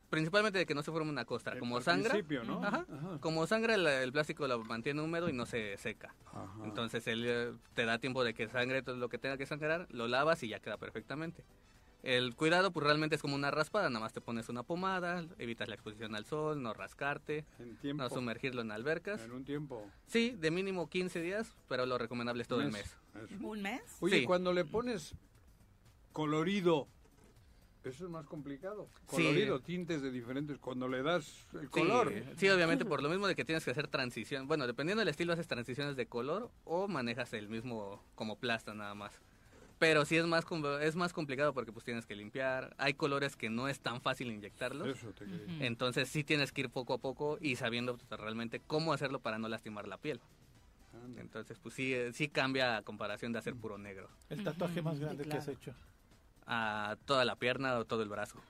Principalmente 0.09 0.57
de 0.59 0.65
que 0.65 0.73
no 0.73 0.83
se 0.83 0.91
forme 0.93 1.09
una 1.09 1.25
costra. 1.25 1.51
El- 1.53 1.59
Como 1.59 1.81
sangra, 1.81 2.17
¿no? 2.45 2.63
Ajá. 2.63 2.85
Ajá. 2.89 3.17
como 3.19 3.45
sangra 3.45 3.75
el, 3.75 3.85
el 3.85 4.13
plástico 4.13 4.47
lo 4.47 4.63
mantiene 4.63 5.01
húmedo 5.01 5.27
y 5.27 5.33
no 5.33 5.45
se 5.45 5.75
seca. 5.75 6.15
Entonces 6.63 7.05
él 7.07 7.25
eh, 7.27 7.51
te 7.73 7.83
da 7.83 7.99
tiempo 7.99 8.23
de 8.23 8.33
que 8.33 8.47
sangre 8.47 8.81
todo 8.83 8.95
lo 8.95 9.09
que 9.09 9.17
tenga 9.17 9.35
que 9.37 9.45
sangrar, 9.45 9.85
lo 9.89 10.07
lavas 10.07 10.41
y 10.43 10.47
ya 10.47 10.61
queda 10.61 10.77
perfectamente. 10.77 11.43
El 12.03 12.35
cuidado 12.35 12.71
pues 12.71 12.85
realmente 12.85 13.15
es 13.15 13.21
como 13.21 13.35
una 13.35 13.51
raspada, 13.51 13.89
nada 13.89 13.99
más 13.99 14.13
te 14.13 14.21
pones 14.21 14.49
una 14.49 14.63
pomada, 14.63 15.25
evitas 15.39 15.67
la 15.67 15.73
exposición 15.75 16.15
al 16.15 16.25
sol, 16.25 16.61
no 16.61 16.73
rascarte, 16.73 17.43
En 17.59 17.75
tiempo. 17.77 18.03
no 18.03 18.09
sumergirlo 18.09 18.61
en 18.61 18.71
albercas. 18.71 19.21
En 19.21 19.31
un 19.31 19.43
tiempo. 19.43 19.83
Sí, 20.05 20.31
de 20.37 20.51
mínimo 20.51 20.89
15 20.89 21.21
días, 21.21 21.55
pero 21.67 21.85
lo 21.85 21.97
recomendable 21.97 22.43
es 22.43 22.47
todo 22.47 22.61
el 22.61 22.71
mes. 22.71 22.95
Eso. 23.15 23.35
¿Un 23.45 23.61
mes? 23.61 23.81
Oye, 23.99 24.19
Sí. 24.19 24.25
cuando 24.25 24.53
le 24.53 24.63
pones 24.63 25.15
colorido, 26.13 26.87
eso 27.83 28.05
es 28.05 28.11
más 28.11 28.25
complicado. 28.25 28.89
Sí. 29.09 29.15
Colorido, 29.17 29.59
tintes 29.61 30.01
de 30.01 30.11
diferentes, 30.11 30.59
cuando 30.59 30.87
le 30.87 31.01
das 31.03 31.45
el 31.53 31.61
Sí, 31.61 31.67
color. 31.67 32.13
Sí, 32.37 32.47
obviamente 32.49 32.85
por 32.85 33.01
lo 33.01 33.09
mismo 33.09 33.27
de 33.27 33.35
que 33.35 33.43
tienes 33.45 33.65
que 33.65 33.71
hacer 33.71 33.87
transición. 33.87 34.47
Bueno, 34.47 34.67
dependiendo 34.67 34.99
del 35.01 35.07
estilo 35.09 35.33
haces 35.33 35.47
transiciones 35.47 35.95
de 35.95 36.05
color 36.07 36.51
o 36.63 36.87
manejas 36.87 37.33
el 37.33 37.49
mismo 37.49 38.03
como 38.15 38.37
plasta 38.37 38.73
nada 38.73 38.93
más. 38.93 39.19
Pero 39.79 40.05
sí 40.05 40.17
es 40.17 40.25
más 40.25 40.45
es 40.81 40.95
más 40.95 41.13
complicado 41.13 41.53
porque 41.53 41.71
pues 41.71 41.85
tienes 41.85 42.05
que 42.05 42.15
limpiar. 42.15 42.73
Hay 42.77 42.93
colores 42.95 43.35
que 43.35 43.49
no 43.49 43.67
es 43.67 43.79
tan 43.79 44.01
fácil 44.01 44.31
inyectarlos. 44.31 44.87
Eso 44.87 45.11
te 45.11 45.25
quería 45.25 45.37
decir. 45.37 45.63
Entonces 45.63 46.09
sí 46.09 46.23
tienes 46.23 46.51
que 46.51 46.61
ir 46.61 46.69
poco 46.69 46.93
a 46.93 46.97
poco 46.97 47.37
y 47.39 47.55
sabiendo 47.57 47.97
pues, 47.97 48.19
realmente 48.19 48.59
cómo 48.59 48.93
hacerlo 48.93 49.19
para 49.19 49.37
no 49.37 49.47
lastimar 49.47 49.87
la 49.87 49.97
piel. 49.97 50.19
Entonces 51.17 51.59
pues 51.59 51.75
sí, 51.75 51.93
eh, 51.93 52.11
sí 52.11 52.27
cambia 52.27 52.77
a 52.77 52.81
comparación 52.81 53.31
de 53.31 53.39
hacer 53.39 53.55
puro 53.55 53.77
negro. 53.77 54.09
El 54.29 54.43
tatuaje 54.43 54.81
más 54.81 54.95
Sí, 54.95 55.01
grande 55.01 55.25
que 55.25 55.37
has 55.37 55.47
hecho. 55.47 55.73
A 56.47 56.97
toda 57.05 57.23
la 57.25 57.35
pierna 57.35 57.77
o 57.77 57.85
todo 57.85 58.01
el 58.01 58.09
brazo. 58.09 58.41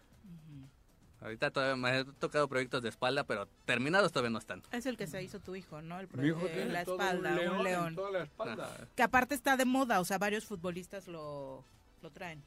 Ahorita 1.21 1.49
todavía 1.51 1.75
me 1.75 1.99
he 1.99 2.05
tocado 2.05 2.47
proyectos 2.47 2.81
de 2.83 2.89
espalda, 2.89 3.23
pero 3.23 3.47
terminados 3.65 4.11
todavía 4.11 4.29
no 4.29 4.37
están. 4.37 4.61
Es 4.71 4.85
el 4.85 4.97
que 4.97 5.07
se 5.07 5.23
hizo 5.23 5.39
tu 5.39 5.55
hijo, 5.55 5.81
¿no? 5.81 5.99
El 5.99 6.07
Mi 6.13 6.27
hijo 6.27 6.45
eh, 6.45 6.51
tiene 6.53 6.71
la 6.71 6.85
todo 6.85 6.95
espalda, 6.95 7.29
un 7.31 7.35
león, 7.37 7.53
un 7.53 7.57
en 7.59 7.63
león. 7.63 7.95
toda 7.95 8.11
la 8.11 8.23
espalda. 8.23 8.87
Que 8.95 9.03
aparte 9.03 9.33
está 9.33 9.57
de 9.57 9.65
moda, 9.65 9.99
o 9.99 10.05
sea, 10.05 10.17
varios 10.19 10.45
futbolistas 10.45 11.07
lo, 11.07 11.63
lo 12.01 12.11
traen. 12.11 12.43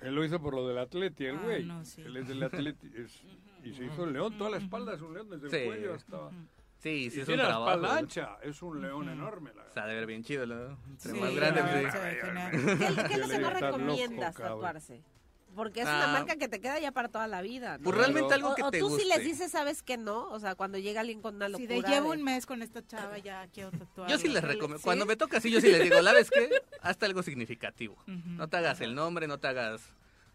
Él 0.00 0.14
lo 0.14 0.24
hizo 0.24 0.40
por 0.40 0.54
lo 0.54 0.66
del 0.68 0.78
atleti, 0.78 1.26
el 1.26 1.36
Ah, 1.36 1.40
güey. 1.42 1.64
no, 1.64 1.84
sí. 1.84 2.02
Él 2.02 2.16
es 2.16 2.28
del 2.28 2.42
atleti. 2.42 2.90
es- 2.96 3.22
y 3.64 3.72
se 3.74 3.84
hizo 3.84 4.04
el 4.04 4.12
león, 4.12 4.36
toda 4.38 4.50
la 4.50 4.56
espalda 4.56 4.94
es 4.94 5.00
un 5.00 5.14
león, 5.14 5.28
desde 5.30 5.48
Sí. 5.50 5.56
el 5.56 5.66
cuello 5.66 5.94
hasta... 5.94 6.30
Sí, 6.78 7.10
sí 7.10 7.18
y 7.18 7.22
es 7.22 7.28
un 7.28 7.36
trabajo. 7.36 7.70
espalda 7.70 7.96
ancha, 7.98 8.36
es 8.42 8.60
un 8.62 8.82
león 8.82 9.08
enorme. 9.08 9.52
La... 9.54 9.62
O 9.62 9.72
sea, 9.72 9.86
de 9.86 9.94
ver 9.94 10.06
bien 10.06 10.24
chido, 10.24 10.46
¿no? 10.46 10.76
Entre 10.88 11.12
Sí, 11.12 11.20
más 11.20 11.32
grande, 11.36 11.62
pues, 11.62 11.92
se. 11.92 12.00
¿Qué, 12.50 12.78
qué 12.78 12.84
es 12.86 12.96
lo 12.96 13.04
que 13.04 13.14
Yo 13.14 13.18
no 13.20 13.26
digo, 13.28 13.48
"Estás 13.48 13.60
recomiendas 13.60 14.34
loco, 14.34 14.42
cabrón". 14.42 14.58
tatuarse? 14.58 15.02
Porque 15.54 15.80
es 15.80 15.86
una 15.86 16.04
Ah. 16.10 16.12
marca 16.12 16.36
que 16.36 16.48
te 16.48 16.60
queda 16.60 16.78
ya 16.78 16.92
para 16.92 17.08
toda 17.08 17.26
la 17.26 17.42
vida. 17.42 17.76
¿no? 17.78 17.84
Pues 17.84 17.96
realmente 17.96 18.32
algo 18.34 18.50
O- 18.50 18.54
que 18.54 18.62
o 18.62 18.70
te 18.70 18.78
tú 18.78 18.86
si 18.88 18.92
guste. 19.04 19.08
les 19.08 19.24
dices, 19.24 19.50
¿sabes 19.50 19.82
que 19.82 19.96
no? 19.98 20.28
O 20.30 20.40
sea, 20.40 20.54
cuando 20.54 20.78
llega 20.78 21.00
alguien 21.00 21.20
con 21.20 21.36
una 21.36 21.46
Si 21.46 21.52
locura. 21.52 21.74
de 21.74 21.82
llevo 21.82 22.12
de- 22.12 22.18
un 22.18 22.24
mes 22.24 22.46
con 22.46 22.62
esta 22.62 22.86
chava, 22.86 23.18
ya 23.18 23.46
quiero 23.52 23.70
tatuar. 23.70 24.08
Yo 24.10 24.18
sí 24.18 24.28
les 24.28 24.42
recomiendo. 24.42 24.82
Cuando 24.82 25.04
me 25.06 25.16
toca 25.16 25.38
así, 25.38 25.50
yo 25.50 25.60
sí 25.60 25.68
les 25.70 25.82
digo, 25.82 26.00
¿la 26.00 26.12
vez 26.12 26.30
qué? 26.30 26.50
Hasta 26.80 27.06
algo 27.06 27.22
significativo. 27.22 27.96
No 28.06 28.48
te 28.48 28.56
hagas 28.56 28.80
el 28.80 28.94
nombre, 28.94 29.26
no 29.26 29.38
te 29.38 29.48
hagas 29.48 29.82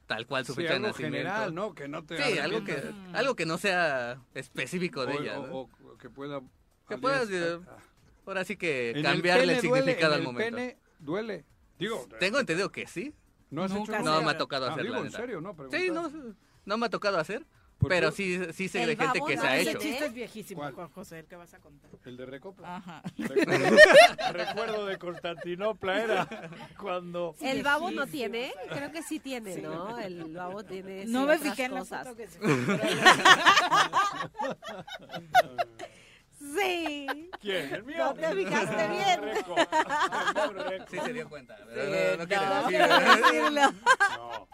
tal 0.05 0.25
cual 0.27 0.45
su 0.45 0.53
Sí, 0.53 0.57
fecha 0.61 0.69
de 0.69 0.75
algo 0.77 0.87
nacimiento. 0.89 1.17
general, 1.17 1.53
¿no? 1.55 1.73
Que 1.73 1.87
no 1.87 2.03
te 2.05 2.15
Sí, 2.23 2.37
algo 2.39 2.63
que, 2.63 2.81
algo 3.13 3.35
que 3.35 3.45
no 3.45 3.57
sea 3.57 4.21
específico 4.35 5.05
de 5.05 5.13
O- 5.17 5.21
ella. 5.21 5.39
o- 5.39 5.47
¿no? 5.47 5.55
o 5.91 5.97
que 5.97 6.09
pueda... 6.09 6.41
Que 6.87 6.97
puedas, 6.97 7.27
eh, 7.29 7.59
ah. 7.67 7.77
ahora 8.25 8.45
sí 8.45 8.55
que 8.55 8.91
En 8.91 8.97
el 8.97 9.03
cambiarle 9.03 9.43
el, 9.55 9.59
pene 9.59 9.67
duele, 9.69 9.83
significado 9.85 10.13
en 10.13 10.15
al 10.15 10.19
el 10.21 10.25
momento. 10.25 10.55
pene 10.55 10.77
duele. 10.99 11.45
Digo, 11.77 12.07
Tengo 12.19 12.39
entendido 12.39 12.71
que 12.71 12.87
sí. 12.87 13.13
¿No 13.49 13.63
has 13.63 13.71
Nunca 13.71 13.95
hecho 13.99 14.05
No 14.05 14.21
me 14.21 14.31
ha 14.31 14.37
tocado 14.37 14.67
Ah, 14.67 14.71
hacer 14.71 14.83
digo, 14.83 14.95
la 14.95 14.99
en 15.01 15.05
neta. 15.05 15.17
serio, 15.17 15.41
¿no? 15.41 15.55
Sí, 15.71 15.89
no, 15.91 16.11
no 16.65 16.77
me 16.77 16.85
ha 16.85 16.89
tocado 16.89 17.17
hacer. 17.19 17.45
¿Por 17.77 17.89
Pero 17.89 18.09
qué? 18.09 18.15
sí, 18.15 18.39
sí 18.53 18.67
sé 18.69 18.81
El 18.81 18.87
de 18.89 18.95
gente 18.95 19.19
que 19.27 19.37
se 19.37 19.45
ha 19.47 19.51
hace 19.51 19.61
hecho. 19.61 19.77
Ese 19.77 19.87
chiste 19.87 20.05
es 20.07 20.13
viejísimo, 20.15 20.61
¿Cuál? 20.61 20.73
Juan 20.73 20.89
José, 20.89 21.19
el 21.19 21.25
que 21.27 21.35
vas 21.35 21.53
a 21.53 21.59
contar. 21.59 21.91
¿El 22.05 22.17
de 22.17 22.25
Recopla? 22.25 22.77
Ajá. 22.77 23.03
Recuerdo, 23.19 23.77
recuerdo 24.33 24.85
de 24.87 24.97
Constantinopla 24.97 26.01
era 26.03 26.27
cuando... 26.79 27.35
El 27.39 27.61
babo 27.61 27.91
no 27.91 28.07
tiene, 28.07 28.51
creo 28.69 28.91
que 28.91 29.03
sí 29.03 29.19
tiene, 29.19 29.57
¿no? 29.57 29.95
El 29.99 30.33
babo 30.33 30.63
tiene 30.63 31.03
sí, 31.05 31.11
No 31.11 31.27
me 31.27 31.35
otras 31.35 31.51
fijé 31.51 31.65
en 31.65 31.73
la 31.75 31.79
cosas. 31.81 32.07
foto 32.07 32.17
que 32.17 32.27
se 32.27 32.39
Sí. 36.55 37.29
¿Quién? 37.41 37.73
¿El 37.73 37.83
mío? 37.83 37.97
No 37.97 38.13
te 38.13 38.33
fijaste 38.35 38.87
bien. 38.89 39.21
Sí 40.89 40.97
se 40.99 41.13
dio 41.13 41.29
cuenta. 41.29 41.57
Sí, 41.57 41.63
pero 41.73 42.17
no, 42.17 42.17
no 42.17 42.27
quiere 42.27 42.45
no, 42.45 42.67
quiero 42.67 42.99
decirlo. 42.99 43.61
No, 44.17 44.47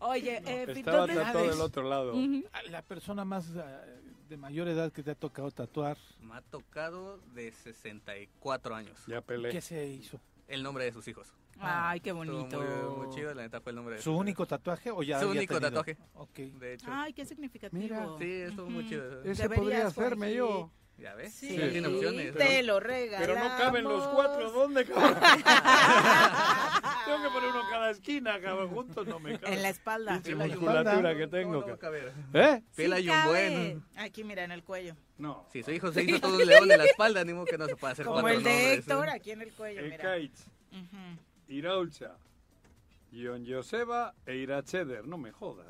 Oye, 0.00 0.42
eh, 0.44 0.66
estaba 0.68 1.06
tatuado 1.06 1.48
del 1.48 1.60
otro 1.60 1.82
lado. 1.88 2.14
Ujú. 2.14 2.44
La 2.70 2.82
persona 2.82 3.24
más 3.24 3.50
ah, 3.56 3.82
de 4.28 4.36
mayor 4.36 4.68
edad 4.68 4.92
que 4.92 5.02
te 5.02 5.10
ha 5.12 5.14
tocado 5.14 5.50
tatuar, 5.50 5.96
Me 6.20 6.34
ha 6.34 6.40
tocado 6.42 7.18
de 7.34 7.52
64 7.52 8.74
años. 8.74 8.98
Ya 9.06 9.20
peleé. 9.20 9.52
¿qué 9.52 9.60
se 9.60 9.86
hizo? 9.86 10.20
El 10.48 10.62
nombre 10.62 10.84
de 10.84 10.92
sus 10.92 11.06
hijos. 11.08 11.32
Ay, 11.60 12.00
qué 12.00 12.12
bonito. 12.12 12.60
Muy, 12.60 13.06
muy 13.06 13.14
chido, 13.14 13.32
la 13.34 13.42
neta 13.42 13.60
fue 13.60 13.70
el 13.70 13.76
nombre 13.76 13.96
de 13.96 14.02
¿Su 14.02 14.16
único 14.16 14.46
tatuaje 14.46 14.90
o 14.90 15.02
ya 15.02 15.20
Su 15.20 15.28
había 15.28 15.40
único 15.40 15.54
tenido? 15.60 15.70
tatuaje. 15.70 15.98
Ok. 16.14 16.36
De 16.58 16.74
hecho. 16.74 16.86
Ay, 16.90 17.12
qué 17.12 17.24
significativo. 17.24 17.80
Mira. 17.82 18.06
Sí, 18.18 18.32
estuvo 18.42 18.68
muy 18.70 18.88
chido. 18.88 19.22
Ese 19.22 19.42
Deberías, 19.42 19.58
podría 19.58 19.86
hacerme 19.86 20.16
Juanji. 20.26 20.36
yo. 20.36 20.70
Ya 20.98 21.14
ves, 21.14 21.34
Sí, 21.34 21.48
sí, 21.48 21.56
tiene 21.70 21.88
opciones. 21.88 22.34
te 22.34 22.62
lo 22.62 22.78
regalamos. 22.78 23.26
Pero 23.26 23.42
no 23.48 23.56
caben 23.58 23.84
los 23.84 24.06
cuatro, 24.08 24.52
¿dónde 24.52 24.84
caben? 24.84 25.14
Tengo 27.04 27.22
que 27.22 27.28
poner 27.30 27.50
uno 27.50 27.62
cada 27.70 27.90
esquina, 27.90 28.40
cabrón, 28.40 28.68
juntos 28.68 29.06
no 29.08 29.18
me 29.18 29.36
caben. 29.38 29.54
En 29.56 29.62
la 29.62 29.68
espalda. 29.70 30.12
Pinche 30.14 30.32
En 30.32 30.38
la 30.38 30.46
musculatura 30.46 31.16
que 31.16 31.26
tengo. 31.26 31.52
No, 31.54 31.60
no 31.60 31.66
va 31.66 31.72
a 31.74 31.78
cabrón. 31.78 32.02
caber. 32.32 32.54
¿Eh? 32.56 32.62
Piel 32.76 32.92
hay 32.92 33.08
un 33.08 33.24
buen. 33.24 33.84
Aquí, 33.96 34.22
mira, 34.22 34.44
en 34.44 34.52
el 34.52 34.62
cuello. 34.62 34.94
No. 35.18 35.44
Si 35.52 35.62
su 35.64 35.72
hijo 35.72 35.90
se 35.92 36.04
hizo 36.04 36.20
todo 36.20 36.36
un 36.36 36.46
león 36.46 36.70
en 36.70 36.78
la 36.78 36.84
espalda, 36.84 37.24
ni 37.24 37.32
modo 37.32 37.46
que 37.46 37.58
no 37.58 37.66
se 37.66 37.74
puede 37.76 37.92
hacer 37.94 38.04
Como 38.06 38.20
cuatro 38.20 38.38
el 38.38 38.44
de 38.44 38.50
nombres, 38.50 38.70
¿eh? 38.70 38.78
Héctor, 38.78 39.08
aquí 39.10 39.30
en 39.32 39.42
el 39.42 39.52
cuello, 39.52 39.82
mira. 39.82 39.94
Ekaitz, 39.96 40.44
Ujú. 40.70 41.18
Iraulza, 41.48 42.16
Ion 43.10 43.44
Joseba 43.46 44.14
e 44.24 44.36
Iracheder. 44.36 45.04
No 45.06 45.18
me 45.18 45.32
jodas. 45.32 45.66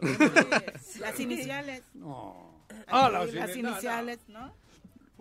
Las 1.00 1.18
iniciales. 1.20 1.82
No. 1.94 2.66
Ah, 2.86 3.08
las 3.10 3.32
las 3.32 3.56
iniciales, 3.56 4.18
¿no? 4.28 4.54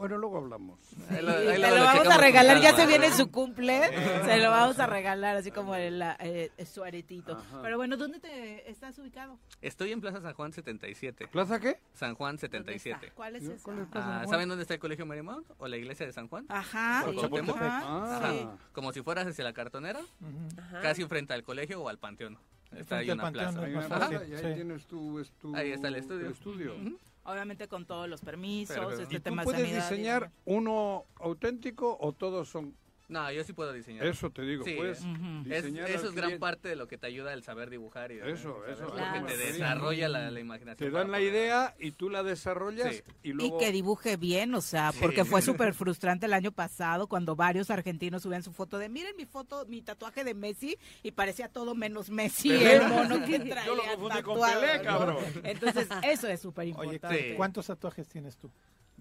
Bueno, 0.01 0.17
luego 0.17 0.37
hablamos. 0.39 0.79
Ahí 1.11 1.21
lo- 1.23 1.31
ahí 1.31 1.45
Te 1.45 1.57
lo 1.59 1.75
lo 1.77 1.83
vamos 1.83 2.07
a 2.07 2.17
regalar, 2.17 2.59
ya 2.59 2.75
se 2.75 2.87
viene 2.87 3.11
su 3.11 3.29
cumple, 3.31 3.81
se 4.25 4.37
lo 4.39 4.49
vamos 4.49 4.79
a 4.79 4.87
regalar 4.87 5.35
así 5.37 5.51
como 5.51 5.75
el, 5.75 6.01
eh, 6.19 6.49
su 6.65 6.83
aretito. 6.83 7.33
Ajá. 7.33 7.61
Pero 7.61 7.77
bueno, 7.77 7.97
¿dónde 7.97 8.19
te 8.19 8.67
estás 8.69 8.97
ubicado? 8.97 9.37
Estoy 9.61 9.91
en 9.91 10.01
Plaza 10.01 10.19
San 10.19 10.33
Juan 10.33 10.51
77. 10.53 11.27
¿Plaza 11.27 11.59
qué? 11.59 11.79
San 11.93 12.15
Juan 12.15 12.31
¿Dónde 12.37 12.41
77. 12.41 12.97
está? 13.05 13.15
¿Cuál 13.15 13.35
es 13.35 13.43
Yo, 13.43 13.51
esa? 13.53 13.63
¿cuál 13.63 13.79
es 13.79 13.87
Plaza 13.89 14.21
Ah? 14.21 14.27
¿Saben 14.27 14.49
dónde 14.49 14.63
está 14.63 14.73
el 14.73 14.79
Colegio 14.79 15.05
Marymount? 15.05 15.45
¿O 15.59 15.67
la 15.67 15.77
iglesia 15.77 16.07
de 16.07 16.13
San 16.13 16.27
Juan? 16.27 16.45
Ajá, 16.49 17.05
sí, 17.07 17.17
ajá, 17.19 17.79
Ah. 17.83 18.31
sí. 18.31 18.47
Como 18.73 18.91
si 18.93 19.03
fueras 19.03 19.27
hacia 19.27 19.43
la 19.43 19.53
cartonera. 19.53 19.99
Ajá. 20.57 20.81
casi 20.81 21.05
frente 21.05 21.33
al 21.33 21.43
colegio 21.43 21.79
o 21.83 21.89
al 21.89 21.99
panteón. 21.99 22.39
Está 22.75 22.97
ahí 22.97 23.11
una 23.11 23.23
panteón, 23.23 23.53
plaza. 23.53 24.07
Ahí 24.19 24.33
sí. 24.35 24.53
tienes 24.55 24.87
tu, 24.87 25.19
es 25.19 25.31
tu- 25.33 25.55
Ahí 25.55 25.71
está 25.71 25.89
el 25.89 25.95
estudio. 25.97 26.29
estudio. 26.29 26.73
Obviamente 27.23 27.67
con 27.67 27.85
todos 27.85 28.09
los 28.09 28.21
permisos, 28.21 28.75
Perfecto. 28.75 29.03
este 29.03 29.15
¿Y 29.15 29.17
tú 29.19 29.23
tema 29.23 29.41
de 29.43 29.45
puedes 29.45 29.61
sanidad 29.61 29.89
diseñar 29.89 30.31
uno 30.45 31.05
auténtico 31.15 31.97
o 31.99 32.13
todos 32.13 32.49
son...? 32.49 32.75
No, 33.11 33.29
yo 33.29 33.43
sí 33.43 33.51
puedo 33.51 33.73
diseñar. 33.73 34.05
Eso 34.07 34.29
te 34.29 34.41
digo, 34.43 34.63
Sí, 34.63 34.73
puedes 34.77 35.01
Ujú. 35.01 35.43
Es- 35.51 35.63
diseñar 35.65 35.89
eso 35.91 36.07
es 36.07 36.15
gran 36.15 36.39
parte 36.39 36.69
de 36.69 36.77
lo 36.77 36.87
que 36.87 36.97
te 36.97 37.07
ayuda 37.07 37.33
el 37.33 37.43
saber 37.43 37.69
dibujar 37.69 38.09
y 38.13 38.19
Eso, 38.19 38.65
eso, 38.65 38.85
porque 38.85 38.95
Claro. 39.01 39.25
te 39.25 39.33
Sí. 39.35 39.51
desarrolla 39.51 40.07
la, 40.07 40.31
la 40.31 40.39
imaginación. 40.39 40.77
Te 40.89 40.95
dan 40.97 41.11
la 41.11 41.19
idea 41.19 41.75
y 41.77 41.91
tú 41.91 42.09
la 42.09 42.23
desarrollas 42.23 42.95
Sí. 42.95 43.03
y 43.23 43.33
luego... 43.33 43.57
Y 43.57 43.59
que 43.65 43.73
dibuje 43.73 44.15
bien, 44.15 44.55
o 44.55 44.61
sea, 44.61 44.93
Sí. 44.93 44.99
porque 45.01 45.25
fue 45.25 45.41
súper 45.67 45.73
frustrante 45.73 46.25
el 46.25 46.33
año 46.33 46.53
pasado 46.53 47.07
cuando 47.07 47.35
varios 47.35 47.69
argentinos 47.69 48.23
subían 48.23 48.43
su 48.43 48.53
foto 48.53 48.77
de, 48.77 48.87
miren 48.87 49.13
mi 49.17 49.25
foto, 49.25 49.65
mi 49.67 49.81
tatuaje 49.81 50.23
de 50.23 50.33
Messi, 50.33 50.77
y 51.03 51.11
parecía 51.11 51.49
todo 51.49 51.75
menos 51.75 52.09
Messi, 52.09 52.47
Pelé. 52.47 52.75
el 52.77 52.87
mono 52.87 53.25
que 53.25 53.39
traía 53.39 53.65
Yo 53.65 53.75
lo 53.75 53.83
confundí 53.83 54.21
con 54.21 54.39
Pelé, 54.39 54.77
¿no? 54.77 54.83
cabrón. 54.83 55.17
Entonces, 55.43 55.87
eso 56.03 56.29
es 56.29 56.39
súper 56.41 56.61
Oye, 56.63 56.69
importante. 56.69 57.29
Sí. 57.31 57.33
¿cuántos 57.35 57.67
tatuajes 57.67 58.07
tienes 58.07 58.37
tú? 58.37 58.49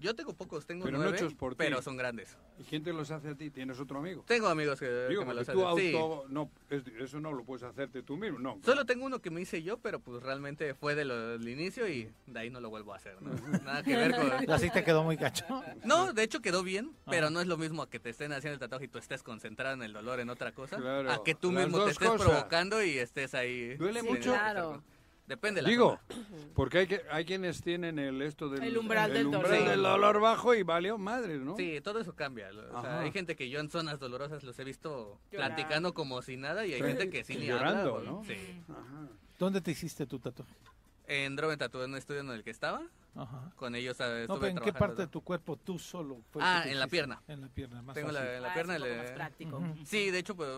Yo 0.01 0.15
tengo 0.15 0.33
pocos, 0.33 0.65
tengo 0.65 0.83
Pero 0.85 0.97
no 0.97 1.03
nueve, 1.03 1.29
por 1.37 1.55
pero 1.55 1.79
son 1.81 1.95
grandes. 1.95 2.35
¿Y 2.59 2.63
quién 2.63 2.83
te 2.83 2.91
los 2.91 3.11
hace 3.11 3.29
a 3.29 3.35
ti? 3.35 3.51
¿Tienes 3.51 3.79
otro 3.79 3.99
amigo? 3.99 4.23
Tengo 4.27 4.47
amigos 4.47 4.79
que, 4.79 4.89
Digo, 5.07 5.21
que 5.21 5.27
me 5.27 5.33
los 5.35 5.47
hacen. 5.47 5.55
Sí. 5.77 5.95
auto... 5.95 6.25
No, 6.29 6.49
es- 6.71 6.83
eso 6.99 7.19
no 7.19 7.31
lo 7.31 7.43
puedes 7.43 7.61
hacerte 7.63 8.01
tú 8.01 8.17
mismo, 8.17 8.39
no. 8.39 8.57
Solo 8.65 8.83
tengo 8.85 9.05
uno 9.05 9.19
que 9.21 9.29
me 9.29 9.41
hice 9.41 9.61
yo, 9.61 9.77
pero 9.77 9.99
pues 9.99 10.23
realmente 10.23 10.73
fue 10.73 10.95
de 10.95 11.05
lo- 11.05 11.37
del 11.37 11.47
inicio 11.47 11.87
y 11.87 12.11
de 12.25 12.39
ahí 12.39 12.49
no 12.49 12.59
lo 12.59 12.69
vuelvo 12.71 12.93
a 12.93 12.95
hacer. 12.97 13.21
¿no? 13.21 13.31
Nada 13.63 13.83
que 13.83 13.95
ver 13.95 14.15
con... 14.15 14.51
Así 14.51 14.71
te 14.71 14.83
quedó 14.83 15.03
muy 15.03 15.17
cacho. 15.17 15.45
No, 15.85 16.13
de 16.13 16.23
hecho 16.23 16.41
quedó 16.41 16.63
bien, 16.63 16.95
pero 17.05 17.27
Ah. 17.27 17.29
no 17.29 17.39
es 17.39 17.45
lo 17.47 17.57
mismo 17.57 17.83
a 17.83 17.89
que 17.89 17.99
te 17.99 18.09
estén 18.09 18.33
haciendo 18.33 18.55
el 18.55 18.59
tatuaje 18.59 18.85
y 18.85 18.87
tú 18.87 18.97
estés 18.97 19.21
concentrado 19.21 19.75
en 19.75 19.83
el 19.83 19.93
dolor 19.93 20.19
en 20.19 20.31
otra 20.31 20.51
cosa, 20.51 20.77
Claro, 20.77 21.11
a 21.11 21.23
que 21.23 21.35
tú 21.35 21.51
las 21.51 21.65
mismo 21.67 21.83
te 21.85 21.91
estés 21.91 22.07
cosas. 22.07 22.27
provocando 22.27 22.83
y 22.83 22.97
estés 22.97 23.35
ahí. 23.35 23.75
¿Duele 23.75 24.01
Sí, 24.01 24.07
mucho? 24.07 24.31
claro. 24.33 24.83
Depende 25.27 25.59
de 25.59 25.63
la 25.63 25.69
Digo, 25.69 25.99
zona. 26.11 26.25
porque 26.55 26.77
hay, 26.79 26.87
que, 26.87 27.01
hay 27.09 27.23
quienes 27.25 27.61
tienen 27.61 27.99
el 27.99 28.21
esto 28.21 28.49
del, 28.49 28.63
El 28.63 28.77
umbral 28.77 29.13
del 29.13 29.27
umbral 29.27 29.43
dolor. 29.51 29.69
del 29.69 29.81
dolor 29.83 30.19
bajo 30.19 30.53
y 30.55 30.63
valió 30.63 30.97
madre, 30.97 31.37
¿no? 31.37 31.55
Sí, 31.55 31.79
todo 31.81 31.99
eso 31.99 32.13
cambia. 32.15 32.49
o 32.49 32.53
sea, 32.53 32.79
Ajá. 32.79 32.99
hay 33.01 33.11
gente 33.11 33.35
que 33.35 33.49
yo 33.49 33.59
en 33.59 33.69
zonas 33.69 33.99
dolorosas 33.99 34.43
los 34.43 34.57
he 34.59 34.63
visto 34.63 35.19
Llorando. 35.31 35.55
platicando 35.55 35.93
como 35.93 36.21
si 36.21 36.35
nada 36.37 36.65
y 36.65 36.73
hay 36.73 36.81
Sí. 36.81 36.87
gente 36.87 37.09
que 37.09 37.23
sí 37.23 37.37
ni 37.37 37.45
Llorando, 37.47 37.97
habla, 37.97 38.11
¿no? 38.11 38.23
Sí. 38.25 38.35
¿Dónde 39.39 39.61
te 39.61 39.71
hiciste 39.71 40.05
tu 40.05 40.19
tatuaje? 40.19 40.53
En 41.11 41.35
Droven 41.35 41.59
Tattoo, 41.59 41.83
en 41.83 41.91
un 41.91 41.97
estudio 41.97 42.21
en 42.21 42.29
el 42.29 42.41
que 42.41 42.51
estaba, 42.51 42.81
Ajá. 43.15 43.51
con 43.57 43.75
ellos. 43.75 43.99
No, 43.99 44.05
estuve 44.05 44.39
pero 44.39 44.47
¿en 44.51 44.57
qué 44.59 44.71
parte 44.71 45.01
de 45.01 45.07
tu 45.09 45.19
cuerpo 45.19 45.57
tú 45.57 45.77
solo? 45.77 46.21
fue 46.31 46.41
Ah, 46.41 46.63
en 46.65 46.79
la 46.79 46.87
pierna. 46.87 47.21
En 47.27 47.41
la 47.41 47.49
pierna, 47.49 47.81
más 47.81 47.95
Tengo 47.95 48.13
la, 48.13 48.19
fácil. 48.21 48.35
en 48.35 48.41
la 48.41 48.49
Ah, 48.49 48.53
pierna. 48.53 48.75
es 48.77 48.81
un 48.81 48.87
poco 48.87 48.95
le- 48.97 49.03
más 49.03 49.11
práctico. 49.11 49.57
Ujú. 49.57 49.75
Sí, 49.85 50.09
de 50.09 50.19
hecho, 50.19 50.35
pues, 50.37 50.49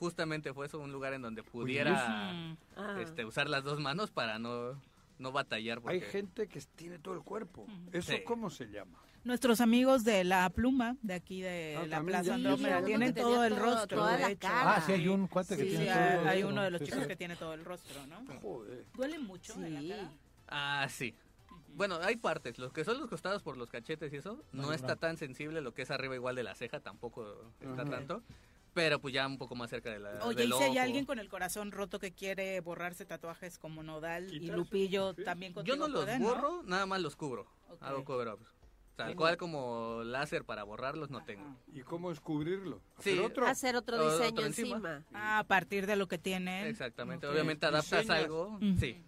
justamente 0.00 0.52
fue 0.52 0.66
eso 0.66 0.80
un 0.80 0.90
lugar 0.90 1.12
en 1.14 1.22
donde 1.22 1.44
pudiera 1.44 2.32
Mm. 2.32 2.56
Ah. 2.76 2.96
este, 3.00 3.24
usar 3.24 3.48
las 3.48 3.62
dos 3.62 3.78
manos 3.78 4.10
para 4.10 4.40
no, 4.40 4.80
no 5.20 5.30
batallar. 5.30 5.80
Porque... 5.80 5.94
Hay 5.94 6.00
gente 6.00 6.48
que 6.48 6.60
tiene 6.74 6.98
todo 6.98 7.14
el 7.14 7.20
cuerpo. 7.22 7.68
¿Eso 7.92 8.10
Sí. 8.10 8.24
cómo 8.24 8.50
se 8.50 8.66
llama? 8.66 8.98
Nuestros 9.22 9.60
amigos 9.60 10.02
de 10.02 10.24
La 10.24 10.48
Pluma, 10.48 10.96
de 11.02 11.12
aquí 11.14 11.42
de 11.42 11.76
Ah, 11.78 11.86
la 11.86 12.02
Plaza 12.02 12.34
Andrómeda, 12.34 12.82
tienen 12.82 13.14
todo 13.14 13.44
el 13.44 13.54
todo- 13.54 13.62
rostro, 13.64 13.98
toda 13.98 14.12
de 14.16 14.18
la 14.22 14.30
hecho. 14.30 14.40
cara. 14.48 14.76
Ah, 14.76 14.80
sí, 14.80 14.92
hay 14.92 15.08
un 15.08 15.26
cuate 15.26 15.56
que 15.58 15.64
Sí, 15.64 15.68
tiene 15.70 15.90
hay, 15.90 16.12
todo 16.14 16.22
el 16.22 16.28
hay 16.28 16.42
uno 16.42 16.62
de 16.62 16.70
los 16.70 16.78
Sí, 16.80 16.86
chicos 16.86 17.02
sí. 17.02 17.08
que 17.08 17.16
tiene 17.16 17.36
todo 17.36 17.52
el 17.52 17.64
rostro, 17.64 18.06
¿no? 18.06 18.24
Joder. 18.40 18.86
Duele 18.94 19.18
mucho 19.18 19.52
en 19.62 19.74
la 19.88 19.96
cara. 19.96 20.10
Ah, 20.48 20.86
sí. 20.88 21.14
Bueno, 21.74 21.98
hay 22.02 22.16
partes. 22.16 22.58
Los 22.58 22.72
que 22.72 22.82
son 22.84 22.98
los 22.98 23.08
costados 23.10 23.42
por 23.42 23.56
los 23.58 23.68
cachetes 23.68 24.10
y 24.12 24.16
eso, 24.16 24.42
no 24.52 24.72
está 24.72 24.96
tan 24.96 25.18
sensible. 25.18 25.60
Lo 25.60 25.74
que 25.74 25.82
es 25.82 25.90
arriba 25.90 26.14
igual 26.14 26.34
de 26.34 26.42
la 26.42 26.54
ceja 26.54 26.80
tampoco 26.80 27.52
está 27.60 27.82
Ajá. 27.82 27.90
tanto. 27.90 28.22
Pero 28.72 29.00
pues 29.00 29.12
ya 29.12 29.26
un 29.26 29.36
poco 29.36 29.54
más 29.54 29.68
cerca 29.68 29.90
de 29.90 29.98
la 29.98 30.24
Oye, 30.24 30.36
del 30.42 30.50
y 30.50 30.52
si 30.52 30.62
hay 30.62 30.78
alguien 30.78 31.04
con 31.04 31.18
el 31.18 31.28
corazón 31.28 31.72
roto 31.72 31.98
que 31.98 32.12
quiere 32.12 32.60
borrarse 32.60 33.04
tatuajes 33.04 33.58
como 33.58 33.82
Nodal 33.82 34.32
y 34.32 34.46
Lupillo, 34.48 35.12
sí. 35.14 35.24
también 35.24 35.52
Yo 35.52 35.56
contigo 35.56 35.76
no 35.76 35.88
los 35.88 36.04
pueden, 36.04 36.22
¿no? 36.22 36.28
borro, 36.28 36.62
nada 36.62 36.86
más 36.86 37.00
los 37.02 37.16
cubro. 37.16 37.46
Ok. 37.68 37.82
Hago 37.82 38.04
cover-ups. 38.04 38.46
Tal 38.96 39.16
cual 39.16 39.36
como 39.38 40.02
láser 40.04 40.44
para 40.44 40.62
borrarlos 40.62 41.08
no 41.10 41.24
tengo. 41.24 41.56
¿Y 41.72 41.80
cómo 41.80 42.10
es 42.12 42.20
cubrirlo? 42.20 42.82
Sí. 42.98 43.10
¿Hacer 43.12 43.20
otro? 43.24 43.46
Hacer 43.46 43.76
otro 43.76 43.96
Otro 43.96 44.18
diseño 44.18 44.42
encima. 44.46 44.76
encima. 44.76 45.04
Ah, 45.14 45.38
a 45.38 45.44
partir 45.44 45.86
de 45.86 45.96
lo 45.96 46.06
que 46.06 46.18
tienen. 46.18 46.66
Exactamente. 46.66 47.26
Obviamente 47.26 47.64
adaptas 47.66 48.02
Diseñas. 48.02 48.24
algo. 48.24 48.58
Sí. 48.78 49.02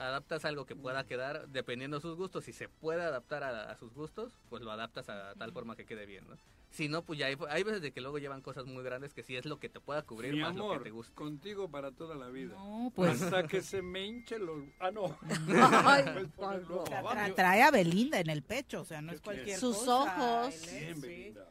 Adaptas 0.00 0.44
algo 0.46 0.64
que 0.66 0.74
pueda 0.74 1.04
quedar 1.04 1.46
dependiendo 1.48 1.98
de 1.98 2.00
sus 2.00 2.16
gustos. 2.16 2.44
Si 2.44 2.52
se 2.52 2.68
puede 2.68 3.02
adaptar 3.02 3.42
a, 3.44 3.70
a 3.70 3.76
sus 3.76 3.92
gustos, 3.94 4.32
pues 4.48 4.62
lo 4.62 4.72
adaptas 4.72 5.08
a 5.10 5.34
tal 5.34 5.52
forma 5.52 5.76
que 5.76 5.84
quede 5.84 6.06
bien, 6.06 6.26
¿no? 6.28 6.36
Si 6.70 6.88
no, 6.88 7.02
pues 7.02 7.18
ya 7.18 7.26
hay, 7.26 7.36
hay 7.48 7.64
veces 7.64 7.82
de 7.82 7.90
que 7.92 8.00
luego 8.00 8.18
llevan 8.18 8.42
cosas 8.42 8.64
muy 8.64 8.84
grandes 8.84 9.12
que 9.12 9.24
sí 9.24 9.34
es 9.36 9.44
lo 9.44 9.58
que 9.58 9.68
te 9.68 9.80
pueda 9.80 10.02
cubrir 10.02 10.32
Mi 10.34 10.40
más 10.40 10.54
lo 10.54 10.62
que 10.62 10.68
amor, 10.70 10.82
te 10.84 10.90
gusta. 10.90 11.14
contigo 11.16 11.68
para 11.68 11.90
toda 11.90 12.14
la 12.14 12.28
vida. 12.28 12.54
No, 12.54 12.92
pues 12.94 13.20
Hasta 13.20 13.42
que 13.48 13.60
se 13.60 13.82
me 13.82 14.06
hinche 14.06 14.38
los... 14.38 14.62
Ah, 14.78 14.90
no. 14.92 15.18
Ay, 15.48 16.04
tra- 16.38 17.34
trae 17.34 17.62
a 17.62 17.70
Belinda 17.72 18.20
en 18.20 18.30
el 18.30 18.42
pecho, 18.42 18.82
o 18.82 18.84
sea, 18.84 19.02
no 19.02 19.12
es 19.12 19.20
¿Qué 19.20 19.24
cualquier 19.24 19.58
Sus 19.58 19.78
cosa. 19.78 20.44
ojos. 20.44 20.54
Él 20.68 20.94
sí. 20.94 21.00
Belinda. 21.00 21.48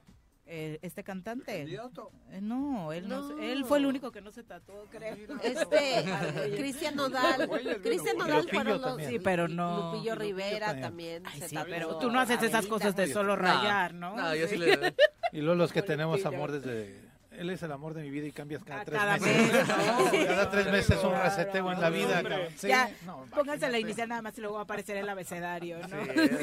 Eh, 0.52 0.80
este 0.82 1.04
cantante. 1.04 1.62
Eh, 1.62 2.42
no, 2.42 2.92
él 2.92 3.08
no. 3.08 3.30
No. 3.30 3.40
él 3.40 3.64
fue 3.66 3.78
el 3.78 3.86
único 3.86 4.12
que 4.12 4.20
no 4.20 4.32
se 4.32 4.42
tatuó, 4.42 4.86
creo. 4.90 5.16
Este, 5.44 6.04
Cristian 6.58 6.96
Nodal. 6.96 7.48
Cristian 7.84 8.18
Nodal 8.18 8.38
Lupillo 8.38 8.54
fueron 8.56 8.74
los... 8.74 8.82
también. 8.82 9.10
Sí, 9.12 9.20
pero 9.20 9.48
no. 9.48 9.76
Lupillo 9.94 10.16
Lupillo 10.16 10.16
Rivera 10.16 10.68
también. 10.82 10.82
también. 11.22 11.24
Ay, 11.28 11.40
se 11.40 11.50
sí, 11.50 11.56
tatuó 11.56 11.70
pero 11.72 11.98
tú 12.00 12.10
no 12.10 12.20
haces 12.20 12.42
esas 12.42 12.66
cosas 12.66 12.96
de 12.96 13.08
solo 13.14 13.36
rayar, 13.36 13.94
¿no? 13.94 14.16
No, 14.16 14.34
yo 14.34 14.48
Sí. 14.48 14.58
le... 14.58 14.96
Y 15.34 15.42
luego 15.42 15.54
los 15.56 15.72
que 15.72 15.84
tenemos 15.84 16.18
Lupillo. 16.20 16.36
amor 16.36 16.52
desde... 16.52 17.09
Él 17.40 17.50
es 17.50 17.64
el 17.64 17.72
amor 17.72 17.94
de 17.94 18.02
mi 18.04 18.10
vida 18.10 18.28
y 18.28 18.32
cambias 18.34 18.64
cada 18.66 18.84
tres 18.84 19.00
cada 19.00 19.18
meses. 19.18 19.52
mes, 19.54 19.68
¿no? 19.68 20.12
Cada 20.28 20.50
tres 20.52 20.72
meses 20.72 21.04
un 21.04 21.14
reseteo 21.16 21.72
en 21.72 21.80
la 21.82 21.90
vida. 21.90 22.22
Sí, 22.58 22.68
ya, 22.68 22.92
no, 23.06 23.26
pónganse 23.34 23.70
la 23.70 23.80
inicial 23.80 24.10
nada 24.10 24.22
más 24.22 24.38
y 24.38 24.42
luego 24.42 24.56
va 24.56 24.62
a 24.62 24.64
aparecer 24.66 24.98
el 24.98 25.08
abecedario, 25.08 25.80
¿no? 25.80 25.88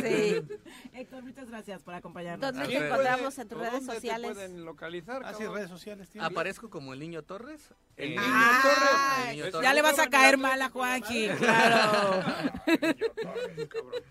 Sí. 0.01 0.43
Héctor, 0.95 1.23
muchas 1.23 1.51
gracias 1.51 1.83
por 1.83 1.93
acompañarnos. 1.95 2.41
¿Dónde 2.53 2.67
te 2.69 2.87
encontramos 2.87 3.39
en 3.39 3.49
tus 3.49 3.59
¿O 3.59 3.61
redes 3.61 3.73
dónde 3.75 3.87
te 3.89 3.95
sociales? 3.97 4.33
pueden 4.33 4.65
localizar, 4.65 5.23
Ah, 5.25 5.35
sí, 5.35 5.47
redes 5.47 5.69
sociales. 5.69 6.09
Aparezco 6.19 6.71
como 6.71 6.95
el 6.95 6.99
niño 7.01 7.23
Torres. 7.23 7.75
El 7.97 8.11
niño 8.11 8.23
Ah, 8.25 8.61
Torres. 8.63 9.27
El 9.29 9.37
niño 9.37 9.45
Es- 9.47 9.53
Torres. 9.53 9.69
Ya 9.69 9.75
le 9.75 9.83
vas 9.83 9.99
a 9.99 10.07
caer 10.09 10.39
mal 10.39 10.63
a 10.63 10.71
madre. 10.71 11.35
claro. 11.37 12.25
Niño 12.67 13.13
Torres, 13.23 13.69
cabrón. 13.69 14.03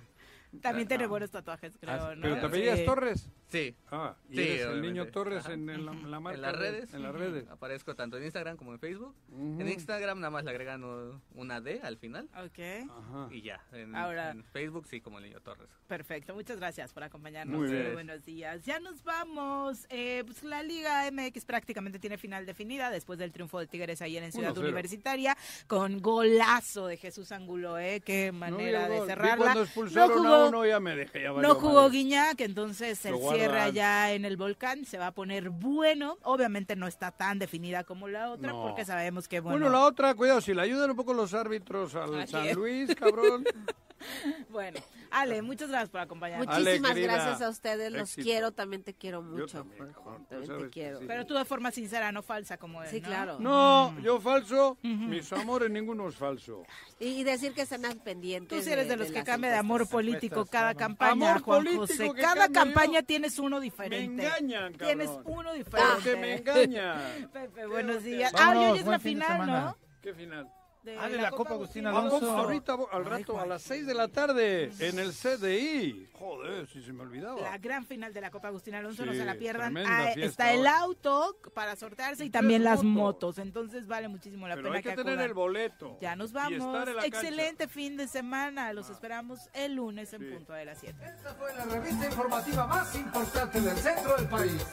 También 0.62 0.88
tiene 0.88 1.08
buenos 1.08 1.32
tatuajes, 1.32 1.78
creo, 1.80 1.94
Ah, 1.94 2.16
¿no? 2.16 2.22
¿Pero 2.22 2.36
te 2.36 2.40
Sí. 2.42 2.46
apellidas 2.48 2.86
Torres? 2.86 3.30
Sí. 3.48 3.76
Ah, 3.92 4.16
y 4.30 4.36
Sí, 4.36 4.42
eres 4.42 4.52
el 4.62 4.68
obviamente. 4.70 4.88
niño 4.88 5.08
Torres 5.12 5.46
en, 5.48 5.70
en 5.70 5.86
la, 5.86 5.94
la 5.94 6.20
marca 6.20 6.36
en 6.36 6.42
las 6.42 6.54
de- 6.54 6.60
redes. 6.60 6.94
En 6.94 7.04
las 7.04 7.14
redes. 7.14 7.48
Aparezco 7.50 7.96
tanto 7.96 8.18
en 8.18 8.24
Instagram 8.24 8.58
como 8.58 8.74
en 8.74 8.80
Facebook. 8.80 9.16
Ujú. 9.30 9.62
En 9.62 9.68
Instagram 9.70 10.20
nada 10.20 10.32
más 10.32 10.44
le 10.44 10.50
agregan 10.52 10.84
uh, 10.84 11.20
una 11.36 11.62
D 11.62 11.80
al 11.84 11.98
final. 11.98 12.28
Ok, 12.44 12.60
Ajá. 12.90 13.28
Y 13.32 13.42
ya. 13.44 13.62
En, 13.72 13.96
Ahora- 13.96 14.32
en 14.32 14.44
Facebook 14.44 14.88
sí, 14.88 15.00
como 15.02 15.20
el 15.20 15.26
niño 15.26 15.40
Torres. 15.42 15.70
perfecto. 15.88 16.34
Muchas 16.34 16.58
gracias 16.58 16.92
por 16.94 17.04
acompañarnos. 17.04 17.58
Muy 17.60 17.72
bien. 17.72 17.94
buenos 17.94 18.26
días. 18.26 18.66
Ya 18.66 18.80
nos 18.80 19.04
vamos. 19.04 19.86
Eh, 19.90 20.24
pues 20.26 20.44
la 20.44 20.64
Liga 20.64 21.10
MX 21.12 21.46
prácticamente 21.46 22.00
tiene 22.00 22.18
final 22.18 22.46
definida 22.46 22.90
después 22.90 23.20
del 23.20 23.32
triunfo 23.32 23.60
de 23.60 23.68
Tigres 23.68 24.02
ayer 24.02 24.24
en 24.24 24.32
Ciudad 24.32 24.54
1-0. 24.56 24.60
Universitaria 24.60 25.38
con 25.68 26.00
golazo 26.02 26.88
de 26.88 26.98
Jesús 26.98 27.32
Angulo, 27.32 27.78
¿eh? 27.78 28.02
Qué 28.04 28.32
manera 28.32 28.90
de 28.90 29.06
cerrarla. 29.06 29.54
No 29.94 30.45
jugó- 30.46 30.58
uno 30.60 30.66
ya 30.66 30.80
me 30.80 30.96
dejé 30.96 31.24
ya 31.24 31.30
No 31.32 31.56
jugó 31.56 31.84
madre. 31.84 31.90
Guiñac, 31.98 32.42
entonces 32.42 33.06
el 33.06 33.18
cierre 33.18 33.60
allá 33.60 34.14
en 34.14 34.26
el 34.26 34.38
volcán 34.38 34.86
se 34.86 34.98
va 34.98 35.08
a 35.08 35.12
poner 35.12 35.50
bueno. 35.50 36.18
Obviamente 36.24 36.76
no 36.76 36.88
está 36.88 37.12
tan 37.12 37.40
definida 37.40 37.84
como 37.84 38.08
la 38.08 38.32
otra, 38.32 38.52
No. 38.52 38.64
porque 38.64 38.86
sabemos 38.86 39.28
que 39.28 39.40
bueno. 39.40 39.60
Bueno, 39.60 39.72
la 39.72 39.86
otra, 39.86 40.14
cuidado, 40.16 40.42
si 40.42 40.54
le 40.54 40.62
ayudan 40.62 40.92
un 40.92 40.96
poco 40.96 41.14
los 41.14 41.34
árbitros 41.34 41.96
al 41.96 42.20
Así 42.22 42.32
San 42.32 42.46
es. 42.46 42.56
Luis, 42.56 42.96
cabrón. 42.96 43.44
Bueno, 44.50 44.80
Ale, 45.12 45.42
muchas 45.42 45.70
gracias 45.70 45.90
por 45.90 46.00
acompañarnos. 46.02 46.48
Ale, 46.48 46.64
Muchísimas 46.66 46.94
querida, 46.94 47.14
gracias 47.14 47.42
a 47.42 47.50
ustedes, 47.50 47.92
los 47.92 48.02
éxito. 48.10 48.24
quiero, 48.24 48.52
también 48.52 48.84
te 48.84 48.94
quiero 48.94 49.22
mucho. 49.22 49.60
también, 49.60 49.94
Juan, 49.94 50.26
también 50.28 50.48
sabes 50.48 50.62
te 50.62 50.66
que 50.66 50.70
quiero. 50.72 51.00
sí. 51.00 51.06
Pero 51.08 51.26
tú 51.26 51.34
de 51.34 51.46
forma 51.46 51.72
sincera, 51.72 52.12
no 52.12 52.22
falsa 52.22 52.58
como 52.58 52.84
él. 52.84 52.90
Sí, 52.90 53.02
¿no? 53.02 53.08
claro. 53.08 53.40
No, 53.40 54.00
yo 54.02 54.20
falso, 54.20 54.78
mis 54.84 55.32
amores, 55.34 55.70
ninguno 55.70 56.08
es 56.10 56.16
falso. 56.16 56.64
Y, 57.00 57.08
y 57.08 57.24
decir 57.24 57.54
que 57.54 57.62
están 57.62 57.86
al 57.86 57.98
pendiente. 57.98 58.56
Tú 58.56 58.62
sí 58.62 58.70
eres 58.72 58.88
de 58.88 58.98
los 58.98 59.08
que 59.08 59.16
las 59.16 59.24
cambia 59.26 59.50
de 59.52 59.58
amor 59.58 59.88
político 59.90 60.46
cada 60.46 60.76
campaña, 60.76 61.12
Amor 61.32 61.42
Juan 61.42 61.58
político 61.64 61.88
José. 61.88 62.12
que 62.14 62.22
Cada 62.22 62.50
campaña 62.50 63.00
yo. 63.02 63.06
tienes 63.06 63.40
uno 63.40 63.58
Me 63.60 63.64
diferente. 63.66 64.24
engañan, 64.26 64.74
cabrón. 64.74 64.88
Tienes 64.98 65.10
uno 65.26 65.54
diferente. 65.54 65.92
Porque 65.96 66.16
me 66.18 66.34
engañan. 66.36 67.30
Pepe, 67.34 67.66
buenos 67.68 68.04
días. 68.04 68.32
Vámonos, 68.34 68.64
Ah, 68.64 68.68
y 68.68 68.72
hoy 68.72 68.80
es 68.80 68.86
la 68.86 68.92
de 68.94 69.00
final. 69.00 69.48
¿no? 69.48 69.78
¿Qué 70.02 70.14
final? 70.14 70.50
Ah, 71.00 71.10
de 71.10 71.18
la 71.18 71.32
Copa 71.32 71.54
Agustín 71.54 71.84
Vamos, 71.86 72.14
Alonso. 72.14 72.32
ahorita, 72.38 72.74
al 72.92 73.04
Ay, 73.04 73.10
rato, 73.10 73.40
a 73.40 73.46
las 73.46 73.62
6 73.64 73.86
de 73.88 73.94
la 73.94 74.08
tarde, 74.08 74.72
en 74.80 75.00
el 75.00 75.12
CDI. 75.14 76.08
Joder, 76.14 76.68
si 76.68 76.82
se 76.82 76.94
me 76.94 77.02
olvidaba. 77.04 77.42
La 77.42 77.58
gran 77.58 77.86
final 77.86 78.14
de 78.14 78.22
la 78.22 78.32
Copa 78.32 78.48
Agustín 78.48 78.76
Alonso, 78.76 79.04
Sí, 79.04 79.10
no 79.10 79.16
se 79.16 79.26
la 79.26 79.36
pierdan. 79.36 79.76
Ah, 79.78 80.12
está 80.16 80.52
el 80.54 80.66
auto 80.68 81.38
para 81.54 81.76
sortearse 81.76 82.26
y 82.26 82.30
también 82.30 82.64
las 82.64 82.84
motos. 82.84 82.96
motos. 83.36 83.38
Entonces 83.40 83.88
vale 83.88 84.08
muchísimo 84.08 84.48
la 84.48 84.56
Pero 84.56 84.66
pena 84.68 84.78
hay 84.78 84.84
que 84.84 84.90
que 84.90 84.96
tener 84.96 85.14
acudan. 85.14 85.28
el 85.28 85.34
boleto. 85.34 85.98
Ya 86.02 86.16
nos 86.16 86.32
Y 86.32 86.36
estar 86.38 86.52
vamos. 86.52 86.88
en 86.90 86.96
la 86.96 87.02
cancha. 87.02 87.06
Excelente 87.08 87.68
fin 87.68 87.98
de 87.98 88.08
semana. 88.08 88.72
Los 88.74 88.90
esperamos 88.90 89.40
el 89.54 89.76
lunes 89.76 90.14
en 90.14 90.22
Sí. 90.22 90.26
punto 90.34 90.54
de 90.54 90.66
las 90.66 90.80
7. 90.80 90.98
Esta 91.06 91.34
fue 91.36 91.54
la 91.56 91.66
revista 91.66 92.06
informativa 92.06 92.68
más 92.68 92.96
importante 92.96 93.62
del 93.62 93.78
centro 93.78 94.16
del 94.16 94.28
país. 94.28 94.66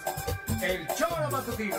El 0.63 0.87
Choro 0.97 1.31
Matutino. 1.31 1.77